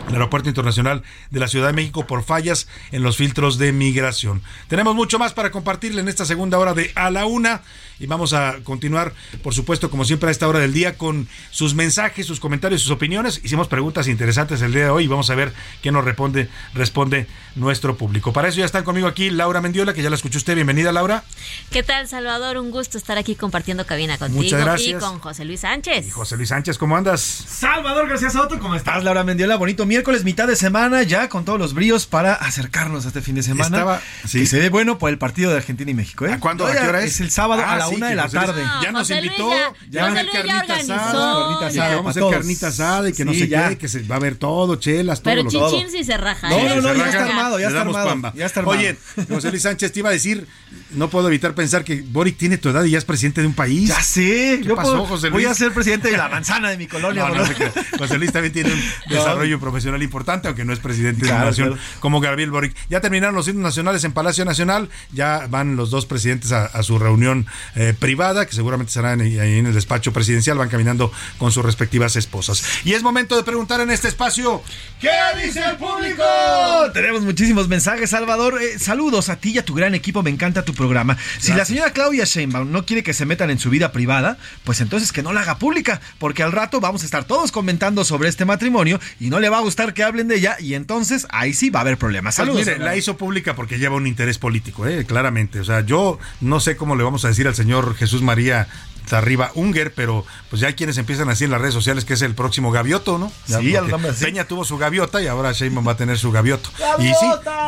el 0.08 0.14
Aeropuerto 0.14 0.49
Internacional 0.49 1.03
de 1.32 1.39
la 1.39 1.47
Ciudad 1.47 1.68
de 1.68 1.74
México 1.74 2.08
por 2.08 2.24
fallas 2.24 2.68
en 2.91 3.03
los 3.03 3.18
filtros 3.18 3.58
de 3.58 3.72
migración. 3.72 4.41
Tenemos 4.68 4.95
mucho 4.95 5.20
más 5.20 5.34
para 5.34 5.51
compartirle 5.51 6.01
en 6.01 6.08
esta 6.08 6.26
segunda 6.26 6.58
hora 6.60 6.74
de 6.74 6.91
A 6.95 7.10
la 7.12 7.26
Una 7.26 7.62
y 7.99 8.05
vamos 8.05 8.34
a 8.34 8.58
continuar, 8.64 9.14
por 9.41 9.53
supuesto, 9.53 9.89
como 9.89 10.05
siempre 10.05 10.30
a 10.30 10.32
esta 10.32 10.47
hora 10.47 10.60
del 10.60 10.72
día, 10.74 10.97
con 10.97 11.28
sus 11.49 11.74
mensajes, 11.74 12.26
sus 12.28 12.39
comentarios, 12.39 12.82
sus 12.82 12.91
opiniones. 12.91 13.41
Hicimos 13.43 13.68
preguntas 13.68 14.08
interesantes 14.08 14.62
el 14.62 14.72
día 14.72 14.84
de 14.84 14.89
hoy 14.89 15.05
y 15.05 15.08
vamos 15.08 15.30
a 15.32 15.36
ver 15.36 15.51
qué 15.82 15.91
nos 15.91 16.05
responde, 16.05 16.47
responde 16.74 17.28
nuestro 17.55 17.97
público. 17.97 18.32
Para 18.34 18.49
eso 18.49 18.60
ya 18.60 18.66
están 18.66 18.84
conmigo 18.84 19.08
aquí 19.08 19.32
Laura 19.32 19.62
Mendiola, 19.62 19.93
que 19.93 20.03
ya 20.03 20.10
la 20.10 20.16
escuchó 20.16 20.38
usted. 20.38 20.53
Bienvenida, 20.53 20.91
Laura. 20.91 21.24
¿Qué 21.72 21.82
tal, 21.82 22.08
Salvador? 22.08 22.58
Un 22.58 22.70
gusto 22.70 22.97
estar 22.99 23.18
aquí 23.18 23.36
compartiendo 23.36 23.86
cabina 23.86 24.18
contigo 24.18 24.43
Muchas 24.43 24.62
gracias. 24.62 25.01
y 25.01 25.05
con 25.05 25.20
José 25.20 25.45
Luis 25.45 25.62
Sánchez. 25.62 26.05
Y 26.08 26.12
José 26.12 26.38
Luis 26.38 26.49
Sánchez, 26.49 26.78
¿cómo 26.78 26.95
andas? 26.95 27.22
Salvador 27.22 28.08
García 28.08 28.30
Soto, 28.30 28.60
¿cómo 28.60 28.76
estás, 28.76 29.03
Laura 29.03 29.24
Mendiola? 29.24 29.55
Bonito 29.55 29.86
miércoles, 29.88 29.97
mitad 30.24 30.48
de 30.48 30.56
semana, 30.56 31.04
ya 31.04 31.30
con 31.30 31.45
todos 31.45 31.60
los 31.60 31.74
bríos 31.74 32.06
para 32.06 32.34
acercarnos 32.34 33.06
a 33.06 33.10
este 33.10 33.22
fin 33.22 33.36
de 33.36 33.43
semana. 33.43 33.78
Estaba, 33.78 34.02
sí. 34.26 34.39
Que 34.39 34.45
se 34.45 34.60
ve 34.60 34.70
bueno 34.70 34.98
por 34.98 35.10
el 35.10 35.18
partido 35.18 35.52
de 35.52 35.58
Argentina 35.58 35.91
y 35.91 35.93
México. 35.93 36.26
¿eh? 36.26 36.34
¿A 36.34 36.39
cuándo? 36.39 36.66
¿A 36.66 36.72
qué 36.74 36.88
hora 36.88 37.02
es? 37.04 37.16
Es 37.16 37.22
el 37.22 37.32
sábado 37.32 37.64
Ah, 37.66 37.74
a 37.74 37.78
la 37.78 37.88
sí, 37.88 37.95
una 37.95 38.10
de 38.10 38.16
la 38.16 38.24
José 38.24 38.38
tarde. 38.38 38.62
Ya 38.84 38.91
nos 38.91 39.02
José 39.02 39.16
invitó, 39.18 39.50
ya- 39.50 39.74
ya 39.89 40.02
va 40.02 40.08
a 40.08 40.10
José 40.12 40.20
haber 40.20 40.26
Luis 40.26 40.36
ya 40.36 40.41
carnita 40.68 40.74
asada, 40.76 41.34
carnita 41.34 41.56
y 41.56 41.60
que 41.60 41.66
asada 41.80 41.95
vamos 41.95 42.08
a 42.08 42.10
hacer 42.20 42.32
carnita 42.32 42.68
asada 42.68 43.10
y 43.10 43.14
que 43.14 43.26
no 43.26 43.34
ya. 43.34 43.70
qué, 43.70 43.78
que 43.78 43.88
se 43.88 44.02
va 44.04 44.16
a 44.16 44.20
ver 44.20 44.36
todo, 44.36 44.76
chelas, 44.76 45.22
todo. 45.22 45.32
Pero 45.32 45.43
lo- 45.43 45.50
Chichín 45.50 45.89
sí 45.91 46.04
se 46.04 46.18
raja. 46.18 46.50
No, 46.50 46.58
¿eh? 46.58 46.64
no, 46.70 46.82
no, 46.82 46.89
Se 46.93 46.98
ya 47.00 47.06
está 47.10 47.26
armado, 47.26 47.60
ya 47.60 47.68
está 47.68 47.82
armado, 47.82 48.32
ya 48.36 48.45
está 48.45 48.60
armado. 48.62 48.78
Oye, 48.80 48.98
José 49.30 49.50
Luis 49.50 49.62
Sánchez 49.64 49.91
te 49.91 50.00
iba 50.00 50.10
a 50.10 50.14
decir, 50.14 50.48
no 50.91 51.10
puedo 51.10 51.28
evitar 51.28 51.54
pensar 51.56 51.84
que 51.84 52.02
Boric 52.02 52.38
tiene 52.38 52.58
tu 52.58 52.70
edad 52.70 52.84
y 52.84 52.91
ya 52.91 52.98
es 52.98 53.06
presidente 53.06 53.41
de 53.41 53.48
un 53.48 53.54
país. 53.54 53.89
Ya 53.89 54.02
sé, 54.02 54.60
¿Qué 54.62 54.68
yo 54.68 54.76
pasó, 54.76 54.91
puedo- 54.91 55.06
José 55.06 55.30
voy 55.30 55.43
Luis? 55.43 55.52
a 55.52 55.56
ser 55.56 55.74
presidente 55.74 56.10
de 56.12 56.18
la 56.18 56.30
manzana 56.30 56.70
de 56.70 56.78
mi 56.78 56.88
colonia. 56.88 57.28
No, 57.28 57.36
no, 57.36 57.45
se. 57.45 57.56
José 57.98 58.18
Luis 58.18 58.32
también 58.32 58.54
tiene 58.54 58.72
un 58.74 58.82
desarrollo 59.10 59.60
profesional 59.60 59.87
importante, 60.04 60.48
aunque 60.48 60.66
no 60.66 60.74
es 60.74 60.80
presidente 60.80 61.26
de 61.26 61.32
la 61.32 61.46
nación 61.46 61.70
claro. 61.70 61.82
como 62.00 62.20
Gabriel 62.20 62.52
Boric. 62.52 62.76
Ya 62.90 63.02
terminaron 63.02 63.36
los 63.36 63.48
himnos 63.48 63.64
nacionales 63.64 64.04
en 64.04 64.12
Palacio 64.12 64.46
Nacional, 64.46 64.90
ya 65.12 65.48
van 65.50 65.76
los 65.76 65.90
dos 65.90 66.06
presidentes 66.06 66.52
a, 66.52 66.66
a 66.66 66.84
su 66.84 67.00
reunión 67.00 67.46
eh, 67.76 67.94
privada, 67.98 68.46
que 68.46 68.54
seguramente 68.54 68.92
será 68.92 69.14
en, 69.14 69.22
ahí 69.22 69.60
en 69.60 69.66
el 69.66 69.74
despacho 69.74 70.14
presidencial, 70.14 70.58
van 70.58 70.70
caminando 70.70 71.12
con 71.38 71.52
sus 71.52 71.64
respectivas 71.64 72.16
esposas. 72.16 72.64
Y 72.84 72.94
es 72.94 73.04
momento 73.04 73.36
de 73.36 73.44
preguntar 73.44 73.82
en 73.82 73.92
este 73.92 74.08
espacio, 74.08 74.62
¿qué 75.00 75.10
dice 75.44 75.64
el 75.64 75.78
público? 75.78 76.24
Tenemos 76.94 77.22
muchísimos 77.22 77.68
mensajes, 77.68 78.10
Salvador. 78.10 78.60
Eh, 78.62 78.80
saludos 78.80 79.30
a 79.30 79.36
ti 79.36 79.52
y 79.52 79.58
a 79.60 79.66
tu 79.66 79.74
gran 79.74 79.96
equipo. 79.96 80.24
Me 80.24 80.30
encanta 80.30 80.66
tu 80.66 80.74
programa. 80.74 81.18
Si 81.40 81.54
la 81.54 81.66
señora 81.66 81.92
Claudia 81.92 82.26
Sheinbaum 82.26 82.72
no 82.72 82.86
quiere 82.86 83.04
que 83.04 83.14
se 83.14 83.26
metan 83.26 83.50
en 83.50 83.60
su 83.60 83.70
vida 83.70 83.92
privada, 83.92 84.38
pues 84.64 84.82
entonces 84.82 85.12
que 85.12 85.24
no 85.24 85.34
la 85.34 85.42
haga 85.42 85.60
pública, 85.60 86.02
porque 86.20 86.44
al 86.44 86.52
rato 86.52 86.80
vamos 86.80 87.04
a 87.04 87.06
estar 87.06 87.26
todos 87.26 87.52
comentando 87.52 88.04
sobre 88.04 88.30
este 88.30 88.46
matrimonio 88.46 89.00
y 89.20 89.30
no 89.30 89.40
le 89.40 89.50
va 89.50 89.58
a 89.58 89.62
gustar 89.62 89.76
que 89.93 90.03
hablen 90.03 90.28
de 90.28 90.36
ella 90.36 90.57
y 90.59 90.73
entonces 90.73 91.28
ahí 91.30 91.53
sí 91.53 91.69
va 91.69 91.80
a 91.80 91.82
haber 91.82 91.97
problemas. 91.97 92.36
Pues 92.36 92.45
Saludos. 92.47 92.59
mire, 92.59 92.71
Salvador. 92.73 92.91
la 92.93 92.97
hizo 92.97 93.15
pública 93.17 93.55
porque 93.55 93.78
lleva 93.80 93.95
un 93.95 94.07
interés 94.07 94.38
político, 94.38 94.86
¿eh? 94.88 95.05
claramente. 95.05 95.59
O 95.59 95.63
sea, 95.63 95.82
yo 95.82 96.19
no 96.41 96.59
sé 96.59 96.75
cómo 96.75 96.95
le 96.95 97.03
vamos 97.03 97.23
a 97.25 97.30
decir 97.30 97.47
al 97.47 97.55
señor 97.55 97.95
Jesús 97.95 98.21
María 98.21 98.67
Tarriba 99.10 99.51
Unger, 99.55 99.93
pero 99.93 100.26
pues 100.49 100.62
ya 100.62 100.68
hay 100.68 100.74
quienes 100.76 100.97
empiezan 100.97 101.30
así 101.30 101.43
en 101.45 101.51
las 101.51 101.62
redes 101.62 101.74
sociales 101.74 102.05
que 102.05 102.14
es 102.14 102.22
el 102.22 102.36
próximo 102.36 102.72
gavioto, 102.72 103.18
¿no? 103.18 103.32
Ya, 103.47 103.60
Sí, 103.60 103.72
así. 104.10 104.26
Peña 104.26 104.45
tuvo 104.47 104.66
su 104.66 104.78
gaviota 104.78 105.22
y 105.22 105.28
ahora 105.28 105.51
Sheinbaum 105.51 105.88
va 105.88 105.93
a 105.93 105.97
tener 105.97 106.18
su 106.18 106.32
gavioto. 106.32 106.70
Y 106.99 107.08
sí, 107.08 107.26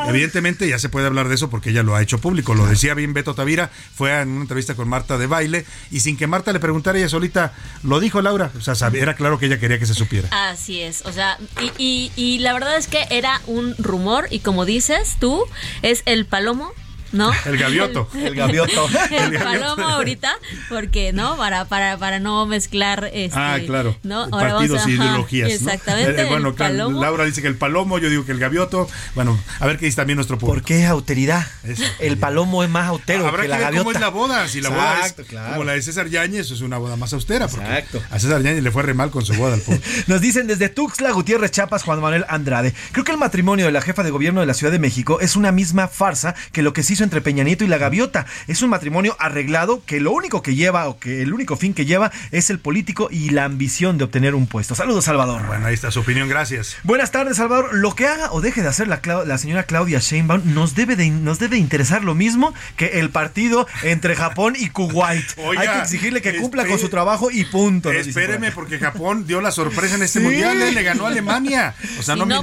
evidentemente 0.07 0.67
ya 0.67 0.79
se 0.79 0.89
puede 0.89 1.07
hablar 1.07 1.27
de 1.27 1.35
eso 1.35 1.49
porque 1.49 1.69
ella 1.71 1.83
lo 1.83 1.95
ha 1.95 2.01
hecho 2.01 2.19
público. 2.19 2.53
Lo 2.55 2.65
decía 2.67 2.93
bien 2.93 3.13
Beto 3.13 3.33
Tavira, 3.35 3.69
fue 3.95 4.19
en 4.19 4.29
una 4.29 4.41
entrevista 4.41 4.75
con 4.75 4.87
Marta 4.89 5.17
de 5.17 5.27
baile 5.27 5.65
y 5.91 5.99
sin 6.01 6.17
que 6.17 6.27
Marta 6.27 6.51
le 6.53 6.59
preguntara 6.59 6.97
ella 6.97 7.09
solita, 7.09 7.53
lo 7.83 7.99
dijo 7.99 8.21
Laura, 8.21 8.51
o 8.57 8.61
sea, 8.61 8.75
sabía- 8.75 9.01
era 9.01 9.15
claro 9.15 9.39
que 9.39 9.45
ella 9.47 9.59
quería 9.59 9.79
que 9.79 9.85
se 9.85 9.93
supiera. 9.93 10.27
Así 10.49 10.81
es, 10.81 11.03
o 11.05 11.11
sea, 11.11 11.37
y, 11.61 11.71
y, 11.77 12.11
y 12.15 12.39
la 12.39 12.53
verdad 12.53 12.77
es 12.77 12.87
que 12.87 13.05
era 13.09 13.41
un 13.47 13.75
rumor 13.77 14.27
y 14.29 14.39
como 14.39 14.65
dices 14.65 15.15
tú, 15.19 15.43
es 15.81 16.03
el 16.05 16.25
palomo. 16.25 16.71
¿No? 17.11 17.31
El 17.45 17.57
gavioto. 17.57 18.07
El 18.15 18.35
gavioto. 18.35 18.87
El, 19.11 19.35
El 19.35 19.41
palomo 19.43 19.87
ahorita, 19.87 20.31
porque, 20.69 21.11
¿no? 21.13 21.37
Para, 21.37 21.65
para, 21.65 21.97
para 21.97 22.19
no 22.19 22.45
mezclar 22.45 23.09
este, 23.13 23.37
Ah, 23.39 23.57
claro. 23.65 23.95
¿no? 24.03 24.23
Ahora 24.31 24.55
Partidos 24.55 24.77
vamos 24.79 24.85
a- 24.85 24.89
y 24.89 24.93
ajá, 24.95 25.03
ideologías. 25.05 25.49
¿no? 25.49 25.55
Exactamente. 25.55 26.21
Eh, 26.21 26.25
bueno, 26.25 26.49
el 26.49 26.55
claro, 26.55 26.73
palomo. 26.73 27.01
Laura 27.01 27.25
dice 27.25 27.41
que 27.41 27.47
el 27.47 27.55
palomo, 27.55 27.97
yo 27.99 28.09
digo 28.09 28.25
que 28.25 28.31
el 28.31 28.39
gavioto. 28.39 28.87
Bueno, 29.15 29.39
a 29.59 29.65
ver 29.65 29.77
qué 29.77 29.85
dice 29.85 29.95
también 29.97 30.15
nuestro 30.17 30.37
público. 30.37 30.55
¿Por 30.55 30.63
qué 30.65 30.85
autoridad? 30.85 31.47
Eso. 31.63 31.83
El 31.99 32.17
palomo 32.17 32.63
es 32.63 32.69
más 32.69 32.87
autero 32.87 33.27
Habrá 33.27 33.41
que 33.43 33.47
que 33.47 33.47
la 33.49 33.55
ver 33.57 33.65
gaviota. 33.65 33.83
cómo 33.83 33.91
es 33.95 33.99
la 34.01 34.09
boda. 34.09 34.47
Si 34.47 34.61
la 34.61 34.69
boda 34.69 35.05
es 35.05 35.13
claro. 35.27 35.51
como 35.51 35.63
la 35.63 35.73
de 35.73 35.81
César 35.81 36.07
Yáñez, 36.09 36.51
es 36.51 36.61
una 36.61 36.77
boda 36.77 36.95
más 36.95 37.13
austera. 37.13 37.47
Porque 37.47 37.65
Exacto. 37.65 38.01
a 38.11 38.19
César 38.19 38.41
Yáñez 38.41 38.63
le 38.63 38.71
fue 38.71 38.83
re 38.83 38.93
mal 38.93 39.09
con 39.11 39.25
su 39.25 39.33
boda 39.33 39.55
al 39.55 39.61
pobre. 39.61 39.81
Nos 40.07 40.21
dicen 40.21 40.47
desde 40.47 40.69
Tuxtla, 40.69 41.11
Gutiérrez 41.11 41.51
Chiapas, 41.51 41.83
Juan 41.83 41.99
Manuel 42.01 42.25
Andrade. 42.29 42.73
Creo 42.91 43.03
que 43.03 43.11
el 43.11 43.17
matrimonio 43.17 43.65
de 43.65 43.71
la 43.71 43.81
jefa 43.81 44.03
de 44.03 44.11
gobierno 44.11 44.41
de 44.41 44.45
la 44.47 44.53
Ciudad 44.53 44.71
de 44.71 44.79
México 44.79 45.19
es 45.21 45.35
una 45.35 45.51
misma 45.51 45.87
farsa 45.87 46.35
que 46.51 46.61
lo 46.61 46.73
que 46.73 46.83
sí 46.83 46.93
hizo 46.93 46.98
entre 47.03 47.21
Peña 47.21 47.43
Nieto 47.43 47.63
y 47.63 47.67
la 47.67 47.77
Gaviota. 47.77 48.25
Es 48.47 48.61
un 48.61 48.69
matrimonio 48.69 49.15
arreglado 49.19 49.83
que 49.85 49.99
lo 49.99 50.11
único 50.11 50.41
que 50.41 50.55
lleva 50.55 50.87
o 50.87 50.99
que 50.99 51.21
el 51.21 51.33
único 51.33 51.55
fin 51.55 51.73
que 51.73 51.85
lleva 51.85 52.11
es 52.31 52.49
el 52.49 52.59
político 52.59 53.09
y 53.11 53.29
la 53.29 53.45
ambición 53.45 53.97
de 53.97 54.05
obtener 54.05 54.35
un 54.35 54.47
puesto. 54.47 54.75
Saludos, 54.75 55.05
Salvador. 55.05 55.45
Bueno, 55.47 55.65
ahí 55.67 55.73
está 55.73 55.91
su 55.91 55.99
opinión, 55.99 56.27
gracias. 56.27 56.77
Buenas 56.83 57.11
tardes, 57.11 57.37
Salvador. 57.37 57.73
Lo 57.73 57.95
que 57.95 58.07
haga 58.07 58.31
o 58.31 58.41
deje 58.41 58.61
de 58.61 58.67
hacer 58.67 58.87
la, 58.87 59.01
la 59.25 59.37
señora 59.37 59.63
Claudia 59.63 59.99
Sheinbaum 59.99 60.53
nos 60.53 60.75
debe, 60.75 60.95
de, 60.95 61.09
nos 61.09 61.39
debe 61.39 61.57
interesar 61.57 62.03
lo 62.03 62.15
mismo 62.15 62.53
que 62.75 62.99
el 62.99 63.09
partido 63.09 63.67
entre 63.83 64.15
Japón 64.15 64.55
y 64.57 64.69
Kuwait. 64.69 65.25
Hay 65.57 65.67
que 65.67 65.79
exigirle 65.79 66.21
que 66.21 66.37
cumpla 66.37 66.65
con 66.65 66.79
su 66.79 66.89
trabajo 66.89 67.31
y 67.31 67.45
punto. 67.45 67.91
Espéreme, 67.91 68.51
porque 68.51 68.79
Japón 68.79 69.25
dio 69.25 69.41
la 69.41 69.51
sorpresa 69.51 69.95
en 69.95 70.03
este 70.03 70.19
mundial, 70.21 70.61
¿eh? 70.61 70.71
le 70.71 70.83
ganó 70.83 71.05
a 71.05 71.09
Alemania. 71.09 71.75
O 71.99 72.03
sea, 72.03 72.15
no, 72.15 72.25
no 72.25 72.41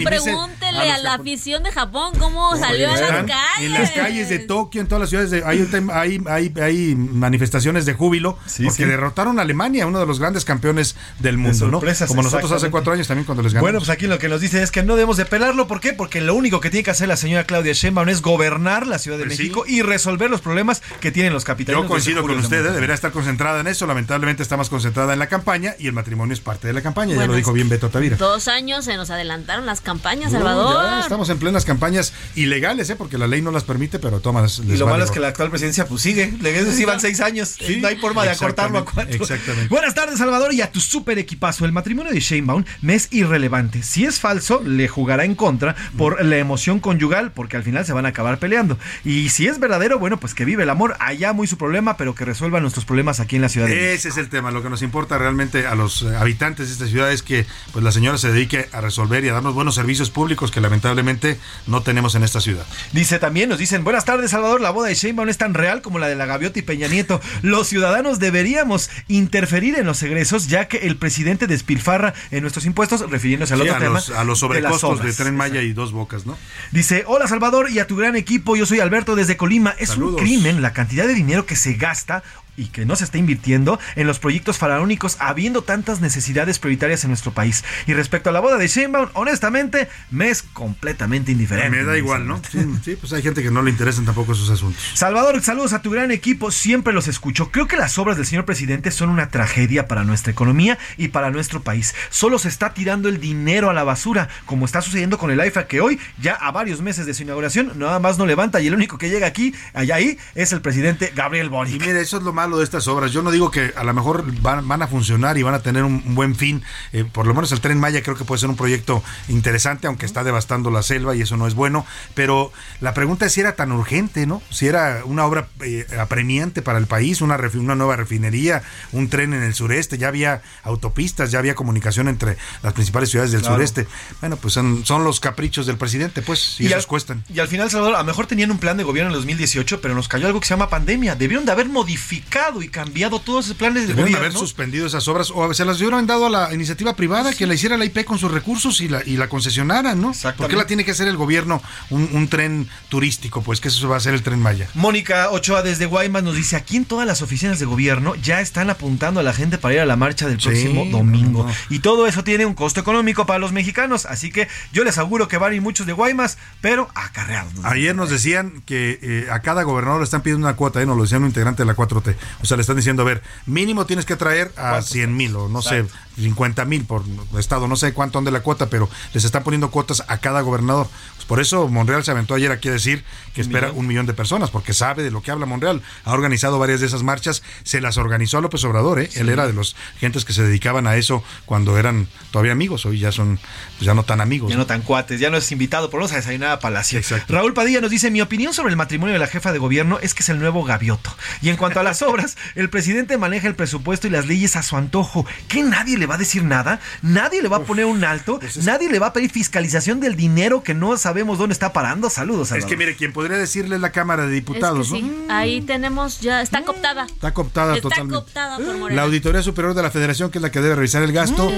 a, 0.79 0.99
la 0.99 1.15
afición 1.15 1.63
de 1.63 1.73
Japón 1.73 2.13
cómo 2.19 2.57
salió 2.57 2.91
a 2.91 2.97
las 2.97 3.11
calles. 3.11 3.61
En 3.61 3.73
las 3.73 3.91
calles 3.91 4.29
de 4.29 4.39
Tokio, 4.41 4.81
en 4.81 4.89
todas 4.89 5.01
las 5.01 5.11
ciudades, 5.11 5.31
de, 5.31 5.45
hay, 5.45 5.69
hay, 5.93 6.21
hay, 6.27 6.53
hay, 6.61 6.95
manifestaciones 6.97 7.87
de 7.87 7.95
júbilo 7.95 8.39
porque 8.65 8.87
derrotaron 8.87 9.39
a 9.39 9.43
Alemania, 9.43 9.87
uno 9.87 10.01
de 10.01 10.07
los 10.07 10.19
grandes 10.19 10.45
campeones 10.45 10.97
del 11.19 11.39
mundo, 11.39 11.69
¿no? 11.69 11.81
Como 12.07 12.23
nosotros 12.23 12.53
hace 12.53 12.71
cuatro 12.71 12.93
años 12.93 13.07
también 13.07 13.25
cuando 13.25 13.43
les 13.43 13.53
ganamos. 13.53 13.67
Bueno, 13.67 13.79
pues 13.79 13.91
aquí 13.91 14.07
lo 14.07 14.19
que 14.19 14.29
nos 14.29 14.41
dice 14.41 14.63
es 14.63 14.71
que 14.71 14.83
no 14.83 14.95
debemos 14.95 15.17
de 15.17 15.25
pelarlo. 15.25 15.67
¿Por 15.67 15.81
qué? 15.81 15.93
Porque 15.93 16.21
lo 16.21 16.35
único 16.35 16.61
que 16.61 16.71
tiene 16.71 16.85
que 16.85 16.91
hacer 16.91 17.09
la 17.09 17.17
señora 17.17 17.45
Claudia 17.45 17.73
Sheinbaum 17.73 18.09
es 18.09 18.23
gobernar 18.23 18.87
la 18.87 18.99
Ciudad 18.99 19.19
de 19.19 19.25
pues 19.25 19.39
México 19.39 19.65
y 19.67 19.83
resolver 19.83 20.31
los 20.31 20.41
problemas 20.41 20.83
que 21.01 21.11
tienen 21.11 21.33
los 21.33 21.45
capitales. 21.45 21.81
Yo 21.81 21.89
coincido 21.89 22.23
con 22.23 22.39
usted, 22.39 22.65
¿eh? 22.65 22.73
debería 22.73 22.95
estar 22.95 23.13
concentrada 23.13 23.61
en 23.61 23.67
eso. 23.67 23.87
Lamentablemente 23.87 24.43
está 24.43 24.57
más 24.57 24.69
concentrada 24.69 25.13
en 25.13 25.19
la 25.19 25.29
campaña 25.29 25.75
y 25.79 25.87
el 25.87 25.93
matrimonio 25.93 26.35
es 26.35 26.41
parte 26.41 26.67
de 26.67 26.73
la 26.73 26.83
campaña. 26.83 27.17
ya 27.17 27.27
lo 27.27 27.35
dijo 27.35 27.53
bien 27.53 27.69
Beto 27.69 27.89
Tavira. 27.89 28.17
Dos 28.17 28.49
años 28.49 28.85
se 28.85 28.97
nos 28.97 29.11
adelantaron 29.11 29.67
las 29.67 29.81
campañas, 29.81 30.33
Salvador. 30.33 30.66
Estamos 31.01 31.29
en 31.31 31.39
plenas 31.39 31.65
campañas 31.65 32.13
ilegales, 32.35 32.91
¿eh? 32.91 32.97
porque 32.97 33.19
la 33.19 33.27
ley 33.27 33.43
no 33.43 33.51
las 33.51 33.65
permite, 33.65 33.99
pero 33.99 34.21
tomas. 34.21 34.61
Y 34.61 34.77
lo 34.77 34.87
malo 34.87 35.05
es 35.05 35.11
que 35.11 35.21
la 35.21 35.29
actual 35.29 35.51
presidencia 35.51 35.87
pues 35.87 36.03
sigue. 36.03 36.33
Sí 36.77 36.85
van 36.85 37.01
seis 37.01 37.21
años. 37.21 37.57
no 37.81 37.89
hay 37.89 37.97
forma 37.97 38.25
de 38.25 38.31
acortarlo 38.31 38.79
a 38.79 38.85
cuatro. 38.85 39.15
Exactamente. 39.15 39.69
Buenas 39.69 39.95
tardes, 39.95 40.19
Salvador, 40.19 40.53
y 40.53 40.61
a 40.63 40.71
tu 40.71 40.81
super 40.81 41.19
equipazo. 41.19 41.65
El 41.65 41.73
matrimonio 41.73 42.13
de 42.13 42.21
Sheinbaum 42.21 42.65
me 42.81 42.95
es 42.95 43.09
irrelevante. 43.11 43.83
Si 43.83 44.05
es 44.05 44.21
falso, 44.21 44.63
le 44.65 44.89
jugará 44.89 45.25
en 45.25 45.35
contra 45.35 45.77
por 45.97 46.25
la 46.25 46.39
emoción 46.39 46.81
conyugal, 46.81 47.33
porque 47.33 47.57
al 47.57 47.63
final 47.63 47.85
se 47.85 47.93
van 47.93 48.07
a 48.07 48.11
acabar 48.11 48.39
peleando. 48.39 48.79
Y 49.05 49.29
si 49.31 49.47
es 49.47 49.59
verdadero, 49.59 49.99
bueno, 49.99 50.19
pues 50.19 50.35
que 50.35 50.45
vive 50.45 50.63
el 50.65 50.71
amor. 50.71 50.97
Allá 50.99 51.33
muy 51.33 51.47
su 51.47 51.59
problema, 51.59 51.97
pero 51.97 52.15
que 52.15 52.25
resuelva 52.25 52.61
nuestros 52.61 52.85
problemas 52.85 53.21
aquí 53.21 53.37
en 53.37 53.43
la 53.43 53.49
ciudad. 53.49 53.69
De 53.69 53.95
Ese 53.95 54.09
es 54.09 54.17
el 54.17 54.29
tema. 54.29 54.51
Lo 54.51 54.63
que 54.63 54.71
nos 54.71 54.83
importa 54.83 55.19
realmente 55.19 55.67
a 55.67 55.75
los 55.75 56.03
eh, 56.03 56.17
habitantes 56.17 56.69
de 56.69 56.73
esta 56.75 56.87
ciudad 56.87 57.13
es 57.13 57.23
que 57.23 57.47
pues 57.73 57.85
la 57.85 57.93
señora 57.93 58.19
se 58.19 58.31
dedique 58.31 58.69
a 58.73 58.81
resolver 58.81 59.25
y 59.25 59.29
a 59.29 59.33
darnos 59.33 59.55
buenos 59.55 59.75
servicios 59.75 60.11
públicos 60.11 60.51
que 60.57 60.63
lamentablemente 60.63 61.39
no 61.67 61.83
tenemos 61.83 62.15
en 62.15 62.23
esta 62.23 62.41
ciudad. 62.41 62.65
Dice 62.93 63.19
también, 63.19 63.51
nos 63.51 63.59
dicen, 63.59 63.85
buenas 63.85 64.07
tardes 64.07 64.31
Salvador, 64.31 64.63
la 64.63 64.71
boda 64.71 64.89
de 64.89 64.95
Sheinbaum 64.95 65.29
es 65.29 65.37
tan 65.37 65.53
real 65.53 65.83
como 65.83 65.99
la 65.99 66.09
de 66.09 66.15
la 66.15 66.25
Gaviota 66.25 66.59
y 66.59 66.63
Peña 66.63 66.89
Nieto. 66.89 67.21
Los 67.43 67.69
ciudadanos 67.69 68.21
deberíamos 68.21 68.89
interferir 69.07 69.79
en 69.79 69.85
los 69.85 70.03
egresos 70.03 70.49
ya 70.49 70.67
que 70.67 70.79
el 70.79 70.97
presidente 70.97 71.47
despilfarra 71.47 72.15
en 72.31 72.41
nuestros 72.41 72.65
impuestos, 72.65 73.03
refiriéndose 73.11 73.53
al 73.53 73.61
otro 73.61 73.75
a 73.75 73.79
tema. 73.79 73.95
Los, 73.97 74.09
a 74.09 74.25
los 74.25 74.39
sobrecostos 74.39 75.03
de, 75.03 75.13
Tren 75.13 75.37
Maya 75.37 75.61
y 75.61 75.75
Dos 75.75 75.93
Bocas, 75.93 76.25
¿no? 76.25 76.39
Dice, 76.73 77.05
hola 77.07 77.29
Salvador 77.29 77.69
y 77.71 77.79
a 77.79 77.87
tu 77.87 77.97
gran 77.97 78.17
equipo, 78.17 78.57
yo 78.57 78.65
soy 78.65 78.81
Alberto 78.81 79.15
desde 79.15 79.37
Colima. 79.37 79.75
Es 79.79 79.99
un 79.99 80.17
crimen 80.17 80.63
la 80.63 80.73
cantidad 80.73 81.07
de 81.07 81.13
dinero 81.13 81.45
que 81.45 81.57
se 81.57 81.75
gasta 81.75 82.23
y 82.57 82.67
que 82.67 82.85
no 82.85 82.97
se 82.97 83.05
está 83.05 83.19
invirtiendo 83.19 83.79
en 83.95 84.07
los 84.07 84.19
proyectos 84.19 84.59
faraónicos 84.59 85.17
habiendo 85.21 85.63
tantas 85.63 86.01
necesidades 86.01 86.59
prioritarias 86.59 87.05
en 87.05 87.11
nuestro 87.11 87.33
país. 87.33 87.65
Y 87.87 87.95
respecto 87.95 88.31
a 88.31 88.33
la 88.33 88.41
boda 88.41 88.57
de 88.57 88.69
Sheinbaum, 88.69 89.09
honestamente, 89.15 89.89
me 90.11 90.29
es 90.29 90.43
completamente 90.43 91.33
indiferente. 91.33 91.71
Me 91.71 91.85
da 91.85 91.97
igual, 91.97 92.27
¿no? 92.27 92.41
Sí, 92.85 92.97
pues 92.97 93.13
hay 93.13 93.23
gente 93.23 93.43
que 93.43 93.51
no 93.51 93.63
le 93.63 93.71
interesan 93.71 94.05
tampoco 94.05 94.33
esos 94.33 94.51
asuntos. 94.51 94.83
Salvador, 94.95 95.41
saludos 95.43 95.73
a 95.73 95.83
tu 95.83 95.91
gran 95.91 96.11
equipo, 96.11 96.51
siempre 96.51 96.93
los 96.93 97.09
escucho. 97.09 97.51
Creo 97.51 97.67
que 97.67 97.77
las 97.77 97.99
obras 97.99 98.17
del 98.17 98.27
señor 98.27 98.45
presidente 98.45 98.91
son 98.91 99.11
una 99.11 99.29
tragedia 99.29 99.87
para 99.87 100.05
nuestra 100.05 100.33
economía 100.33 100.79
y 100.97 101.09
para 101.09 101.31
nuestro 101.31 101.63
país. 101.63 101.95
Solo 102.11 102.39
se 102.39 102.49
está 102.49 102.75
tirando 102.75 103.09
el 103.09 103.21
dinero 103.21 103.71
a 103.71 103.75
la 103.75 103.85
basura, 103.85 104.29
como 104.45 104.65
está 104.65 104.83
sucediendo 104.83 105.19
con 105.19 105.31
el 105.31 105.41
AIFA, 105.41 105.67
que 105.67 105.81
hoy, 105.81 105.99
ya 106.19 106.35
a 106.35 106.51
varios 106.51 106.81
meses 106.81 107.07
de 107.07 107.15
su 107.15 107.23
inauguración, 107.23 107.73
nada 107.77 107.99
más 107.99 108.19
no 108.19 108.27
levanta 108.27 108.61
y 108.61 108.67
el 108.67 108.75
único 108.75 108.99
que 108.99 109.11
llega 109.11 109.27
aquí, 109.27 109.55
allá 109.75 109.97
ahí, 109.97 110.19
es 110.35 110.53
el 110.53 110.61
presidente 110.61 111.13
Gabriel 111.15 111.49
Boric. 111.49 111.75
Y 111.75 111.79
mire, 111.79 112.01
eso 112.01 112.19
es 112.19 112.23
lo 112.23 112.33
más 112.33 112.46
de 112.55 112.65
estas 112.65 112.87
obras. 112.89 113.11
Yo 113.11 113.23
no 113.23 113.31
digo 113.31 113.51
que 113.51 113.73
a 113.77 113.83
lo 113.83 113.93
mejor 113.93 114.25
van, 114.41 114.83
a 114.83 114.87
funcionar 114.87 115.37
y 115.39 115.43
van 115.43 115.55
a 115.55 115.61
tener 115.61 115.83
un, 115.83 116.15
buen 116.15 116.37
fin. 116.37 116.63
Eh, 116.93 117.05
por 117.05 117.27
lo 117.27 117.35
menos 117.35 117.51
el 117.53 117.61
tren 117.61 117.81
Maya 117.81 118.03
creo 118.03 118.17
que 118.17 118.25
puede 118.25 118.41
ser 118.41 118.49
un 118.49 118.57
proyecto 118.57 119.03
interesante, 119.29 119.89
aunque 119.89 120.07
está 120.07 120.23
devastando 120.23 120.71
la 120.71 120.83
selva 120.83 121.17
y 121.17 121.23
eso 121.23 121.37
no 121.37 121.47
es 121.47 121.55
bueno. 121.55 121.85
Pero 122.15 122.53
la 122.81 122.95
pregunta 122.95 123.27
es 123.27 123.33
si 123.33 123.41
era 123.41 123.57
tan 123.57 123.73
urgente, 123.73 124.27
¿no? 124.27 124.41
Si 124.51 124.69
era 124.69 125.03
una 125.05 125.27
obra 125.27 125.49
eh, 125.61 125.87
apremiante 125.99 126.63
para 126.63 126.79
el 126.79 126.87
país, 126.87 127.21
una, 127.21 127.37
una 127.55 127.75
nueva 127.75 127.97
refinería, 127.97 128.63
un 128.93 129.09
tren 129.09 129.35
en 129.35 129.43
el 129.43 129.55
sureste, 129.55 129.99
ya 129.99 130.09
había 130.09 130.43
autopistas, 130.63 131.31
ya 131.31 131.41
había 131.41 131.55
comunicación 131.55 132.09
entre 132.09 132.37
las 132.63 132.73
principales 132.73 133.11
ciudades 133.11 133.33
del 133.33 133.43
sureste. 133.43 133.87
Bueno, 134.21 134.37
pues 134.37 134.55
son, 134.55 134.85
los 135.05 135.21
caprichos 135.21 135.67
del 135.67 135.77
presidente, 135.77 136.23
pues, 136.23 136.61
y, 136.61 136.67
esos 136.67 136.87
cuestan. 136.87 137.25
Y 137.33 137.41
al 137.41 137.49
final, 137.49 137.71
Salvador, 137.71 137.97
a 137.97 137.99
lo 137.99 138.05
mejor 138.05 138.27
tenían 138.27 138.51
un 138.51 138.59
plan 138.59 138.77
de 138.77 138.85
gobierno 138.85 139.11
en 139.11 139.15
el 139.15 139.21
2018, 139.21 139.81
pero 139.81 139.95
nos 139.95 140.09
cayó 140.09 140.27
algo 140.27 140.41
que 140.41 140.47
se 140.47 140.55
llama 140.55 140.69
pandemia. 140.69 141.15
Debieron 141.17 141.45
de 141.45 141.53
haber 141.53 141.69
modificado 141.69 142.36
y 142.61 142.69
cambiado 142.69 143.19
todos 143.19 143.47
esos 143.47 143.57
planes 143.57 143.89
de 143.89 143.95
Debieron 143.95 144.15
haber 144.17 144.33
suspendido 144.33 144.87
esas 144.87 145.09
obras 145.09 145.33
o 145.35 145.55
se 145.55 145.65
las 145.65 145.81
hubieran 145.81 146.07
dado 146.07 146.27
a 146.27 146.31
la 146.31 146.53
iniciativa 146.53 146.95
privada 146.95 147.33
que 147.33 147.47
la 147.47 147.55
hiciera 147.55 147.79
la 147.79 147.87
IP 147.87 148.05
con 148.05 148.19
sus 148.19 148.31
recursos 148.31 148.81
y 148.83 148.89
la, 148.89 149.03
y 149.05 149.17
la 149.17 149.29
concesionara, 149.29 149.95
¿no? 149.95 150.13
¿Por 150.37 150.49
qué 150.49 150.57
la 150.57 150.67
tiene 150.67 150.85
que 150.85 150.91
hacer 150.91 151.09
el 151.09 151.17
gobierno 151.17 151.63
un, 151.89 152.29
tren 152.29 152.69
turístico? 152.91 153.41
Pues 153.41 153.61
que 153.61 153.69
eso 153.69 153.89
va 153.89 153.97
a 153.97 154.01
ser 154.01 154.13
el 154.13 154.23
tren 154.23 154.41
Maya. 154.41 154.69
Mónica 154.75 155.31
Ochoa 155.31 155.63
desde 155.63 155.87
Guaymas 155.87 156.25
nos 156.25 156.37
dice, 156.37 156.57
aquí 156.57 156.77
en 156.77 156.85
todas 156.85 157.07
las 157.07 157.23
oficinas 157.23 157.59
de 157.59 157.65
gobierno 157.65 158.15
ya 158.17 158.43
están 158.43 158.69
apuntando 158.69 159.21
a 159.21 159.23
la 159.23 159.33
gente 159.33 159.57
para 159.57 159.75
ir 159.75 159.81
a 159.81 159.87
la 159.87 159.97
marcha 159.97 160.29
del 160.29 160.37
próximo 160.37 160.85
domingo. 160.85 161.47
Y 161.71 161.79
todo 161.79 162.07
eso 162.07 162.23
tiene 162.23 162.45
un 162.45 162.55
costo 162.55 162.81
económico 162.81 163.25
para 163.25 163.39
los 163.39 163.53
mexicanos, 163.53 164.05
así 164.05 164.31
que 164.31 164.47
yo 164.73 164.85
les 164.85 164.99
aseguro 164.99 165.29
que 165.29 165.39
van 165.39 165.53
a 165.53 165.55
ir 165.55 165.63
muchos 165.63 165.87
de 165.87 165.95
Guaymas, 165.95 166.37
pero 166.61 166.89
acarreados. 166.95 167.53
Ayer 167.65 167.95
nos 167.95 168.11
decían 168.11 168.63
que 168.67 168.99
eh, 169.03 169.29
a 169.31 169.41
cada 169.41 169.63
gobernador 169.63 170.01
le 170.01 170.05
están 170.05 170.23
pidiendo 170.23 170.47
una 170.47 170.57
cuota, 170.57 170.83
¿eh? 170.83 170.87
nos 170.87 170.97
lo 170.97 171.05
decían 171.05 171.23
un 171.23 171.29
integrante 171.29 171.63
de 171.63 171.67
la 171.67 171.77
4T. 171.77 172.15
O 172.43 172.47
sea, 172.47 172.57
le 172.57 172.61
están 172.63 172.77
diciendo, 172.77 173.03
a 173.03 173.07
ver, 173.07 173.23
mínimo 173.47 173.87
tienes 173.87 174.05
que 174.05 174.17
traer 174.17 174.53
a 174.57 174.83
100 174.83 175.17
mil 175.17 175.37
o 175.37 175.49
no 175.49 175.63
sé, 175.63 175.87
50 176.17 176.65
mil 176.65 176.85
por 176.85 177.05
estado, 177.39 177.69
no 177.69 177.77
sé 177.77 177.93
cuánto 177.93 178.17
de 178.23 178.31
la 178.31 178.41
cuota, 178.41 178.69
pero 178.69 178.89
les 179.13 179.25
están 179.25 179.43
poniendo 179.43 179.71
cuotas 179.71 180.05
a 180.09 180.19
cada 180.19 180.41
gobernador. 180.41 180.89
Pues 181.15 181.27
por 181.27 181.41
eso 181.41 181.69
Monreal 181.69 182.05
se 182.05 182.11
aventó 182.11 182.35
ayer 182.35 182.51
aquí 182.51 182.69
a 182.69 182.73
decir 182.73 183.05
que 183.35 183.41
espera 183.41 183.73
un 183.73 183.87
millón 183.87 184.07
de 184.07 184.15
personas, 184.15 184.51
porque 184.51 184.73
sabe 184.73 185.03
de 185.03 185.11
lo 185.11 185.23
que 185.23 185.31
habla 185.31 185.47
Monreal. 185.47 185.83
Ha 186.05 186.13
organizado 186.13 186.59
varias 186.59 186.81
de 186.81 186.87
esas 186.87 187.03
marchas, 187.03 187.43
se 187.63 187.81
las 187.81 187.99
organizó 187.99 188.39
a 188.39 188.41
López 188.41 188.65
Obrador, 188.65 189.01
¿eh? 189.01 189.11
él 189.15 189.29
era 189.29 189.47
de 189.47 189.53
los 189.53 189.77
gentes 189.99 190.25
que 190.25 190.33
se 190.33 190.43
dedicaban 190.43 190.87
a 190.87 190.97
eso 190.97 191.23
cuando 191.45 191.79
eran 191.79 192.09
todavía 192.31 192.53
amigos, 192.53 192.87
hoy 192.87 192.99
ya 192.99 193.13
son 193.13 193.39
pues 193.77 193.87
ya 193.87 193.95
no 193.95 194.05
tan 194.05 194.21
amigos. 194.21 194.51
Ya 194.51 194.57
no, 194.57 194.67
tan 194.67 194.83
cuates, 194.83 195.21
ya 195.21 195.31
no 195.31 195.37
es 195.37 195.51
invitado, 195.53 195.91
por 195.91 196.01
lo 196.01 196.07
menos 196.07 196.13
a 196.13 196.17
desayunar 196.17 196.51
a 196.51 196.59
Palacio. 196.61 197.01
Raúl 197.29 197.53
Padilla 197.53 197.81
nos 197.81 197.91
dice, 197.91 198.11
mi 198.11 198.21
opinión 198.21 198.55
sobre 198.55 198.71
el 198.71 198.77
matrimonio 198.77 199.13
de 199.13 199.19
la 199.19 199.27
jefa 199.27 199.53
de 199.53 199.59
gobierno 199.59 199.99
es 200.01 200.15
que 200.15 200.23
es 200.23 200.29
el 200.29 200.39
nuevo 200.39 200.65
gavioto. 200.65 201.15
Y 201.43 201.51
en 201.51 201.57
cuanto 201.57 201.81
a 201.81 201.83
las 201.83 202.03
obras, 202.03 202.37
el 202.55 202.71
presidente 202.71 203.19
maneja 203.19 203.49
el 203.49 203.55
presupuesto 203.55 204.07
y 204.07 204.11
las 204.11 204.27
leyes 204.27 204.57
a 204.57 204.63
su 204.63 204.77
antojo. 204.77 205.27
¿Qué 205.49 205.63
nadie 205.63 205.99
le 205.99 206.06
va 206.07 206.15
a 206.15 206.19
decir 206.19 206.45
nada? 206.45 206.81
¿Nadie 207.03 207.43
le 207.43 207.49
va 207.49 207.59
a 207.59 207.63
poner 207.63 207.85
un 207.85 208.05
alto? 208.05 208.39
Pues 208.39 208.65
¿Nadie 208.65 208.91
le 208.91 208.99
va 208.99 209.09
a 209.09 209.13
pedir 209.13 209.31
fiscalización 209.31 210.01
del 210.01 210.17
dinero 210.17 210.63
que 210.63 210.75
no 210.75 210.97
sabemos 210.97 211.39
dónde 211.39 211.53
está 211.53 211.73
parando? 211.73 212.11
Saludos. 212.11 212.53
Es 212.53 212.65
que 212.65 212.77
mire, 212.77 212.97
quien 212.97 213.13
podría 213.13 213.37
decirle 213.37 213.77
es 213.77 213.83
la 213.83 213.93
Cámara 213.93 214.27
de 214.27 214.33
Diputados, 214.33 214.89
sí. 214.89 215.27
Ahí 215.29 215.61
tenemos 215.61 216.21
ya, 216.21 216.43
está 216.43 216.63
cooptada. 216.63 217.07
Está 217.07 217.35
cooptada 217.35 217.77
está 217.77 217.83
totalmente. 217.89 218.15
Cooptada 218.15 218.57
por 218.57 218.77
Morena. 218.79 218.97
La 218.97 219.07
Auditoría 219.07 219.43
Superior 219.43 219.75
de 219.75 219.83
la 219.83 219.91
Federación, 219.91 220.31
que 220.31 220.39
es 220.39 220.43
la 220.43 220.51
que 220.51 220.61
debe 220.61 220.75
revisar 220.77 221.03
el 221.03 221.13
gasto. 221.13 221.51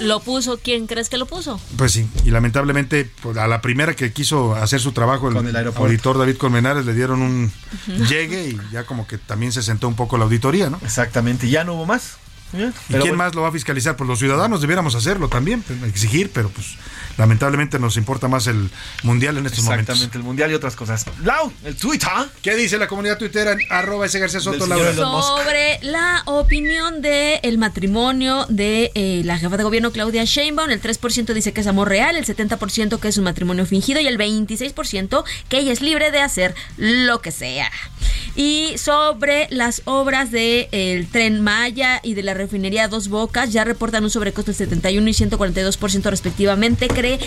¿Lo 0.00 0.20
puso? 0.20 0.58
¿Quién 0.58 0.86
crees 0.86 1.08
que 1.08 1.18
lo 1.18 1.26
puso? 1.26 1.60
Pues 1.76 1.92
sí, 1.92 2.08
y 2.24 2.30
lamentablemente 2.30 3.10
pues, 3.22 3.36
a 3.36 3.46
la 3.46 3.62
primera 3.62 3.94
que 3.94 4.12
quiso 4.12 4.54
hacer 4.54 4.80
su 4.80 4.92
trabajo, 4.92 5.28
el, 5.28 5.36
el 5.36 5.66
auditor 5.66 6.18
David 6.18 6.36
Colmenares 6.36 6.84
le 6.84 6.94
dieron 6.94 7.22
un 7.22 7.52
llegue 8.08 8.48
y 8.48 8.60
ya 8.72 8.84
como 8.84 9.06
que 9.06 9.18
también 9.18 9.52
se 9.52 9.62
sentó 9.62 9.88
un 9.88 9.94
poco 9.94 10.18
la 10.18 10.24
auditoría, 10.24 10.70
¿no? 10.70 10.78
Exactamente, 10.82 11.48
ya 11.48 11.64
no 11.64 11.74
hubo 11.74 11.86
más. 11.86 12.16
¿Y 12.88 12.94
quién 12.94 13.16
más 13.16 13.34
lo 13.34 13.42
va 13.42 13.48
a 13.48 13.52
fiscalizar? 13.52 13.96
Pues 13.96 14.08
los 14.08 14.18
ciudadanos 14.18 14.60
debiéramos 14.60 14.94
hacerlo 14.94 15.28
también, 15.28 15.64
exigir, 15.86 16.30
pero 16.32 16.48
pues 16.48 16.76
lamentablemente 17.16 17.78
nos 17.78 17.96
importa 17.96 18.28
más 18.28 18.46
el 18.46 18.70
mundial 19.02 19.38
en 19.38 19.46
estos 19.46 19.64
momentos. 19.64 19.94
Exactamente, 19.94 20.18
el 20.18 20.24
mundial 20.24 20.50
y 20.50 20.54
otras 20.54 20.76
cosas. 20.76 21.06
Lau, 21.22 21.52
el 21.64 21.76
Twitter. 21.76 22.10
¿Qué 22.42 22.54
dice 22.54 22.78
la 22.78 22.88
comunidad 22.88 23.18
tuitera 23.18 23.52
en 23.52 23.60
arroba 23.70 24.06
ese 24.06 24.18
García 24.18 24.40
Soto, 24.40 24.66
Sobre 24.66 25.78
la 25.82 26.22
opinión 26.26 27.02
del 27.02 27.40
el 27.42 27.58
matrimonio 27.58 28.46
de 28.48 28.90
eh, 28.94 29.22
la 29.24 29.38
jefa 29.38 29.56
de 29.56 29.64
gobierno 29.64 29.92
Claudia 29.92 30.24
Sheinbaum, 30.24 30.70
el 30.70 30.80
3% 30.80 31.32
dice 31.32 31.52
que 31.52 31.60
es 31.60 31.66
amor 31.66 31.88
real, 31.88 32.16
el 32.16 32.24
70% 32.24 32.98
que 32.98 33.08
es 33.08 33.18
un 33.18 33.24
matrimonio 33.24 33.66
fingido 33.66 34.00
y 34.00 34.06
el 34.06 34.18
26% 34.18 35.24
que 35.48 35.58
ella 35.58 35.72
es 35.72 35.80
libre 35.80 36.10
de 36.10 36.20
hacer 36.20 36.54
lo 36.76 37.20
que 37.20 37.30
sea. 37.30 37.70
Y 38.36 38.74
sobre 38.78 39.46
las 39.50 39.82
obras 39.84 40.30
del 40.30 40.68
el 40.72 41.08
tren 41.08 41.40
Maya 41.40 42.00
y 42.02 42.14
de 42.14 42.22
la 42.22 42.34
refinería 42.34 42.88
Dos 42.88 43.08
Bocas, 43.08 43.52
ya 43.52 43.64
reportan 43.64 44.02
un 44.04 44.10
sobrecosto 44.10 44.50
del 44.50 44.56
71 44.56 45.08
y 45.08 45.12
142% 45.12 46.10
respectivamente. 46.10 46.88
¿Cree 47.04 47.20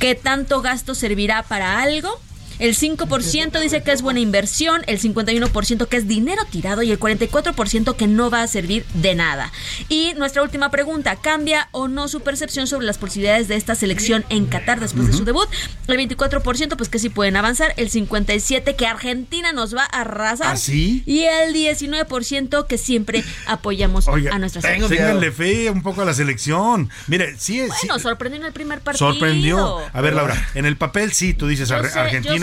que 0.00 0.14
tanto 0.14 0.60
gasto 0.60 0.94
servirá 0.94 1.42
para 1.44 1.80
algo? 1.80 2.20
El 2.58 2.74
5% 2.76 3.60
dice 3.60 3.82
que 3.82 3.92
es 3.92 4.02
buena 4.02 4.20
inversión, 4.20 4.82
el 4.86 5.00
51% 5.00 5.86
que 5.88 5.96
es 5.96 6.08
dinero 6.08 6.42
tirado 6.50 6.82
y 6.82 6.90
el 6.90 6.98
44% 7.00 7.96
que 7.96 8.06
no 8.06 8.30
va 8.30 8.42
a 8.42 8.46
servir 8.46 8.84
de 8.94 9.14
nada. 9.14 9.52
Y 9.88 10.14
nuestra 10.16 10.42
última 10.42 10.70
pregunta, 10.70 11.16
¿cambia 11.16 11.68
o 11.72 11.88
no 11.88 12.08
su 12.08 12.20
percepción 12.20 12.66
sobre 12.66 12.86
las 12.86 12.98
posibilidades 12.98 13.48
de 13.48 13.56
esta 13.56 13.74
selección 13.74 14.24
en 14.28 14.46
Qatar 14.46 14.80
después 14.80 15.06
de 15.08 15.12
su 15.12 15.24
debut? 15.24 15.48
El 15.88 15.98
24% 15.98 16.76
pues 16.76 16.88
que 16.88 16.98
sí 16.98 17.08
pueden 17.08 17.36
avanzar, 17.36 17.74
el 17.76 17.90
57% 17.90 18.76
que 18.76 18.86
Argentina 18.86 19.52
nos 19.52 19.74
va 19.74 19.82
a 19.84 20.00
arrasar 20.02 20.48
¿Ah, 20.54 20.56
sí? 20.56 21.02
y 21.06 21.22
el 21.24 21.54
19% 21.54 22.66
que 22.66 22.78
siempre 22.78 23.24
apoyamos 23.46 24.08
a 24.08 24.38
nuestra 24.38 24.62
selección. 24.62 24.90
Ténganle 24.90 25.32
fe 25.32 25.70
un 25.70 25.82
poco 25.82 26.02
a 26.02 26.04
la 26.04 26.14
selección. 26.14 26.90
Mire, 27.06 27.34
sí 27.38 27.60
es... 27.60 27.68
Bueno, 27.82 27.98
sorprendió 27.98 28.40
en 28.40 28.46
el 28.46 28.52
primer 28.52 28.80
partido. 28.80 29.12
Sorprendió. 29.12 29.78
A 29.92 30.00
ver, 30.00 30.14
Laura, 30.14 30.48
en 30.54 30.64
el 30.66 30.76
papel 30.76 31.12
sí, 31.12 31.34
tú 31.34 31.46
dices 31.46 31.68
Yo 31.68 31.76
Ar- 31.76 31.90
sé, 31.90 31.98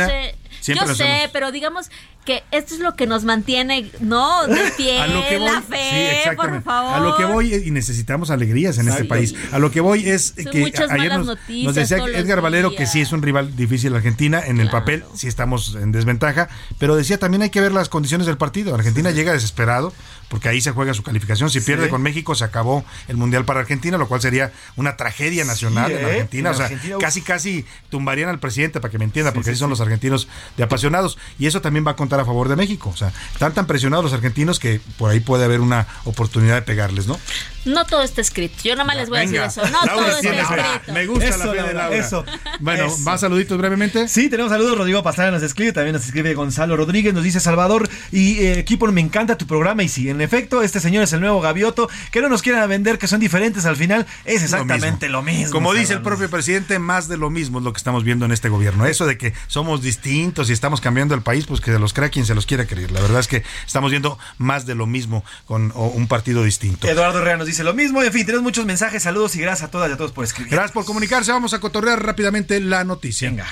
Argentina. 0.05 0.31
Yo 0.31 0.31
sé, 0.57 0.61
siempre 0.61 0.85
yo 0.85 0.89
nos 0.89 0.97
sé, 0.97 1.03
hemos- 1.21 1.31
pero 1.31 1.51
digamos 1.51 1.89
que 2.25 2.43
esto 2.51 2.75
es 2.75 2.81
lo 2.81 2.95
que 2.95 3.07
nos 3.07 3.23
mantiene, 3.23 3.89
¿no? 3.99 4.45
De 4.45 4.61
pie, 4.77 5.01
A 5.01 5.07
lo 5.07 5.27
que 5.27 5.39
voy, 5.39 5.47
la 5.51 5.59
sí, 5.61 5.65
fe, 5.69 6.31
por 6.35 6.61
favor. 6.61 6.93
A 6.93 6.99
lo 6.99 7.17
que 7.17 7.25
voy 7.25 7.55
y 7.55 7.71
necesitamos 7.71 8.29
alegrías 8.29 8.77
en 8.77 8.87
este 8.89 9.05
país. 9.05 9.33
A 9.51 9.57
lo 9.57 9.71
que 9.71 9.81
voy 9.81 10.07
es 10.07 10.35
Son 10.35 10.51
que 10.51 10.59
muchas 10.59 10.91
ayer 10.91 11.09
malas 11.09 11.17
nos, 11.17 11.27
noticias 11.27 11.63
nos 11.65 11.75
decía 11.75 11.97
Edgar 12.19 12.41
Valero 12.41 12.75
que 12.75 12.85
sí 12.85 13.01
es 13.01 13.11
un 13.11 13.23
rival 13.23 13.55
difícil 13.55 13.95
Argentina 13.95 14.39
en 14.45 14.59
el 14.59 14.69
papel, 14.69 15.03
sí 15.15 15.27
estamos 15.27 15.73
en 15.73 15.91
desventaja, 15.91 16.47
pero 16.77 16.95
decía 16.95 17.17
también 17.17 17.41
hay 17.41 17.49
que 17.49 17.59
ver 17.59 17.71
las 17.71 17.89
condiciones 17.89 18.27
del 18.27 18.37
partido. 18.37 18.75
Argentina 18.75 19.09
llega 19.09 19.33
desesperado 19.33 19.91
porque 20.31 20.47
ahí 20.47 20.61
se 20.61 20.71
juega 20.71 20.93
su 20.93 21.03
calificación. 21.03 21.49
Si 21.49 21.59
Sí. 21.59 21.65
pierde 21.65 21.89
con 21.89 22.01
México 22.01 22.33
se 22.35 22.45
acabó 22.45 22.85
el 23.09 23.17
mundial 23.17 23.43
para 23.43 23.59
Argentina, 23.59 23.97
lo 23.97 24.07
cual 24.07 24.21
sería 24.21 24.53
una 24.77 24.95
tragedia 24.95 25.43
nacional 25.43 25.87
Sí, 25.91 25.97
en 25.97 25.99
¿eh? 25.99 26.05
Argentina. 26.05 26.49
En 26.49 26.55
o 26.55 26.57
sea, 26.57 26.65
Argentina, 26.67 26.95
casi 27.01 27.21
casi 27.21 27.65
tumbarían 27.89 28.29
al 28.29 28.39
presidente 28.39 28.79
para 28.79 28.89
que 28.91 28.97
me 28.97 29.03
entienda, 29.03 29.31
Sí, 29.31 29.35
porque 29.35 29.49
sí, 29.49 29.51
así 29.51 29.59
son 29.59 29.67
sí. 29.67 29.71
los 29.71 29.81
argentinos 29.81 30.29
de 30.55 30.63
apasionados 30.63 31.17
y 31.37 31.47
eso 31.47 31.59
también 31.59 31.85
va 31.85 31.91
a 31.91 31.95
contar 31.97 32.21
a 32.21 32.25
favor 32.25 32.47
de 32.47 32.55
México. 32.55 32.89
O 32.93 32.95
sea, 32.95 33.11
están 33.33 33.53
tan 33.53 33.67
presionados 33.67 34.05
los 34.05 34.13
argentinos 34.13 34.57
que 34.57 34.79
por 34.97 35.11
ahí 35.11 35.19
puede 35.19 35.43
haber 35.43 35.59
una 35.59 35.85
oportunidad 36.05 36.55
de 36.55 36.61
pegarles, 36.61 37.07
¿no? 37.07 37.19
No 37.65 37.85
todo 37.85 38.01
está 38.01 38.21
escrito. 38.21 38.55
Yo 38.63 38.71
nada 38.75 38.85
más 38.85 38.95
les 38.95 39.09
voy 39.09 39.19
a 39.19 39.21
decir 39.21 39.39
eso. 39.41 39.61
No 39.65 39.85
Laura 39.85 39.93
todo 39.93 40.07
está 40.17 40.41
escrito. 40.41 40.93
Me 40.93 41.05
gusta 41.05 41.25
Eso, 41.27 41.37
la 41.37 41.51
fe 41.61 41.67
de 41.67 41.73
Laura, 41.73 41.95
eso. 41.97 42.25
Bueno, 42.59 42.85
Eso. 42.85 42.97
¿más 42.99 43.21
saluditos 43.21 43.57
brevemente? 43.57 44.07
Sí, 44.07 44.29
tenemos 44.29 44.51
saludos. 44.51 44.77
Rodrigo 44.77 45.03
Pastrana 45.03 45.31
nos 45.31 45.43
escribe, 45.43 45.71
también 45.73 45.93
nos 45.93 46.05
escribe 46.05 46.33
Gonzalo 46.33 46.75
Rodríguez, 46.77 47.13
nos 47.13 47.23
dice 47.23 47.39
Salvador 47.39 47.87
y 48.11 48.39
eh, 48.39 48.57
equipo, 48.59 48.87
me 48.91 49.01
encanta 49.01 49.37
tu 49.37 49.45
programa. 49.45 49.83
Y 49.83 49.89
sí, 49.89 50.09
en 50.09 50.20
efecto, 50.21 50.61
este 50.63 50.79
señor 50.79 51.03
es 51.03 51.13
el 51.13 51.21
nuevo 51.21 51.41
Gavioto, 51.41 51.89
que 52.11 52.21
no 52.21 52.29
nos 52.29 52.41
quieran 52.41 52.67
vender 52.69 52.97
que 52.97 53.07
son 53.07 53.19
diferentes 53.19 53.65
al 53.65 53.75
final, 53.75 54.05
es 54.25 54.43
exactamente 54.43 55.09
lo 55.09 55.21
mismo. 55.21 55.51
Como 55.51 55.73
dice 55.73 55.93
el 55.93 56.01
propio 56.01 56.29
presidente, 56.29 56.79
más 56.79 57.07
de 57.07 57.17
lo 57.17 57.29
mismo 57.29 57.59
es 57.59 57.63
lo 57.63 57.73
que 57.73 57.77
estamos 57.77 58.03
viendo 58.03 58.25
en 58.25 58.31
este 58.31 58.49
gobierno. 58.49 58.85
Eso 58.85 59.05
de 59.05 59.17
que 59.17 59.33
somos 59.47 59.81
distintos 59.81 60.49
y 60.49 60.53
estamos 60.53 60.81
cambiando 60.81 61.15
el 61.15 61.21
país, 61.21 61.45
pues 61.45 61.61
que 61.61 61.71
se 61.71 61.79
los 61.79 61.93
crea 61.93 62.09
quien 62.09 62.25
se 62.25 62.35
los 62.35 62.45
quiera 62.45 62.65
creer. 62.65 62.91
La 62.91 63.01
verdad 63.01 63.19
es 63.19 63.27
que 63.27 63.43
estamos 63.65 63.91
viendo 63.91 64.17
más 64.37 64.65
de 64.65 64.75
lo 64.75 64.87
mismo 64.87 65.23
con 65.45 65.71
un 65.75 66.07
partido 66.07 66.43
distinto. 66.43 66.87
Eduardo 66.87 67.19
Herrera 67.19 67.37
nos 67.37 67.47
dice 67.47 67.63
lo 67.63 67.73
mismo. 67.73 68.01
En 68.03 68.11
fin, 68.11 68.25
tenemos 68.25 68.43
muchos 68.43 68.65
mensajes, 68.65 69.03
saludos 69.03 69.35
y 69.35 69.41
gracias 69.41 69.67
a 69.67 69.71
todas 69.71 69.89
y 69.89 69.93
a 69.93 69.97
todos 69.97 70.11
por 70.11 70.25
escribir. 70.25 70.51
Gracias 70.51 70.71
por 70.71 70.85
comunicarse. 70.85 71.31
Vamos 71.31 71.53
a 71.53 71.59
cotorrear 71.59 72.03
rápidamente 72.05 72.59
la 72.59 72.83
noticia. 72.83 73.29
Venga. 73.29 73.47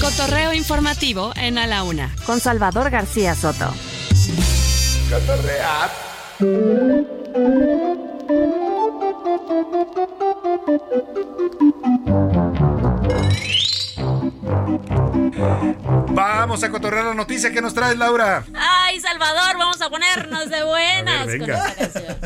Cotorreo 0.00 0.52
informativo 0.52 1.32
en 1.36 1.58
A 1.58 1.66
la 1.66 1.82
Una 1.82 2.14
con 2.26 2.40
Salvador 2.40 2.90
García 2.90 3.34
Soto. 3.34 3.74
Vamos 16.10 16.62
a 16.62 16.70
cotorrear 16.70 17.04
la 17.06 17.14
noticia 17.14 17.50
que 17.52 17.60
nos 17.60 17.74
trae 17.74 17.96
Laura. 17.96 18.44
Ay, 18.54 19.00
Salvador, 19.00 19.58
vamos 19.58 19.80
a 19.80 19.90
ponernos 19.90 20.48
de 20.48 20.64
buenas 20.64 21.22
A 21.22 21.26
ver, 21.26 21.38
con 21.38 21.46
venga. 21.48 21.68
esta 21.68 22.00
canción. 22.00 22.16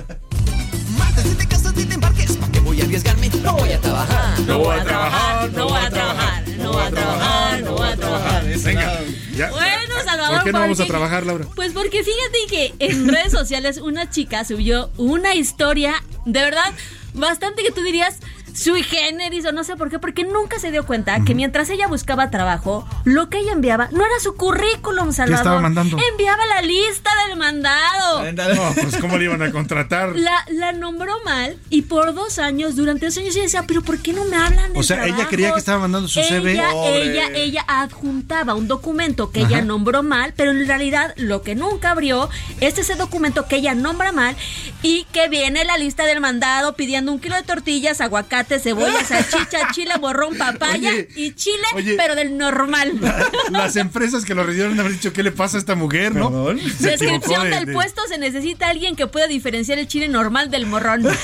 Si 1.22 1.34
te 1.34 1.48
casas 1.48 1.74
ni 1.74 1.84
te 1.84 1.94
embarques, 1.94 2.36
¿pa' 2.36 2.48
qué 2.52 2.60
voy 2.60 2.80
a 2.80 2.84
arriesgarme? 2.84 3.28
No 3.42 3.52
voy 3.54 3.72
a 3.72 3.80
trabajar. 3.80 4.40
No 4.40 4.58
voy 4.58 4.78
a 4.78 4.84
trabajar, 4.84 5.50
no 5.50 5.68
voy 5.68 5.80
a 5.80 5.90
trabajar, 5.90 6.48
no 6.48 6.72
voy 6.72 6.82
a 6.86 6.90
trabajar, 6.90 7.60
no 7.62 7.72
voy 7.72 7.88
a 7.88 7.96
trabajar. 7.96 8.44
Venga. 8.44 9.00
ya. 9.34 9.50
Bueno, 9.50 9.89
¿Por 10.28 10.44
qué 10.44 10.52
no 10.52 10.60
vamos 10.60 10.80
a 10.80 10.86
trabajar, 10.86 11.26
Laura? 11.26 11.46
Pues 11.54 11.72
porque 11.72 12.02
fíjate 12.04 12.38
que 12.48 12.74
en 12.78 13.08
redes 13.08 13.32
sociales 13.32 13.78
una 13.78 14.10
chica 14.10 14.44
subió 14.44 14.90
una 14.96 15.34
historia, 15.34 16.02
de 16.26 16.40
verdad, 16.40 16.72
bastante 17.14 17.62
que 17.62 17.70
tú 17.70 17.82
dirías 17.82 18.18
sui 18.54 18.82
generis 18.82 19.44
o 19.46 19.52
no 19.52 19.64
sé 19.64 19.76
por 19.76 19.90
qué, 19.90 19.98
porque 19.98 20.24
nunca 20.24 20.58
se 20.58 20.70
dio 20.70 20.84
cuenta 20.86 21.24
que 21.24 21.34
mientras 21.34 21.68
ella 21.70 21.86
buscaba 21.88 22.30
trabajo, 22.30 22.86
lo 23.04 23.28
que 23.28 23.38
ella 23.38 23.52
enviaba 23.52 23.88
no 23.92 24.04
era 24.04 24.18
su 24.20 24.34
currículum, 24.34 25.12
Salvador. 25.12 25.40
estaba 25.44 25.60
mandando? 25.60 25.96
Enviaba 26.12 26.44
la 26.46 26.62
lista 26.62 27.10
del 27.28 27.36
mandado. 27.38 28.24
No, 28.32 28.74
pues 28.74 28.96
cómo 29.00 29.18
le 29.18 29.24
iban 29.24 29.42
a 29.42 29.50
contratar. 29.50 30.16
La, 30.16 30.44
la 30.50 30.72
nombró 30.72 31.14
mal 31.24 31.58
y 31.68 31.82
por 31.82 32.14
dos 32.14 32.38
años, 32.38 32.76
durante 32.76 33.06
dos 33.06 33.16
años, 33.18 33.34
ella 33.34 33.44
decía, 33.44 33.64
pero 33.66 33.82
¿por 33.82 33.98
qué 33.98 34.12
no 34.12 34.24
me 34.24 34.36
hablan 34.36 34.72
de 34.72 34.78
O 34.78 34.82
sea, 34.82 35.06
ella 35.06 35.26
creía 35.28 35.52
que 35.52 35.58
estaba 35.58 35.80
mandando 35.80 36.08
su 36.08 36.20
CV. 36.20 36.52
ella, 36.52 36.70
ella, 36.86 37.28
ella 37.34 37.64
adjuntaba 37.66 38.54
un 38.54 38.68
documento 38.68 39.30
que 39.30 39.40
Ajá. 39.40 39.48
ella 39.48 39.62
nombró 39.62 40.02
mal, 40.02 40.32
pero 40.36 40.50
en 40.52 40.66
realidad 40.66 41.14
lo 41.16 41.42
que 41.42 41.54
nunca 41.54 41.90
abrió 41.90 42.28
es 42.60 42.78
ese 42.78 42.94
documento 42.94 43.46
que 43.46 43.56
ella 43.56 43.74
nombra 43.74 44.12
mal 44.12 44.36
y 44.82 45.04
que 45.12 45.28
viene 45.28 45.64
la 45.64 45.76
lista 45.78 46.04
del 46.04 46.20
mandado 46.20 46.74
pidiendo 46.74 47.12
un 47.12 47.18
kilo 47.20 47.36
de 47.36 47.42
tortillas, 47.42 48.00
aguacate, 48.00 48.39
cebolla, 48.44 49.04
salchicha, 49.08 49.70
chile, 49.72 49.92
borrón, 50.00 50.36
papaya 50.36 50.90
Oye, 50.90 51.08
y 51.16 51.32
chile, 51.34 51.62
oye. 51.74 51.94
pero 51.96 52.14
del 52.14 52.36
normal. 52.36 52.92
Las 53.50 53.76
empresas 53.76 54.24
que 54.24 54.34
lo 54.34 54.44
recibieron 54.44 54.78
haber 54.80 54.92
dicho, 54.92 55.12
¿qué 55.12 55.22
le 55.22 55.32
pasa 55.32 55.56
a 55.56 55.60
esta 55.60 55.74
mujer, 55.74 56.14
no? 56.14 56.30
Descripción 56.78 57.44
de- 57.44 57.50
del 57.50 57.66
de- 57.66 57.72
puesto 57.72 58.02
se 58.08 58.18
necesita 58.18 58.68
alguien 58.68 58.96
que 58.96 59.06
pueda 59.06 59.26
diferenciar 59.26 59.78
el 59.78 59.86
chile 59.88 60.08
normal 60.08 60.50
del 60.50 60.66
morrón. 60.66 61.06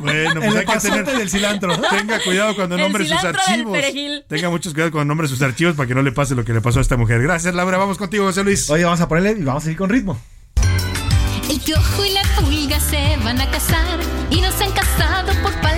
Bueno, 0.00 0.40
El 0.40 0.52
pues 0.52 0.54
hay 0.54 0.64
que 0.64 0.78
tener 0.78 1.04
del 1.06 1.28
cilantro. 1.28 1.76
Tenga 1.90 2.20
cuidado 2.22 2.54
cuando 2.54 2.76
El 2.76 2.82
nombre 2.82 3.04
sus 3.04 3.24
archivos. 3.24 3.76
Tenga 4.28 4.48
muchos 4.48 4.72
cuidado 4.72 4.92
cuando 4.92 5.06
nombre 5.08 5.26
sus 5.26 5.42
archivos 5.42 5.74
para 5.74 5.88
que 5.88 5.94
no 5.96 6.02
le 6.02 6.12
pase 6.12 6.36
lo 6.36 6.44
que 6.44 6.52
le 6.52 6.60
pasó 6.60 6.78
a 6.78 6.82
esta 6.82 6.96
mujer. 6.96 7.20
Gracias, 7.20 7.52
Laura. 7.52 7.78
Vamos 7.78 7.98
contigo, 7.98 8.24
José 8.24 8.44
Luis. 8.44 8.70
Oye, 8.70 8.84
vamos 8.84 9.00
a 9.00 9.08
ponerle 9.08 9.32
y 9.40 9.42
vamos 9.42 9.66
a 9.66 9.70
ir 9.72 9.76
con 9.76 9.90
ritmo. 9.90 10.16
El 11.50 11.58
piojo 11.60 12.04
y 12.04 12.10
la 12.10 12.22
pulga 12.38 12.78
se 12.78 13.16
van 13.24 13.40
a 13.40 13.50
casar 13.50 13.98
y 14.30 14.40
no 14.40 14.52
se 14.52 14.64
han 14.64 14.70
casado 14.72 15.32
por 15.42 15.60
maíz. 15.64 15.77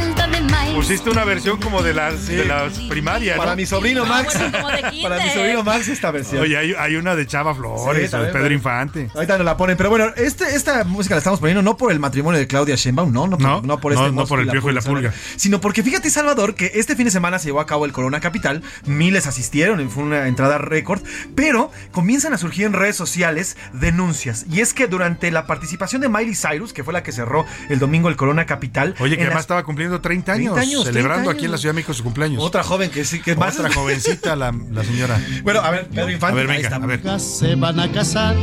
Pusiste 0.75 1.11
una 1.11 1.25
versión 1.25 1.59
como 1.61 1.83
de 1.83 1.93
las, 1.93 2.27
de 2.27 2.45
las 2.45 2.73
primarias, 2.89 3.37
¿no? 3.37 3.43
Para 3.43 3.55
mi 3.55 3.67
sobrino 3.67 4.07
Max. 4.07 4.35
bueno, 4.39 4.53
como 4.59 4.69
de 4.71 4.83
kinder. 4.91 5.03
Para 5.11 5.25
mi 5.25 5.31
sobrino 5.31 5.63
Max 5.63 5.89
esta 5.89 6.11
versión. 6.11 6.41
Oye, 6.43 6.57
hay, 6.57 6.75
hay 6.79 6.97
una 6.97 7.15
de 7.15 7.27
Chava 7.27 7.53
Sí, 7.53 7.59
Flores 7.61 8.15
o 8.15 8.23
de 8.23 8.33
Pedro. 8.33 8.51
Infante. 8.53 9.11
Ahorita 9.15 9.37
nos 9.37 9.45
la 9.45 9.57
ponen, 9.57 9.77
pero 9.77 9.91
bueno, 9.91 10.07
este, 10.17 10.55
esta 10.57 10.85
música 10.85 11.15
la 11.15 11.19
estamos 11.19 11.39
poniendo 11.39 11.63
no 11.63 11.77
por 11.77 11.93
el 11.93 11.99
matrimonio 11.99 12.41
de 12.41 12.47
Claudia 12.47 12.77
Sheinbaum, 12.77 13.13
no, 13.13 13.27
no, 13.27 13.37
por- 13.37 13.47
No, 13.47 13.61
no 13.63 13.81
por 13.81 13.93
no, 13.93 14.01
este 14.07 14.17
no 14.17 14.27
por 14.27 14.41
el 14.41 14.49
piojo 14.49 14.71
y 14.71 14.75
la 14.75 14.81
pulga. 14.81 15.13
sino 15.37 15.61
porque 15.61 15.83
fíjate 15.83 16.09
Salvador 16.11 16.55
que 16.55 16.73
este 16.75 16.97
fin 16.97 17.05
de 17.05 17.11
semana 17.11 17.39
se 17.39 17.47
llevó 17.47 17.61
a 17.61 17.67
cabo 17.67 17.85
el 17.85 17.93
Corona 17.93 18.21
Capital, 18.21 18.63
miles 18.87 19.27
asistieron, 19.27 19.89
fue 19.91 20.03
una 20.05 20.29
entrada 20.29 20.57
récord, 20.59 21.03
pero 21.35 21.71
comienzan 21.93 22.33
a 22.33 22.39
surgir 22.39 22.65
en 22.65 22.73
redes 22.73 22.97
sociales 22.97 23.57
denuncias 23.75 24.47
y 24.51 24.61
es 24.61 24.73
que 24.73 24.87
durante 24.87 25.31
la 25.31 25.47
participación 25.47 26.01
de 26.01 26.09
Miley 26.09 26.35
Cyrus, 26.35 26.73
que 26.73 26.85
fue 26.85 26.93
la 26.95 27.03
que 27.03 27.13
cerró 27.13 27.45
el 27.69 27.79
domingo 27.79 28.09
el 28.09 28.17
Corona 28.17 28.47
Capital, 28.47 28.95
Oye, 29.01 29.17
que 29.17 29.23
además 29.23 29.35
las- 29.35 29.45
estaba 29.45 29.63
cumpliendo 29.65 30.01
30 30.01 30.33
años, 30.33 30.55
30 30.55 30.60
años, 30.61 30.85
celebrando 30.85 31.25
30 31.31 31.33
aquí 31.33 31.45
en 31.47 31.51
la. 31.53 31.59
Ciudad 31.59 31.73
de 31.75 31.77
México 31.77 31.93
su 31.95 32.03
cumpleaños. 32.03 32.43
otra 32.43 32.63
joven 32.63 32.91
que 32.91 33.05
sí 33.05 33.21
que 33.21 33.33
es 33.33 33.37
más 33.37 33.59
Otra 33.59 33.71
jovencita, 33.73 34.35
la, 34.37 34.55
la 34.73 34.83
señora. 34.85 35.21
Bueno, 35.43 35.61
a 35.61 35.71
ver, 35.71 35.89
Pedro 35.89 36.11
Infante, 36.11 36.33
A 36.33 36.45
ver, 36.45 36.47
venga, 36.47 36.75
a 36.77 36.79
ver. 36.79 37.21
Se 37.21 37.55
van 37.55 37.79
a 37.81 37.91
casar 37.93 38.35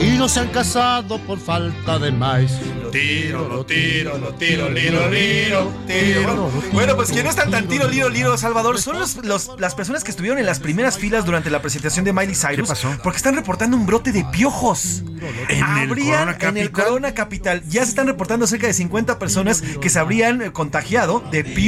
y 0.00 0.10
no 0.18 0.28
se 0.28 0.40
han 0.40 0.48
casado 0.48 1.18
por 1.26 1.38
falta 1.40 1.98
de 1.98 2.12
maíz. 2.12 2.52
Tiro, 2.92 3.48
lo 3.48 3.64
tiro, 3.66 4.18
lo 4.18 4.34
tiro, 4.34 4.68
liro, 4.68 5.08
liro, 5.10 5.72
tiro. 5.86 6.50
Bueno, 6.72 6.96
pues 6.96 7.10
quienes 7.10 7.30
están 7.30 7.50
tan 7.50 7.68
tiro, 7.68 7.88
liro, 7.88 8.08
liro, 8.08 8.36
Salvador, 8.36 8.80
son 8.80 8.98
los, 8.98 9.16
los- 9.24 9.50
las 9.58 9.74
personas 9.76 10.02
que 10.04 10.10
estuvieron 10.10 10.38
en 10.38 10.46
las 10.46 10.58
primeras 10.58 10.98
filas 10.98 11.24
durante 11.24 11.50
la 11.50 11.62
presentación 11.62 12.04
de 12.04 12.12
Miley 12.12 12.34
Cyrus. 12.34 12.56
¿Qué 12.56 12.62
pasó? 12.74 12.96
Porque 13.02 13.16
están 13.18 13.36
reportando 13.36 13.76
un 13.76 13.86
brote 13.86 14.10
de 14.12 14.24
piojos. 14.24 15.02
¿En 15.48 15.64
el 15.78 15.88
Corona 15.88 16.22
en 16.22 16.28
el 16.28 16.36
Capital? 16.38 16.70
Corona 16.72 17.14
Capital. 17.14 17.62
Ya 17.68 17.82
se 17.84 17.90
están 17.90 18.06
reportando 18.06 18.46
cerca 18.46 18.66
de 18.66 18.72
50 18.72 19.18
personas 19.18 19.62
que 19.80 19.88
se 19.90 19.98
habrían 19.98 20.50
contagiado 20.50 21.22
de 21.30 21.44
piojos. 21.44 21.59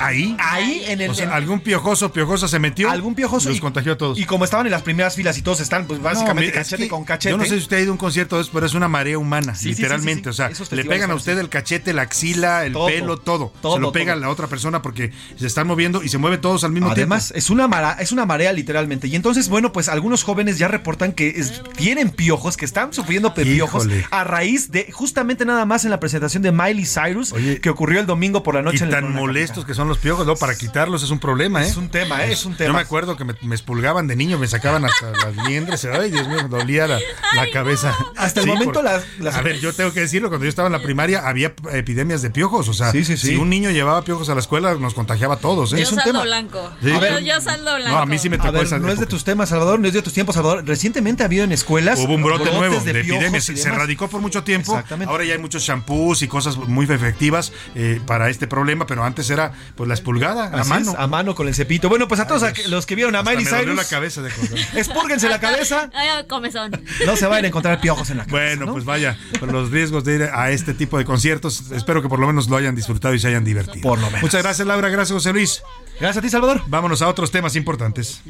¿Ahí? 0.00 0.36
Ahí 0.38 0.84
en 0.86 1.00
el. 1.00 1.10
O 1.10 1.14
sea, 1.14 1.34
algún 1.34 1.60
piojoso, 1.60 2.12
piojosa 2.12 2.48
se 2.48 2.58
metió. 2.58 2.90
algún 2.90 3.14
piojoso. 3.14 3.48
Los 3.48 3.58
y- 3.58 3.60
contagió 3.60 3.92
a 3.92 3.98
todos. 3.98 4.18
Y 4.18 4.24
como 4.24 4.44
estaban 4.44 4.66
en 4.66 4.72
las 4.72 4.82
primeras 4.82 5.14
filas 5.16 5.38
y 5.38 5.42
todos 5.42 5.60
están, 5.60 5.86
pues 5.86 6.00
básicamente 6.02 6.34
No, 6.46 6.50
mira, 6.52 6.60
es 6.60 6.66
cachete 6.68 6.82
que 6.84 6.88
con 6.88 7.04
cachete. 7.04 7.30
Yo 7.30 7.36
no 7.38 7.44
sé 7.44 7.50
si 7.50 7.56
usted 7.62 7.78
ha 7.78 7.80
ido 7.80 7.90
a 7.90 7.92
un 7.92 7.98
concierto 7.98 8.36
de 8.36 8.42
eso, 8.42 8.50
pero 8.52 8.66
es 8.66 8.74
una 8.74 8.88
marea 8.88 9.18
humana, 9.18 9.54
Sí, 9.54 9.60
sí, 9.70 9.74
sí, 9.74 9.82
literalmente. 9.82 10.32
sí, 10.32 10.42
sí. 10.54 10.62
O 10.62 10.66
sea, 10.66 10.76
Le 10.76 10.84
pegan 10.84 11.10
a 11.10 11.14
usted 11.14 11.38
el 11.38 11.48
cachete, 11.48 11.92
la 11.92 12.02
axila, 12.02 12.64
el 12.66 12.72
pelo, 12.74 13.16
todo. 13.18 13.52
Se 13.62 13.78
lo 13.80 13.92
pega 13.92 14.12
a 14.12 14.16
la 14.16 14.28
otra 14.28 14.46
persona 14.46 14.82
porque 14.82 15.12
se 15.36 15.46
están 15.46 15.66
moviendo 15.66 16.02
y 16.02 16.08
se 16.08 16.18
mueven 16.18 16.40
todos 16.40 16.64
al 16.64 16.72
mismo 16.72 16.88
tiempo. 16.94 17.14
Además, 17.14 17.32
es 17.34 17.50
una, 17.50 17.66
mara- 17.68 17.96
es 18.00 18.12
una 18.12 18.26
marea 18.26 18.52
literalmente. 18.52 19.08
Y 19.08 19.16
entonces, 19.16 19.48
bueno, 19.48 19.72
pues 19.72 19.88
algunos 19.88 20.22
jóvenes 20.24 20.58
ya 20.58 20.68
reportan 20.68 21.12
que 21.12 21.28
es- 21.30 21.62
tienen 21.76 22.10
piojos, 22.10 22.56
que 22.56 22.64
están 22.64 22.92
sufriendo 22.92 23.30
de 23.30 23.44
piojos 23.44 23.86
Híjole. 23.86 24.04
a 24.10 24.24
raíz 24.24 24.70
de 24.70 24.90
justamente 24.92 25.44
nada 25.44 25.64
más 25.64 25.84
en 25.84 25.90
la 25.90 26.00
presentación 26.00 26.42
de 26.42 26.52
Miley 26.52 26.84
Cyrus 26.86 27.32
que 27.62 27.70
ocurrió 27.70 28.00
el 28.00 28.06
domingo 28.06 28.42
por 28.42 28.54
la 28.54 28.62
noche 28.62 28.78
Y 28.78 28.82
en 28.82 28.88
el 28.88 28.90
tan 28.94 29.12
molestos 29.38 29.64
que 29.64 29.74
son 29.74 29.88
los 29.88 29.98
piojos, 29.98 30.26
¿no? 30.26 30.36
Para 30.36 30.56
quitarlos 30.56 31.02
es 31.02 31.10
un 31.10 31.18
problema, 31.18 31.64
¿eh? 31.64 31.68
Es 31.68 31.76
un 31.76 31.88
tema, 31.88 32.24
¿eh? 32.24 32.32
Es 32.32 32.44
un 32.44 32.52
Yo 32.52 32.58
tema. 32.58 32.74
me 32.74 32.80
acuerdo 32.80 33.16
que 33.16 33.24
me, 33.24 33.34
me 33.42 33.54
expulgaban 33.54 34.06
de 34.06 34.16
niño, 34.16 34.38
me 34.38 34.46
sacaban 34.48 34.84
hasta 34.84 35.10
las 35.24 35.46
liendres. 35.46 35.84
Ay, 35.84 36.10
Dios 36.10 36.26
mío, 36.28 36.38
me 36.42 36.48
dolía 36.48 36.86
la, 36.86 36.98
la 37.34 37.50
cabeza. 37.52 37.96
Hasta 38.16 38.40
el 38.40 38.46
momento 38.46 38.82
las- 38.82 39.04
las- 39.18 39.36
A 39.36 39.42
ver, 39.42 39.58
yo 39.60 39.72
tengo 39.72 39.92
que 39.92 40.00
decirlo, 40.00 40.28
cuando 40.28 40.44
yo 40.44 40.48
estaba 40.50 40.66
en 40.66 40.72
la 40.72 40.82
primaria 40.82 41.26
había 41.28 41.52
epidemias 41.72 42.22
de 42.22 42.30
piojos. 42.30 42.68
O 42.68 42.74
sea, 42.74 42.90
Sí, 42.92 43.04
sí, 43.04 43.16
sí. 43.16 43.28
si 43.28 43.36
un 43.36 43.48
niño 43.50 43.70
llevaba 43.70 44.02
piojos 44.02 44.28
a 44.28 44.34
la 44.34 44.40
escuela, 44.40 44.74
nos 44.74 44.94
contagiaba 44.94 45.34
a 45.34 45.38
todos, 45.38 45.72
¿eh? 45.72 45.78
Yo 45.80 45.86
saldo 45.86 46.22
blanco. 46.22 46.70
Sí. 46.82 46.88
Yo, 46.88 46.96
A 46.96 47.00
ver. 47.00 47.24
yo 47.24 47.40
saldo 47.40 47.74
blanco. 47.76 47.90
No, 47.90 47.98
a 47.98 48.06
mí 48.06 48.18
sí 48.18 48.28
me 48.28 48.36
A 48.36 48.40
tocó 48.40 48.52
ver, 48.52 48.64
esa 48.64 48.78
no 48.78 48.90
es 48.90 48.98
de 48.98 49.06
tus 49.06 49.24
temas, 49.24 49.48
Salvador, 49.48 49.78
no 49.80 49.88
es 49.88 49.94
de 49.94 50.02
tus 50.02 50.12
tiempos, 50.12 50.34
Salvador. 50.34 50.64
Recientemente 50.66 51.22
ha 51.22 51.26
habido 51.26 51.44
en 51.44 51.52
escuelas. 51.52 51.98
Hubo 52.00 52.14
un 52.14 52.22
brote 52.22 52.50
nuevo 52.52 52.80
de, 52.80 52.92
piojos 53.02 53.24
epidemias. 53.24 53.44
Se 53.44 53.68
erradicó 53.68 54.08
por 54.08 54.20
mucho 54.20 54.42
tiempo. 54.44 54.72
Exactamente. 54.72 55.10
Ahora 55.10 55.24
ya 55.24 55.34
hay 55.34 55.38
muchos 55.38 55.62
shampoos 55.62 56.22
y 56.22 56.28
cosas 56.28 56.56
muy 56.56 56.84
efectivas 56.86 57.52
eh, 57.74 58.00
para 58.06 58.30
este 58.30 58.46
problema, 58.46 58.86
pero 58.86 59.04
antes 59.04 59.27
era 59.30 59.52
pues 59.76 59.88
la 59.88 59.94
espulgada 59.94 60.44
a 60.44 60.60
Así 60.60 60.68
mano. 60.70 60.92
es, 60.92 60.98
a 60.98 61.06
mano 61.06 61.34
con 61.34 61.48
el 61.48 61.54
cepito. 61.54 61.88
Bueno, 61.88 62.08
pues 62.08 62.20
a 62.20 62.26
todos 62.26 62.42
los 62.68 62.86
que 62.86 62.94
vieron 62.94 63.14
a 63.16 63.22
Miley 63.22 63.44
Cyrus, 63.44 63.76
la 63.76 63.84
cabeza 63.84 64.22
de 64.22 64.30
acordar. 64.30 64.58
expúrguense 64.74 65.28
la 65.28 65.40
cabeza. 65.40 65.90
Ay, 65.94 66.26
comezón. 66.26 66.70
No 67.06 67.16
se 67.16 67.26
vayan 67.26 67.44
a 67.46 67.48
encontrar 67.48 67.80
piojos 67.80 68.10
en 68.10 68.18
la 68.18 68.24
cabeza. 68.26 68.46
Bueno, 68.48 68.66
¿no? 68.66 68.72
pues 68.72 68.84
vaya, 68.84 69.18
por 69.40 69.52
los 69.52 69.70
riesgos 69.70 70.04
de 70.04 70.14
ir 70.16 70.22
a 70.32 70.50
este 70.50 70.74
tipo 70.74 70.98
de 70.98 71.04
conciertos, 71.04 71.70
espero 71.72 72.02
que 72.02 72.08
por 72.08 72.18
lo 72.18 72.26
menos 72.26 72.48
lo 72.48 72.56
hayan 72.56 72.74
disfrutado 72.74 73.14
y 73.14 73.18
se 73.18 73.28
hayan 73.28 73.44
divertido. 73.44 73.82
Por 73.82 73.98
lo 73.98 74.06
menos. 74.06 74.22
Muchas 74.22 74.42
gracias, 74.42 74.66
Laura. 74.66 74.88
Gracias, 74.88 75.14
José 75.14 75.32
Luis. 75.32 75.62
Gracias 76.00 76.18
a 76.18 76.22
ti, 76.22 76.30
Salvador. 76.30 76.62
Vámonos 76.66 77.02
a 77.02 77.08
otros 77.08 77.30
temas 77.30 77.56
importantes. 77.56 78.20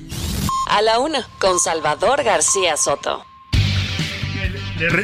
A 0.70 0.82
la 0.82 0.98
una, 0.98 1.26
con 1.38 1.58
Salvador 1.60 2.22
García 2.24 2.76
Soto. 2.76 3.24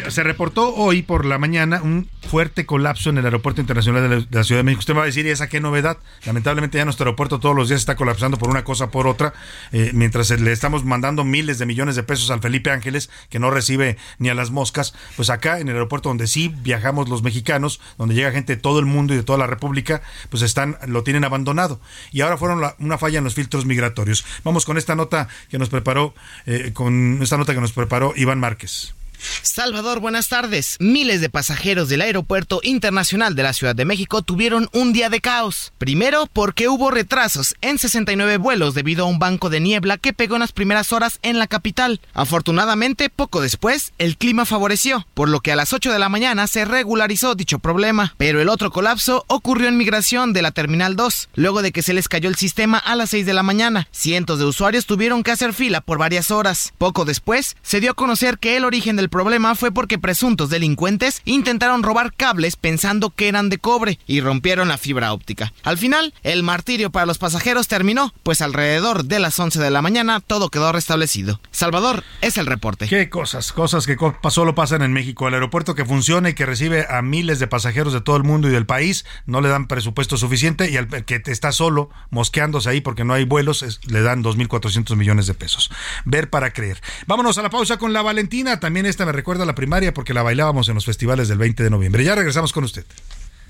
Se 0.09 0.23
reportó 0.23 0.73
hoy 0.77 1.03
por 1.03 1.25
la 1.25 1.37
mañana 1.37 1.83
un 1.83 2.09
fuerte 2.29 2.65
colapso 2.65 3.11
en 3.11 3.19
el 3.19 3.25
aeropuerto 3.25 3.61
internacional 3.61 4.09
de 4.09 4.27
la, 4.31 4.45
Ciudad 4.45 4.61
de 4.61 4.63
México. 4.63 4.79
Usted 4.79 4.95
me 4.95 4.99
va 4.99 5.03
a 5.03 5.07
decir, 5.07 5.27
¿y 5.27 5.31
esa 5.31 5.49
qué 5.49 5.61
novedad? 5.61 5.99
Lamentablemente 6.25 6.79
ya 6.79 6.85
nuestro 6.85 7.07
aeropuerto 7.07 7.41
todos 7.41 7.57
los 7.57 7.69
días 7.69 7.81
está 7.81 7.97
colapsando 7.97 8.37
por 8.37 8.51
una 8.51 8.63
cosa 8.63 8.93
por 8.93 9.09
otra, 9.09 9.35
eh, 9.73 9.91
mientras 9.93 10.31
le 10.31 10.53
estamos 10.53 10.85
mandando 10.85 11.25
miles 11.25 11.59
de 11.59 11.67
millones 11.67 11.97
de 11.97 12.05
pesos 12.05 12.31
al 12.31 12.41
Felipe 12.41 12.71
Ángeles, 12.71 13.11
que 13.31 13.41
no 13.41 13.51
recibe 13.51 13.97
ni 14.19 14.29
a 14.29 14.35
las 14.35 14.53
moscas. 14.53 14.95
Pues 15.17 15.29
acá 15.29 15.59
en 15.59 15.69
el 15.69 15.75
aeropuerto 15.75 16.09
donde 16.09 16.29
sí 16.29 16.55
viajamos 16.63 17.09
los 17.09 17.25
mexicanos, 17.25 17.81
donde 17.99 18.15
llega 18.15 18.31
gente 18.31 18.55
de 18.55 18.63
todo 18.63 18.79
el 18.79 18.87
mundo 18.87 19.13
y 19.13 19.17
de 19.17 19.25
toda 19.25 19.39
la 19.39 19.49
República, 19.49 20.03
pues 20.31 20.45
están, 20.45 20.79
lo 20.87 21.03
tienen 21.03 21.25
abandonado. 21.25 21.81
Y 22.13 22.21
ahora 22.21 22.37
fueron 22.37 22.63
una 22.79 22.99
falla 22.99 23.19
en 23.19 23.25
los 23.25 23.35
filtros 23.35 23.67
migratorios. 23.67 24.25
Vamos 24.45 24.67
con 24.67 24.79
esta 24.79 24.95
nota 24.95 25.27
que 25.49 25.59
nos 25.59 25.69
preparó, 25.69 26.15
eh, 26.47 26.71
con 26.73 27.19
esta 27.23 27.37
nota 27.37 27.55
que 27.55 27.61
nos 27.61 27.73
preparó 27.73 28.13
Iván 28.15 28.39
Márquez. 28.39 28.95
Salvador, 29.43 30.01
buenas 30.01 30.29
tardes. 30.29 30.77
Miles 30.81 31.21
de 31.21 31.31
pasajeros 31.31 31.89
del 31.89 32.03
Aeropuerto 32.03 32.61
Internacional 32.63 33.35
de 33.35 33.43
la 33.43 33.53
Ciudad 33.53 33.75
de 33.75 33.85
México 33.85 34.23
tuvieron 34.23 34.69
un 34.73 34.93
día 34.93 35.09
de 35.09 35.21
caos. 35.21 35.73
Primero, 35.79 36.29
porque 36.33 36.69
hubo 36.69 36.91
retrasos 36.91 37.55
en 37.61 37.79
69 37.79 38.37
vuelos 38.39 38.75
debido 38.75 39.05
a 39.05 39.09
un 39.09 39.19
banco 39.19 39.51
de 39.51 39.61
niebla 39.61 39.99
que 39.99 40.13
pegó 40.13 40.37
en 40.37 40.41
las 40.41 40.53
primeras 40.53 40.93
horas 40.93 41.19
en 41.23 41.39
la 41.39 41.47
capital. 41.47 42.01
Afortunadamente, 42.13 43.11
poco 43.11 43.41
después, 43.41 43.93
el 43.99 44.17
clima 44.17 44.45
favoreció, 44.45 45.07
por 45.15 45.29
lo 45.29 45.41
que 45.41 45.53
a 45.53 45.57
las 45.57 45.73
8 45.73 45.93
de 45.93 45.99
la 45.99 46.09
mañana 46.09 46.47
se 46.47 46.65
regularizó 46.65 47.35
dicho 47.35 47.59
problema. 47.59 48.15
Pero 48.19 48.41
el 48.41 48.49
otro 48.49 48.71
colapso 48.71 49.25
ocurrió 49.29 49.69
en 49.69 49.77
migración 49.77 50.33
de 50.33 50.43
la 50.43 50.51
Terminal 50.51 50.97
2, 50.97 51.31
luego 51.35 51.63
de 51.63 51.73
que 51.73 51.83
se 51.83 51.95
les 51.95 52.09
cayó 52.09 52.29
el 52.29 52.37
sistema 52.37 52.79
a 52.79 52.97
las 52.97 53.11
6 53.11 53.27
de 53.27 53.35
la 53.35 53.43
mañana. 53.43 53.89
Cientos 53.91 54.39
de 54.39 54.45
usuarios 54.45 54.87
tuvieron 54.87 55.23
que 55.23 55.31
hacer 55.31 55.55
fila 55.55 55.81
por 55.81 55.99
varias 55.99 56.31
horas. 56.31 56.73
Poco 56.79 57.05
después, 57.05 57.57
se 57.63 57.81
dio 57.81 57.93
a 57.93 57.95
conocer 57.95 58.39
que 58.39 58.57
el 58.57 58.65
origen 58.65 58.97
del 58.97 59.09
problema 59.15 59.55
fue 59.55 59.71
porque 59.71 59.97
presuntos 59.97 60.51
delincuentes 60.51 61.23
intentaron 61.25 61.85
robar 61.85 62.13
cables 62.13 62.57
pensando 62.57 63.11
que 63.11 63.29
eran 63.29 63.49
de 63.49 63.59
cobre 63.59 64.01
y 64.09 64.21
rompieron 64.21 64.67
la 64.67 64.77
fibra 64.77 65.13
óptica. 65.13 65.53
Al 65.63 65.79
final, 65.79 66.13
el 66.25 66.43
martirio 66.43 66.91
para 66.91 67.07
los 67.07 67.19
pasajeros 67.19 67.69
terminó, 67.69 68.13
pues 68.25 68.41
alrededor 68.41 69.05
de 69.05 69.21
las 69.21 69.39
11 69.39 69.61
de 69.61 69.71
la 69.71 69.83
mañana 69.83 70.19
todo 70.19 70.49
quedó 70.49 70.73
restablecido. 70.73 71.41
Salvador, 71.53 72.03
es 72.23 72.39
el 72.39 72.47
reporte. 72.47 72.89
Qué 72.89 73.09
cosas, 73.09 73.53
cosas 73.53 73.87
que 73.87 73.97
solo 74.31 74.57
pasan 74.57 74.83
en 74.83 74.93
México. 74.93 75.29
El 75.29 75.35
aeropuerto 75.35 75.77
que 75.77 75.85
funciona 75.85 76.31
y 76.31 76.35
que 76.35 76.45
recibe 76.45 76.85
a 76.91 77.01
miles 77.01 77.39
de 77.39 77.47
pasajeros 77.47 77.93
de 77.93 78.01
todo 78.01 78.17
el 78.17 78.25
mundo 78.25 78.49
y 78.49 78.51
del 78.51 78.67
país, 78.67 79.05
no 79.27 79.41
le 79.41 79.49
dan 79.49 79.69
presupuesto 79.69 80.17
suficiente 80.17 80.73
y 80.73 80.77
al 80.77 80.89
que 81.05 81.23
está 81.27 81.53
solo 81.53 81.89
mosqueándose 82.11 82.69
ahí 82.69 82.81
porque 82.81 83.05
no 83.05 83.15
hay 83.15 83.25
vuelos, 83.25 83.65
le 83.87 84.03
dan 84.03 84.25
2.400 84.25 84.97
millones 84.97 85.29
de 85.29 85.35
pesos. 85.35 85.71
Ver 86.05 86.31
para 86.31 86.53
creer. 86.53 86.83
Vámonos 87.07 87.39
a 87.39 87.43
la 87.43 87.51
pausa 87.51 87.77
con 87.77 87.93
la 87.93 88.03
Valentina. 88.03 88.59
También 88.59 88.87
esta 88.87 89.04
me 89.05 89.13
recuerda 89.13 89.45
a 89.45 89.47
la 89.47 89.55
primaria 89.55 89.93
porque 89.95 90.15
la 90.15 90.23
bailábamos 90.23 90.69
en 90.69 90.75
los 90.75 90.85
festivales 90.85 91.29
del 91.29 91.39
20 91.39 91.63
de 91.63 91.71
noviembre. 91.71 92.05
Ya 92.05 92.15
regresamos 92.15 92.53
con 92.53 92.65
usted. 92.65 92.85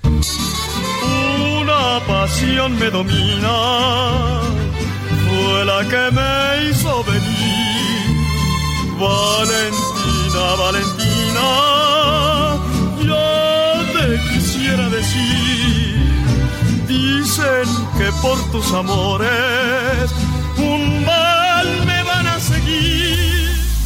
Una 0.03 2.01
pasión 2.07 2.79
me 2.79 2.91
domina, 2.91 4.41
fue 5.29 5.65
la 5.65 5.81
que 5.89 6.11
me 6.15 6.71
hizo 6.71 7.05
venir. 7.05 7.65
Valentina, 8.99 10.55
Valentina, 10.59 11.49
yo 13.03 13.83
te 13.93 14.21
quisiera 14.33 14.89
decir. 14.89 15.95
Dicen 16.87 17.67
que 17.99 18.11
por 18.23 18.39
tus 18.53 18.73
amores 18.73 20.13
un 20.59 21.05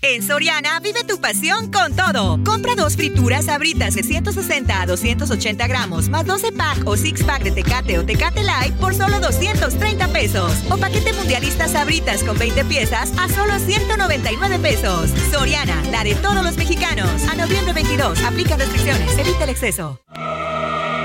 En 0.00 0.22
Soriana 0.22 0.78
vive 0.78 1.02
tu 1.02 1.20
pasión 1.20 1.72
con 1.72 1.96
todo. 1.96 2.38
Compra 2.44 2.76
dos 2.76 2.94
frituras 2.94 3.46
sabritas 3.46 3.96
de 3.96 4.04
160 4.04 4.80
a 4.80 4.86
280 4.86 5.66
gramos, 5.66 6.08
más 6.08 6.24
12 6.24 6.52
pack 6.52 6.86
o 6.86 6.96
6 6.96 7.24
pack 7.24 7.42
de 7.42 7.50
Tecate 7.50 7.98
o 7.98 8.06
Tecate 8.06 8.44
Light 8.44 8.74
por 8.74 8.94
solo 8.94 9.18
230 9.18 10.08
pesos. 10.08 10.52
O 10.70 10.76
paquete 10.76 11.12
mundialista 11.14 11.66
sabritas 11.66 12.22
con 12.22 12.38
20 12.38 12.64
piezas 12.66 13.12
a 13.18 13.28
solo 13.28 13.58
199 13.58 14.60
pesos. 14.60 15.10
Soriana, 15.32 15.82
la 15.90 16.04
de 16.04 16.14
todos 16.14 16.44
los 16.44 16.56
mexicanos. 16.56 17.10
A 17.28 17.34
noviembre 17.34 17.72
22, 17.72 18.22
aplica 18.22 18.56
restricciones, 18.56 19.18
evita 19.18 19.44
el 19.44 19.50
exceso. 19.50 20.00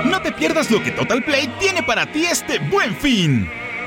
No 0.04 0.22
te 0.22 0.30
pierdas 0.30 0.70
lo 0.70 0.80
que 0.84 0.92
Total 0.92 1.24
Play 1.24 1.52
tiene 1.58 1.82
para 1.82 2.12
ti 2.12 2.26
este 2.26 2.60
buen 2.60 2.94
fin. 2.94 3.50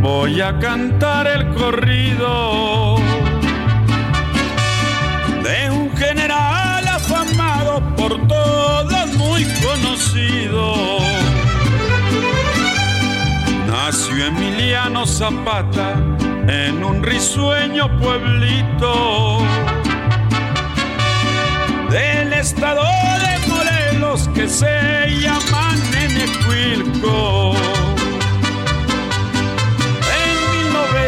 voy 0.00 0.40
a 0.40 0.58
cantar 0.58 1.26
el 1.26 1.48
corrido 1.54 2.96
de 5.42 5.70
un 5.70 5.96
general 5.96 6.88
afamado 6.88 7.82
por 7.96 8.26
todos 8.26 9.06
muy 9.16 9.44
conocido. 9.62 10.98
Nació 13.66 14.26
Emiliano 14.26 15.06
Zapata 15.06 15.94
en 16.48 16.82
un 16.82 17.02
risueño 17.02 17.98
pueblito 17.98 19.38
del 21.90 22.32
estado 22.32 22.84
de 22.84 23.48
Morelos 23.48 24.28
que 24.34 24.48
se 24.48 25.08
llama 25.20 25.74
Nenecuilco. 25.92 27.89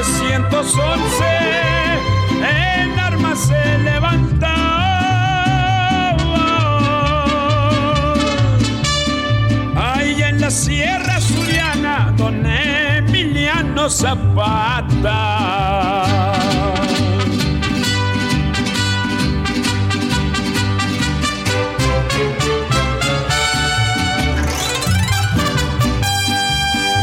En 0.02 0.08
1911 0.08 1.24
en 2.40 2.98
armas 2.98 3.38
se 3.38 3.78
levantaba. 3.78 4.56
Ahí 9.76 10.20
en 10.24 10.40
la 10.40 10.50
Sierra 10.50 11.20
Zuliana, 11.20 12.12
don 12.16 12.44
Emiliano 12.44 13.88
Zapata. 13.88 15.52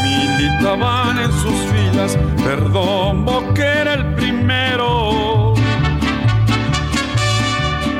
Militaban 0.03 1.19
en 1.19 1.31
sus 1.31 1.68
perdón, 2.49 3.53
que 3.53 3.61
era 3.61 3.93
el 3.93 4.15
primero. 4.15 5.53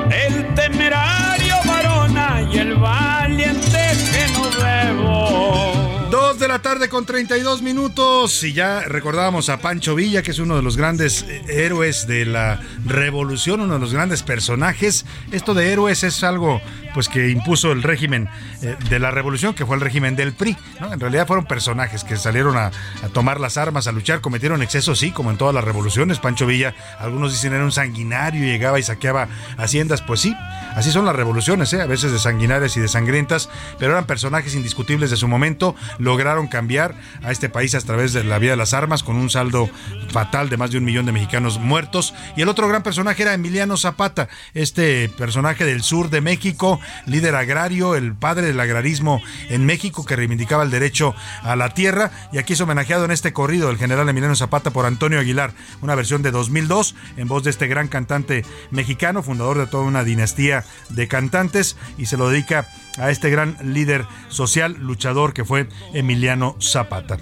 El 0.10 0.56
temerario 0.56 1.56
varona 1.68 2.50
y 2.52 2.58
el 2.58 2.74
valiente 2.74 3.80
que 4.12 4.26
no 4.34 4.50
debo. 4.50 6.08
Dos 6.10 6.40
de 6.40 6.48
la 6.48 6.64
tarde 6.64 6.90
con 6.90 7.06
32 7.06 7.62
minutos 7.62 8.44
y 8.44 8.54
ya 8.54 8.80
recordábamos 8.80 9.50
a 9.50 9.60
Pancho 9.62 9.94
Villa, 9.94 10.24
que 10.24 10.32
es 10.32 10.40
uno 10.40 10.56
de 10.56 10.64
los 10.64 10.78
grandes 10.78 11.22
eh, 11.30 11.44
héroes 11.48 12.08
de 12.08 12.26
la 12.26 12.60
revolución, 12.88 13.62
uno 13.62 13.76
de 13.76 13.80
los 13.80 13.94
grandes 13.94 14.24
personajes. 14.24 15.06
Esto 15.32 15.54
de 15.54 15.72
héroes 15.72 16.04
es 16.04 16.24
algo 16.24 16.60
pues 16.94 17.10
que 17.10 17.30
impuso 17.30 17.72
el 17.72 17.84
régimen 17.84 18.30
eh, 18.62 18.76
de 18.90 19.00
la 19.00 19.12
revolución, 19.12 19.54
que 19.54 19.66
fue 19.66 19.76
el 19.76 19.82
régimen 19.82 20.16
del 20.16 20.34
PRI. 20.34 20.58
¿no? 20.80 20.94
En 20.94 21.00
realidad 21.00 21.28
fueron 21.28 21.46
personajes 21.46 22.04
que 22.04 22.18
salieron 22.18 22.58
a, 22.58 22.68
a 23.04 23.10
tomar 23.14 23.40
las 23.40 23.58
armas, 23.58 23.88
a 23.88 23.92
luchar, 23.92 24.22
cometieron 24.22 24.62
excesos, 24.62 25.00
sí, 25.00 25.12
como 25.12 25.32
en 25.32 25.38
todas 25.38 25.54
las 25.54 25.64
revoluciones. 25.64 26.20
Pancho 26.20 26.46
Villa, 26.46 26.76
algunos 27.00 27.32
dicen 27.32 27.54
era 27.54 27.64
un 27.64 27.72
sanguinario, 27.72 28.44
llegaba 28.44 28.80
y 28.80 28.84
saqueaba 28.84 29.28
haciendas, 29.58 30.02
pues 30.02 30.20
sí, 30.22 30.36
así 30.76 30.92
son 30.92 31.06
las 31.06 31.16
revoluciones, 31.16 31.72
¿eh? 31.74 31.82
a 31.82 31.86
veces 31.86 32.12
de 32.12 32.20
sanguinarias 32.20 32.76
y 32.78 32.80
de 32.80 32.88
sangrientas, 32.88 33.50
pero 33.78 33.94
eran 33.94 34.06
personajes 34.06 34.56
indiscutibles 34.56 35.10
de 35.10 35.18
su 35.18 35.28
momento, 35.28 35.76
lograron 35.98 36.48
cambiar 36.48 36.96
a 37.24 37.32
este 37.32 37.50
país 37.50 37.76
a 37.76 37.82
través 37.82 38.14
de 38.14 38.24
la 38.24 38.40
vía 38.40 38.52
de 38.52 38.58
las 38.58 38.74
armas, 38.74 39.04
con 39.04 39.16
un 39.16 39.30
saldo 39.30 39.70
fatal 40.12 40.50
de 40.50 40.58
más 40.58 40.72
de 40.72 40.78
un 40.78 40.86
millón 40.86 41.06
de 41.06 41.12
mexicanos 41.12 41.60
muertos. 41.60 42.14
Y 42.36 42.42
el 42.42 42.50
otro 42.50 42.68
gran 42.68 42.84
personaje 42.84 43.24
era 43.24 43.34
Emiliano 43.34 43.78
Zapata, 43.78 44.28
este 44.54 45.10
personaje 45.10 45.66
del 45.66 45.84
sur 45.84 46.10
de 46.10 46.22
México, 46.22 46.79
líder 47.06 47.36
agrario, 47.36 47.96
el 47.96 48.14
padre 48.14 48.48
del 48.48 48.60
agrarismo 48.60 49.22
en 49.50 49.66
México, 49.66 50.06
que 50.06 50.16
reivindicaba 50.16 50.64
el 50.64 50.72
derecho 50.72 51.16
a 51.44 51.56
la 51.56 51.74
tierra. 51.74 52.12
Y 52.32 52.38
aquí 52.38 52.54
es 52.54 52.62
homenajeado 52.62 53.06
en 53.06 53.12
este 53.12 53.34
corrido 53.34 53.70
el 53.70 53.78
general 53.78 54.10
Emiliano 54.10 54.36
Zapata 54.36 54.72
por 54.72 54.86
Antonio 54.86 55.20
Aguilar, 55.20 55.54
una 55.82 55.96
versión 55.96 56.22
de 56.22 56.32
2002, 56.32 56.96
en 57.18 57.28
voz 57.28 57.44
de 57.44 57.50
este 57.50 57.68
gran 57.68 57.88
cantante 57.88 58.46
mexicano, 58.72 59.24
fundador 59.24 59.58
de 59.58 59.68
toda 59.68 59.84
una 59.84 60.04
dinastía 60.04 60.64
de 60.90 61.08
cantantes, 61.08 61.78
y 61.98 62.06
se 62.06 62.18
lo 62.18 62.30
dedica 62.30 62.68
a 62.98 63.10
este 63.10 63.30
gran 63.30 63.58
líder 63.62 64.06
social, 64.30 64.76
luchador 64.80 65.34
que 65.34 65.46
fue 65.46 65.68
Emiliano 65.94 66.56
Zapata. 66.60 67.18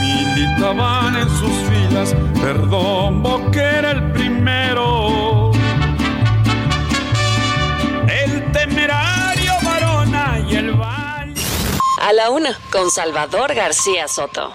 Militaban 0.00 1.16
en 1.16 1.28
sus 1.28 1.52
filas, 1.68 2.14
perdón, 2.40 3.22
el 3.54 4.12
primero. 4.12 5.29
A 12.10 12.12
la 12.12 12.30
una, 12.30 12.58
con 12.72 12.90
Salvador 12.90 13.54
García 13.54 14.08
Soto. 14.08 14.52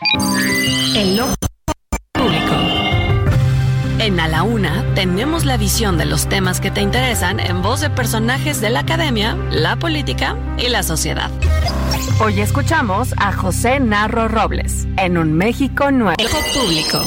El 0.93 1.17
ojo 1.21 1.35
público. 2.11 2.53
En 3.97 4.19
A 4.19 4.27
la 4.27 4.43
Una 4.43 4.83
tenemos 4.93 5.45
la 5.45 5.55
visión 5.55 5.97
de 5.97 6.03
los 6.03 6.27
temas 6.27 6.59
que 6.59 6.69
te 6.69 6.81
interesan 6.81 7.39
en 7.39 7.61
voz 7.61 7.79
de 7.79 7.89
personajes 7.89 8.59
de 8.59 8.71
la 8.71 8.81
academia, 8.81 9.37
la 9.51 9.77
política 9.77 10.35
y 10.57 10.67
la 10.67 10.83
sociedad. 10.83 11.31
Hoy 12.19 12.41
escuchamos 12.41 13.13
a 13.15 13.31
José 13.31 13.79
Narro 13.79 14.27
Robles 14.27 14.85
en 14.97 15.17
Un 15.17 15.31
México 15.31 15.91
Nuevo. 15.91 16.17
El 16.19 16.25
ojo 16.25 16.39
público. 16.59 17.05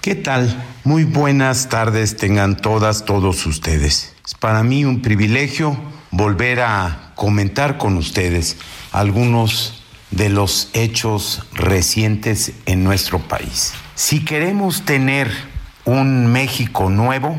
¿Qué 0.00 0.14
tal? 0.14 0.54
Muy 0.84 1.02
buenas 1.02 1.68
tardes 1.68 2.16
tengan 2.16 2.56
todas, 2.56 3.04
todos 3.04 3.44
ustedes. 3.44 4.14
Es 4.24 4.36
para 4.36 4.62
mí 4.62 4.84
un 4.84 5.02
privilegio 5.02 5.76
volver 6.12 6.60
a 6.60 7.07
comentar 7.18 7.78
con 7.78 7.96
ustedes 7.96 8.56
algunos 8.92 9.82
de 10.12 10.28
los 10.28 10.70
hechos 10.72 11.42
recientes 11.52 12.52
en 12.64 12.84
nuestro 12.84 13.18
país. 13.18 13.74
Si 13.96 14.24
queremos 14.24 14.84
tener 14.84 15.28
un 15.84 16.28
México 16.32 16.88
nuevo, 16.90 17.36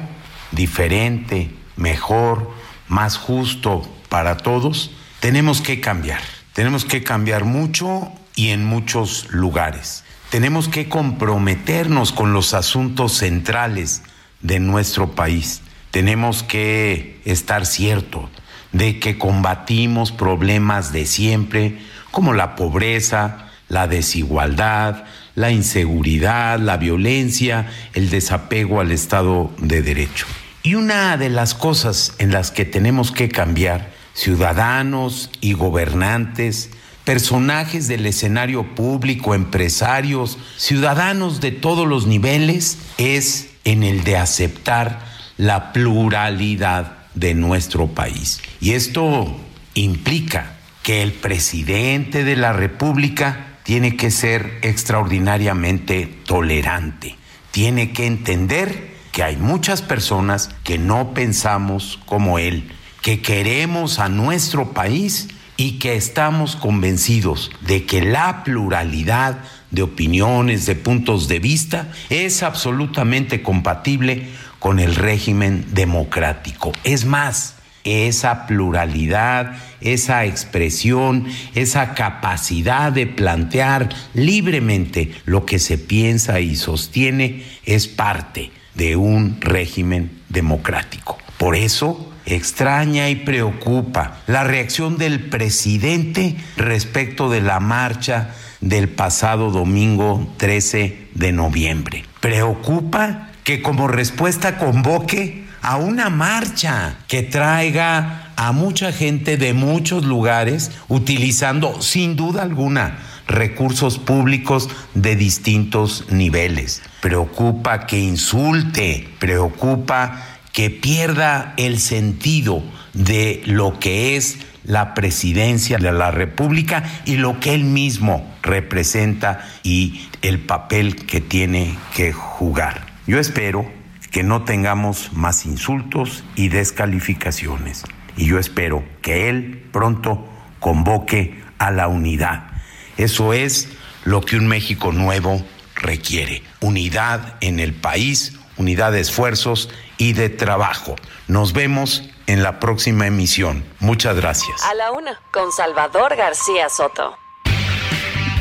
diferente, 0.51 1.49
mejor, 1.77 2.51
más 2.89 3.15
justo 3.18 3.89
para 4.10 4.35
todos, 4.35 4.91
tenemos 5.22 5.61
que 5.61 5.80
cambiar. 5.80 6.19
Tenemos 6.51 6.84
que 6.84 7.01
cambiar 7.01 7.45
mucho 7.45 8.11
y 8.35 8.49
en 8.49 8.65
muchos 8.65 9.31
lugares. 9.31 10.03
Tenemos 10.30 10.68
que 10.68 10.89
comprometernos 10.89 12.11
con 12.11 12.34
los 12.34 12.53
asuntos 12.53 13.14
centrales 13.14 14.03
de 14.41 14.60
nuestro 14.60 15.11
país. 15.15 15.61
Tenemos 15.89 16.43
que 16.43 17.22
estar 17.23 17.65
cierto 17.65 18.30
de 18.72 19.00
que 19.00 19.18
combatimos 19.18 20.12
problemas 20.12 20.91
de 20.91 21.06
siempre 21.06 21.80
como 22.12 22.34
la 22.34 22.56
pobreza, 22.56 23.50
la 23.68 23.88
desigualdad, 23.88 25.06
la 25.36 25.52
inseguridad, 25.52 26.60
la 26.60 26.78
violencia, 26.78 27.68
el 27.94 28.10
desapego 28.10 28.82
al 28.82 28.91
Estado 28.91 29.52
de 29.58 29.82
Derecho. 29.82 30.26
Y 30.64 30.76
una 30.76 31.16
de 31.18 31.30
las 31.30 31.56
cosas 31.56 32.14
en 32.18 32.32
las 32.32 32.52
que 32.52 32.66
tenemos 32.66 33.12
que 33.12 33.30
cambiar, 33.30 33.91
ciudadanos 34.14 35.30
y 35.40 35.54
gobernantes, 35.54 36.72
personajes 37.06 37.88
del 37.88 38.06
escenario 38.06 38.76
público, 38.76 39.34
empresarios, 39.34 40.38
ciudadanos 40.58 41.40
de 41.40 41.52
todos 41.52 41.88
los 41.88 42.06
niveles, 42.06 42.78
es 42.98 43.50
en 43.64 43.84
el 43.84 44.04
de 44.04 44.18
aceptar 44.18 45.00
la 45.38 45.72
pluralidad 45.72 46.98
de 47.20 47.34
nuestro 47.34 47.88
país. 47.88 48.41
Y 48.62 48.72
esto 48.72 49.40
implica 49.74 50.58
que 50.84 51.02
el 51.02 51.12
presidente 51.12 52.24
de 52.24 52.36
la 52.36 52.54
República 52.54 53.58
tiene 53.64 53.96
que 53.96 54.10
ser 54.10 54.60
extraordinariamente 54.62 56.08
tolerante, 56.26 57.16
tiene 57.52 57.91
que 57.91 58.08
entender 58.08 58.96
que 59.12 59.24
hay 59.24 59.38
muchas 59.38 59.82
personas 59.82 60.50
que 60.64 60.78
no 60.78 61.14
pensamos 61.14 62.00
como 62.06 62.40
él, 62.40 62.72
que 63.02 63.22
queremos 63.22 64.00
a 64.00 64.10
nuestro 64.10 64.72
país 64.72 65.28
y 65.58 65.74
que 65.74 65.96
estamos 65.96 66.56
convencidos 66.56 67.52
de 67.62 67.86
que 67.86 68.02
la 68.02 68.44
pluralidad 68.44 69.40
de 69.72 69.82
opiniones, 69.82 70.66
de 70.66 70.76
puntos 70.76 71.28
de 71.28 71.40
vista, 71.40 71.91
es 72.10 72.44
absolutamente 72.44 73.41
compatible 73.41 74.30
con 74.60 74.80
el 74.80 74.95
régimen 74.95 75.65
democrático. 75.72 76.72
Es 76.84 77.06
más, 77.06 77.56
esa 77.84 78.45
pluralidad, 78.45 79.57
esa 79.81 80.26
expresión, 80.26 81.27
esa 81.56 81.94
capacidad 81.94 82.91
de 82.91 83.07
plantear 83.07 83.90
libremente 84.14 85.14
lo 85.26 85.45
que 85.45 85.60
se 85.60 85.77
piensa 85.77 86.40
y 86.40 86.56
sostiene 86.56 87.44
es 87.65 87.88
parte 87.88 88.52
de 88.76 88.95
un 88.95 89.40
régimen 89.41 90.11
democrático. 90.30 91.18
Por 91.38 91.56
eso 91.56 92.11
extraña 92.26 93.10
y 93.10 93.15
preocupa 93.15 94.19
la 94.27 94.44
reacción 94.44 94.98
del 94.98 95.30
presidente 95.30 96.36
respecto 96.57 97.30
de 97.30 97.41
la 97.41 97.60
marcha 97.60 98.36
del 98.61 98.90
pasado 98.90 99.52
domingo 99.52 100.31
13 100.38 101.07
de 101.15 101.31
noviembre. 101.31 102.03
Preocupa 102.19 103.28
que 103.44 103.61
como 103.61 103.88
respuesta 103.88 104.57
convoque 104.57 105.45
a 105.61 105.78
una 105.78 106.10
marcha 106.10 106.98
que 107.07 107.24
traiga 107.24 108.32
a 108.36 108.52
mucha 108.52 108.91
gente 108.91 109.38
de 109.38 109.53
muchos 109.53 110.06
lugares 110.06 110.72
utilizando 110.88 111.82
sin 111.82 112.16
duda 112.16 112.44
alguna 112.44 112.99
recursos 113.28 113.99
públicos 113.99 114.70
de 114.95 115.16
distintos 115.16 116.06
niveles. 116.10 116.82
Preocupa 116.99 117.86
que 117.86 117.99
insulte, 117.99 119.07
preocupa 119.20 120.26
que 120.52 120.70
pierda 120.70 121.53
el 121.57 121.80
sentido 121.80 122.64
de 122.94 123.41
lo 123.45 123.80
que 123.80 124.16
es 124.16 124.40
la 124.64 124.94
presidencia 124.94 125.78
de 125.78 125.91
la 125.91 126.11
República 126.11 126.84
y 127.06 127.18
lo 127.18 127.40
que 127.40 127.53
él 127.53 127.64
mismo 127.64 128.28
representa 128.41 129.48
y 129.64 130.02
el 130.22 130.40
papel 130.40 130.95
que 131.06 131.22
tiene 131.22 131.76
que 131.95 132.11
jugar. 132.11 132.89
Yo 133.10 133.18
espero 133.19 133.65
que 134.11 134.22
no 134.22 134.44
tengamos 134.44 135.14
más 135.14 135.48
insultos 135.48 136.23
y 136.36 136.49
descalificaciones. 136.49 137.84
Y 138.15 138.27
yo 138.27 138.38
espero 138.38 138.84
que 139.02 139.30
él 139.30 139.68
pronto 139.72 140.30
convoque 140.60 141.44
a 141.57 141.72
la 141.72 141.88
unidad. 141.88 142.52
Eso 142.98 143.34
es 143.34 143.69
lo 144.03 144.22
que 144.22 144.36
un 144.36 144.45
México 144.45 144.91
nuevo 144.91 145.44
requiere. 145.73 146.44
Unidad 146.60 147.34
en 147.41 147.60
el 147.60 147.73
país, 147.73 148.38
unidad 148.57 148.91
de 148.91 148.99
esfuerzos 148.99 149.72
y 149.98 150.14
de 150.14 150.30
trabajo. 150.30 150.95
Nos 151.27 151.53
vemos 151.53 152.07
en 152.27 152.44
la 152.44 152.60
próxima 152.60 153.07
emisión. 153.07 153.65
Muchas 153.80 154.18
gracias. 154.18 154.64
A 154.65 154.76
la 154.76 154.91
una, 154.91 155.19
con 155.31 155.52
Salvador 155.52 156.15
García 156.15 156.69
Soto. 156.69 157.18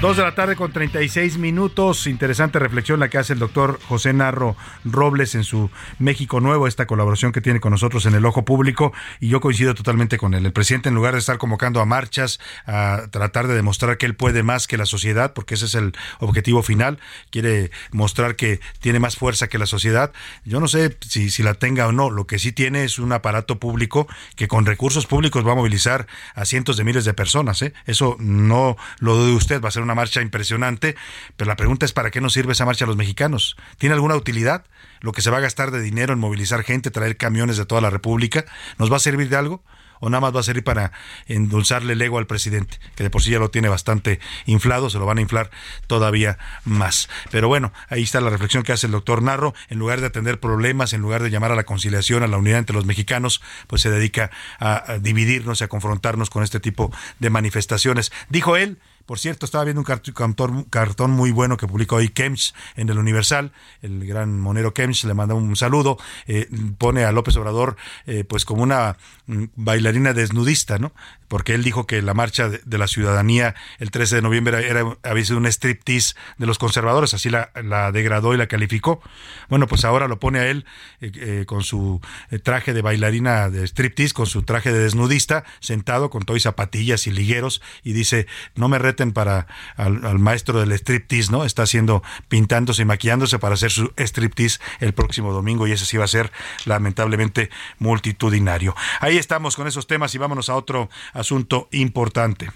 Dos 0.01 0.17
de 0.17 0.23
la 0.23 0.37
tarde 0.37 0.55
con 0.55 0.71
36 0.71 1.39
minutos. 1.39 2.07
Interesante 2.07 2.61
reflexión 2.61 3.01
la 3.01 3.09
que 3.09 3.19
hace 3.19 3.33
el 3.33 3.41
doctor 3.41 3.81
José 3.89 4.13
Narro 4.13 4.57
Robles 4.85 5.35
en 5.35 5.43
su 5.43 5.73
México 5.99 6.39
Nuevo, 6.39 6.69
esta 6.69 6.87
colaboración 6.87 7.33
que 7.33 7.41
tiene 7.41 7.59
con 7.59 7.73
nosotros 7.73 8.07
en 8.07 8.15
el 8.15 8.25
ojo 8.25 8.45
público. 8.45 8.93
Y 9.19 9.27
yo 9.27 9.41
coincido 9.41 9.75
totalmente 9.75 10.17
con 10.17 10.35
él. 10.35 10.47
El 10.47 10.53
presidente, 10.53 10.89
en 10.89 10.95
lugar 10.95 11.15
de 11.15 11.19
estar 11.19 11.39
convocando 11.39 11.81
a 11.81 11.85
marchas, 11.85 12.39
a 12.65 13.09
tratar 13.11 13.49
de 13.49 13.57
demostrar 13.57 13.99
que 13.99 14.07
él 14.07 14.15
puede 14.15 14.45
más 14.45 14.69
que 14.69 14.77
la 14.77 14.87
sociedad, 14.87 15.33
porque 15.33 15.55
ese 15.55 15.67
es 15.67 15.75
el 15.75 15.93
objetivo 16.21 16.63
final, 16.63 17.01
quiere 17.31 17.73
mostrar 17.91 18.37
que 18.37 18.61
tiene 18.79 19.01
más 19.01 19.17
fuerza 19.17 19.49
que 19.49 19.59
la 19.59 19.67
sociedad. 19.67 20.13
Yo 20.45 20.61
no 20.61 20.69
sé 20.69 20.97
si, 21.09 21.29
si 21.29 21.43
la 21.43 21.55
tenga 21.55 21.89
o 21.89 21.93
no. 21.93 22.09
Lo 22.11 22.29
que 22.29 22.39
sí 22.39 22.53
tiene 22.53 22.85
es 22.85 23.01
un 23.01 23.11
aparato 23.11 23.59
público 23.59 24.07
que 24.37 24.47
con 24.47 24.65
recursos 24.65 25.09
públicos 25.09 25.45
va 25.45 25.53
a 25.53 25.57
movilizar 25.57 26.07
a 26.37 26.45
cientos 26.45 26.77
de 26.77 26.85
miles 26.85 27.05
de 27.05 27.15
personas. 27.15 27.63
¿eh? 27.63 27.73
Eso 27.85 28.17
no 28.21 28.77
lo 29.01 29.17
dude 29.17 29.33
usted, 29.33 29.61
va 29.61 29.67
a 29.67 29.73
ser 29.73 29.88
una 29.88 29.88
marcha 29.95 30.23
impresionante, 30.23 30.97
pero 31.37 31.49
la 31.49 31.57
pregunta 31.57 31.87
es 31.87 31.93
¿para 31.93 32.11
qué 32.11 32.21
nos 32.21 32.33
sirve 32.33 32.53
esa 32.53 32.65
marcha 32.65 32.85
a 32.85 32.89
los 32.89 32.97
mexicanos? 32.97 33.57
¿Tiene 33.79 33.95
alguna 33.95 34.17
utilidad? 34.17 34.65
¿Lo 35.01 35.13
que 35.13 35.23
se 35.23 35.31
va 35.31 35.39
a 35.39 35.41
gastar 35.41 35.71
de 35.71 35.81
dinero 35.81 36.13
en 36.13 36.19
movilizar 36.19 36.63
gente, 36.65 36.91
traer 36.91 37.17
camiones 37.17 37.57
de 37.57 37.67
toda 37.67 37.81
la 37.81 37.91
República, 37.91 38.45
nos 38.79 38.91
va 38.91 38.97
a 38.97 39.01
servir 39.01 39.29
de 39.29 39.37
algo? 39.37 39.63
¿O 40.01 40.11
nada 40.11 40.21
más 40.21 40.35
va 40.35 40.41
a 40.41 40.45
servir 40.45 40.65
para 40.65 40.93
endulzarle 41.27 41.95
el 41.95 42.03
ego 42.03 42.19
al 42.19 42.27
presidente, 42.27 42.79
que 42.95 43.03
de 43.03 43.11
por 43.11 43.23
sí 43.23 43.31
ya 43.31 43.39
lo 43.39 43.51
tiene 43.51 43.69
bastante 43.69 44.21
inflado, 44.47 44.91
se 44.91 44.99
lo 44.99 45.07
van 45.07 45.19
a 45.19 45.21
inflar 45.21 45.51
todavía 45.87 46.39
más? 46.65 47.09
Pero 47.31 47.49
bueno, 47.49 47.73
ahí 47.89 48.05
está 48.05 48.21
la 48.21 48.31
reflexión 48.31 48.63
que 48.63 48.73
hace 48.73 48.87
el 48.87 48.93
doctor 48.93 49.23
Narro. 49.23 49.55
En 49.69 49.79
lugar 49.79 50.01
de 50.01 50.07
atender 50.07 50.39
problemas, 50.39 50.93
en 50.93 51.01
lugar 51.01 51.23
de 51.23 51.31
llamar 51.31 51.53
a 51.53 51.57
la 51.57 51.65
conciliación, 51.65 52.23
a 52.23 52.29
la 52.29 52.39
unidad 52.39 52.59
entre 52.61 52.77
los 52.77 52.87
mexicanos, 52.87 53.43
pues 53.67 53.83
se 53.83 53.91
dedica 53.91 54.31
a 54.61 54.99
dividirnos 55.01 55.61
y 55.61 55.65
a 55.65 55.69
confrontarnos 55.69 56.31
con 56.31 56.45
este 56.45 56.61
tipo 56.61 56.93
de 57.19 57.31
manifestaciones. 57.31 58.13
Dijo 58.29 58.57
él, 58.57 58.79
por 59.09 59.19
cierto, 59.19 59.47
estaba 59.47 59.65
viendo 59.65 59.81
un 59.81 60.65
cartón, 60.69 61.11
muy 61.13 61.31
bueno 61.31 61.57
que 61.57 61.67
publicó 61.67 61.97
hoy 61.97 62.11
Kemch 62.11 62.53
en 62.77 62.91
el 62.91 62.99
Universal. 62.99 63.53
El 63.81 64.07
gran 64.07 64.39
monero 64.39 64.75
Kemch 64.75 65.05
le 65.05 65.15
manda 65.15 65.35
un 65.35 65.57
saludo. 65.57 65.97
Eh, 66.27 66.47
pone 66.77 67.07
a 67.07 67.13
López 67.13 67.35
Obrador 67.39 67.79
eh, 68.07 68.25
pues 68.25 68.45
como 68.45 68.63
una 68.63 68.99
mm, 69.25 69.45
bailarina 69.57 70.13
desnudista, 70.13 70.79
¿no? 70.79 70.93
Porque 71.29 71.55
él 71.55 71.63
dijo 71.63 71.87
que 71.87 72.03
la 72.03 72.15
marcha 72.15 72.49
de, 72.49 72.79
la 72.79 72.87
ciudadanía 72.87 73.55
el 73.79 73.91
13 73.91 74.17
de 74.17 74.23
noviembre 74.23 74.69
era, 74.69 74.85
había 75.03 75.25
sido 75.25 75.39
un 75.39 75.47
striptease 75.47 76.15
de 76.39 76.47
los 76.47 76.59
conservadores, 76.59 77.15
así 77.15 77.31
la, 77.31 77.51
degradó 77.93 78.35
y 78.35 78.37
la 78.37 78.47
calificó. 78.47 79.01
Bueno, 79.49 79.67
pues 79.67 79.85
ahora 79.85 80.09
lo 80.09 80.19
pone 80.19 80.41
a 80.41 80.47
él 80.47 80.65
eh, 81.01 81.45
con 81.47 81.63
su 81.63 82.01
traje 82.43 82.73
de 82.75 82.83
bailarina 82.83 83.51
de 83.51 83.67
striptease, 83.67 84.15
con 84.15 84.27
su 84.27 84.43
traje 84.43 84.73
de 84.73 84.79
desnudista, 84.79 85.45
sentado 85.61 86.11
con 86.11 86.23
todo 86.23 86.37
y 86.37 86.41
zapatillas 86.41 87.07
y 87.07 87.11
ligueros, 87.11 87.63
y 87.83 87.93
dice, 87.93 88.27
no 88.55 88.69
me 88.69 88.79
reten 88.79 89.13
para 89.13 89.47
al, 89.77 90.05
al, 90.05 90.19
maestro 90.19 90.61
del 90.61 90.73
striptease, 90.73 91.31
¿no? 91.31 91.45
Está 91.45 91.63
haciendo, 91.63 92.03
pintándose 92.29 92.83
y 92.83 92.85
maquillándose 92.85 93.39
para 93.39 93.55
hacer 93.55 93.71
su 93.71 93.93
striptease 93.97 94.61
el 94.81 94.95
próximo 94.95 95.33
domingo 95.33 95.67
y 95.67 95.73
ese 95.73 95.87
sí 95.87 95.97
va 95.97 96.05
a 96.05 96.09
ser 96.09 96.33
lamentablemente 96.65 97.51
multitudinario. 97.79 98.75
Ahí 99.01 99.17
estamos 99.17 99.57
con 99.57 99.67
esos 99.67 99.87
temas 99.87 100.15
y 100.15 100.19
vámonos 100.19 100.49
a 100.49 100.55
otro 100.55 100.89
asunto 101.19 101.69
importante. 101.73 102.51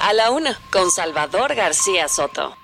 A 0.00 0.12
la 0.12 0.30
una, 0.30 0.58
con 0.70 0.90
Salvador 0.90 1.54
García 1.54 2.08
Soto. 2.08 2.56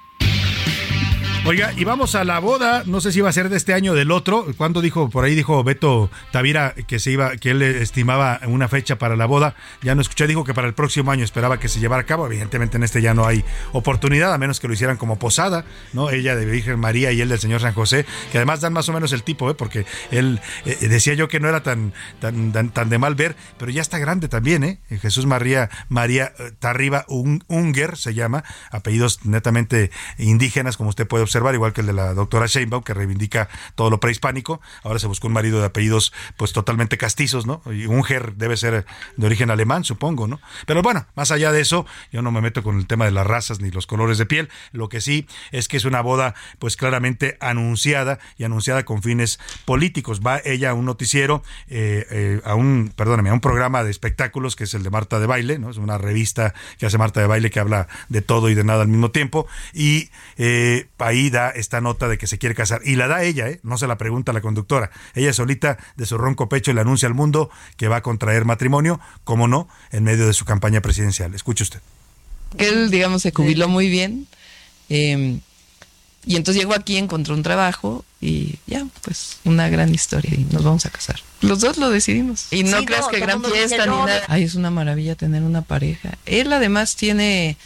Oiga, 1.49 1.73
y 1.75 1.85
vamos 1.85 2.15
a 2.15 2.25
la 2.25 2.41
boda, 2.41 2.83
no 2.85 3.01
sé 3.01 3.11
si 3.11 3.21
iba 3.21 3.31
a 3.31 3.33
ser 3.33 3.49
de 3.49 3.57
este 3.57 3.73
año 3.73 3.93
o 3.93 3.95
del 3.95 4.11
otro. 4.11 4.49
Cuando 4.59 4.83
dijo, 4.83 5.09
por 5.09 5.25
ahí 5.25 5.35
dijo 5.35 5.65
Beto 5.65 6.11
Tavira 6.31 6.75
que 6.87 6.99
se 6.99 7.11
iba, 7.11 7.39
que 7.39 7.53
él 7.53 7.63
estimaba 7.63 8.39
una 8.47 8.69
fecha 8.69 8.99
para 8.99 9.17
la 9.17 9.25
boda. 9.25 9.55
Ya 9.81 9.95
no 9.95 10.03
escuché, 10.03 10.27
dijo 10.27 10.45
que 10.45 10.53
para 10.53 10.67
el 10.67 10.75
próximo 10.75 11.11
año 11.11 11.25
esperaba 11.25 11.59
que 11.59 11.69
se 11.71 11.81
llevara 11.81 12.03
a 12.03 12.05
cabo. 12.05 12.27
Evidentemente 12.27 12.77
en 12.77 12.83
este 12.83 13.01
ya 13.01 13.15
no 13.15 13.25
hay 13.25 13.47
oportunidad, 13.73 14.35
a 14.35 14.37
menos 14.37 14.61
que 14.61 14.69
lo 14.69 14.75
hicieran 14.75 14.99
como 14.99 15.19
posada, 15.19 15.65
¿no? 15.95 16.11
Ella 16.11 16.37
de 16.37 16.45
Virgen 16.45 16.79
María 16.79 17.13
y 17.13 17.23
él 17.23 17.31
del 17.31 17.39
Señor 17.39 17.63
San 17.63 17.73
José, 17.73 18.05
que 18.31 18.37
además 18.37 18.61
dan 18.61 18.75
más 18.75 18.87
o 18.91 18.93
menos 18.93 19.15
el 19.15 19.23
tipo, 19.23 19.51
¿eh? 19.51 19.55
Porque 19.55 19.87
él 20.11 20.43
eh, 20.67 20.77
decía 20.87 21.15
yo 21.15 21.29
que 21.29 21.41
no 21.41 21.49
era 21.49 21.63
tan, 21.63 21.95
tan, 22.21 22.53
tan, 22.53 22.69
tan, 22.69 22.91
de 22.91 22.99
mal 22.99 23.15
ver, 23.15 23.37
pero 23.57 23.71
ya 23.71 23.81
está 23.81 23.97
grande 23.97 24.29
también, 24.29 24.65
¿eh? 24.65 24.81
Jesús 25.01 25.25
María, 25.25 25.71
María 25.89 26.31
Tarriba 26.59 27.07
Unger 27.09 27.97
se 27.97 28.13
llama, 28.13 28.45
apellidos 28.71 29.25
netamente 29.25 29.91
indígenas, 30.19 30.77
como 30.77 30.91
usted 30.91 31.09
puede 31.09 31.23
observar 31.23 31.38
igual 31.55 31.73
que 31.73 31.81
el 31.81 31.87
de 31.87 31.93
la 31.93 32.15
doctora 32.15 32.47
Sheinbaum, 32.47 32.83
que 32.83 32.95
reivindica 32.95 33.49
todo 33.75 33.91
lo 33.91 34.01
prehispánico. 34.01 34.61
Ahora 34.83 34.99
se 34.99 35.07
buscó 35.07 35.27
un 35.27 35.33
marido 35.33 35.61
de 35.61 35.67
apellidos 35.67 36.13
pues 36.37 36.53
totalmente 36.53 36.99
castizos, 36.99 37.47
¿no? 37.47 37.63
Y 37.67 37.87
Unger 37.87 38.35
debe 38.35 38.57
ser 38.57 38.87
de 39.17 39.27
origen 39.27 39.51
alemán, 39.51 39.85
supongo, 39.85 40.27
¿no? 40.27 40.41
Pero 40.67 40.83
bueno, 40.83 41.07
más 41.15 41.31
allá 41.31 41.53
de 41.53 41.61
eso, 41.61 41.87
yo 42.13 42.23
no 42.23 42.31
me 42.31 42.41
meto 42.41 42.63
con 42.63 42.79
el 42.79 42.87
tema 42.87 43.05
de 43.05 43.11
las 43.11 43.27
razas 43.27 43.61
ni 43.61 43.71
los 43.71 43.87
colores 43.87 44.19
de 44.19 44.27
piel. 44.27 44.49
Lo 44.73 44.89
que 44.89 45.01
sí 45.01 45.27
es 45.53 45.69
que 45.69 45.77
es 45.77 45.85
una 45.85 46.01
boda 46.01 46.35
pues 46.59 46.77
claramente 46.77 47.37
anunciada 47.41 48.19
y 48.37 48.45
anunciada 48.45 48.85
con 48.85 49.03
fines 49.03 49.39
políticos. 49.65 50.21
Va 50.27 50.41
ella 50.45 50.71
a 50.71 50.75
un 50.75 50.85
noticiero, 50.85 51.43
eh, 51.69 52.07
eh, 52.11 52.41
a 52.45 52.55
un, 52.55 52.93
perdóname, 52.95 53.31
a 53.31 53.35
un 53.35 53.41
programa 53.41 53.85
de 53.85 53.91
espectáculos 53.91 54.57
que 54.57 54.65
es 54.65 54.75
el 54.75 54.83
de 54.83 54.91
Marta 54.91 55.21
de 55.21 55.27
Baile, 55.27 55.59
¿no? 55.59 55.71
Es 55.71 55.77
una 55.77 55.99
revista 55.99 56.55
que 56.79 56.87
hace 56.87 56.99
Marta 56.99 57.21
de 57.21 57.27
Baile 57.27 57.51
que 57.51 57.61
habla 57.61 57.89
de 58.09 58.23
todo 58.23 58.49
y 58.49 58.55
de 58.55 58.65
nada 58.65 58.83
al 58.83 58.89
mismo 58.89 59.11
tiempo. 59.11 59.47
Y 59.73 60.11
eh, 60.37 60.89
ahí 60.99 61.28
da 61.31 61.51
esta 61.51 61.81
nota 61.81 62.09
de 62.09 62.19
que 62.19 62.27
se 62.27 62.39
quiere 62.39 62.55
casar. 62.55 62.81
Y 62.85 62.97
la 62.97 63.09
da 63.09 63.23
ella, 63.23 63.49
¿eh? 63.49 63.61
no 63.63 63.79
se 63.79 63.87
la 63.87 63.99
pregunta 63.99 64.33
la 64.33 64.41
conductora. 64.41 64.91
Ella 65.15 65.33
solita, 65.33 65.79
de 65.97 66.07
su 66.07 66.19
ronco 66.19 66.49
pecho, 66.49 66.73
le 66.73 66.81
anuncia 66.81 67.09
al 67.09 67.15
mundo 67.15 67.51
que 67.77 67.89
va 67.89 67.97
a 67.97 68.03
contraer 68.03 68.45
matrimonio, 68.45 69.01
como 69.25 69.49
no, 69.49 69.69
en 69.91 70.05
medio 70.05 70.27
de 70.27 70.33
su 70.33 70.45
campaña 70.45 70.81
presidencial. 70.81 71.35
Escuche 71.35 71.65
usted. 71.65 71.81
Él, 72.57 72.91
digamos, 72.91 73.23
se 73.23 73.33
jubiló 73.33 73.69
muy 73.69 73.89
bien. 73.89 74.27
Eh, 74.89 75.41
y 76.29 76.37
entonces 76.37 76.61
llegó 76.63 76.75
aquí, 76.75 76.99
encontró 76.99 77.35
un 77.35 77.43
trabajo 77.43 78.05
y 78.21 78.57
ya, 78.67 78.87
pues 79.03 79.39
una 79.45 79.71
gran 79.71 79.95
historia 79.95 80.35
y 80.35 80.45
nos 80.53 80.63
vamos 80.63 80.85
a 80.85 80.91
casar. 80.91 81.21
Los 81.41 81.61
dos 81.61 81.79
lo 81.79 81.89
decidimos. 81.89 82.49
Y 82.51 82.65
no 82.65 82.81
sí, 82.81 82.85
creas 82.85 83.07
no, 83.07 83.09
que 83.09 83.21
gran 83.21 83.43
fiesta 83.43 83.87
ni 83.87 83.97
nada. 83.97 84.25
Ay, 84.29 84.43
es 84.43 84.55
una 84.55 84.71
maravilla 84.71 85.15
tener 85.15 85.43
una 85.43 85.63
pareja. 85.63 86.19
Él 86.27 86.53
además 86.53 86.97
tiene 86.97 87.57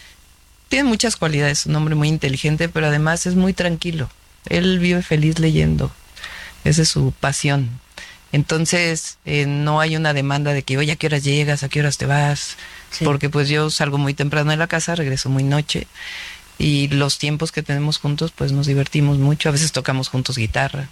tiene 0.73 0.89
muchas 0.89 1.17
cualidades, 1.17 1.61
es 1.61 1.67
un 1.67 1.77
hombre 1.77 1.95
muy 1.95 2.09
inteligente, 2.09 2.67
pero 2.67 2.87
además 2.87 3.27
es 3.27 3.35
muy 3.35 3.53
tranquilo. 3.53 4.09
Él 4.49 4.79
vive 4.79 5.03
feliz 5.03 5.39
leyendo. 5.39 5.93
Esa 6.65 6.81
es 6.81 6.89
su 6.89 7.13
pasión. 7.13 7.69
Entonces, 8.33 9.19
eh, 9.27 9.45
no 9.45 9.81
hay 9.81 9.97
una 9.97 10.15
demanda 10.15 10.55
de 10.55 10.63
que, 10.63 10.79
oye, 10.79 10.93
¿a 10.93 10.97
qué 10.97 11.09
horas 11.09 11.25
llegas? 11.25 11.63
¿A 11.63 11.69
qué 11.69 11.81
horas 11.81 11.99
te 11.99 12.07
vas? 12.07 12.57
Sí. 12.91 13.05
Porque 13.05 13.29
pues 13.29 13.51
yo 13.51 13.69
salgo 13.69 13.99
muy 13.99 14.15
temprano 14.15 14.51
de 14.51 14.57
la 14.57 14.67
casa, 14.67 14.95
regreso 14.95 15.29
muy 15.29 15.43
noche. 15.43 15.89
Y 16.57 16.89
los 16.89 17.19
tiempos 17.19 17.53
que 17.53 17.63
tenemos 17.63 17.99
juntos, 17.99 18.33
pues 18.35 18.53
nos 18.53 18.67
divertimos 18.67 19.19
mucho. 19.19 19.51
A 19.51 19.53
veces 19.53 19.73
tocamos 19.73 20.09
juntos 20.09 20.39
guitarra. 20.39 20.89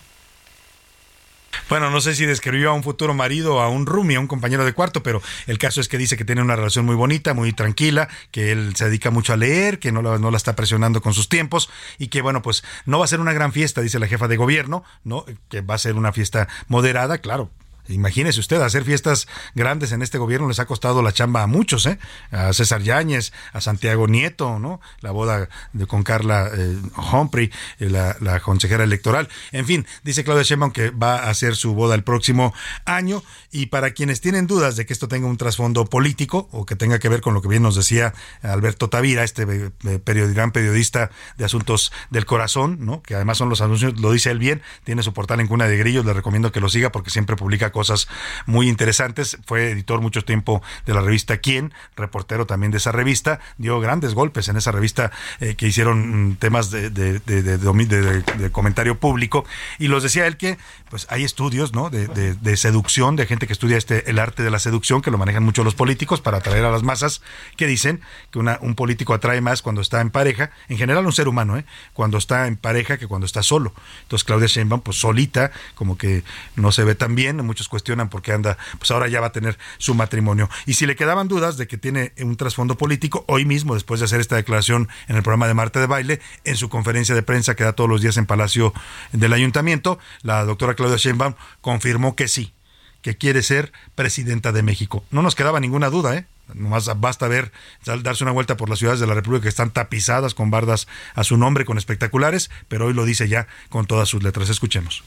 Bueno, 1.69 1.91
no 1.91 2.01
sé 2.01 2.15
si 2.15 2.27
describió 2.27 2.71
a 2.71 2.75
un 2.75 2.83
futuro 2.83 3.15
marido 3.15 3.61
a 3.61 3.69
un 3.69 3.87
roomie, 3.87 4.17
a 4.17 4.21
un 4.21 4.27
compañero 4.27 4.65
de 4.65 4.73
cuarto, 4.73 5.03
pero 5.03 5.23
el 5.47 5.59
caso 5.59 5.81
es 5.81 5.89
que 5.89 5.99
dice 5.99 6.17
que 6.17 6.25
tiene 6.25 6.43
una 6.43 6.57
relación 6.57 6.85
muy 6.85 6.95
bonita, 6.95 7.35
muy 7.35 7.53
tranquila, 7.53 8.09
que 8.31 8.53
él 8.53 8.75
se 8.77 8.87
dedica 8.87 9.11
mucho 9.11 9.33
a 9.33 9.37
leer, 9.37 9.79
que 9.79 9.93
no 9.93 10.03
la, 10.03 10.19
no 10.19 10.31
la 10.31 10.37
está 10.37 10.57
presionando 10.57 11.01
con 11.01 11.15
sus 11.15 11.29
tiempos 11.29 11.71
y 11.99 12.09
que, 12.09 12.23
bueno, 12.23 12.43
pues 12.43 12.65
no 12.87 12.99
va 12.99 13.05
a 13.05 13.09
ser 13.09 13.21
una 13.21 13.33
gran 13.33 13.53
fiesta, 13.53 13.81
dice 13.81 13.99
la 13.99 14.07
jefa 14.07 14.29
de 14.29 14.37
gobierno, 14.37 14.85
¿no? 15.05 15.25
Que 15.49 15.61
va 15.61 15.75
a 15.75 15.79
ser 15.79 15.95
una 15.95 16.13
fiesta 16.13 16.49
moderada, 16.69 17.19
claro, 17.19 17.51
Imagínese 17.91 18.41
usted, 18.41 18.61
hacer 18.63 18.85
fiestas 18.85 19.27
grandes 19.55 19.93
en 19.93 20.03
este 20.03 20.19
gobierno 20.19 20.49
les 20.49 20.59
ha 20.59 20.67
costado 20.67 21.03
la 21.03 21.13
chamba 21.13 21.43
a 21.43 21.47
muchos, 21.47 21.87
¿eh? 21.87 21.99
A 22.31 22.53
César 22.53 22.83
Yáñez, 22.83 23.33
a 23.53 23.61
Santiago 23.61 24.07
Nieto, 24.07 24.59
¿no? 24.59 24.81
La 25.01 25.11
boda 25.11 25.49
de, 25.73 25.87
con 25.87 26.03
Carla 26.03 26.51
eh, 26.55 26.77
Humphrey, 27.13 27.51
eh, 27.79 27.89
la, 27.89 28.41
consejera 28.41 28.85
electoral. 28.85 29.29
En 29.53 29.67
fin, 29.67 29.87
dice 30.03 30.25
Claudia 30.25 30.45
Sheinbaum 30.45 30.73
que 30.73 30.91
va 30.91 31.17
a 31.17 31.31
hacer 31.31 31.57
su 31.57 31.75
boda 31.75 31.95
el 31.95 32.05
próximo 32.05 32.55
año 32.85 33.23
y 33.51 33.67
para 33.67 33.91
quienes 33.91 34.21
tienen 34.21 34.47
dudas 34.47 34.77
de 34.77 34.87
que 34.87 34.93
esto 34.93 35.09
tenga 35.09 35.27
un 35.27 35.37
trasfondo 35.37 35.85
político 35.85 36.49
o 36.53 36.65
que 36.65 36.77
tenga 36.77 36.99
que 36.99 37.09
ver 37.09 37.21
con 37.21 37.35
lo 37.35 37.43
que 37.43 37.49
bien 37.49 37.63
nos 37.63 37.77
decía 37.77 38.15
Alberto 38.43 38.89
Tavira, 38.89 39.25
este 39.25 39.43
eh, 39.43 39.99
period, 39.99 40.33
gran 40.33 40.53
periodista 40.53 41.11
de 41.37 41.45
asuntos 41.45 41.93
del 42.11 42.25
corazón, 42.25 42.79
¿no? 42.81 43.03
Que 43.03 43.15
además 43.15 43.39
son 43.39 43.49
los 43.49 43.61
anuncios, 43.61 44.01
lo 44.01 44.13
dice 44.13 44.31
él 44.31 44.39
bien, 44.39 44.63
tiene 44.85 45.03
su 45.03 45.13
portal 45.13 45.41
en 45.41 45.49
Cuna 45.49 45.67
de 45.67 45.77
Grillos, 45.77 46.05
le 46.05 46.13
recomiendo 46.13 46.53
que 46.53 46.61
lo 46.61 46.69
siga 46.69 46.93
porque 46.93 47.11
siempre 47.11 47.37
publica 47.37 47.73
cosas 47.73 47.80
cosas 47.81 48.09
muy 48.45 48.69
interesantes. 48.69 49.39
Fue 49.47 49.71
editor 49.71 50.03
mucho 50.03 50.23
tiempo 50.23 50.63
de 50.85 50.93
la 50.93 51.01
revista 51.01 51.39
Quién, 51.39 51.73
reportero 51.97 52.45
también 52.45 52.73
de 52.73 52.77
esa 52.77 52.93
revista. 52.93 53.41
Dio 53.57 53.81
grandes 53.81 54.13
golpes 54.13 54.49
en 54.49 54.59
esa 54.59 54.71
revista 54.71 55.13
eh, 55.41 55.55
que 55.55 55.67
hicieron 55.67 56.37
temas 56.39 56.71
de, 56.71 56.91
de, 56.91 57.21
de, 57.21 58.51
comentario 58.51 58.99
público. 58.99 59.47
Y 59.79 59.89
los 59.89 60.03
decía 60.03 60.27
él 60.27 60.37
que 60.37 60.59
pues 60.91 61.07
hay 61.09 61.25
estudios 61.25 61.73
¿no? 61.73 61.89
de, 61.89 62.57
seducción, 62.59 63.17
de 63.17 63.25
gente 63.25 63.47
que 63.47 63.55
estudia 63.55 63.79
este 63.79 64.11
el 64.11 64.19
arte 64.19 64.43
de 64.43 64.51
la 64.51 64.59
seducción, 64.59 65.01
que 65.01 65.11
lo 65.11 65.17
manejan 65.17 65.43
mucho 65.43 65.65
los 65.65 65.75
políticos 65.75 66.21
para 66.21 66.39
atraer 66.39 66.65
a 66.67 66.71
las 66.71 66.83
masas, 66.83 67.23
que 67.57 67.67
dicen 67.67 68.03
que 68.31 68.39
un 68.39 68.75
político 68.75 69.15
atrae 69.15 69.41
más 69.41 69.63
cuando 69.63 69.81
está 69.81 70.03
en 70.03 70.11
pareja, 70.11 70.51
en 70.69 70.77
general 70.77 71.07
un 71.07 71.13
ser 71.13 71.29
humano, 71.29 71.57
¿eh? 71.57 71.65
cuando 71.95 72.19
está 72.19 72.47
en 72.47 72.57
pareja 72.57 72.99
que 72.99 73.07
cuando 73.07 73.25
está 73.25 73.43
solo. 73.43 73.73
Entonces 74.03 74.25
Claudia 74.25 74.49
Sheinbaum, 74.49 74.83
pues 74.83 74.99
solita, 74.99 75.53
como 75.75 75.97
que 75.97 76.25
no 76.57 76.73
se 76.73 76.85
ve 76.85 76.95
tan 76.95 77.15
bien, 77.15 77.45
muchos 77.47 77.60
muchos 77.61 77.69
cuestionan 77.69 78.09
por 78.09 78.23
qué 78.23 78.33
anda, 78.33 78.57
pues 78.79 78.91
ahora 78.91 79.09
ya 79.09 79.21
va 79.21 79.29
a 79.29 79.33
tener 79.33 79.59
su 79.79 79.95
matrimonio. 79.95 80.49
Y 80.67 80.75
si 80.75 80.87
le 80.87 80.97
quedaban 80.97 81.29
dudas 81.29 81.57
de 81.57 81.67
que 81.67 81.77
tiene 81.77 82.13
un 82.19 82.37
trasfondo 82.37 82.77
político, 82.77 83.25
hoy 83.29 83.45
mismo, 83.45 83.75
después 83.75 84.01
de 84.01 84.07
hacer 84.07 84.21
esta 84.21 84.37
declaración 84.37 84.89
en 85.09 85.17
el 85.17 85.23
programa 85.23 85.47
de 85.47 85.55
Marte 85.55 85.79
de 85.79 85.87
Baile, 85.87 86.21
en 86.45 86.57
su 86.57 86.69
conferencia 86.69 87.15
de 87.15 87.23
prensa 87.23 87.55
que 87.55 87.65
da 87.65 87.75
todos 87.75 87.91
los 87.91 88.01
días 88.01 88.17
en 88.17 88.27
Palacio 88.27 88.73
del 89.13 89.33
Ayuntamiento, 89.33 89.99
la 90.23 90.45
doctora 90.45 90.75
Claudia 90.75 90.97
Sheinbaum 90.97 91.35
confirmó 91.61 92.17
que 92.17 92.29
sí, 92.29 92.55
que 93.03 93.17
quiere 93.17 93.43
ser 93.43 93.73
presidenta 93.95 94.53
de 94.53 94.63
México. 94.63 95.05
No 95.11 95.23
nos 95.23 95.35
quedaba 95.35 95.61
ninguna 95.61 95.91
duda, 95.91 96.17
¿eh? 96.17 96.27
Nomás 96.55 96.91
basta 96.99 97.29
ver, 97.29 97.53
darse 97.85 98.25
una 98.25 98.33
vuelta 98.33 98.57
por 98.57 98.69
las 98.69 98.81
ciudades 98.81 98.99
de 98.99 99.07
la 99.07 99.15
República 99.15 99.45
que 99.45 99.49
están 99.49 99.71
tapizadas 99.71 100.35
con 100.35 100.51
bardas 100.51 100.89
a 101.15 101.23
su 101.23 101.37
nombre, 101.37 101.65
con 101.65 101.79
espectaculares, 101.79 102.51
pero 102.67 102.87
hoy 102.87 102.95
lo 102.95 103.05
dice 103.05 103.29
ya 103.29 103.47
con 103.69 103.87
todas 103.87 104.09
sus 104.09 104.23
letras. 104.23 104.49
Escuchemos. 104.49 105.05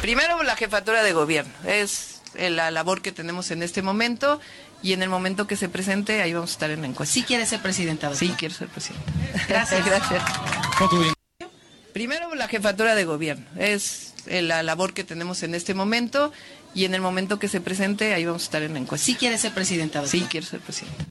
Primero, 0.00 0.42
la 0.42 0.56
jefatura 0.56 1.02
de 1.02 1.12
gobierno. 1.12 1.52
Es 1.66 2.22
la 2.34 2.70
labor 2.70 3.02
que 3.02 3.12
tenemos 3.12 3.50
en 3.50 3.62
este 3.62 3.82
momento 3.82 4.40
y 4.82 4.92
en 4.92 5.02
el 5.02 5.08
momento 5.08 5.46
que 5.46 5.56
se 5.56 5.68
presente, 5.68 6.22
ahí 6.22 6.32
vamos 6.32 6.50
a 6.50 6.52
estar 6.52 6.70
en 6.70 6.82
la 6.82 6.86
encuesta. 6.86 7.12
¿Sí 7.12 7.22
quiere 7.22 7.46
ser 7.46 7.60
presidenta? 7.60 8.14
Sí, 8.14 8.32
quiero 8.38 8.54
ser 8.54 8.68
presidenta. 8.68 9.12
Gracias. 9.48 9.84
Gracias. 9.86 10.22
Primero, 11.92 12.34
la 12.34 12.46
jefatura 12.46 12.94
de 12.94 13.04
gobierno. 13.04 13.46
Es 13.58 14.14
la 14.26 14.62
labor 14.62 14.92
que 14.92 15.04
tenemos 15.04 15.42
en 15.42 15.54
este 15.54 15.74
momento 15.74 16.32
y 16.74 16.84
en 16.84 16.94
el 16.94 17.00
momento 17.00 17.38
que 17.38 17.48
se 17.48 17.60
presente, 17.60 18.12
ahí 18.12 18.24
vamos 18.26 18.42
a 18.42 18.44
estar 18.44 18.62
en 18.62 18.74
la 18.74 18.80
encuesta. 18.80 19.06
¿Sí 19.06 19.14
quiere 19.14 19.38
ser 19.38 19.52
presidenta? 19.52 20.00
Doctor? 20.00 20.20
Sí, 20.20 20.26
quiero 20.28 20.46
ser 20.46 20.60
presidenta. 20.60 21.06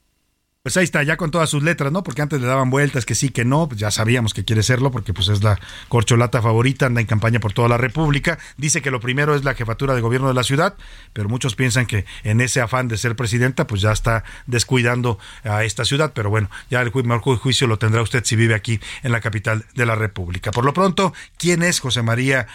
Pues 0.66 0.76
ahí 0.76 0.82
está, 0.82 1.04
ya 1.04 1.16
con 1.16 1.30
todas 1.30 1.48
sus 1.48 1.62
letras, 1.62 1.92
¿no? 1.92 2.02
Porque 2.02 2.22
antes 2.22 2.40
le 2.40 2.46
daban 2.48 2.70
vueltas 2.70 3.06
que 3.06 3.14
sí, 3.14 3.28
que 3.28 3.44
no, 3.44 3.68
pues 3.68 3.78
ya 3.78 3.92
sabíamos 3.92 4.34
que 4.34 4.44
quiere 4.44 4.64
serlo 4.64 4.90
porque 4.90 5.14
pues 5.14 5.28
es 5.28 5.44
la 5.44 5.60
corcholata 5.86 6.42
favorita, 6.42 6.86
anda 6.86 7.00
en 7.00 7.06
campaña 7.06 7.38
por 7.38 7.52
toda 7.52 7.68
la 7.68 7.76
República, 7.76 8.36
dice 8.56 8.82
que 8.82 8.90
lo 8.90 8.98
primero 8.98 9.36
es 9.36 9.44
la 9.44 9.54
jefatura 9.54 9.94
de 9.94 10.00
gobierno 10.00 10.26
de 10.26 10.34
la 10.34 10.42
ciudad, 10.42 10.74
pero 11.12 11.28
muchos 11.28 11.54
piensan 11.54 11.86
que 11.86 12.04
en 12.24 12.40
ese 12.40 12.60
afán 12.60 12.88
de 12.88 12.98
ser 12.98 13.14
presidenta 13.14 13.68
pues 13.68 13.80
ya 13.80 13.92
está 13.92 14.24
descuidando 14.48 15.20
a 15.44 15.62
esta 15.62 15.84
ciudad, 15.84 16.10
pero 16.12 16.30
bueno, 16.30 16.50
ya 16.68 16.82
el 16.82 16.90
mejor 16.92 17.38
juicio 17.38 17.68
lo 17.68 17.78
tendrá 17.78 18.02
usted 18.02 18.24
si 18.24 18.34
vive 18.34 18.56
aquí 18.56 18.80
en 19.04 19.12
la 19.12 19.20
capital 19.20 19.66
de 19.76 19.86
la 19.86 19.94
República. 19.94 20.50
Por 20.50 20.64
lo 20.64 20.72
pronto, 20.72 21.14
¿quién 21.38 21.62
es 21.62 21.78
José 21.78 22.02
María 22.02 22.48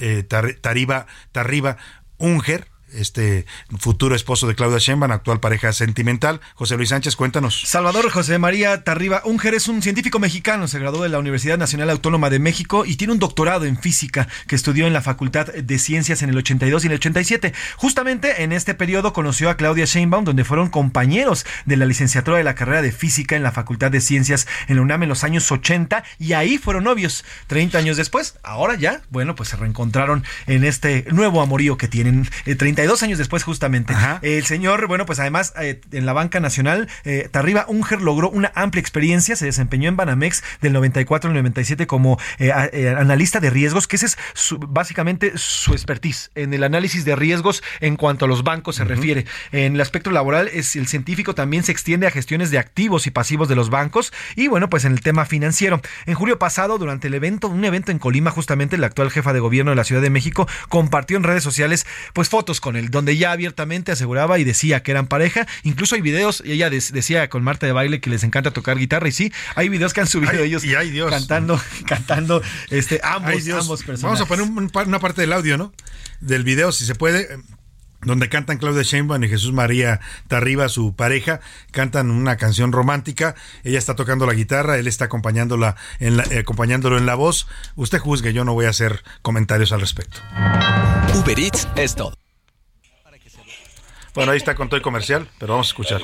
eh, 0.00 0.22
Tariba, 0.22 1.04
Tarriba 1.32 1.76
Unger? 2.16 2.77
Este 2.92 3.46
futuro 3.78 4.14
esposo 4.14 4.46
de 4.46 4.54
Claudia 4.54 4.78
Sheinbaum, 4.78 5.12
actual 5.12 5.40
pareja 5.40 5.72
sentimental. 5.72 6.40
José 6.54 6.76
Luis 6.76 6.90
Sánchez, 6.90 7.16
cuéntanos. 7.16 7.62
Salvador 7.66 8.10
José 8.10 8.38
María 8.38 8.84
Tarriba 8.84 9.22
Unger 9.24 9.54
es 9.54 9.68
un 9.68 9.82
científico 9.82 10.18
mexicano, 10.18 10.68
se 10.68 10.78
graduó 10.78 11.02
de 11.02 11.08
la 11.08 11.18
Universidad 11.18 11.58
Nacional 11.58 11.90
Autónoma 11.90 12.30
de 12.30 12.38
México 12.38 12.84
y 12.84 12.96
tiene 12.96 13.12
un 13.12 13.18
doctorado 13.18 13.64
en 13.64 13.78
física 13.78 14.28
que 14.46 14.56
estudió 14.56 14.86
en 14.86 14.92
la 14.92 15.02
Facultad 15.02 15.46
de 15.46 15.78
Ciencias 15.78 16.22
en 16.22 16.30
el 16.30 16.38
82 16.38 16.84
y 16.84 16.86
el 16.86 16.94
87. 16.94 17.52
Justamente 17.76 18.42
en 18.42 18.52
este 18.52 18.74
periodo 18.74 19.12
conoció 19.12 19.50
a 19.50 19.56
Claudia 19.56 19.84
Sheinbaum, 19.84 20.24
donde 20.24 20.44
fueron 20.44 20.68
compañeros 20.70 21.44
de 21.66 21.76
la 21.76 21.86
licenciatura 21.86 22.38
de 22.38 22.44
la 22.44 22.54
carrera 22.54 22.82
de 22.82 22.92
física 22.92 23.36
en 23.36 23.42
la 23.42 23.52
Facultad 23.52 23.90
de 23.90 24.00
Ciencias 24.00 24.46
en 24.68 24.76
la 24.76 24.82
UNAM 24.82 25.02
en 25.02 25.08
los 25.08 25.24
años 25.24 25.50
80 25.50 26.04
y 26.18 26.32
ahí 26.32 26.58
fueron 26.58 26.84
novios. 26.84 27.24
30 27.46 27.78
años 27.78 27.96
después, 27.96 28.36
ahora 28.42 28.76
ya, 28.76 29.02
bueno, 29.10 29.34
pues 29.34 29.50
se 29.50 29.56
reencontraron 29.56 30.24
en 30.46 30.64
este 30.64 31.06
nuevo 31.10 31.42
amorío 31.42 31.76
que 31.76 31.88
tienen 31.88 32.28
30 32.44 32.77
eh, 32.84 32.86
dos 32.86 33.02
años 33.02 33.18
después 33.18 33.44
justamente. 33.44 33.94
El 34.22 34.44
señor, 34.44 34.86
bueno, 34.86 35.06
pues 35.06 35.18
además 35.20 35.52
eh, 35.60 35.80
en 35.92 36.06
la 36.06 36.12
banca 36.12 36.40
nacional, 36.40 36.88
eh, 37.04 37.28
Tarriba 37.30 37.64
Unger 37.68 38.00
logró 38.00 38.30
una 38.30 38.52
amplia 38.54 38.80
experiencia, 38.80 39.36
se 39.36 39.46
desempeñó 39.46 39.88
en 39.88 39.96
Banamex 39.96 40.42
del 40.60 40.72
94 40.72 41.28
al 41.28 41.34
97 41.34 41.86
como 41.86 42.18
eh, 42.38 42.52
analista 42.52 43.40
de 43.40 43.50
riesgos, 43.50 43.86
que 43.86 43.96
ese 43.96 44.06
es 44.06 44.18
básicamente 44.68 45.32
su 45.36 45.72
expertise 45.72 46.30
en 46.34 46.54
el 46.54 46.64
análisis 46.64 47.04
de 47.04 47.16
riesgos 47.16 47.62
en 47.80 47.96
cuanto 47.96 48.24
a 48.24 48.28
los 48.28 48.44
bancos 48.44 48.76
se 48.76 48.84
refiere. 48.84 49.26
En 49.52 49.74
el 49.74 49.80
aspecto 49.80 50.10
laboral, 50.10 50.48
es 50.48 50.76
el 50.76 50.86
científico 50.86 51.34
también 51.34 51.62
se 51.64 51.72
extiende 51.72 52.06
a 52.06 52.10
gestiones 52.10 52.50
de 52.50 52.58
activos 52.58 53.06
y 53.06 53.10
pasivos 53.10 53.48
de 53.48 53.56
los 53.56 53.70
bancos 53.70 54.12
y 54.36 54.48
bueno, 54.48 54.70
pues 54.70 54.84
en 54.84 54.92
el 54.92 55.00
tema 55.00 55.24
financiero. 55.24 55.80
En 56.06 56.14
julio 56.14 56.38
pasado, 56.38 56.78
durante 56.78 57.08
el 57.08 57.14
evento, 57.14 57.48
un 57.48 57.64
evento 57.64 57.92
en 57.92 57.98
Colima, 57.98 58.30
justamente 58.30 58.78
la 58.78 58.86
actual 58.86 59.10
jefa 59.10 59.32
de 59.32 59.40
gobierno 59.40 59.70
de 59.70 59.76
la 59.76 59.84
Ciudad 59.84 60.02
de 60.02 60.10
México 60.10 60.48
compartió 60.68 61.16
en 61.16 61.24
redes 61.24 61.42
sociales 61.42 61.86
pues 62.12 62.28
fotos 62.28 62.60
con 62.60 62.67
el 62.76 62.90
donde 62.90 63.16
ya 63.16 63.32
abiertamente 63.32 63.92
aseguraba 63.92 64.38
y 64.38 64.44
decía 64.44 64.82
que 64.82 64.90
eran 64.90 65.06
pareja. 65.06 65.46
Incluso 65.62 65.94
hay 65.94 66.00
videos, 66.00 66.42
y 66.44 66.52
ella 66.52 66.70
decía 66.70 67.28
con 67.28 67.42
Marta 67.42 67.66
de 67.66 67.72
Baile 67.72 68.00
que 68.00 68.10
les 68.10 68.24
encanta 68.24 68.50
tocar 68.50 68.78
guitarra, 68.78 69.08
y 69.08 69.12
sí, 69.12 69.32
hay 69.54 69.68
videos 69.68 69.92
que 69.92 70.00
han 70.00 70.06
subido 70.06 70.32
ellos 70.42 70.64
y 70.64 70.74
hay 70.74 70.90
Dios. 70.90 71.10
cantando, 71.10 71.60
cantando 71.86 72.42
este, 72.70 73.00
ambos, 73.02 73.48
ambos 73.48 73.82
personajes. 73.82 74.02
Vamos 74.02 74.20
a 74.20 74.26
poner 74.66 74.88
una 74.88 74.98
parte 74.98 75.20
del 75.20 75.32
audio, 75.32 75.58
¿no? 75.58 75.72
Del 76.20 76.44
video, 76.44 76.72
si 76.72 76.84
se 76.84 76.94
puede 76.94 77.28
donde 78.02 78.28
cantan 78.28 78.58
Claudia 78.58 78.82
Sheinbaum 78.82 79.22
y 79.24 79.28
Jesús 79.28 79.52
María 79.52 80.00
Tarriba, 80.28 80.68
su 80.68 80.94
pareja, 80.94 81.40
cantan 81.72 82.10
una 82.10 82.36
canción 82.36 82.72
romántica. 82.72 83.34
Ella 83.64 83.78
está 83.78 83.96
tocando 83.96 84.26
la 84.26 84.34
guitarra, 84.34 84.78
él 84.78 84.86
está 84.86 85.06
acompañándola 85.06 85.76
en 85.98 86.20
eh, 86.20 86.38
acompañándolo 86.38 86.96
en 86.98 87.06
la 87.06 87.14
voz. 87.14 87.48
Usted 87.74 87.98
juzgue, 87.98 88.32
yo 88.32 88.44
no 88.44 88.54
voy 88.54 88.66
a 88.66 88.70
hacer 88.70 89.02
comentarios 89.22 89.72
al 89.72 89.80
respecto. 89.80 90.20
Uber 91.14 91.38
Eats 91.38 91.66
es 91.76 91.94
todo. 91.94 92.27
Bueno, 94.18 94.32
ahí 94.32 94.38
está 94.38 94.56
con 94.56 94.68
todo 94.68 94.76
el 94.76 94.82
comercial, 94.82 95.28
pero 95.38 95.52
vamos 95.52 95.68
a 95.68 95.70
escuchar. 95.70 96.02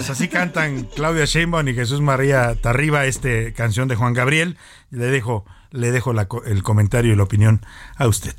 Pues 0.00 0.08
así 0.08 0.28
cantan 0.28 0.84
Claudia 0.84 1.26
Sheinbaum 1.26 1.68
y 1.68 1.74
Jesús 1.74 2.00
María 2.00 2.54
Tarriba 2.54 3.04
este 3.04 3.52
canción 3.52 3.86
de 3.86 3.96
Juan 3.96 4.14
Gabriel. 4.14 4.56
Le 4.88 5.04
dejo, 5.04 5.44
le 5.72 5.90
dejo 5.90 6.14
el 6.46 6.62
comentario 6.62 7.12
y 7.12 7.16
la 7.16 7.22
opinión 7.22 7.60
a 7.96 8.08
usted. 8.08 8.34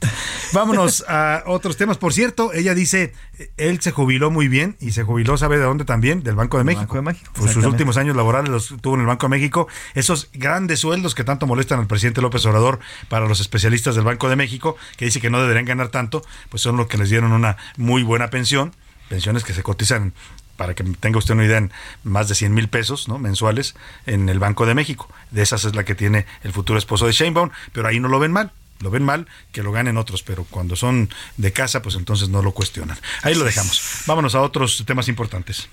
Vámonos 0.54 1.06
a 1.08 1.44
otros 1.46 1.78
temas. 1.78 2.00
Por 2.00 2.14
cierto, 2.14 2.52
ella 2.52 2.74
dice, 2.74 3.14
él 3.58 3.80
se 3.80 3.92
jubiló 3.92 4.32
muy 4.32 4.48
bien 4.48 4.76
y 4.80 4.94
se 4.94 5.04
jubiló, 5.04 5.38
¿sabe 5.38 5.60
de 5.60 5.66
dónde 5.66 5.86
también? 5.86 6.24
Del 6.24 6.34
Banco 6.34 6.58
de 6.58 6.64
México. 6.64 6.82
Banco 6.82 6.96
de 6.96 7.02
México 7.04 7.32
Por 7.36 7.48
sus 7.48 7.64
últimos 7.64 7.96
años 7.98 8.16
laborales 8.16 8.50
los 8.50 8.74
tuvo 8.82 8.96
en 8.96 9.02
el 9.02 9.06
Banco 9.06 9.28
de 9.28 9.30
México. 9.30 9.68
Esos 9.94 10.32
grandes 10.34 10.80
sueldos 10.80 11.14
que 11.14 11.24
tanto 11.24 11.46
molestan 11.46 11.80
al 11.80 11.86
presidente 11.86 12.24
López 12.24 12.44
Obrador 12.48 12.80
para 13.08 13.28
los 13.28 13.40
especialistas 13.40 13.94
del 13.94 14.04
Banco 14.04 14.30
de 14.30 14.36
México, 14.36 14.78
que 14.98 15.06
dice 15.06 15.22
que 15.22 15.30
no 15.30 15.40
deberían 15.40 15.66
ganar 15.66 15.90
tanto, 15.90 16.24
pues 16.50 16.64
son 16.64 16.76
los 16.76 16.88
que 16.88 16.98
les 16.98 17.12
dieron 17.12 17.34
una 17.34 17.58
muy 17.78 18.02
buena 18.02 18.32
pensión 18.32 18.74
pensiones 19.12 19.44
que 19.44 19.54
se 19.54 19.62
cotizan 19.62 20.14
para 20.62 20.76
que 20.76 20.84
tenga 20.84 21.18
usted 21.18 21.34
una 21.34 21.46
idea, 21.46 21.68
más 22.04 22.28
de 22.28 22.36
100 22.36 22.54
mil 22.54 22.68
pesos 22.68 23.08
¿no? 23.08 23.18
mensuales 23.18 23.74
en 24.06 24.30
el 24.30 24.38
Banco 24.38 24.68
de 24.68 24.76
México. 24.76 25.10
De 25.32 25.42
esas 25.42 25.66
es 25.66 25.74
la 25.74 25.86
que 25.86 25.96
tiene 25.96 26.28
el 26.44 26.54
futuro 26.54 26.78
esposo 26.78 27.08
de 27.08 27.14
Sheinbaum, 27.14 27.50
pero 27.74 27.88
ahí 27.88 28.00
no 28.00 28.10
lo 28.10 28.20
ven 28.20 28.32
mal. 28.32 28.52
Lo 28.80 28.92
ven 28.92 29.02
mal 29.02 29.28
que 29.52 29.64
lo 29.64 29.72
ganen 29.72 29.98
otros, 29.98 30.22
pero 30.22 30.44
cuando 30.44 30.76
son 30.76 31.10
de 31.38 31.52
casa, 31.52 31.82
pues 31.82 31.96
entonces 31.96 32.30
no 32.30 32.44
lo 32.44 32.52
cuestionan. 32.52 32.96
Ahí 33.24 33.34
lo 33.34 33.44
dejamos. 33.44 34.04
Vámonos 34.06 34.36
a 34.36 34.42
otros 34.42 34.84
temas 34.86 35.08
importantes. 35.08 35.68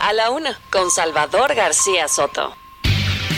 A 0.00 0.12
la 0.12 0.30
una, 0.30 0.56
con 0.70 0.88
Salvador 0.92 1.52
García 1.56 2.06
Soto. 2.06 2.56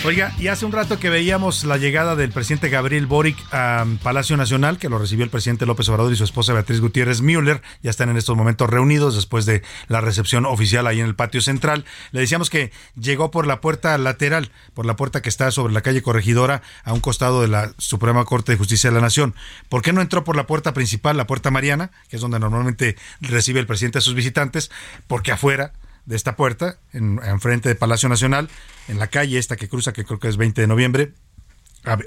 Oiga, 0.04 0.32
y 0.36 0.48
hace 0.48 0.66
un 0.66 0.72
rato 0.72 0.98
que 0.98 1.10
veíamos 1.10 1.62
la 1.62 1.76
llegada 1.76 2.16
del 2.16 2.32
presidente 2.32 2.68
Gabriel 2.68 3.06
Boric 3.06 3.36
a 3.52 3.86
Palacio 4.02 4.36
Nacional, 4.36 4.78
que 4.78 4.88
lo 4.88 4.98
recibió 4.98 5.22
el 5.22 5.30
presidente 5.30 5.64
López 5.64 5.88
Obrador 5.90 6.12
y 6.12 6.16
su 6.16 6.24
esposa 6.24 6.52
Beatriz 6.52 6.80
Gutiérrez 6.80 7.20
Müller, 7.20 7.62
ya 7.84 7.90
están 7.90 8.08
en 8.08 8.16
estos 8.16 8.36
momentos 8.36 8.68
reunidos 8.68 9.14
después 9.14 9.46
de 9.46 9.62
la 9.86 10.00
recepción 10.00 10.44
oficial 10.44 10.88
ahí 10.88 10.98
en 10.98 11.06
el 11.06 11.14
patio 11.14 11.40
central. 11.40 11.84
Le 12.10 12.18
decíamos 12.18 12.50
que 12.50 12.72
llegó 13.00 13.30
por 13.30 13.46
la 13.46 13.60
puerta 13.60 13.96
lateral, 13.96 14.50
por 14.74 14.86
la 14.86 14.96
puerta 14.96 15.22
que 15.22 15.28
está 15.28 15.52
sobre 15.52 15.72
la 15.72 15.82
calle 15.82 16.02
Corregidora, 16.02 16.62
a 16.82 16.92
un 16.92 17.00
costado 17.00 17.40
de 17.40 17.46
la 17.46 17.72
Suprema 17.78 18.24
Corte 18.24 18.50
de 18.50 18.58
Justicia 18.58 18.90
de 18.90 18.96
la 18.96 19.02
Nación. 19.02 19.36
¿Por 19.68 19.82
qué 19.82 19.92
no 19.92 20.00
entró 20.00 20.24
por 20.24 20.34
la 20.34 20.48
puerta 20.48 20.74
principal, 20.74 21.16
la 21.16 21.28
puerta 21.28 21.52
Mariana, 21.52 21.92
que 22.08 22.16
es 22.16 22.22
donde 22.22 22.40
normalmente 22.40 22.96
recibe 23.20 23.60
el 23.60 23.68
presidente 23.68 23.98
a 23.98 24.00
sus 24.00 24.14
visitantes? 24.14 24.72
Porque 25.06 25.30
afuera 25.30 25.72
de 26.06 26.16
esta 26.16 26.36
puerta, 26.36 26.78
en, 26.92 27.20
frente 27.40 27.68
de 27.68 27.74
Palacio 27.74 28.08
Nacional, 28.08 28.48
en 28.88 28.98
la 28.98 29.06
calle 29.06 29.38
esta 29.38 29.56
que 29.56 29.68
cruza, 29.68 29.92
que 29.92 30.04
creo 30.04 30.18
que 30.18 30.28
es 30.28 30.36
20 30.36 30.60
de 30.60 30.66
noviembre, 30.66 31.14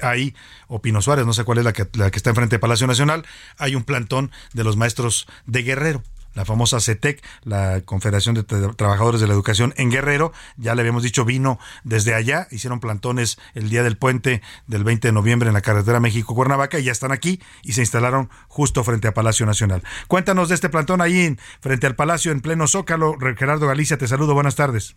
ahí, 0.02 0.36
o 0.68 0.82
Pino 0.82 1.02
Suárez, 1.02 1.26
no 1.26 1.34
sé 1.34 1.44
cuál 1.44 1.60
es 1.60 1.66
la 1.66 1.74
que, 1.74 1.88
la 1.94 2.12
que 2.12 2.18
está 2.18 2.30
enfrente 2.30 2.56
de 2.56 2.60
Palacio 2.60 2.88
Nacional, 2.88 3.26
hay 3.58 3.76
un 3.76 3.84
plantón 3.84 4.32
de 4.54 4.64
los 4.64 4.78
maestros 4.78 5.28
de 5.46 5.64
Guerrero 5.64 6.04
la 6.36 6.46
famosa 6.46 6.80
CETEC, 6.80 7.24
la 7.44 7.82
Confederación 7.84 8.36
de 8.36 8.44
Trabajadores 8.44 9.22
de 9.22 9.28
la 9.28 9.34
Educación 9.34 9.74
en 9.78 9.90
Guerrero, 9.90 10.32
ya 10.58 10.76
le 10.76 10.82
habíamos 10.82 11.02
dicho, 11.02 11.26
vino 11.26 11.58
desde 11.84 12.14
allá, 12.14 12.48
hicieron 12.52 12.80
plantones 12.80 13.40
el 13.56 13.70
día 13.70 13.84
del 13.84 13.98
puente 13.98 14.42
del 14.68 14.84
20 14.84 15.08
de 15.08 15.12
noviembre 15.12 15.48
en 15.48 15.54
la 15.54 15.62
carretera 15.62 16.00
México-Cuernavaca 16.00 16.80
y 16.80 16.84
ya 16.84 16.92
están 16.92 17.12
aquí 17.12 17.42
y 17.64 17.74
se 17.74 17.82
instalaron 17.82 18.30
justo 18.48 18.84
frente 18.84 19.08
a 19.08 19.14
Palacio 19.14 19.46
Nacional. 19.46 19.82
Cuéntanos 20.08 20.50
de 20.50 20.56
este 20.56 20.70
plantón 20.70 21.02
ahí 21.02 21.22
en, 21.22 21.40
frente 21.62 21.88
al 21.88 21.96
Palacio 21.96 22.32
en 22.32 22.42
pleno 22.42 22.68
Zócalo. 22.68 23.18
Gerardo 23.38 23.68
Galicia, 23.68 23.98
te 23.98 24.08
saludo, 24.08 24.34
buenas 24.34 24.56
tardes. 24.56 24.96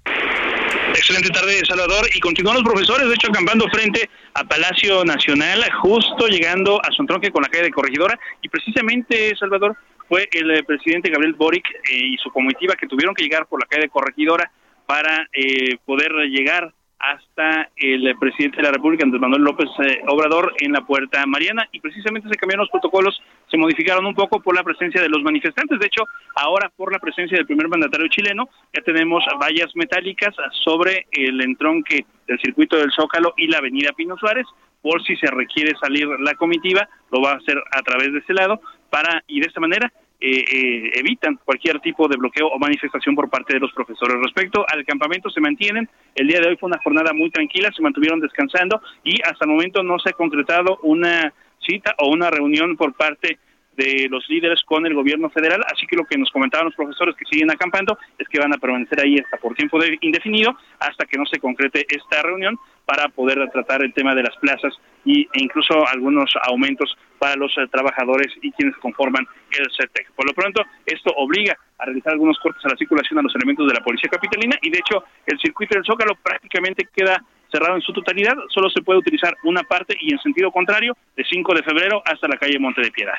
Excelente 0.94 1.30
tarde, 1.30 1.60
Salvador. 1.68 2.08
Y 2.14 2.20
continúan 2.20 2.56
los 2.56 2.64
profesores, 2.64 3.08
de 3.08 3.14
hecho, 3.14 3.28
acampando 3.28 3.66
frente 3.70 4.10
a 4.34 4.44
Palacio 4.44 5.04
Nacional, 5.04 5.64
justo 5.80 6.26
llegando 6.26 6.80
a 6.84 6.90
su 6.92 7.02
entronque 7.02 7.30
con 7.30 7.42
la 7.42 7.48
calle 7.48 7.64
de 7.64 7.70
Corregidora. 7.70 8.18
Y 8.42 8.48
precisamente, 8.48 9.34
Salvador, 9.38 9.76
fue 10.08 10.28
el 10.32 10.50
eh, 10.50 10.64
presidente 10.64 11.10
Gabriel 11.10 11.34
Boric 11.34 11.66
eh, 11.68 11.96
y 11.96 12.16
su 12.18 12.30
comitiva 12.30 12.74
que 12.74 12.86
tuvieron 12.86 13.14
que 13.14 13.22
llegar 13.22 13.46
por 13.46 13.60
la 13.60 13.66
calle 13.66 13.82
de 13.82 13.88
Corregidora 13.90 14.50
para 14.86 15.28
eh, 15.32 15.76
poder 15.84 16.12
llegar 16.30 16.72
hasta 16.98 17.70
el 17.76 18.16
presidente 18.18 18.56
de 18.56 18.64
la 18.64 18.72
República, 18.72 19.04
Andrés 19.04 19.20
Manuel 19.20 19.42
López 19.42 19.68
eh, 19.86 20.00
Obrador, 20.08 20.52
en 20.58 20.72
la 20.72 20.80
Puerta 20.80 21.24
Mariana. 21.26 21.68
Y 21.72 21.80
precisamente 21.80 22.28
se 22.28 22.36
cambiaron 22.36 22.64
los 22.64 22.70
protocolos, 22.70 23.20
se 23.50 23.56
modificaron 23.56 24.04
un 24.06 24.14
poco 24.14 24.40
por 24.40 24.56
la 24.56 24.64
presencia 24.64 25.00
de 25.00 25.08
los 25.08 25.22
manifestantes. 25.22 25.78
De 25.78 25.86
hecho, 25.86 26.04
ahora 26.34 26.70
por 26.74 26.92
la 26.92 26.98
presencia 26.98 27.36
del 27.36 27.46
primer 27.46 27.68
mandatario 27.68 28.08
chileno, 28.08 28.48
ya 28.74 28.82
tenemos 28.82 29.24
vallas 29.40 29.70
metálicas 29.74 30.34
sobre 30.64 31.06
el 31.12 31.40
entronque 31.40 32.04
del 32.26 32.40
circuito 32.40 32.76
del 32.76 32.90
Zócalo 32.92 33.34
y 33.36 33.46
la 33.46 33.58
avenida 33.58 33.92
Pino 33.92 34.16
Suárez, 34.16 34.46
por 34.82 35.02
si 35.04 35.16
se 35.16 35.26
requiere 35.26 35.72
salir 35.80 36.06
la 36.20 36.34
comitiva, 36.34 36.88
lo 37.12 37.20
va 37.20 37.32
a 37.32 37.36
hacer 37.36 37.56
a 37.72 37.82
través 37.82 38.12
de 38.12 38.20
ese 38.20 38.32
lado, 38.32 38.60
para, 38.90 39.22
y 39.26 39.40
de 39.40 39.46
esta 39.46 39.60
manera 39.60 39.92
eh, 40.20 40.44
eh, 40.52 40.90
evitan 40.94 41.38
cualquier 41.44 41.78
tipo 41.78 42.08
de 42.08 42.16
bloqueo 42.16 42.48
o 42.48 42.58
manifestación 42.58 43.14
por 43.14 43.30
parte 43.30 43.54
de 43.54 43.60
los 43.60 43.72
profesores. 43.72 44.16
Respecto 44.20 44.66
al 44.68 44.84
campamento, 44.84 45.30
se 45.30 45.40
mantienen. 45.40 45.88
El 46.14 46.26
día 46.26 46.40
de 46.40 46.48
hoy 46.48 46.56
fue 46.56 46.66
una 46.66 46.80
jornada 46.82 47.12
muy 47.12 47.30
tranquila, 47.30 47.70
se 47.74 47.82
mantuvieron 47.82 48.18
descansando 48.18 48.80
y 49.04 49.20
hasta 49.22 49.44
el 49.44 49.52
momento 49.52 49.82
no 49.84 49.98
se 50.00 50.10
ha 50.10 50.14
concretado 50.14 50.80
una 50.82 51.32
cita 51.64 51.94
o 51.98 52.08
una 52.08 52.30
reunión 52.30 52.76
por 52.76 52.94
parte 52.94 53.38
de 53.76 54.08
los 54.10 54.28
líderes 54.28 54.60
con 54.64 54.84
el 54.86 54.94
gobierno 54.94 55.30
federal, 55.30 55.62
así 55.72 55.86
que 55.86 55.94
lo 55.94 56.04
que 56.04 56.18
nos 56.18 56.32
comentaban 56.32 56.66
los 56.66 56.74
profesores 56.74 57.14
que 57.14 57.24
siguen 57.26 57.52
acampando 57.52 57.96
es 58.18 58.26
que 58.28 58.40
van 58.40 58.52
a 58.52 58.58
permanecer 58.58 59.00
ahí 59.00 59.16
hasta 59.18 59.36
por 59.36 59.54
tiempo 59.54 59.78
indefinido, 60.00 60.56
hasta 60.80 61.06
que 61.06 61.16
no 61.16 61.24
se 61.26 61.38
concrete 61.38 61.86
esta 61.88 62.22
reunión 62.22 62.58
para 62.84 63.08
poder 63.08 63.38
tratar 63.52 63.84
el 63.84 63.94
tema 63.94 64.16
de 64.16 64.24
las 64.24 64.36
plazas 64.38 64.74
y, 65.04 65.22
e 65.22 65.44
incluso 65.44 65.86
algunos 65.86 66.28
aumentos 66.42 66.98
para 67.18 67.36
los 67.36 67.52
eh, 67.58 67.66
trabajadores 67.70 68.32
y 68.42 68.52
quienes 68.52 68.76
conforman 68.76 69.26
el 69.50 69.66
CETEC. 69.76 70.12
Por 70.12 70.26
lo 70.26 70.34
pronto, 70.34 70.62
esto 70.86 71.12
obliga 71.16 71.56
a 71.78 71.84
realizar 71.84 72.12
algunos 72.12 72.38
cortes 72.38 72.64
a 72.64 72.68
la 72.68 72.76
circulación 72.76 73.18
a 73.18 73.22
los 73.22 73.34
elementos 73.34 73.66
de 73.66 73.74
la 73.74 73.84
Policía 73.84 74.10
Capitalina 74.10 74.56
y, 74.62 74.70
de 74.70 74.78
hecho, 74.78 75.04
el 75.26 75.38
circuito 75.38 75.74
del 75.74 75.84
Zócalo 75.84 76.14
prácticamente 76.22 76.88
queda 76.94 77.22
cerrado 77.50 77.76
en 77.76 77.82
su 77.82 77.92
totalidad, 77.92 78.34
solo 78.52 78.68
se 78.70 78.82
puede 78.82 78.98
utilizar 78.98 79.34
una 79.44 79.62
parte 79.62 79.96
y 80.00 80.12
en 80.12 80.18
sentido 80.20 80.50
contrario, 80.50 80.96
de 81.16 81.24
5 81.24 81.54
de 81.54 81.62
febrero 81.62 82.02
hasta 82.04 82.28
la 82.28 82.36
calle 82.36 82.58
Monte 82.58 82.82
de 82.82 82.90
Piedad. 82.90 83.14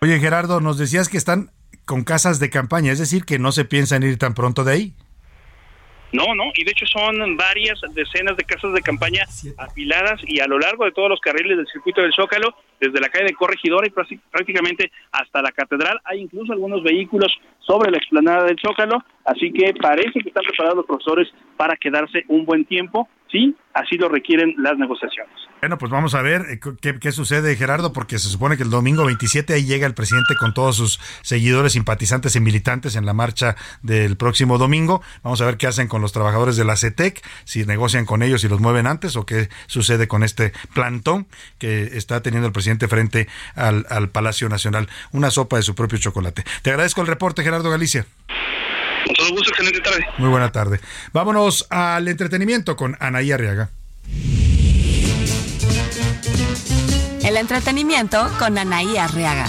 Oye, 0.00 0.18
Gerardo, 0.18 0.60
nos 0.60 0.78
decías 0.78 1.08
que 1.08 1.16
están 1.16 1.50
con 1.84 2.04
casas 2.04 2.40
de 2.40 2.50
campaña, 2.50 2.92
es 2.92 2.98
decir, 2.98 3.24
que 3.24 3.38
no 3.38 3.52
se 3.52 3.64
piensan 3.64 4.02
ir 4.02 4.18
tan 4.18 4.34
pronto 4.34 4.64
de 4.64 4.72
ahí. 4.72 4.94
No, 6.12 6.34
no, 6.34 6.44
y 6.54 6.64
de 6.64 6.70
hecho 6.70 6.86
son 6.86 7.36
varias 7.36 7.80
decenas 7.92 8.36
de 8.36 8.44
casas 8.44 8.72
de 8.72 8.80
campaña 8.80 9.24
apiladas 9.58 10.20
y 10.26 10.40
a 10.40 10.46
lo 10.46 10.58
largo 10.58 10.84
de 10.84 10.92
todos 10.92 11.08
los 11.08 11.20
carriles 11.20 11.56
del 11.56 11.66
circuito 11.66 12.00
del 12.00 12.12
Zócalo, 12.12 12.54
desde 12.80 13.00
la 13.00 13.08
calle 13.08 13.26
de 13.26 13.34
Corregidora 13.34 13.86
y 13.86 14.18
prácticamente 14.30 14.90
hasta 15.12 15.42
la 15.42 15.52
catedral, 15.52 15.98
hay 16.04 16.20
incluso 16.20 16.52
algunos 16.52 16.82
vehículos 16.82 17.32
sobre 17.58 17.90
la 17.90 17.98
explanada 17.98 18.44
del 18.44 18.56
Zócalo, 18.60 19.02
así 19.24 19.52
que 19.52 19.74
parece 19.80 20.20
que 20.20 20.28
están 20.28 20.44
preparados 20.44 20.78
los 20.78 20.86
profesores 20.86 21.28
para 21.56 21.76
quedarse 21.76 22.24
un 22.28 22.44
buen 22.44 22.64
tiempo, 22.64 23.08
sí, 23.36 23.56
así 23.74 23.96
lo 23.96 24.08
requieren 24.08 24.54
las 24.58 24.78
negociaciones. 24.78 25.32
Bueno, 25.60 25.78
pues 25.78 25.90
vamos 25.90 26.14
a 26.14 26.22
ver 26.22 26.42
eh, 26.50 26.60
qué, 27.00 27.12
sucede, 27.12 27.56
Gerardo, 27.56 27.92
porque 27.92 28.18
se 28.18 28.28
supone 28.28 28.56
que 28.56 28.62
el 28.62 28.70
domingo 28.70 29.04
27 29.04 29.54
ahí 29.54 29.64
llega 29.64 29.86
el 29.86 29.94
presidente 29.94 30.34
con 30.38 30.54
todos 30.54 30.76
sus 30.76 31.00
seguidores, 31.22 31.72
simpatizantes 31.72 32.36
y 32.36 32.40
militantes 32.40 32.94
en 32.94 33.06
la 33.06 33.14
marcha 33.14 33.56
del 33.82 34.16
próximo 34.16 34.58
domingo. 34.58 35.02
Vamos 35.22 35.40
a 35.40 35.46
ver 35.46 35.56
qué 35.56 35.66
hacen 35.66 35.88
con 35.88 36.02
los 36.02 36.12
trabajadores 36.12 36.56
de 36.56 36.64
la 36.64 36.76
CETEC, 36.76 37.22
si 37.44 37.64
negocian 37.64 38.04
con 38.06 38.22
ellos 38.22 38.44
y 38.44 38.48
los 38.48 38.60
mueven 38.60 38.86
antes 38.86 39.16
o 39.16 39.26
qué 39.26 39.48
sucede 39.66 40.08
con 40.08 40.22
este 40.22 40.52
plantón 40.74 41.26
que 41.58 41.96
está 41.96 42.22
teniendo 42.22 42.46
el 42.46 42.52
presidente 42.52 42.88
frente 42.88 43.28
al 43.54 44.10
Palacio 44.10 44.48
Nacional. 44.48 44.88
Una 45.12 45.30
sopa 45.30 45.56
de 45.56 45.62
su 45.62 45.74
propio 45.74 45.98
chocolate. 45.98 46.44
Te 46.62 46.70
agradezco 46.70 47.00
el 47.00 47.06
reporte, 47.06 47.42
Gerardo 47.42 47.70
Galicia. 47.70 48.06
Con 49.06 49.14
todo 49.14 49.30
gusto, 49.30 49.50
excelente 49.50 49.80
tarde. 49.80 50.04
Muy 50.18 50.28
buena 50.28 50.50
tarde. 50.50 50.80
Vámonos 51.12 51.66
al 51.70 52.08
entretenimiento 52.08 52.76
con 52.76 52.96
Anaí 52.98 53.30
Arriaga. 53.30 53.70
El 57.22 57.36
entretenimiento 57.36 58.28
con 58.38 58.58
Anaí 58.58 58.96
Arriaga. 58.96 59.46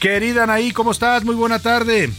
Querida 0.00 0.44
Anaí, 0.44 0.70
¿cómo 0.72 0.92
estás? 0.92 1.24
Muy 1.24 1.34
buena 1.34 1.58
tarde. 1.60 2.10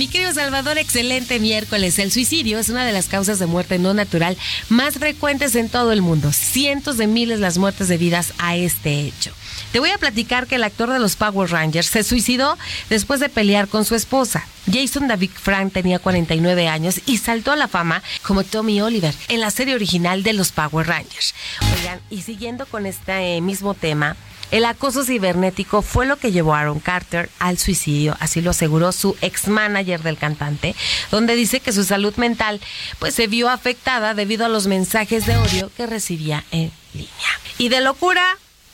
Mi 0.00 0.08
querido 0.08 0.32
Salvador, 0.32 0.78
excelente 0.78 1.38
miércoles. 1.40 1.98
El 1.98 2.10
suicidio 2.10 2.58
es 2.58 2.70
una 2.70 2.86
de 2.86 2.92
las 2.94 3.08
causas 3.08 3.38
de 3.38 3.44
muerte 3.44 3.78
no 3.78 3.92
natural 3.92 4.38
más 4.70 4.94
frecuentes 4.94 5.54
en 5.56 5.68
todo 5.68 5.92
el 5.92 6.00
mundo. 6.00 6.32
Cientos 6.32 6.96
de 6.96 7.06
miles 7.06 7.38
las 7.38 7.58
muertes 7.58 7.88
debidas 7.88 8.32
a 8.38 8.56
este 8.56 9.00
hecho. 9.00 9.30
Te 9.72 9.78
voy 9.78 9.90
a 9.90 9.98
platicar 9.98 10.46
que 10.46 10.54
el 10.54 10.64
actor 10.64 10.90
de 10.90 11.00
los 11.00 11.16
Power 11.16 11.50
Rangers 11.50 11.88
se 11.88 12.02
suicidó 12.02 12.56
después 12.88 13.20
de 13.20 13.28
pelear 13.28 13.68
con 13.68 13.84
su 13.84 13.94
esposa. 13.94 14.46
Jason 14.72 15.06
David 15.06 15.32
Frank 15.34 15.74
tenía 15.74 15.98
49 15.98 16.66
años 16.66 17.02
y 17.04 17.18
saltó 17.18 17.52
a 17.52 17.56
la 17.56 17.68
fama 17.68 18.02
como 18.22 18.42
Tommy 18.42 18.80
Oliver 18.80 19.14
en 19.28 19.40
la 19.40 19.50
serie 19.50 19.74
original 19.74 20.22
de 20.22 20.32
los 20.32 20.50
Power 20.50 20.86
Rangers. 20.86 21.34
Oigan, 21.76 22.00
y 22.08 22.22
siguiendo 22.22 22.64
con 22.64 22.86
este 22.86 23.38
mismo 23.42 23.74
tema, 23.74 24.16
el 24.50 24.64
acoso 24.64 25.04
cibernético 25.04 25.82
fue 25.82 26.06
lo 26.06 26.16
que 26.16 26.32
llevó 26.32 26.54
a 26.54 26.60
Aaron 26.60 26.80
Carter 26.80 27.30
al 27.38 27.58
suicidio, 27.58 28.16
así 28.20 28.40
lo 28.40 28.50
aseguró 28.50 28.92
su 28.92 29.16
ex 29.20 29.48
manager 29.48 30.02
del 30.02 30.18
cantante, 30.18 30.74
donde 31.10 31.36
dice 31.36 31.60
que 31.60 31.72
su 31.72 31.84
salud 31.84 32.14
mental 32.16 32.60
pues 32.98 33.14
se 33.14 33.26
vio 33.26 33.48
afectada 33.48 34.14
debido 34.14 34.44
a 34.46 34.48
los 34.48 34.66
mensajes 34.66 35.26
de 35.26 35.36
odio 35.36 35.70
que 35.76 35.86
recibía 35.86 36.44
en 36.50 36.70
línea. 36.94 37.10
Y 37.58 37.68
de 37.68 37.80
locura, 37.80 38.24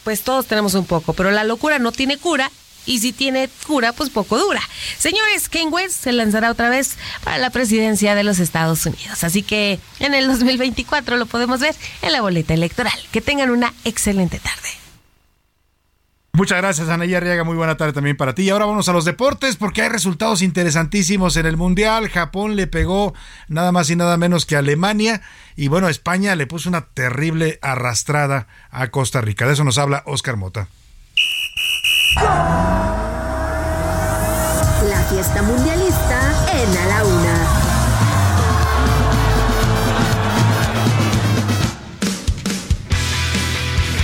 pues 0.04 0.22
todos 0.22 0.46
tenemos 0.46 0.74
un 0.74 0.86
poco, 0.86 1.12
pero 1.12 1.30
la 1.30 1.44
locura 1.44 1.78
no 1.78 1.92
tiene 1.92 2.16
cura 2.16 2.50
y 2.86 3.00
si 3.00 3.12
tiene 3.12 3.50
cura, 3.66 3.92
pues 3.92 4.10
poco 4.10 4.38
dura. 4.38 4.62
Señores, 4.96 5.48
Kane 5.48 5.66
West 5.66 6.04
se 6.04 6.12
lanzará 6.12 6.50
otra 6.50 6.70
vez 6.70 6.96
para 7.24 7.38
la 7.38 7.50
presidencia 7.50 8.14
de 8.14 8.22
los 8.22 8.38
Estados 8.38 8.86
Unidos. 8.86 9.24
Así 9.24 9.42
que 9.42 9.80
en 9.98 10.14
el 10.14 10.28
2024 10.28 11.16
lo 11.16 11.26
podemos 11.26 11.60
ver 11.60 11.74
en 12.02 12.12
la 12.12 12.20
boleta 12.20 12.54
electoral. 12.54 12.98
Que 13.10 13.20
tengan 13.20 13.50
una 13.50 13.74
excelente 13.84 14.38
tarde. 14.38 14.85
Muchas 16.36 16.58
gracias, 16.58 16.90
Anaya 16.90 17.16
Arriaga. 17.16 17.44
Muy 17.44 17.56
buena 17.56 17.78
tarde 17.78 17.94
también 17.94 18.14
para 18.14 18.34
ti. 18.34 18.42
Y 18.42 18.50
ahora 18.50 18.66
vamos 18.66 18.86
a 18.90 18.92
los 18.92 19.06
deportes 19.06 19.56
porque 19.56 19.80
hay 19.80 19.88
resultados 19.88 20.42
interesantísimos 20.42 21.34
en 21.38 21.46
el 21.46 21.56
Mundial. 21.56 22.10
Japón 22.10 22.56
le 22.56 22.66
pegó 22.66 23.14
nada 23.48 23.72
más 23.72 23.88
y 23.88 23.96
nada 23.96 24.18
menos 24.18 24.44
que 24.44 24.54
Alemania. 24.54 25.22
Y 25.56 25.68
bueno, 25.68 25.88
España 25.88 26.36
le 26.36 26.46
puso 26.46 26.68
una 26.68 26.82
terrible 26.82 27.58
arrastrada 27.62 28.48
a 28.70 28.88
Costa 28.88 29.22
Rica. 29.22 29.46
De 29.46 29.54
eso 29.54 29.64
nos 29.64 29.78
habla 29.78 30.02
Oscar 30.04 30.36
Mota. 30.36 30.68
La 34.90 35.04
fiesta 35.08 35.40
mundialista 35.40 36.20
en 36.52 36.76
A 36.76 36.86
la 36.86 37.04
Una. 37.04 37.65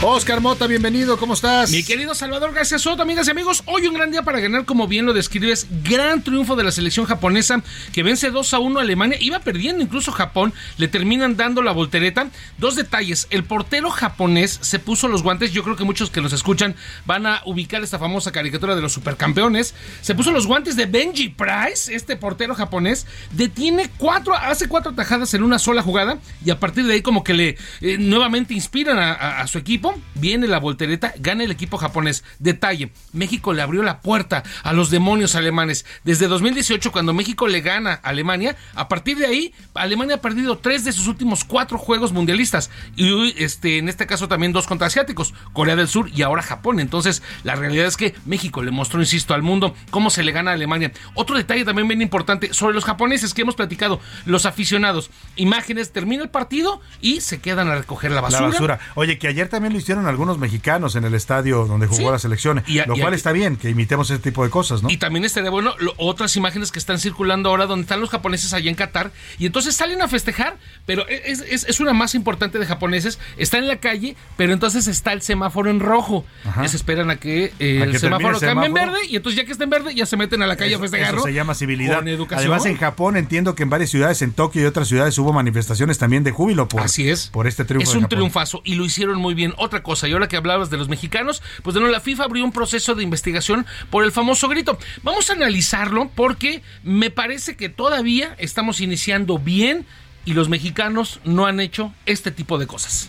Oscar 0.05 0.41
Mota, 0.41 0.67
bienvenido, 0.67 1.17
¿cómo 1.17 1.35
estás? 1.35 1.71
Mi 1.71 1.85
querido 1.85 2.13
Salvador 2.17 2.53
García 2.53 2.81
Soto, 2.81 3.03
amigas 3.03 3.29
y 3.29 3.31
amigos, 3.31 3.63
hoy 3.67 3.87
un 3.87 3.95
gran 3.95 4.11
día 4.11 4.23
para 4.23 4.41
ganar, 4.41 4.65
como 4.65 4.89
bien 4.89 5.07
lo 5.07 5.13
describes, 5.13 5.69
gran 5.85 6.25
triunfo 6.25 6.57
de 6.57 6.65
la 6.65 6.73
selección 6.73 7.07
japonesa 7.07 7.63
que 7.93 8.03
vence 8.03 8.33
2 8.33 8.55
a 8.55 8.59
1 8.59 8.81
a 8.81 8.83
Alemania, 8.83 9.17
iba 9.21 9.39
perdiendo 9.39 9.81
incluso 9.81 10.11
Japón, 10.11 10.53
le 10.77 10.89
terminan 10.89 11.37
dando 11.37 11.63
la 11.63 11.71
voltereta. 11.71 12.29
Dos 12.59 12.75
detalles, 12.75 13.29
el 13.31 13.45
portero 13.45 13.91
japonés 13.91 14.59
se 14.61 14.81
puso 14.81 15.07
los 15.07 15.23
guantes, 15.23 15.53
yo 15.53 15.63
creo 15.63 15.77
que 15.77 15.85
muchos 15.85 16.11
que 16.11 16.21
nos 16.21 16.33
escuchan 16.33 16.75
van 17.07 17.25
a 17.27 17.41
ubicar 17.47 17.81
esta 17.85 18.01
famosa 18.01 18.33
caricatura 18.33 18.75
de 18.75 18.83
los 18.83 18.93
supercampeones, 18.93 19.73
se 20.01 20.17
puso 20.17 20.33
los 20.33 20.49
guantes 20.49 20.75
de 20.75 20.87
Benji 20.87 21.29
Price, 21.29 21.95
este 21.95 22.17
portero 22.17 22.57
japonés, 22.57 23.07
detiene 23.31 23.89
cuatro, 23.99 24.35
hace 24.35 24.67
cuatro 24.67 24.95
tajadas 24.95 25.33
en 25.35 25.45
una 25.45 25.61
sola 25.61 25.81
jugada 25.81 26.19
y 26.45 26.51
a 26.51 26.59
partir 26.59 26.87
de 26.87 26.95
ahí 26.95 27.03
como 27.03 27.23
que 27.23 27.35
le 27.35 27.57
eh, 27.81 27.99
nuevamente 27.99 28.53
inspiran 28.53 28.99
a 28.99 29.47
su 29.47 29.59
equipo 29.59 29.92
viene 30.15 30.47
la 30.47 30.59
voltereta, 30.59 31.15
gana 31.19 31.45
el 31.45 31.51
equipo 31.51 31.79
japonés. 31.79 32.25
Detalle, 32.39 32.93
México 33.13 33.53
le 33.53 33.63
abrió 33.63 33.83
la 33.83 34.01
puerta 34.01 34.43
a 34.63 34.73
los 34.73 34.91
demonios 34.91 35.35
alemanes. 35.35 35.85
Desde 36.05 36.29
2018, 36.29 36.93
cuando 36.93 37.13
México 37.13 37.47
le 37.49 37.61
gana 37.61 38.01
a 38.03 38.11
Alemania, 38.11 38.57
a 38.75 38.89
partir 38.89 39.19
de 39.19 39.27
ahí, 39.27 39.55
Alemania 39.75 40.17
ha 40.17 40.21
perdido 40.21 40.59
tres 40.59 40.85
de 40.85 40.93
sus 40.93 41.09
últimos 41.09 41.45
cuatro 41.45 41.79
juegos 41.79 42.13
mundialistas. 42.13 42.71
Y 42.97 43.35
este, 43.43 43.79
en 43.79 43.89
este 43.89 44.07
caso 44.07 44.29
también 44.29 44.53
dos 44.53 44.67
contra 44.67 44.87
asiáticos, 44.87 45.35
Corea 45.53 45.77
del 45.77 45.89
Sur 45.89 46.11
y 46.15 46.23
ahora 46.23 46.43
Japón. 46.43 46.81
Entonces, 46.81 47.23
la 47.45 47.55
realidad 47.55 47.87
es 47.87 47.97
que 47.97 48.15
México 48.27 48.63
le 48.63 48.71
mostró, 48.71 49.01
insisto, 49.01 49.35
al 49.35 49.43
mundo 49.43 49.75
cómo 49.91 50.11
se 50.11 50.23
le 50.23 50.33
gana 50.33 50.53
a 50.53 50.55
Alemania. 50.55 50.93
Otro 51.15 51.37
detalle 51.37 51.65
también 51.65 51.89
bien 51.89 52.03
importante 52.03 52.53
sobre 52.55 52.75
los 52.75 52.85
japoneses 52.85 53.35
que 53.35 53.43
hemos 53.43 53.55
platicado, 53.55 54.01
los 54.25 54.47
aficionados. 54.47 55.11
Imágenes, 55.37 55.93
termina 55.93 56.23
el 56.23 56.31
partido 56.31 56.81
y 57.01 57.21
se 57.21 57.41
quedan 57.41 57.69
a 57.69 57.77
recoger 57.77 58.11
la 58.11 58.21
basura. 58.21 58.79
Oye, 58.95 59.19
que 59.19 59.29
ayer 59.29 59.49
también 59.49 59.73
lo 59.73 59.79
hicieron 59.83 60.07
algunos 60.07 60.39
mexicanos 60.39 60.97
en 60.97 61.05
el 61.05 61.15
estadio 61.15 61.67
donde 61.67 61.87
jugó 61.87 62.11
la 62.11 62.19
selección, 62.19 62.63
lo 62.87 62.97
cual 62.97 63.15
está 63.15 63.33
bien, 63.33 63.57
que 63.57 63.71
imitemos 63.71 64.11
ese 64.11 64.21
tipo 64.21 64.45
de 64.45 64.51
cosas, 64.51 64.83
¿no? 64.83 64.91
Y 64.91 64.97
también 64.97 65.25
estaría 65.25 65.51
bueno 65.51 65.75
otras 65.97 66.37
imágenes 66.37 66.73
que 66.73 66.79
están 66.79 66.99
circulando 66.99 67.51
ahora 67.51 67.67
donde 67.67 67.83
están 67.83 68.01
los 68.01 68.11
japoneses 68.11 68.53
allá 68.53 68.71
en 68.71 68.77
Qatar 68.77 69.13
y 69.39 69.47
entonces 69.47 69.75
salen 69.75 70.03
a 70.03 70.09
festejar, 70.09 70.57
pero 70.87 71.07
es, 71.09 71.41
es, 71.41 71.81
una 71.81 71.93
más 71.93 72.15
importante 72.15 72.59
de 72.59 72.67
japoneses, 72.67 73.19
está 73.37 73.59
en 73.59 73.69
la 73.69 73.77
calle, 73.77 74.17
pero 74.37 74.53
entonces 74.53 74.87
está 74.87 75.13
el 75.13 75.23
semáforo 75.23 75.71
en 75.71 75.81
rojo. 75.81 76.25
Les 76.61 76.75
esperan 76.75 77.11
a 77.11 77.17
que 77.17 77.53
eh, 77.59 77.81
el, 77.83 77.99
semáforo 77.99 78.39
cambie 78.39 78.67
en 78.67 78.75
verde 78.75 78.99
y 79.09 79.17
entonces 79.17 79.37
ya 79.41 79.45
que 79.45 79.53
está 79.53 79.65
en 79.65 79.71
verde 79.71 79.95
ya 79.95 80.07
se 80.07 80.17
meten 80.17 80.43
a 80.43 80.47
la 80.47 80.57
calle 80.57 80.75
a 80.75 80.79
festejar. 80.79 81.15
Eso 81.15 81.25
se 81.25 81.33
llama 81.33 81.55
civilidad. 81.55 82.03
Además 82.31 82.67
en 82.67 82.77
Japón 82.77 83.17
entiendo 83.17 83.55
que 83.55 83.63
en 83.63 83.71
varias 83.71 83.91
ciudades, 83.91 84.23
en 84.23 84.33
Tokio 84.33 84.63
y 84.63 84.65
otras 84.65 84.89
ciudades 84.89 85.17
hubo 85.19 85.33
manifestaciones 85.33 85.99
también 85.99 86.25
de 86.25 86.31
júbilo 86.31 86.69
por, 86.69 86.83
Así 86.83 87.09
es. 87.09 87.29
por 87.29 87.47
este 87.47 87.65
triunfo. 87.65 87.91
Es 87.91 87.97
un 87.97 88.09
triunfazo 88.09 88.61
y 88.65 88.75
lo 88.75 88.85
hicieron 88.85 89.19
muy 89.19 89.35
bien. 89.35 89.55
Otra 89.57 89.72
cosa, 89.81 90.09
y 90.09 90.13
ahora 90.13 90.29
que 90.29 90.37
hablabas 90.37 90.71
de 90.71 90.77
los 90.77 90.89
mexicanos, 90.89 91.43
pues 91.63 91.75
de 91.75 91.81
nuevo 91.81 91.93
la 91.93 92.01
FIFA 92.01 92.25
abrió 92.25 92.45
un 92.45 92.53
proceso 92.53 92.95
de 92.95 93.03
investigación 93.03 93.67
por 93.91 94.05
el 94.05 94.13
famoso 94.13 94.49
grito. 94.49 94.79
Vamos 95.03 95.31
a 95.31 95.35
analizarlo 95.35 96.11
porque 96.15 96.63
me 96.83 97.11
parece 97.11 97.57
que 97.57 97.69
todavía 97.69 98.35
estamos 98.39 98.81
iniciando 98.81 99.39
bien 99.39 99.87
y 100.25 100.35
los 100.35 100.49
mexicanos 100.49 101.21
no 101.25 101.47
han 101.47 101.61
hecho 101.61 101.93
este 102.07 102.31
tipo 102.31 102.59
de 102.59 102.67
cosas. 102.67 103.09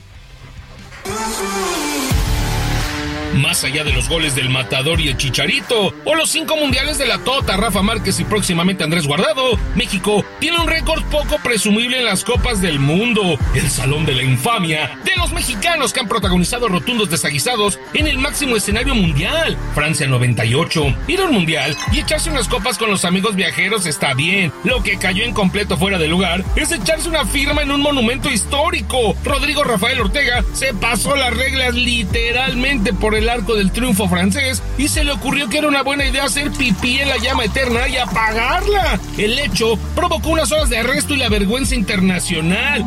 Más 3.33 3.63
allá 3.63 3.83
de 3.83 3.93
los 3.93 4.09
goles 4.09 4.35
del 4.35 4.49
Matador 4.49 5.01
y 5.01 5.07
el 5.07 5.17
Chicharito, 5.17 5.93
o 6.05 6.15
los 6.15 6.29
cinco 6.29 6.55
mundiales 6.55 6.97
de 6.97 7.07
la 7.07 7.17
Tota, 7.19 7.57
Rafa 7.57 7.81
Márquez 7.81 8.19
y 8.19 8.23
próximamente 8.23 8.83
Andrés 8.83 9.07
Guardado, 9.07 9.57
México 9.75 10.23
tiene 10.39 10.59
un 10.59 10.67
récord 10.67 11.03
poco 11.05 11.37
presumible 11.43 11.97
en 11.97 12.05
las 12.05 12.23
Copas 12.23 12.61
del 12.61 12.79
Mundo, 12.79 13.37
el 13.55 13.69
Salón 13.69 14.05
de 14.05 14.13
la 14.13 14.23
Infamia 14.23 14.99
de 15.03 15.15
los 15.17 15.31
mexicanos 15.33 15.93
que 15.93 15.99
han 15.99 16.07
protagonizado 16.07 16.67
rotundos 16.67 17.09
desaguisados 17.09 17.79
en 17.93 18.07
el 18.07 18.17
máximo 18.17 18.55
escenario 18.55 18.93
mundial, 18.93 19.57
Francia 19.73 20.07
98. 20.07 20.95
Ir 21.07 21.21
al 21.21 21.31
mundial 21.31 21.75
y 21.91 21.99
echarse 21.99 22.29
unas 22.29 22.47
copas 22.47 22.77
con 22.77 22.89
los 22.91 23.03
amigos 23.03 23.35
viajeros 23.35 23.85
está 23.85 24.13
bien, 24.13 24.51
lo 24.63 24.83
que 24.83 24.97
cayó 24.97 25.23
en 25.23 25.33
completo 25.33 25.77
fuera 25.77 25.97
de 25.97 26.07
lugar 26.07 26.43
es 26.55 26.71
echarse 26.71 27.09
una 27.09 27.25
firma 27.25 27.63
en 27.63 27.71
un 27.71 27.81
monumento 27.81 28.29
histórico. 28.29 29.15
Rodrigo 29.23 29.63
Rafael 29.63 30.01
Ortega 30.01 30.43
se 30.53 30.73
pasó 30.73 31.15
las 31.15 31.35
reglas 31.35 31.73
literalmente 31.73 32.93
por 32.93 33.15
el 33.15 33.22
el 33.23 33.29
arco 33.29 33.55
del 33.55 33.71
triunfo 33.71 34.09
francés 34.09 34.61
y 34.77 34.89
se 34.89 35.05
le 35.05 35.13
ocurrió 35.13 35.47
que 35.47 35.57
era 35.59 35.69
una 35.69 35.81
buena 35.81 36.05
idea 36.05 36.25
hacer 36.25 36.51
pipí 36.51 36.99
en 36.99 37.07
la 37.07 37.17
llama 37.17 37.45
eterna 37.45 37.87
y 37.87 37.95
apagarla. 37.95 38.99
El 39.17 39.39
hecho 39.39 39.77
provocó 39.95 40.29
unas 40.29 40.51
horas 40.51 40.69
de 40.69 40.79
arresto 40.79 41.13
y 41.13 41.17
la 41.17 41.29
vergüenza 41.29 41.73
internacional. 41.73 42.83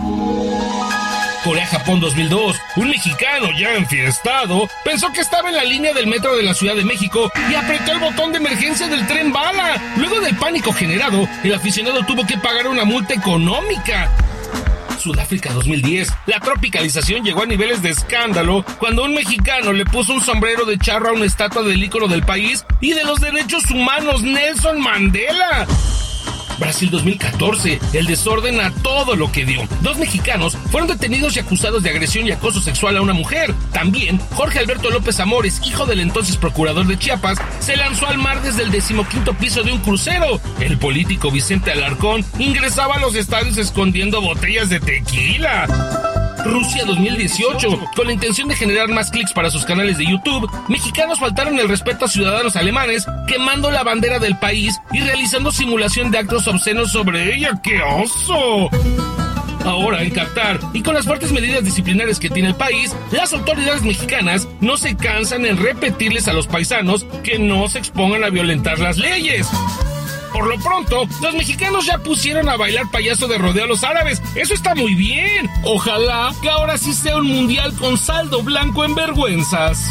Corea-Japón 1.42 2.00
2002, 2.00 2.56
un 2.76 2.88
mexicano 2.90 3.48
ya 3.58 3.74
enfiestado 3.76 4.68
pensó 4.84 5.10
que 5.12 5.20
estaba 5.20 5.48
en 5.48 5.56
la 5.56 5.64
línea 5.64 5.94
del 5.94 6.06
metro 6.06 6.36
de 6.36 6.42
la 6.42 6.52
Ciudad 6.52 6.74
de 6.74 6.84
México 6.84 7.32
y 7.50 7.54
apretó 7.54 7.92
el 7.92 8.00
botón 8.00 8.32
de 8.32 8.38
emergencia 8.38 8.88
del 8.88 9.06
tren 9.06 9.32
bala. 9.32 9.80
Luego 9.96 10.20
del 10.20 10.36
pánico 10.36 10.72
generado, 10.72 11.26
el 11.44 11.54
aficionado 11.54 12.04
tuvo 12.04 12.26
que 12.26 12.36
pagar 12.36 12.66
una 12.66 12.84
multa 12.84 13.14
económica. 13.14 14.10
Sudáfrica 14.98 15.52
2010, 15.52 16.12
la 16.26 16.40
tropicalización 16.40 17.24
llegó 17.24 17.42
a 17.42 17.46
niveles 17.46 17.82
de 17.82 17.90
escándalo 17.90 18.64
cuando 18.78 19.04
un 19.04 19.14
mexicano 19.14 19.72
le 19.72 19.84
puso 19.84 20.14
un 20.14 20.20
sombrero 20.20 20.64
de 20.64 20.78
charro 20.78 21.10
a 21.10 21.12
una 21.12 21.24
estatua 21.24 21.62
del 21.62 21.82
ícono 21.82 22.08
del 22.08 22.22
país 22.22 22.64
y 22.80 22.92
de 22.92 23.04
los 23.04 23.20
derechos 23.20 23.70
humanos 23.70 24.22
Nelson 24.22 24.80
Mandela. 24.80 25.66
Brasil 26.58 26.90
2014, 26.90 27.80
el 27.92 28.06
desorden 28.06 28.60
a 28.60 28.70
todo 28.70 29.16
lo 29.16 29.30
que 29.32 29.44
dio. 29.44 29.66
Dos 29.82 29.98
mexicanos 29.98 30.56
fueron 30.70 30.88
detenidos 30.88 31.36
y 31.36 31.40
acusados 31.40 31.82
de 31.82 31.90
agresión 31.90 32.26
y 32.26 32.32
acoso 32.32 32.60
sexual 32.60 32.96
a 32.96 33.02
una 33.02 33.12
mujer. 33.12 33.54
También, 33.72 34.18
Jorge 34.34 34.58
Alberto 34.58 34.90
López 34.90 35.20
Amores, 35.20 35.60
hijo 35.64 35.86
del 35.86 36.00
entonces 36.00 36.36
procurador 36.36 36.86
de 36.86 36.98
Chiapas, 36.98 37.38
se 37.60 37.76
lanzó 37.76 38.06
al 38.06 38.18
mar 38.18 38.42
desde 38.42 38.62
el 38.62 38.70
decimoquinto 38.70 39.34
piso 39.34 39.62
de 39.62 39.72
un 39.72 39.80
crucero. 39.80 40.40
El 40.60 40.78
político 40.78 41.30
Vicente 41.30 41.72
Alarcón 41.72 42.24
ingresaba 42.38 42.96
a 42.96 43.00
los 43.00 43.14
estadios 43.14 43.56
escondiendo 43.58 44.20
botellas 44.20 44.68
de 44.68 44.80
tequila. 44.80 46.25
Rusia 46.46 46.84
2018. 46.84 47.68
Con 47.94 48.06
la 48.06 48.12
intención 48.12 48.48
de 48.48 48.54
generar 48.54 48.88
más 48.88 49.10
clics 49.10 49.32
para 49.32 49.50
sus 49.50 49.64
canales 49.64 49.98
de 49.98 50.06
YouTube, 50.06 50.50
mexicanos 50.68 51.18
faltaron 51.18 51.58
el 51.58 51.68
respeto 51.68 52.04
a 52.04 52.08
ciudadanos 52.08 52.56
alemanes, 52.56 53.06
quemando 53.26 53.70
la 53.70 53.82
bandera 53.82 54.18
del 54.18 54.38
país 54.38 54.78
y 54.92 55.00
realizando 55.00 55.52
simulación 55.52 56.10
de 56.10 56.18
actos 56.18 56.46
obscenos 56.48 56.92
sobre 56.92 57.34
ella. 57.34 57.60
¡Qué 57.62 57.80
oso! 57.82 58.70
Ahora 59.64 60.02
en 60.02 60.10
Qatar 60.10 60.60
y 60.72 60.82
con 60.82 60.94
las 60.94 61.06
fuertes 61.06 61.32
medidas 61.32 61.64
disciplinarias 61.64 62.20
que 62.20 62.30
tiene 62.30 62.50
el 62.50 62.54
país, 62.54 62.94
las 63.10 63.32
autoridades 63.32 63.82
mexicanas 63.82 64.46
no 64.60 64.76
se 64.76 64.96
cansan 64.96 65.44
en 65.44 65.56
repetirles 65.56 66.28
a 66.28 66.32
los 66.32 66.46
paisanos 66.46 67.04
que 67.24 67.40
no 67.40 67.68
se 67.68 67.80
expongan 67.80 68.22
a 68.22 68.30
violentar 68.30 68.78
las 68.78 68.96
leyes. 68.96 69.48
Por 70.36 70.48
lo 70.48 70.58
pronto, 70.58 71.08
los 71.22 71.34
mexicanos 71.34 71.86
ya 71.86 71.96
pusieron 71.96 72.46
a 72.50 72.58
bailar 72.58 72.90
payaso 72.90 73.26
de 73.26 73.38
rodeo 73.38 73.64
a 73.64 73.66
los 73.66 73.82
árabes. 73.82 74.20
Eso 74.34 74.52
está 74.52 74.74
muy 74.74 74.94
bien. 74.94 75.50
Ojalá 75.64 76.34
que 76.42 76.50
ahora 76.50 76.76
sí 76.76 76.92
sea 76.92 77.16
un 77.16 77.26
mundial 77.26 77.72
con 77.76 77.96
saldo 77.96 78.42
blanco 78.42 78.84
en 78.84 78.94
vergüenzas. 78.94 79.88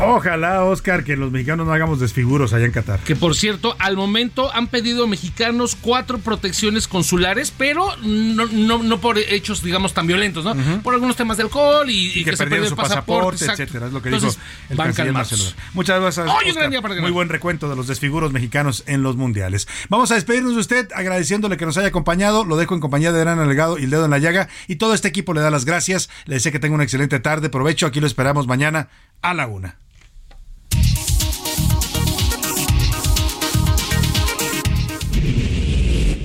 Ojalá, 0.00 0.64
Oscar, 0.64 1.04
que 1.04 1.16
los 1.16 1.30
mexicanos 1.30 1.66
no 1.66 1.72
hagamos 1.72 2.00
desfiguros 2.00 2.52
allá 2.52 2.66
en 2.66 2.72
Qatar. 2.72 3.00
Que 3.00 3.14
por 3.14 3.34
cierto, 3.34 3.76
al 3.78 3.96
momento 3.96 4.52
han 4.54 4.66
pedido 4.66 5.06
mexicanos 5.06 5.76
cuatro 5.80 6.18
protecciones 6.18 6.88
consulares, 6.88 7.52
pero 7.56 7.96
no, 8.02 8.46
no, 8.46 9.00
por 9.00 9.18
hechos, 9.18 9.62
digamos, 9.62 9.94
tan 9.94 10.06
violentos, 10.06 10.44
¿no? 10.44 10.54
Por 10.82 10.94
algunos 10.94 11.16
temas 11.16 11.36
de 11.36 11.44
alcohol 11.44 11.88
y, 11.88 12.24
que, 12.24 12.36
se 12.36 12.46
perdió 12.46 12.68
su 12.68 12.76
pasaporte, 12.76 13.44
etcétera. 13.44 13.86
Es 13.86 13.92
lo 13.92 14.02
que 14.02 14.10
dijo 14.10 14.28
el 14.70 14.76
canciller 14.76 15.12
Marcelo. 15.12 15.44
Muchas 15.74 16.00
gracias. 16.00 16.26
Oscar. 16.26 17.00
Muy 17.00 17.10
buen 17.10 17.28
recuento 17.28 17.68
de 17.68 17.76
los 17.76 17.86
desfiguros 17.86 18.32
mexicanos 18.32 18.82
en 18.86 19.02
los 19.02 19.16
mundiales. 19.16 19.68
Vamos 19.88 20.10
a 20.10 20.14
despedirnos 20.14 20.54
de 20.54 20.60
usted 20.60 20.88
agradeciéndole 20.94 21.56
que 21.56 21.66
nos 21.66 21.76
haya 21.76 21.88
acompañado. 21.88 22.44
Lo 22.44 22.56
dejo 22.56 22.74
en 22.74 22.80
compañía 22.80 23.12
de 23.12 23.20
Gran 23.20 23.48
Legado 23.48 23.78
y 23.78 23.84
el 23.84 23.90
dedo 23.90 24.04
en 24.04 24.10
la 24.10 24.18
llaga. 24.18 24.48
Y 24.66 24.76
todo 24.76 24.94
este 24.94 25.08
equipo 25.08 25.32
le 25.32 25.40
da 25.40 25.50
las 25.50 25.64
gracias. 25.64 26.10
Le 26.24 26.34
deseo 26.34 26.52
que 26.52 26.58
tenga 26.58 26.74
una 26.74 26.84
excelente 26.84 27.20
tarde. 27.20 27.50
Provecho. 27.50 27.86
Aquí 27.86 28.00
lo 28.00 28.06
esperamos 28.06 28.46
mañana 28.46 28.88
a 29.20 29.34
la 29.34 29.46
una. 29.46 29.76